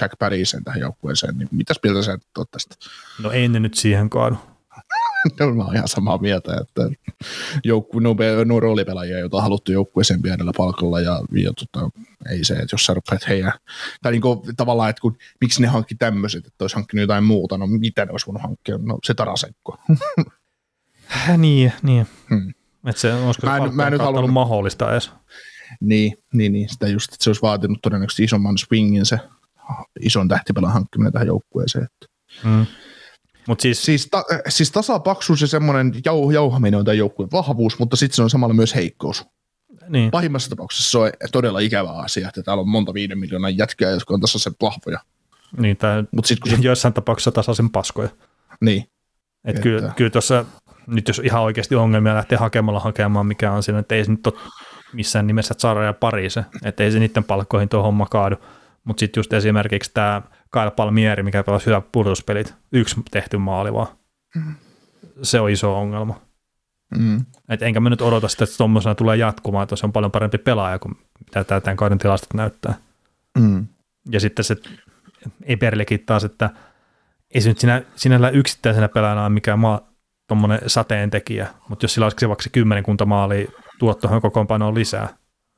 Jack 0.00 0.18
Parisen 0.18 0.64
tähän 0.64 0.80
joukkueeseen, 0.80 1.38
niin 1.38 1.48
mitäs 1.52 1.76
mieltä 1.82 2.02
sä 2.02 2.18
oot 2.38 2.50
tästä? 2.50 2.74
No 3.22 3.30
ei 3.30 3.48
ne 3.48 3.60
nyt 3.60 3.74
siihen 3.74 4.10
kaadu. 4.10 4.36
no, 5.40 5.54
mä 5.54 5.64
oon 5.64 5.74
ihan 5.74 5.88
samaa 5.88 6.18
mieltä, 6.18 6.56
että 6.60 6.82
joukku, 7.64 7.98
no, 7.98 8.16
no 8.44 8.60
roolipelaajia, 8.60 9.18
joita 9.18 9.36
on 9.36 9.42
haluttu 9.42 9.72
joukkueeseen 9.72 10.22
pienellä 10.22 10.52
palkalla 10.56 11.00
ja, 11.00 11.20
ja 11.32 11.52
tota, 11.52 11.90
ei 12.30 12.44
se, 12.44 12.54
että 12.54 12.74
jos 12.74 12.86
sä 12.86 12.94
rupeat 12.94 13.28
heidän, 13.28 13.52
tai 14.02 14.12
niin 14.12 14.22
kuin, 14.22 14.40
tavallaan, 14.56 14.90
että 14.90 15.00
kun, 15.00 15.16
miksi 15.40 15.62
ne 15.62 15.68
hankki 15.68 15.94
tämmöiset, 15.94 16.46
että 16.46 16.64
olisi 16.64 16.76
hankkinut 16.76 17.00
jotain 17.00 17.24
muuta, 17.24 17.58
no 17.58 17.66
mitä 17.66 18.04
ne 18.04 18.10
olisi 18.10 18.26
voinut 18.26 18.42
hankkia, 18.42 18.78
no 18.78 18.98
se 19.04 19.14
Tarasenko. 19.14 19.78
niin, 21.36 21.72
niin. 21.82 22.06
Hmm. 22.30 22.54
Että 22.86 23.00
se, 23.00 23.14
olisiko 23.14 23.46
mä 23.46 23.56
en, 23.56 23.74
mä 23.74 23.86
en 23.86 23.92
nyt 23.92 24.02
halunnut... 24.02 24.32
mahdollista 24.32 24.92
edes. 24.92 25.10
Niin, 25.80 26.18
niin, 26.32 26.52
niin, 26.52 26.68
sitä 26.68 26.88
just, 26.88 27.12
että 27.12 27.24
se 27.24 27.30
olisi 27.30 27.42
vaatinut 27.42 27.78
todennäköisesti 27.82 28.24
isomman 28.24 28.58
swingin 28.58 29.06
se 29.06 29.18
ison 30.00 30.28
tähtipelan 30.28 30.72
hankkiminen 30.72 31.12
tähän 31.12 31.26
joukkueeseen. 31.26 31.84
Että. 31.84 32.06
Hmm. 32.42 32.66
Mut 33.46 33.60
siis, 33.60 33.84
siis, 33.84 34.08
ta, 34.10 34.24
siis 34.48 34.70
tasapaksuus 34.70 35.40
ja 35.40 35.46
semmoinen 35.46 35.92
jau, 36.04 36.30
jauhaminen 36.30 36.78
on 36.78 36.84
tämän 36.84 36.98
joukkueen 36.98 37.32
vahvuus, 37.32 37.78
mutta 37.78 37.96
sitten 37.96 38.16
se 38.16 38.22
on 38.22 38.30
samalla 38.30 38.54
myös 38.54 38.74
heikkous. 38.74 39.24
Niin. 39.88 40.10
Pahimmassa 40.10 40.50
tapauksessa 40.50 40.90
se 40.90 40.98
on 40.98 41.10
todella 41.32 41.58
ikävä 41.58 41.90
asia, 41.90 42.28
että 42.28 42.42
täällä 42.42 42.60
on 42.60 42.68
monta 42.68 42.94
viiden 42.94 43.18
miljoonan 43.18 43.58
jätkää, 43.58 43.90
jotka 43.90 44.14
on 44.14 44.20
tasaisen 44.20 44.52
vahvoja. 44.62 44.98
Niin, 45.58 45.76
tai 45.76 46.04
Mut 46.12 46.24
sit, 46.24 46.40
kun 46.40 46.50
se... 46.50 46.58
joissain 46.60 46.94
tapauksissa 46.94 47.32
tasaisen 47.32 47.70
paskoja. 47.70 48.08
Niin. 48.60 48.84
Et 49.44 49.58
kyllä, 49.58 49.92
kyllä 49.96 50.10
tuossa, 50.10 50.44
nyt 50.86 51.08
jos 51.08 51.20
ihan 51.24 51.42
oikeasti 51.42 51.74
ongelmia 51.74 52.14
lähtee 52.14 52.38
hakemalla 52.38 52.80
hakemaan, 52.80 53.26
mikä 53.26 53.52
on 53.52 53.62
siinä, 53.62 53.78
että 53.78 53.94
ei 53.94 54.04
se 54.04 54.10
nyt 54.10 54.26
ole 54.26 54.34
missään 54.92 55.26
nimessä 55.26 55.54
Zara 55.54 55.84
ja 55.84 55.92
Parise, 55.92 56.44
että 56.64 56.84
ei 56.84 56.92
se 56.92 56.98
niiden 56.98 57.24
palkkoihin 57.24 57.68
tuo 57.68 57.82
homma 57.82 58.06
kaadu. 58.06 58.36
Mutta 58.86 59.00
sitten 59.00 59.18
just 59.18 59.32
esimerkiksi 59.32 59.90
tämä 59.94 60.22
Kyle 60.52 60.70
Palmieri, 60.70 61.22
mikä 61.22 61.42
pelasi 61.42 61.66
hyvät 61.66 61.92
pudotuspelit, 61.92 62.54
yksi 62.72 62.96
tehty 63.10 63.38
maali 63.38 63.72
vaan. 63.72 63.86
Mm. 64.34 64.54
Se 65.22 65.40
on 65.40 65.50
iso 65.50 65.78
ongelma. 65.78 66.20
Mm. 66.98 67.24
Et 67.48 67.62
enkä 67.62 67.80
mä 67.80 67.90
nyt 67.90 68.02
odota 68.02 68.28
sitä, 68.28 68.44
että 68.44 68.56
tuommoisena 68.56 68.94
tulee 68.94 69.16
jatkumaan, 69.16 69.62
että 69.62 69.76
se 69.76 69.86
on 69.86 69.92
paljon 69.92 70.12
parempi 70.12 70.38
pelaaja 70.38 70.78
kuin 70.78 70.96
mitä 71.24 71.44
tämä 71.44 71.60
tämän 71.60 71.76
kauden 71.76 71.98
tilastot 71.98 72.34
näyttää. 72.34 72.74
Mm. 73.38 73.66
Ja 74.10 74.20
sitten 74.20 74.44
se 74.44 74.56
Eberlekin 75.42 76.06
taas, 76.06 76.24
että 76.24 76.50
ei 77.34 77.40
se 77.40 77.48
nyt 77.48 77.58
sinä, 77.58 77.82
sinällä 77.96 78.30
yksittäisenä 78.30 78.88
pelaajana 78.88 79.22
ole 79.22 79.28
mikään 79.28 79.58
maa, 79.58 79.80
tuommoinen 80.28 80.60
tekijä, 81.10 81.46
mutta 81.68 81.84
jos 81.84 81.94
sillä 81.94 82.04
olisi 82.06 82.28
vaikka 82.28 82.44
kymmenkunta 82.52 83.06
maalia 83.06 83.50
tuottohan 83.78 84.20
kokoonpanoon 84.20 84.74
lisää, 84.74 85.08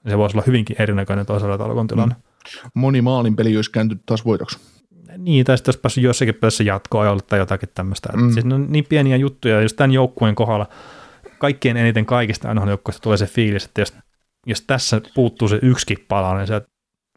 niin 0.05 0.11
se 0.13 0.19
voisi 0.19 0.37
olla 0.37 0.45
hyvinkin 0.47 0.77
erinäköinen 0.83 1.27
toisella 1.27 1.59
talkon 1.59 1.87
tilanne. 1.87 2.15
Mm. 2.15 2.28
Moni 2.75 3.03
maalin 3.03 3.37
peli 3.37 3.57
olisi 3.57 3.70
kääntynyt 3.70 4.03
taas 4.07 4.25
voitoksi. 4.25 4.59
Niin, 5.19 5.45
tai 5.45 5.59
sitten 5.59 5.70
olisi 5.70 5.81
päässyt 5.81 6.05
jossakin 6.05 6.35
pelissä 6.35 6.65
jatkoa 6.65 7.19
tai 7.29 7.39
jotakin 7.39 7.69
tämmöistä. 7.75 8.09
Mm. 8.16 8.33
Siis 8.33 8.47
on 8.47 8.66
niin 8.69 8.87
pieniä 8.89 9.16
juttuja, 9.16 9.61
jos 9.61 9.75
tämän 9.75 9.93
joukkueen 9.93 10.35
kohdalla 10.35 10.66
kaikkien 11.39 11.77
eniten 11.77 12.07
kaikista 12.07 12.49
aina 12.49 12.70
joukkueesta 12.70 13.03
tulee 13.03 13.16
se 13.16 13.27
fiilis, 13.27 13.65
että 13.65 13.81
jos, 13.81 13.95
jos 14.47 14.61
tässä 14.61 15.01
puuttuu 15.15 15.49
se 15.49 15.59
yksikin 15.62 16.05
palanen 16.09 16.47
sieltä 16.47 16.69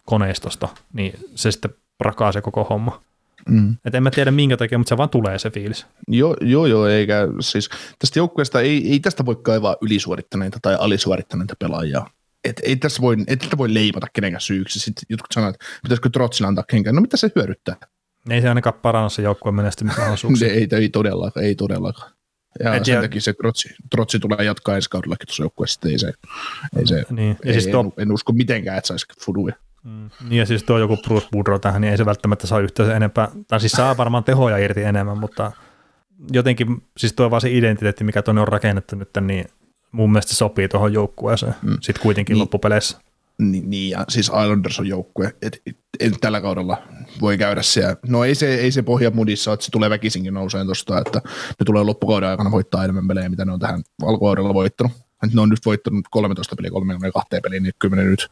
koneistosta, 0.05 0.67
niin 0.93 1.13
se 1.35 1.51
sitten 1.51 1.71
rakaa 1.99 2.31
se 2.31 2.41
koko 2.41 2.63
homma. 2.63 3.01
Mm. 3.49 3.75
Et 3.85 3.95
en 3.95 4.03
mä 4.03 4.11
tiedä 4.11 4.31
minkä 4.31 4.57
takia, 4.57 4.77
mutta 4.77 4.89
se 4.89 4.97
vaan 4.97 5.09
tulee 5.09 5.39
se 5.39 5.49
fiilis. 5.49 5.85
Joo, 6.07 6.35
joo, 6.41 6.65
joo 6.65 6.87
eikä 6.87 7.27
siis 7.39 7.69
tästä 7.99 8.19
joukkueesta 8.19 8.61
ei, 8.61 8.91
ei 8.91 8.99
tästä 8.99 9.25
voi 9.25 9.35
kaivaa 9.35 9.75
ylisuorittaneita 9.81 10.59
tai 10.61 10.75
alisuorittaneita 10.79 11.55
pelaajia 11.59 12.05
et 12.43 12.61
ei 12.63 12.75
tässä 12.75 13.01
voi, 13.01 13.17
ei 13.27 13.37
tätä 13.37 13.57
voi 13.57 13.73
leimata 13.73 14.07
kenenkään 14.13 14.41
syyksi. 14.41 14.79
Sitten 14.79 15.03
jotkut 15.09 15.31
sanoo, 15.31 15.49
että 15.49 15.65
pitäisikö 15.83 16.09
Trotsilla 16.09 16.47
antaa 16.47 16.63
kenkään. 16.69 16.95
No 16.95 17.01
mitä 17.01 17.17
se 17.17 17.31
hyödyttää? 17.35 17.75
Ei 18.29 18.41
se 18.41 18.49
ainakaan 18.49 18.73
paranna 18.81 19.09
se 19.09 19.21
joukkueen 19.21 19.55
menestymisen 19.55 20.49
ei, 20.49 20.67
ei 20.71 20.89
todellakaan, 20.89 21.45
ei 21.45 21.55
todellakaan. 21.55 22.11
Ja 22.59 22.75
Et 22.75 22.85
sen 22.85 22.95
ja... 22.95 23.01
takia 23.01 23.21
se 23.21 23.33
trotsi, 23.33 23.69
trotsi 23.91 24.19
tulee 24.19 24.45
jatkaa 24.45 24.75
ensi 24.75 24.89
kaudellakin 24.89 25.27
tuossa 25.27 25.43
joukkueessa, 25.43 25.89
ei 25.89 25.99
se, 25.99 26.13
ei 26.77 26.87
se 26.87 27.03
niin. 27.09 27.37
ja 27.45 27.51
ei, 27.51 27.53
siis 27.53 27.67
tuo... 27.67 27.81
en, 27.81 27.91
en, 27.97 28.11
usko 28.11 28.33
mitenkään, 28.33 28.77
että 28.77 28.87
saisi 28.87 29.05
fuduja. 29.25 29.55
Mm. 29.83 30.09
Niin 30.29 30.39
ja 30.39 30.45
siis 30.45 30.63
tuo 30.63 30.79
joku 30.79 30.97
Bruce 30.97 31.27
Woodrow 31.33 31.59
tähän, 31.59 31.81
niin 31.81 31.91
ei 31.91 31.97
se 31.97 32.05
välttämättä 32.05 32.47
saa 32.47 32.59
yhtään 32.59 32.91
enempää, 32.91 33.27
tai 33.47 33.59
siis 33.59 33.71
saa 33.71 33.97
varmaan 33.97 34.23
tehoja 34.23 34.57
irti 34.57 34.83
enemmän, 34.83 35.17
mutta 35.17 35.51
jotenkin, 36.31 36.83
siis 36.97 37.13
tuo 37.13 37.31
vaan 37.31 37.41
se 37.41 37.51
identiteetti, 37.51 38.03
mikä 38.03 38.21
tuonne 38.21 38.41
on 38.41 38.47
rakennettu 38.47 38.95
nyt, 38.95 39.09
niin 39.21 39.45
mun 39.91 40.11
mielestä 40.11 40.33
se 40.33 40.37
sopii 40.37 40.67
tuohon 40.67 40.93
joukkueeseen 40.93 41.55
mm. 41.61 41.77
sitten 41.81 42.03
kuitenkin 42.03 42.33
niin, 42.33 42.41
loppupeleissä. 42.41 42.97
Niin, 43.37 43.69
niin, 43.69 43.89
ja 43.89 44.05
siis 44.09 44.25
Islanders 44.25 44.79
on 44.79 44.87
joukkue, 44.87 45.33
että 45.41 45.59
et, 45.65 45.77
et, 45.99 46.13
tällä 46.21 46.41
kaudella 46.41 46.77
voi 47.21 47.37
käydä 47.37 47.61
siellä. 47.61 47.95
No 48.07 48.23
ei 48.23 48.35
se, 48.35 48.55
ei 48.55 48.71
se 48.71 48.81
pohja 48.81 49.11
mudissa, 49.11 49.53
että 49.53 49.65
se 49.65 49.71
tulee 49.71 49.89
väkisinkin 49.89 50.33
nouseen 50.33 50.65
tuosta, 50.65 50.99
että 50.99 51.21
ne 51.59 51.65
tulee 51.65 51.83
loppukauden 51.83 52.29
aikana 52.29 52.51
voittaa 52.51 52.83
enemmän 52.83 53.07
pelejä, 53.07 53.29
mitä 53.29 53.45
ne 53.45 53.51
on 53.51 53.59
tähän 53.59 53.83
alkukaudella 54.01 54.53
voittanut. 54.53 54.91
Et 55.23 55.33
ne 55.33 55.41
on 55.41 55.49
nyt 55.49 55.65
voittanut 55.65 56.05
13 56.11 56.55
peliä, 56.55 56.71
32 56.71 57.29
peliä, 57.43 57.59
niin 57.59 57.73
kyllä 57.79 57.95
ne 57.95 58.03
nyt 58.03 58.31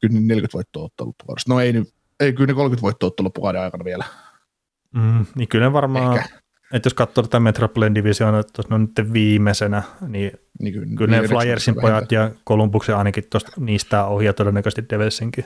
kyllä 0.00 0.14
ne 0.14 0.20
40 0.20 0.54
voittoa 0.54 0.84
ottaa 0.84 1.06
loppukaudesta. 1.06 1.52
No 1.52 1.60
ei, 1.60 1.74
ei 2.20 2.32
kyllä 2.32 2.46
ne 2.46 2.54
30 2.54 2.82
voittoa 2.82 3.06
ottaa 3.06 3.24
loppukauden 3.24 3.60
aikana 3.60 3.84
vielä. 3.84 4.04
Mm, 4.94 5.26
niin 5.34 5.48
kyllä 5.48 5.64
ne 5.64 5.72
varmaan, 5.72 6.16
Ehkä 6.16 6.39
että 6.72 6.86
jos 6.86 6.94
katsoo 6.94 7.22
tätä 7.22 7.40
Metropolitan 7.40 7.94
Divisioona, 7.94 8.38
että 8.38 8.62
ne 8.68 8.74
on 8.74 8.80
nyt 8.80 9.12
viimeisenä, 9.12 9.82
niin, 10.08 10.32
niin 10.60 10.74
kyllä, 10.74 10.86
kyllä 10.96 11.20
ne 11.20 11.28
Flyersin 11.28 11.74
pojat 11.80 12.12
ja 12.12 12.30
Columbuksen 12.48 12.96
ainakin 12.96 13.24
tuosta 13.30 13.52
niistä 13.56 14.04
ohi 14.04 14.26
ja 14.26 14.32
todennäköisesti 14.32 14.84
Devilsinkin. 14.90 15.44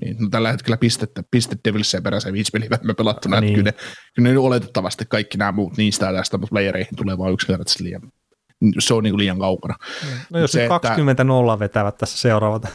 Niin, 0.00 0.16
no 0.18 0.28
tällä 0.28 0.50
hetkellä 0.52 0.76
pistettä, 0.76 1.22
pistet 1.30 1.60
Devilsia 1.64 2.02
peräisen 2.02 2.32
viisi 2.32 2.50
peliä 2.52 2.70
vähemmän 2.70 2.96
pelattuna, 2.96 3.40
niin. 3.40 3.54
kyllä, 3.54 3.70
ne, 3.70 3.74
kyllä 4.14 4.28
ne 4.28 4.38
oletettavasti 4.38 5.04
kaikki 5.08 5.38
nämä 5.38 5.52
muut 5.52 5.76
niistä 5.76 6.12
tästä, 6.12 6.38
mutta 6.38 6.52
playereihin 6.52 6.96
tulee 6.96 7.18
vain 7.18 7.34
yksinkertaisesti 7.34 7.84
liian, 7.84 8.12
se 8.78 8.94
on 8.94 9.02
niin 9.02 9.18
liian 9.18 9.38
kaukana. 9.38 9.74
No 10.30 10.38
jos 10.38 10.52
se, 10.52 10.68
20 10.68 11.24
nolla 11.24 11.58
vetävät 11.58 11.98
tässä 11.98 12.18
seuraavat. 12.18 12.68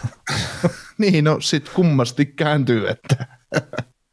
niin, 0.98 1.24
no 1.24 1.38
sitten 1.40 1.74
kummasti 1.74 2.26
kääntyy, 2.26 2.88
että 2.88 3.26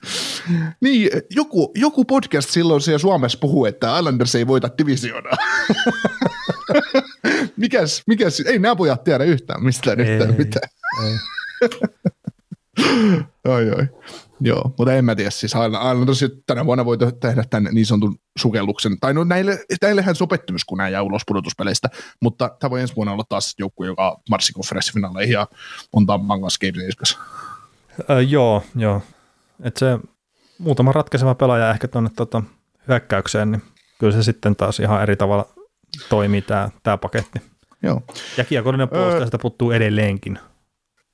niin, 0.84 1.10
joku, 1.30 1.72
joku 1.74 2.04
podcast 2.04 2.50
silloin 2.50 2.80
siellä 2.80 2.98
Suomessa 2.98 3.38
puhuu, 3.38 3.66
että 3.66 3.98
Islanders 3.98 4.34
ei 4.34 4.46
voita 4.46 4.70
divisioonaa. 4.78 5.36
mikäs, 7.56 8.02
mikäs, 8.06 8.40
ei 8.40 8.58
nämä 8.58 8.76
pojat 8.76 9.04
tiedä 9.04 9.24
yhtään 9.24 9.64
mistään 9.64 10.00
ei, 10.00 10.06
yhtään 10.06 10.34
mitään. 10.38 10.68
Ei. 11.04 11.18
Oi, 13.48 13.70
oi. 13.70 13.88
Joo, 14.40 14.74
mutta 14.78 14.92
en 14.92 15.04
mä 15.04 15.14
tiedä, 15.14 15.30
siis 15.30 15.52
Islanders 15.52 16.24
tänä 16.46 16.66
vuonna 16.66 16.84
voi 16.84 16.98
tehdä 17.20 17.44
tämän 17.50 17.74
niin 17.74 17.86
sanotun 17.86 18.18
sukelluksen, 18.38 19.00
tai 19.00 19.14
no 19.14 19.24
näille, 19.24 19.64
näillehän 19.82 20.14
sopettumus, 20.14 20.64
kun 20.64 20.78
nämä 20.78 20.88
jää 20.88 21.02
ulos 21.02 21.22
pudotuspeleistä, 21.26 21.88
mutta 22.22 22.56
tämä 22.60 22.70
voi 22.70 22.80
ensi 22.80 22.96
vuonna 22.96 23.12
olla 23.12 23.24
taas 23.28 23.54
joukkue, 23.58 23.86
joka 23.86 24.20
marssi 24.30 24.52
konferenssifinaaleihin 24.52 25.32
ja 25.32 25.46
on 25.92 26.06
Tampan 26.06 26.40
kanssa 26.40 26.58
Game 26.66 26.84
joo, 28.28 28.62
joo. 28.74 29.02
Et 29.62 29.76
se 29.76 29.98
muutama 30.58 30.92
ratkaiseva 30.92 31.34
pelaaja 31.34 31.70
ehkä 31.70 31.88
tuonne 31.88 32.10
tota, 32.16 32.42
hyökkäykseen, 32.88 33.52
niin 33.52 33.62
kyllä 33.98 34.12
se 34.12 34.22
sitten 34.22 34.56
taas 34.56 34.80
ihan 34.80 35.02
eri 35.02 35.16
tavalla 35.16 35.46
toimii 36.08 36.42
tämä, 36.42 36.70
tämä 36.82 36.96
paketti. 36.96 37.42
Joo. 37.82 38.02
Ja 38.36 38.44
kiekollinen 38.44 38.88
puolustaja 38.88 39.18
öö, 39.18 39.24
sitä 39.24 39.38
puuttuu 39.38 39.70
edelleenkin. 39.70 40.38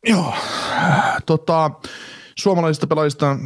Joo, 0.06 0.34
tota, 1.26 1.70
suomalaisista 2.38 2.86
pelaajista 2.86 3.38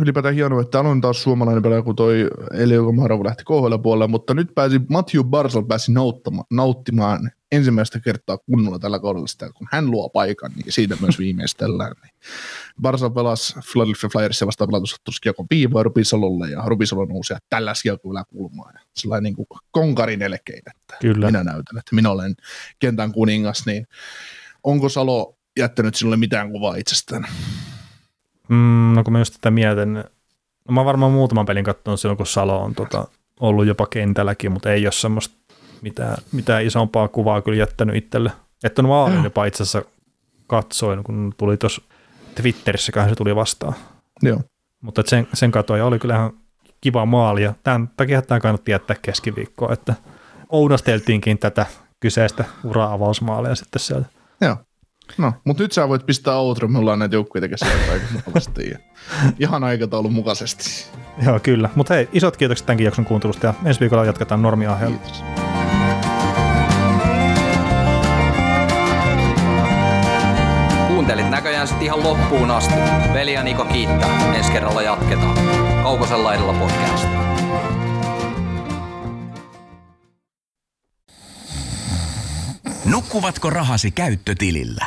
ylipäätään 0.00 0.34
hienoa, 0.34 0.60
että 0.60 0.80
on 0.80 1.00
taas 1.00 1.22
suomalainen 1.22 1.62
pelaaja, 1.62 1.82
kun 1.82 1.96
toi 1.96 2.30
Elio 2.52 2.84
Komarov 2.84 3.24
lähti 3.24 3.44
KHL 3.44 3.76
puolelle, 3.82 4.06
mutta 4.06 4.34
nyt 4.34 4.54
pääsi, 4.54 4.80
Matthew 4.88 5.24
Barsal 5.24 5.62
pääsi 5.62 5.92
nauttimaan, 5.92 6.46
nauttimaan 6.50 7.30
ensimmäistä 7.52 8.00
kertaa 8.00 8.38
kunnolla 8.38 8.78
tällä 8.78 8.98
kaudella 8.98 9.26
sitä, 9.26 9.50
kun 9.54 9.68
hän 9.72 9.90
luo 9.90 10.08
paikan, 10.08 10.52
niin 10.56 10.72
siitä 10.72 10.96
myös 11.00 11.18
viimeistellään. 11.18 11.92
Niin 12.02 12.12
Barsal 12.82 13.10
pelasi 13.10 13.54
Philadelphia 13.72 14.10
Flyersia 14.12 14.46
vastaan 14.46 14.68
pelatussa 14.68 14.96
kiekon 15.22 15.48
piivoa 15.48 15.82
Rubisalolle, 15.82 16.50
ja 16.50 16.62
Rubisalo 16.66 17.04
nousi 17.04 17.34
tällä 17.50 17.72
kulmaan. 18.28 18.74
Ja 18.74 18.80
sellainen 18.96 19.24
niin 19.24 19.34
kuin 19.34 19.46
konkarin 19.70 20.22
elkein, 20.22 20.58
että 20.58 20.96
Kyllä. 21.00 21.26
minä 21.26 21.44
näytän, 21.44 21.78
että 21.78 21.94
minä 21.94 22.10
olen 22.10 22.34
kentän 22.78 23.12
kuningas, 23.12 23.66
niin 23.66 23.86
onko 24.64 24.88
Salo 24.88 25.36
jättänyt 25.58 25.94
sinulle 25.94 26.16
mitään 26.16 26.50
kuvaa 26.50 26.76
itsestään? 26.76 27.26
Mm, 28.48 28.92
no 28.94 29.04
kun 29.04 29.12
mä 29.12 29.18
just 29.18 29.34
tätä 29.34 29.50
mietin, 29.50 29.94
no 29.94 30.74
mä 30.74 30.84
varmaan 30.84 31.12
muutaman 31.12 31.46
pelin 31.46 31.64
katsonut 31.64 32.00
silloin, 32.00 32.16
kun 32.16 32.26
Salo 32.26 32.62
on 32.64 32.74
tota, 32.74 33.08
ollut 33.40 33.66
jopa 33.66 33.86
kentälläkin, 33.86 34.52
mutta 34.52 34.72
ei 34.72 34.86
ole 34.86 34.92
semmoista 34.92 35.34
mitään, 35.82 36.16
mitään 36.32 36.64
isompaa 36.64 37.08
kuvaa 37.08 37.42
kyllä 37.42 37.58
jättänyt 37.58 37.96
itselle. 37.96 38.32
Että 38.64 38.82
on 38.82 38.88
maalin 38.88 39.24
jopa 39.24 39.44
itse 39.44 39.62
asiassa 39.62 39.90
katsoin, 40.46 41.04
kun 41.04 41.34
tuli 41.36 41.56
tuossa 41.56 41.82
Twitterissä, 42.34 42.92
se 43.08 43.14
tuli 43.14 43.36
vastaan. 43.36 43.74
Joo. 44.22 44.40
Mutta 44.82 45.02
sen, 45.06 45.28
sen 45.34 45.50
katoja 45.50 45.86
oli 45.86 45.98
kyllähän 45.98 46.30
kiva 46.80 47.06
maali, 47.06 47.42
ja 47.42 47.54
tämän 47.62 47.90
takia 47.96 48.22
tämä 48.22 48.40
kannatti 48.40 48.72
jättää 48.72 48.96
keskiviikkoa, 49.02 49.72
että 49.72 49.94
ounasteltiinkin 50.48 51.38
tätä 51.38 51.66
kyseistä 52.00 52.44
ura-avausmaalia 52.64 53.54
sitten 53.54 53.80
sieltä. 53.80 54.06
Joo. 54.40 54.56
No, 55.18 55.32
mutta 55.44 55.62
nyt 55.62 55.72
sä 55.72 55.88
voit 55.88 56.06
pistää 56.06 56.36
outro, 56.36 56.68
me 56.68 56.78
ollaan 56.78 56.98
näitä 56.98 57.16
joukkueita 57.16 57.46
ja 57.46 58.78
ihan 59.38 59.64
aikataulun 59.64 60.12
mukaisesti. 60.12 60.64
Joo, 61.26 61.40
kyllä. 61.40 61.70
Mutta 61.74 61.94
hei, 61.94 62.08
isot 62.12 62.36
kiitokset 62.36 62.66
tämänkin 62.66 62.84
jakson 62.84 63.04
kuuntelusta 63.04 63.46
ja 63.46 63.54
ensi 63.64 63.80
viikolla 63.80 64.04
jatketaan 64.04 64.42
normiahjalla. 64.42 64.96
Kiitos. 64.96 65.24
Kuuntelit 70.88 71.30
näköjään 71.30 71.68
sitten 71.68 71.86
ihan 71.86 72.02
loppuun 72.02 72.50
asti. 72.50 72.74
Veli 73.14 73.32
ja 73.32 73.42
Niko 73.42 73.64
kiittää. 73.64 74.34
Ensi 74.34 74.52
kerralla 74.52 74.82
jatketaan. 74.82 75.38
Kaukosella 75.82 76.34
edellä 76.34 76.52
podcast. 76.52 77.08
Nukkuvatko 82.84 83.50
rahasi 83.50 83.90
käyttötilillä? 83.90 84.86